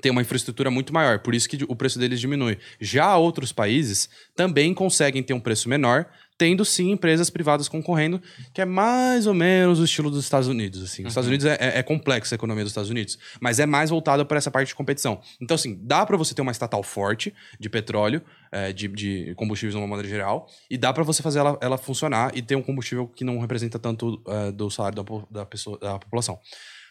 tem 0.00 0.10
uma 0.10 0.22
infraestrutura 0.22 0.70
muito 0.70 0.92
maior, 0.92 1.18
por 1.18 1.34
isso 1.34 1.48
que 1.48 1.64
o 1.68 1.76
preço 1.76 1.98
deles 1.98 2.20
diminui. 2.20 2.58
Já 2.80 3.16
outros 3.16 3.52
países 3.52 4.08
também 4.34 4.72
conseguem 4.72 5.22
ter 5.22 5.34
um 5.34 5.40
preço 5.40 5.68
menor, 5.68 6.06
tendo 6.42 6.64
sim 6.64 6.90
empresas 6.90 7.30
privadas 7.30 7.68
concorrendo, 7.68 8.20
que 8.52 8.60
é 8.60 8.64
mais 8.64 9.28
ou 9.28 9.32
menos 9.32 9.78
o 9.78 9.84
estilo 9.84 10.10
dos 10.10 10.24
Estados 10.24 10.48
Unidos. 10.48 10.82
Assim. 10.82 11.02
Os 11.02 11.10
Estados 11.10 11.28
Unidos 11.28 11.46
é, 11.46 11.56
é, 11.60 11.78
é 11.78 11.82
complexa 11.84 12.34
a 12.34 12.36
economia 12.36 12.64
dos 12.64 12.72
Estados 12.72 12.90
Unidos, 12.90 13.16
mas 13.40 13.60
é 13.60 13.66
mais 13.66 13.90
voltada 13.90 14.24
para 14.24 14.38
essa 14.38 14.50
parte 14.50 14.66
de 14.66 14.74
competição. 14.74 15.20
Então, 15.40 15.54
assim, 15.54 15.78
dá 15.80 16.04
para 16.04 16.16
você 16.16 16.34
ter 16.34 16.42
uma 16.42 16.50
estatal 16.50 16.82
forte 16.82 17.32
de 17.60 17.68
petróleo, 17.68 18.20
é, 18.50 18.72
de, 18.72 18.88
de 18.88 19.34
combustíveis 19.36 19.72
de 19.72 19.78
uma 19.80 19.86
maneira 19.86 20.08
geral, 20.08 20.48
e 20.68 20.76
dá 20.76 20.92
para 20.92 21.04
você 21.04 21.22
fazer 21.22 21.38
ela, 21.38 21.56
ela 21.60 21.78
funcionar 21.78 22.36
e 22.36 22.42
ter 22.42 22.56
um 22.56 22.62
combustível 22.62 23.06
que 23.06 23.22
não 23.22 23.38
representa 23.38 23.78
tanto 23.78 24.20
é, 24.26 24.50
do 24.50 24.68
salário 24.68 25.00
da, 25.00 25.04
da, 25.30 25.46
pessoa, 25.46 25.78
da 25.78 25.96
população. 25.96 26.40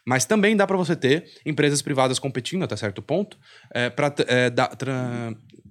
Mas 0.08 0.24
também 0.24 0.56
dá 0.56 0.66
para 0.66 0.78
você 0.78 0.96
ter 0.96 1.26
empresas 1.46 1.82
privadas 1.82 2.20
competindo 2.20 2.64
até 2.64 2.78
certo 2.78 3.02
ponto 3.02 3.38
para 3.96 4.16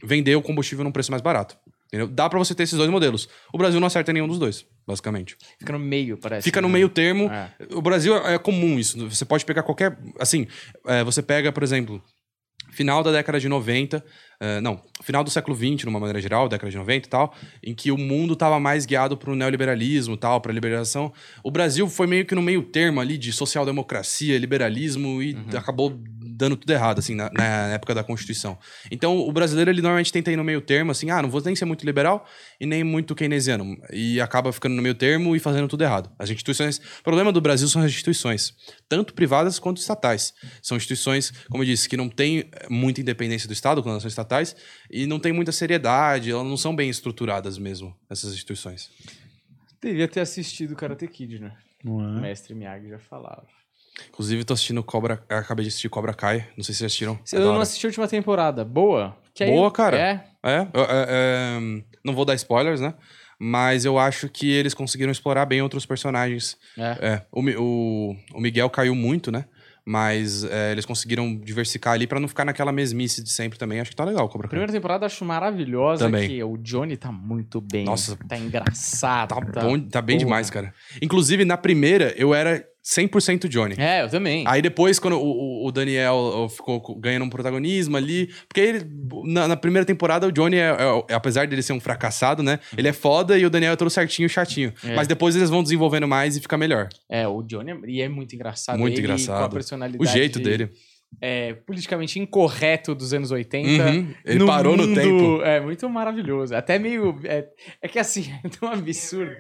vender 0.05 0.37
o 0.37 0.43
combustível 0.43 0.85
num 0.85 0.93
preço 0.93 1.11
mais 1.11 1.23
barato. 1.23 1.59
Entendeu? 1.93 2.07
Dá 2.07 2.29
para 2.29 2.39
você 2.39 2.55
ter 2.55 2.63
esses 2.63 2.79
dois 2.79 2.89
modelos. 2.89 3.29
O 3.53 3.59
Brasil 3.59 3.81
não 3.81 3.89
acerta 3.89 4.13
nenhum 4.13 4.29
dos 4.29 4.39
dois, 4.39 4.65
basicamente. 4.87 5.37
Fica 5.59 5.73
no 5.73 5.79
meio, 5.79 6.17
parece. 6.17 6.45
Fica 6.45 6.61
no 6.61 6.69
né? 6.69 6.75
meio 6.75 6.89
termo. 6.89 7.25
É. 7.25 7.51
O 7.73 7.83
Brasil 7.83 8.17
é 8.17 8.39
comum 8.39 8.79
isso. 8.79 9.09
Você 9.09 9.25
pode 9.25 9.45
pegar 9.45 9.65
qualquer. 9.65 9.99
Assim, 10.19 10.47
é, 10.87 11.03
você 11.03 11.21
pega, 11.21 11.51
por 11.51 11.65
exemplo, 11.65 12.01
final 12.71 13.03
da 13.03 13.11
década 13.11 13.41
de 13.41 13.49
90. 13.49 14.05
É, 14.43 14.59
não, 14.59 14.81
final 15.03 15.23
do 15.23 15.31
século 15.31 15.55
XX, 15.55 15.85
numa 15.85 16.01
maneira 16.01 16.19
geral, 16.19 16.49
década 16.49 16.71
de 16.71 16.77
90 16.79 17.07
e 17.07 17.11
tal, 17.11 17.35
em 17.63 17.75
que 17.75 17.93
o 17.93 17.99
mundo 17.99 18.33
estava 18.33 18.59
mais 18.59 18.87
guiado 18.87 19.15
para 19.15 19.31
o 19.31 19.37
neoliberalismo 19.37 20.17
tal, 20.17 20.41
para 20.41 20.51
a 20.51 20.55
liberação. 20.55 21.13
O 21.45 21.51
Brasil 21.51 21.87
foi 21.89 22.07
meio 22.07 22.25
que 22.25 22.35
no 22.35 22.41
meio 22.41 22.63
termo 22.63 23.01
ali 23.01 23.19
de 23.19 23.33
social-democracia, 23.33 24.39
liberalismo 24.39 25.23
e 25.23 25.37
acabou 25.55 25.91
dando 26.41 26.57
tudo 26.57 26.71
errado, 26.71 26.99
assim, 27.01 27.15
na, 27.15 27.31
na 27.31 27.45
época 27.75 27.95
da 27.95 28.03
Constituição. 28.03 28.57
Então, 28.91 29.19
o 29.19 29.31
brasileiro, 29.31 29.71
ele 29.71 29.83
normalmente 29.83 30.11
tenta 30.11 30.33
ir 30.33 30.37
no 30.37 30.45
meio 30.45 30.63
termo, 30.63 30.91
assim, 30.91 31.11
ah, 31.11 31.21
não 31.21 31.29
vou 31.29 31.43
nem 31.43 31.55
ser 31.55 31.67
muito 31.67 31.85
liberal 31.85 32.27
e 32.59 32.65
nem 32.65 32.83
muito 32.83 33.15
keynesiano. 33.15 33.77
E 33.93 34.19
acaba 34.23 34.51
ficando 34.51 34.75
no 34.75 34.81
meio 34.81 34.95
termo 34.95 35.37
e 35.37 35.39
fazendo 35.39 35.69
tudo 35.69 35.85
errado. 35.85 36.11
As 36.19 36.31
instituições... 36.31 36.79
O 36.79 37.03
problema 37.03 37.31
do 37.31 37.43
Brasil 37.43 37.69
são 37.69 37.83
as 37.83 37.91
instituições, 37.91 38.55
tanto 38.89 39.13
privadas 39.13 39.59
quanto 39.59 39.77
estatais. 39.79 40.33
São 40.63 40.79
instituições, 40.79 41.31
como 41.51 41.63
eu 41.63 41.67
disse, 41.67 41.87
que 41.87 41.97
não 41.97 42.09
têm 42.09 42.39
eh, 42.39 42.67
muita 42.71 43.03
independência 43.03 43.47
do 43.47 43.53
Estado, 43.53 43.83
quando 43.83 43.93
elas 43.93 44.03
são 44.03 44.09
estatais, 44.09 44.30
e 44.91 45.07
não 45.07 45.19
tem 45.19 45.33
muita 45.33 45.53
seriedade, 45.53 46.31
elas 46.31 46.47
não 46.47 46.57
são 46.57 46.75
bem 46.75 46.89
estruturadas 46.91 47.59
mesmo, 47.59 47.95
essas 48.09 48.33
instituições. 48.33 48.91
Devia 49.83 50.07
ter 50.09 50.21
assistido 50.21 50.73
o 50.73 50.77
Karate 50.77 51.07
Kid, 51.09 51.39
né? 51.39 51.53
Não 51.85 51.97
O 51.97 52.19
é? 52.19 52.21
mestre 52.21 52.55
Miyagi 52.55 52.89
já 52.89 52.99
falava. 52.99 53.47
Inclusive, 54.09 54.45
tô 54.45 54.55
assistindo 54.55 54.83
Cobra... 54.83 55.23
Acabei 55.29 55.65
de 55.65 55.69
assistir 55.69 55.89
Cobra 55.89 56.15
Kai, 56.15 56.47
não 56.57 56.65
sei 56.65 56.75
se 56.75 56.79
vocês 56.79 56.87
assistiram. 56.87 57.19
Eu 57.33 57.53
não 57.53 57.61
assisti 57.61 57.87
a 57.87 57.89
última 57.89 58.09
temporada. 58.09 58.65
Boa? 58.65 59.17
Que 59.35 59.45
aí- 59.45 59.51
Boa, 59.51 59.71
cara. 59.71 59.99
É? 59.99 60.25
É, 60.43 60.57
é, 60.57 60.67
é, 60.75 61.59
não 62.05 62.15
vou 62.15 62.25
dar 62.25 62.35
spoilers, 62.35 62.81
né? 62.81 62.95
Mas 63.39 63.85
eu 63.87 63.99
acho 63.99 64.29
que 64.29 64.51
eles 64.51 64.75
conseguiram 64.75 65.11
explorar 65.11 65.47
bem 65.47 65.63
outros 65.63 65.87
personagens. 65.87 66.57
É. 66.77 66.83
É, 67.01 67.27
o, 67.33 67.41
o, 67.59 68.17
o 68.35 68.41
Miguel 68.41 68.69
caiu 68.69 68.95
muito, 68.95 69.33
né? 69.33 69.47
Mas 69.91 70.45
é, 70.45 70.71
eles 70.71 70.87
conseguiram 70.87 71.37
diversificar 71.37 71.95
ali 71.95 72.07
pra 72.07 72.21
não 72.21 72.29
ficar 72.29 72.45
naquela 72.45 72.71
mesmice 72.71 73.25
de 73.25 73.29
sempre 73.29 73.59
também. 73.59 73.81
Acho 73.81 73.91
que 73.91 73.97
tá 73.97 74.05
legal, 74.05 74.29
Cobra 74.29 74.47
Kai. 74.47 74.51
Primeira 74.51 74.73
temporada 74.73 75.03
eu 75.03 75.07
acho 75.07 75.25
maravilhosa. 75.25 76.05
Também. 76.05 76.29
Que 76.29 76.45
o 76.45 76.57
Johnny 76.59 76.97
tá 76.97 77.11
muito 77.11 77.61
bem. 77.61 77.87
Nossa. 77.87 78.17
Tá 78.29 78.39
engraçado. 78.39 79.31
Tá, 79.51 79.61
bom, 79.63 79.81
tá 79.81 80.01
bem 80.01 80.17
Porra. 80.17 80.27
demais, 80.27 80.49
cara. 80.49 80.73
Inclusive, 81.03 81.45
na 81.45 81.57
primeira, 81.57 82.15
eu 82.17 82.33
era 82.33 82.65
100% 82.85 83.47
Johnny. 83.49 83.75
É, 83.79 84.03
eu 84.03 84.09
também. 84.09 84.45
Aí 84.47 84.63
depois, 84.63 84.99
quando 84.99 85.17
o, 85.19 85.67
o- 85.67 85.71
Daniel 85.73 86.49
ficou 86.51 86.81
co- 86.81 86.95
ganhando 86.95 87.25
um 87.25 87.31
protagonismo 87.31 87.97
ali. 87.97 88.29
Porque 88.49 88.61
ele, 88.61 88.87
na, 89.25 89.49
na 89.49 89.57
primeira 89.57 89.85
temporada, 89.85 90.27
o 90.27 90.33
Johnny, 90.33 90.57
é, 90.57 90.71
é- 91.09 91.15
apesar 91.15 91.47
dele 91.47 91.63
ser 91.63 91.73
um 91.75 91.81
fracassado, 91.81 92.43
né? 92.43 92.59
Ele 92.77 92.89
é 92.89 92.93
foda 92.93 93.39
e 93.39 93.45
o 93.45 93.51
Daniel 93.51 93.73
é 93.75 93.77
todo 93.77 93.91
certinho, 93.91 94.29
chatinho. 94.29 94.73
É. 94.85 94.95
Mas 94.95 95.07
depois 95.07 95.37
eles 95.37 95.51
vão 95.51 95.63
desenvolvendo 95.63 96.09
mais 96.09 96.37
e 96.37 96.41
fica 96.41 96.57
melhor. 96.57 96.89
É, 97.09 97.29
o 97.29 97.43
Johnny 97.43 97.71
é, 97.73 97.77
e 97.87 98.03
é 98.03 98.09
muito 98.09 98.35
engraçado. 98.35 98.79
Muito 98.79 98.99
Ele 98.99 99.07
Com 99.07 99.13
a 99.13 99.17
engraçado. 99.17 99.53
personalidade 99.53 100.03
O 100.03 100.07
jeito 100.07 100.39
dele. 100.41 100.71
É, 101.21 101.55
politicamente 101.67 102.21
incorreto 102.21 102.95
dos 102.95 103.13
anos 103.13 103.33
80. 103.33 103.85
Uhum. 103.85 104.15
Ele 104.25 104.47
parou 104.47 104.77
no 104.77 104.95
tempo. 104.95 105.43
É 105.43 105.61
muito 105.61 105.89
maravilhoso. 105.91 106.55
Até 106.55 106.79
meio. 106.79 107.19
É, 107.25 107.47
é 107.83 107.89
que 107.89 107.99
assim, 107.99 108.33
é 108.45 108.49
tão 108.49 108.71
absurdo. 108.71 109.37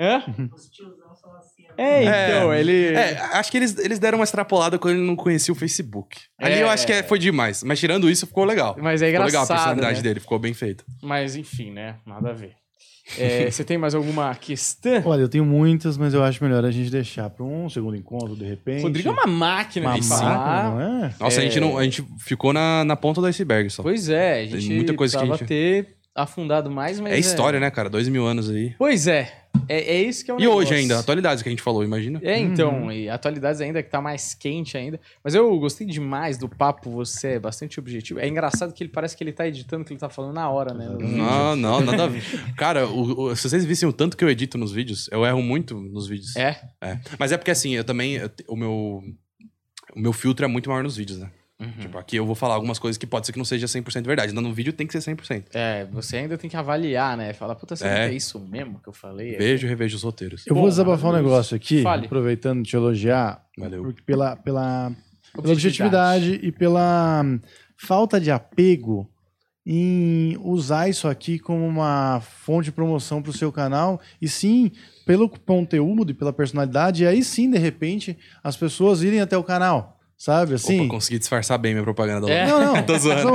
Hã? 0.00 0.22
Os 0.54 0.68
tiozão 0.70 1.14
são 1.14 1.34
assim. 1.36 1.64
É, 1.76 2.28
então, 2.30 2.52
ele. 2.54 2.94
É, 2.94 3.18
acho 3.34 3.50
que 3.50 3.56
eles, 3.56 3.76
eles 3.78 3.98
deram 3.98 4.18
uma 4.18 4.24
extrapolada 4.24 4.78
quando 4.78 4.96
ele 4.96 5.06
não 5.06 5.14
conhecia 5.16 5.52
o 5.52 5.56
Facebook. 5.56 6.18
Ali 6.40 6.54
É. 6.54 6.62
eu 6.62 6.68
acho 6.68 6.86
que 6.86 6.92
é- 6.92 7.02
foi 7.02 7.18
demais. 7.18 7.62
Mas 7.62 7.78
tirando 7.78 8.10
isso, 8.10 8.26
ficou 8.26 8.44
legal. 8.44 8.76
Mas 8.80 9.00
é 9.02 9.10
Ficou 9.10 9.24
legal 9.26 9.42
a 9.42 9.44
engraçado. 9.44 9.56
personalidade 9.56 9.96
né? 9.98 10.02
dele, 10.02 10.20
ficou 10.20 10.38
bem 10.38 10.54
feito. 10.54 10.84
Mas 11.02 11.36
enfim, 11.36 11.70
né? 11.72 11.96
Nada 12.06 12.30
a 12.30 12.32
ver. 12.32 12.52
É, 13.16 13.48
você 13.50 13.64
tem 13.64 13.78
mais 13.78 13.94
alguma 13.94 14.34
questão? 14.34 15.02
Olha, 15.06 15.22
eu 15.22 15.28
tenho 15.28 15.44
muitas, 15.44 15.96
mas 15.96 16.12
eu 16.14 16.22
acho 16.22 16.42
melhor 16.44 16.64
a 16.64 16.70
gente 16.70 16.90
deixar 16.90 17.30
para 17.30 17.44
um 17.44 17.68
segundo 17.70 17.96
encontro, 17.96 18.36
de 18.36 18.44
repente. 18.44 18.82
Rodrigo 18.82 19.08
é 19.08 19.12
uma 19.12 19.26
máquina 19.26 19.86
Uma 19.90 19.98
de 20.00 20.06
máquina, 20.06 20.30
falar. 20.30 20.70
não 20.70 20.80
é? 21.04 21.14
Nossa, 21.18 21.40
a, 21.40 21.42
É. 21.44 21.46
gente 21.46 21.60
não, 21.60 21.78
a 21.78 21.84
gente 21.84 22.04
ficou 22.18 22.52
na, 22.52 22.84
na 22.84 22.96
ponta 22.96 23.20
do 23.20 23.26
iceberg 23.26 23.70
só. 23.70 23.82
Pois 23.82 24.08
é, 24.08 24.32
a 24.42 24.48
Tem 24.48 24.60
gente 24.60 24.74
muita 24.74 24.94
coisa 24.94 25.16
que 25.16 25.24
a 25.24 25.26
precisava 25.26 25.48
ter 25.48 25.96
afundado 26.14 26.70
mais, 26.70 26.98
mas. 27.00 27.12
é 27.12 27.18
história, 27.18 27.60
né, 27.60 27.70
cara? 27.70 27.88
Dois 27.88 28.08
mil 28.08 28.26
anos 28.26 28.50
aí. 28.50 28.74
Pois 28.78 29.06
é. 29.06 29.44
É, 29.68 29.96
é 29.96 30.02
isso 30.02 30.24
que 30.24 30.30
é 30.30 30.34
o 30.34 30.40
E 30.40 30.46
hoje 30.46 30.70
negócio. 30.70 30.76
ainda, 30.76 30.98
atualidades 30.98 31.42
que 31.42 31.48
a 31.48 31.50
gente 31.52 31.62
falou, 31.62 31.82
imagina. 31.84 32.20
É, 32.22 32.38
então, 32.38 32.90
e 32.92 33.08
atualidades 33.08 33.60
ainda 33.60 33.82
que 33.82 33.90
tá 33.90 34.00
mais 34.00 34.32
quente 34.34 34.76
ainda. 34.78 35.00
Mas 35.22 35.34
eu 35.34 35.58
gostei 35.58 35.86
demais 35.86 36.38
do 36.38 36.48
papo, 36.48 36.90
você 36.90 37.32
é 37.32 37.38
bastante 37.38 37.78
objetivo. 37.78 38.20
É 38.20 38.28
engraçado 38.28 38.72
que 38.72 38.82
ele 38.82 38.90
parece 38.90 39.16
que 39.16 39.22
ele 39.24 39.32
tá 39.32 39.46
editando 39.48 39.82
o 39.82 39.84
que 39.84 39.92
ele 39.92 40.00
tá 40.00 40.08
falando 40.08 40.34
na 40.34 40.48
hora, 40.48 40.72
né? 40.74 40.86
Não, 41.00 41.56
não, 41.56 41.80
nada 41.80 42.04
a 42.04 42.06
ver. 42.06 42.22
Cara, 42.56 42.86
o- 42.86 43.24
o- 43.30 43.36
se 43.36 43.48
vocês 43.48 43.64
vissem 43.64 43.88
o 43.88 43.92
tanto 43.92 44.16
que 44.16 44.24
eu 44.24 44.30
edito 44.30 44.56
nos 44.56 44.72
vídeos, 44.72 45.08
eu 45.12 45.24
erro 45.26 45.42
muito 45.42 45.78
nos 45.80 46.06
vídeos. 46.08 46.34
É? 46.36 46.60
É. 46.80 46.98
Mas 47.18 47.32
é 47.32 47.36
porque 47.36 47.50
assim, 47.50 47.74
eu 47.74 47.84
também. 47.84 48.14
eu 48.14 48.30
o, 48.46 48.56
meu, 48.56 49.02
o 49.94 50.00
meu 50.00 50.12
filtro 50.12 50.44
é 50.44 50.48
muito 50.48 50.68
maior 50.70 50.82
nos 50.82 50.96
vídeos, 50.96 51.18
né? 51.18 51.30
Uhum. 51.60 51.72
Tipo, 51.80 51.98
aqui 51.98 52.14
eu 52.16 52.24
vou 52.24 52.36
falar 52.36 52.54
algumas 52.54 52.78
coisas 52.78 52.96
que 52.96 53.06
pode 53.06 53.26
ser 53.26 53.32
que 53.32 53.38
não 53.38 53.44
seja 53.44 53.66
100% 53.66 54.04
verdade. 54.06 54.30
Então, 54.30 54.42
no 54.42 54.52
vídeo 54.52 54.72
tem 54.72 54.86
que 54.86 54.92
ser 55.00 55.00
100%. 55.16 55.46
É, 55.52 55.84
você 55.86 56.18
ainda 56.18 56.38
tem 56.38 56.48
que 56.48 56.56
avaliar, 56.56 57.16
né? 57.16 57.32
Falar, 57.32 57.56
puta, 57.56 57.74
será 57.74 57.90
É. 57.90 58.08
que 58.08 58.14
é 58.14 58.16
isso 58.16 58.38
mesmo 58.38 58.78
que 58.80 58.88
eu 58.88 58.92
falei? 58.92 59.36
Vejo 59.36 59.66
e 59.66 59.68
revejo 59.68 59.96
os 59.96 60.02
roteiros. 60.04 60.46
Eu 60.46 60.54
Bom, 60.54 60.60
vou 60.60 60.70
desabafar 60.70 61.10
um 61.10 61.16
negócio 61.16 61.56
aqui, 61.56 61.82
Fale. 61.82 62.06
aproveitando 62.06 62.62
de 62.62 62.70
te 62.70 62.76
elogiar, 62.76 63.44
Valeu. 63.58 63.92
pela, 64.06 64.36
pela, 64.36 64.36
pela 64.36 64.94
Objetividade. 65.36 66.26
objetividade 66.30 66.40
e 66.46 66.52
pela 66.52 67.22
hum, 67.24 67.40
falta 67.76 68.20
de 68.20 68.30
apego 68.30 69.10
em 69.66 70.38
usar 70.42 70.88
isso 70.88 71.06
aqui 71.08 71.38
como 71.38 71.66
uma 71.66 72.20
fonte 72.20 72.66
de 72.66 72.72
promoção 72.72 73.20
para 73.20 73.30
o 73.30 73.34
seu 73.34 73.52
canal, 73.52 74.00
e 74.22 74.26
sim 74.28 74.70
pelo 75.04 75.28
conteúdo 75.28 76.10
e 76.12 76.14
pela 76.14 76.32
personalidade, 76.32 77.02
e 77.02 77.06
aí 77.06 77.22
sim, 77.22 77.50
de 77.50 77.58
repente, 77.58 78.16
as 78.42 78.56
pessoas 78.56 79.02
irem 79.02 79.20
até 79.20 79.36
o 79.36 79.42
canal. 79.44 79.97
Sabe 80.20 80.54
assim? 80.54 80.80
Opa, 80.80 80.88
consegui 80.90 81.16
disfarçar 81.20 81.56
bem 81.58 81.74
minha 81.74 81.84
propaganda 81.84 82.26
da 82.26 82.32
É. 82.32 82.44
Não, 82.44 82.74
não. 82.74 82.82
Tô 82.82 82.98
zoando. 82.98 83.30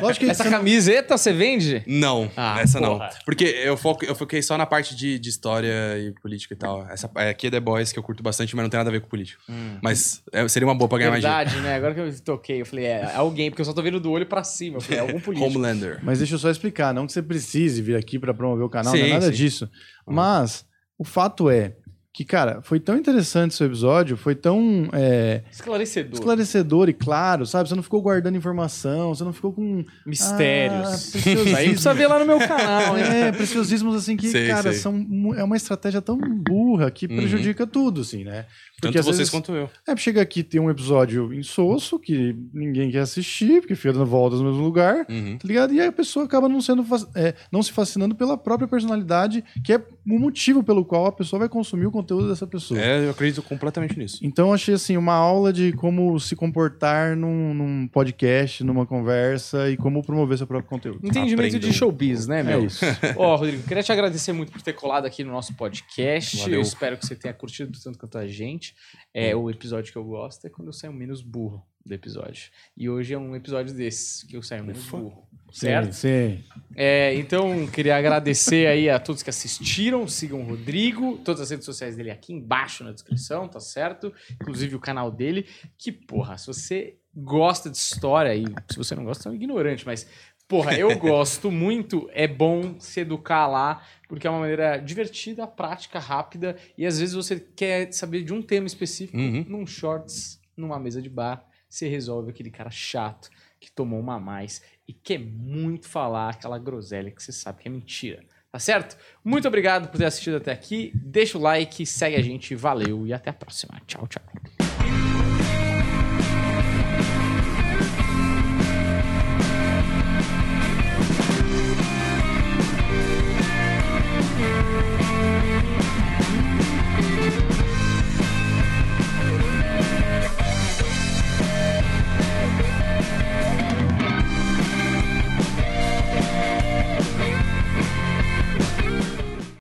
Lógico 0.00 0.24
que 0.24 0.30
Essa 0.30 0.44
você 0.44 0.48
não- 0.50 0.56
camiseta 0.58 1.18
você 1.18 1.30
vende? 1.30 1.82
Não, 1.86 2.30
Ah, 2.34 2.58
essa 2.58 2.78
porra. 2.80 3.10
não. 3.10 3.18
Porque 3.26 3.44
eu, 3.44 3.76
foco, 3.76 4.02
eu 4.02 4.14
foquei 4.14 4.40
só 4.40 4.56
na 4.56 4.64
parte 4.64 4.96
de, 4.96 5.18
de 5.18 5.28
história 5.28 5.68
e 5.98 6.12
política 6.22 6.54
e 6.54 6.56
tal. 6.56 6.88
Essa, 6.88 7.10
aqui 7.14 7.48
é 7.48 7.50
The 7.50 7.60
Boys, 7.60 7.92
que 7.92 7.98
eu 7.98 8.02
curto 8.02 8.22
bastante, 8.22 8.56
mas 8.56 8.62
não 8.62 8.70
tem 8.70 8.78
nada 8.78 8.88
a 8.88 8.92
ver 8.92 9.00
com 9.02 9.08
política. 9.08 9.42
Mas 9.82 10.22
é, 10.32 10.48
seria 10.48 10.66
uma 10.66 10.74
boa 10.74 10.88
pra 10.88 10.96
ganhar 10.96 11.10
mais 11.10 11.22
dinheiro. 11.22 11.44
Verdade, 11.50 11.62
né? 11.66 11.74
Agora 11.74 11.92
que 11.94 12.00
eu 12.00 12.20
toquei, 12.22 12.62
eu 12.62 12.66
falei, 12.66 12.86
é 12.86 13.14
alguém, 13.14 13.50
porque 13.50 13.60
eu 13.60 13.66
só 13.66 13.74
tô 13.74 13.82
vendo 13.82 14.00
do 14.00 14.10
olho 14.10 14.24
pra 14.24 14.42
cima. 14.42 14.78
Eu 14.78 14.80
falei, 14.80 14.98
é 14.98 15.02
algum 15.02 15.20
político. 15.20 15.46
Homelander. 15.50 16.00
Mas 16.02 16.16
deixa 16.18 16.34
eu 16.36 16.38
só 16.38 16.50
explicar, 16.50 16.94
não 16.94 17.06
que 17.06 17.12
você 17.12 17.22
precise 17.22 17.82
vir 17.82 17.94
aqui 17.94 18.18
para 18.18 18.32
promover 18.32 18.64
o 18.64 18.70
canal, 18.70 18.94
não 18.94 18.98
Sim, 19.02 19.06
é 19.10 19.12
nada 19.12 19.26
sim. 19.26 19.32
disso. 19.32 19.68
Mas 20.06 20.64
o 20.98 21.04
fato 21.04 21.50
é 21.50 21.74
que, 22.16 22.24
cara, 22.24 22.62
foi 22.62 22.80
tão 22.80 22.96
interessante 22.96 23.54
seu 23.54 23.66
episódio, 23.66 24.16
foi 24.16 24.34
tão 24.34 24.88
é, 24.94 25.42
Esclarecedor. 25.52 26.14
esclarecedor 26.14 26.88
e 26.88 26.94
claro, 26.94 27.44
sabe? 27.44 27.68
Você 27.68 27.74
não 27.74 27.82
ficou 27.82 28.00
guardando 28.00 28.34
informação, 28.38 29.14
você 29.14 29.22
não 29.22 29.34
ficou 29.34 29.52
com 29.52 29.84
Mistérios. 30.06 31.14
Ah, 31.14 31.58
aí 31.58 31.68
precisa 31.68 31.92
ver 31.92 32.06
lá 32.06 32.18
no 32.18 32.24
meu 32.24 32.38
canal? 32.38 32.96
É, 32.96 33.30
preciosismos 33.32 33.94
assim 33.94 34.16
que, 34.16 34.28
Sei, 34.28 34.46
cara, 34.48 34.72
sei. 34.72 34.80
são 34.80 35.06
é 35.36 35.44
uma 35.44 35.56
estratégia 35.56 36.00
tão 36.00 36.16
burra 36.18 36.90
que 36.90 37.04
Uhum. 37.06 37.16
prejudica 37.16 37.66
tudo, 37.66 38.00
assim, 38.00 38.24
né? 38.24 38.46
Tanto 38.80 38.98
às 38.98 39.04
vocês 39.06 39.18
vezes- 39.18 39.30
quanto 39.30 39.52
eu. 39.52 39.70
É, 39.88 39.96
chega 39.96 40.20
aqui 40.20 40.42
tem 40.42 40.60
um 40.60 40.68
episódio 40.70 41.32
insosso 41.32 41.98
que 41.98 42.36
ninguém 42.52 42.90
quer 42.90 42.98
assistir, 43.00 43.60
porque 43.60 43.74
fica 43.74 43.92
dando 43.92 44.04
voltas 44.06 44.40
no 44.40 44.46
mesmo 44.50 44.62
lugar, 44.62 45.06
Uhum. 45.08 45.38
tá 45.38 45.48
ligado? 45.48 45.72
E 45.72 45.80
aí 45.80 45.86
a 45.86 45.92
pessoa 45.92 46.24
acaba 46.26 46.48
não 46.48 46.60
sendo 46.60 46.84
é, 47.14 47.34
não 47.50 47.62
se 47.62 47.72
fascinando 47.72 48.14
pela 48.14 48.36
própria 48.36 48.68
personalidade, 48.68 49.42
que 49.64 49.72
é 49.72 49.78
o 50.06 50.18
motivo 50.18 50.62
pelo 50.62 50.84
qual 50.84 51.06
a 51.06 51.12
pessoa 51.12 51.40
vai 51.40 51.48
consumir 51.48 51.86
o 51.86 51.90
conteúdo 51.90 52.28
dessa 52.28 52.46
pessoa. 52.46 52.78
É, 52.80 53.04
eu 53.06 53.10
acredito 53.10 53.42
completamente 53.42 53.98
nisso. 53.98 54.18
Então 54.22 54.48
eu 54.48 54.54
achei 54.54 54.74
assim 54.74 54.96
uma 54.96 55.14
aula 55.14 55.52
de 55.52 55.72
como 55.72 56.18
se 56.20 56.36
comportar 56.36 57.16
num, 57.16 57.54
num 57.54 57.88
podcast, 57.88 58.62
numa 58.62 58.84
conversa 58.84 59.70
e 59.70 59.76
como 59.76 60.02
promover 60.02 60.36
seu 60.36 60.46
próprio 60.46 60.68
conteúdo. 60.68 60.98
Entendimento 61.02 61.46
Aprendam. 61.56 61.70
de 61.70 61.72
showbiz, 61.74 62.26
né, 62.26 62.42
meu? 62.42 62.60
É 62.60 62.64
isso. 62.64 62.84
Ó, 63.16 63.36
Rodrigo, 63.36 63.62
queria 63.62 63.82
te 63.82 63.90
agradecer 63.90 64.32
muito 64.32 64.52
por 64.52 64.60
ter 64.60 64.74
colado 64.74 65.06
aqui 65.06 65.24
no 65.24 65.32
nosso 65.32 65.54
podcast. 65.54 66.36
Valeu. 66.38 66.54
Eu 66.56 66.60
espero 66.60 66.96
que 66.96 67.06
você 67.06 67.14
tenha 67.14 67.32
curtido 67.32 67.72
tanto 67.82 67.98
quanto 67.98 68.18
a 68.18 68.26
gente. 68.26 68.65
É, 69.12 69.34
o 69.34 69.50
episódio 69.50 69.92
que 69.92 69.98
eu 69.98 70.04
gosto 70.04 70.46
é 70.46 70.50
quando 70.50 70.68
eu 70.68 70.72
saio 70.72 70.92
menos 70.92 71.22
burro 71.22 71.64
do 71.84 71.94
episódio. 71.94 72.50
E 72.76 72.88
hoje 72.88 73.14
é 73.14 73.18
um 73.18 73.34
episódio 73.36 73.74
desses 73.74 74.22
que 74.24 74.36
eu 74.36 74.42
saio 74.42 74.64
menos 74.64 74.84
burro. 74.86 75.26
Certo? 75.52 75.92
Sim, 75.92 76.38
sim. 76.38 76.44
É, 76.74 77.14
então, 77.14 77.66
queria 77.68 77.96
agradecer 77.96 78.66
aí 78.66 78.90
a 78.90 78.98
todos 78.98 79.22
que 79.22 79.30
assistiram. 79.30 80.06
Sigam 80.06 80.40
o 80.42 80.44
Rodrigo, 80.44 81.18
todas 81.18 81.40
as 81.40 81.50
redes 81.50 81.64
sociais 81.64 81.96
dele 81.96 82.10
aqui 82.10 82.32
embaixo 82.32 82.84
na 82.84 82.92
descrição, 82.92 83.48
tá 83.48 83.60
certo? 83.60 84.12
Inclusive 84.32 84.74
o 84.74 84.80
canal 84.80 85.10
dele. 85.10 85.46
Que, 85.78 85.92
porra, 85.92 86.36
se 86.36 86.46
você 86.46 86.98
gosta 87.14 87.70
de 87.70 87.76
história, 87.78 88.34
e 88.34 88.44
se 88.70 88.76
você 88.76 88.94
não 88.94 89.04
gosta, 89.04 89.28
é 89.28 89.32
um 89.32 89.34
ignorante, 89.34 89.86
mas, 89.86 90.06
porra, 90.48 90.74
eu 90.74 90.96
gosto 90.98 91.50
muito. 91.50 92.08
É 92.12 92.26
bom 92.26 92.78
se 92.78 93.00
educar 93.00 93.46
lá, 93.46 93.82
porque 94.08 94.26
é 94.26 94.30
uma 94.30 94.40
maneira 94.40 94.78
divertida, 94.78 95.46
prática, 95.46 95.98
rápida, 95.98 96.56
e 96.76 96.86
às 96.86 96.98
vezes 96.98 97.14
você 97.14 97.38
quer 97.38 97.92
saber 97.92 98.22
de 98.22 98.32
um 98.32 98.40
tema 98.42 98.66
específico 98.66 99.16
Uhum. 99.18 99.44
num 99.48 99.66
shorts, 99.66 100.40
numa 100.56 100.78
mesa 100.78 101.00
de 101.02 101.08
bar, 101.10 101.44
você 101.68 101.88
resolve 101.88 102.30
aquele 102.30 102.50
cara 102.50 102.70
chato 102.70 103.28
que 103.60 103.70
tomou 103.70 103.98
uma 104.00 104.14
a 104.16 104.20
mais 104.20 104.62
e 104.86 104.92
quer 104.92 105.18
muito 105.18 105.88
falar 105.88 106.30
aquela 106.30 106.58
groselha 106.58 107.10
que 107.10 107.22
você 107.22 107.32
sabe 107.32 107.62
que 107.62 107.68
é 107.68 107.70
mentira. 107.70 108.22
Tá 108.52 108.58
certo? 108.60 108.96
Muito 109.22 109.46
obrigado 109.48 109.88
por 109.90 109.98
ter 109.98 110.06
assistido 110.06 110.36
até 110.36 110.50
aqui. 110.52 110.90
Deixa 110.94 111.36
o 111.36 111.40
like, 111.42 111.84
segue 111.84 112.16
a 112.16 112.22
gente, 112.22 112.54
valeu 112.54 113.06
e 113.06 113.12
até 113.12 113.28
a 113.28 113.32
próxima. 113.32 113.78
Tchau, 113.86 114.06
tchau. 114.06 114.22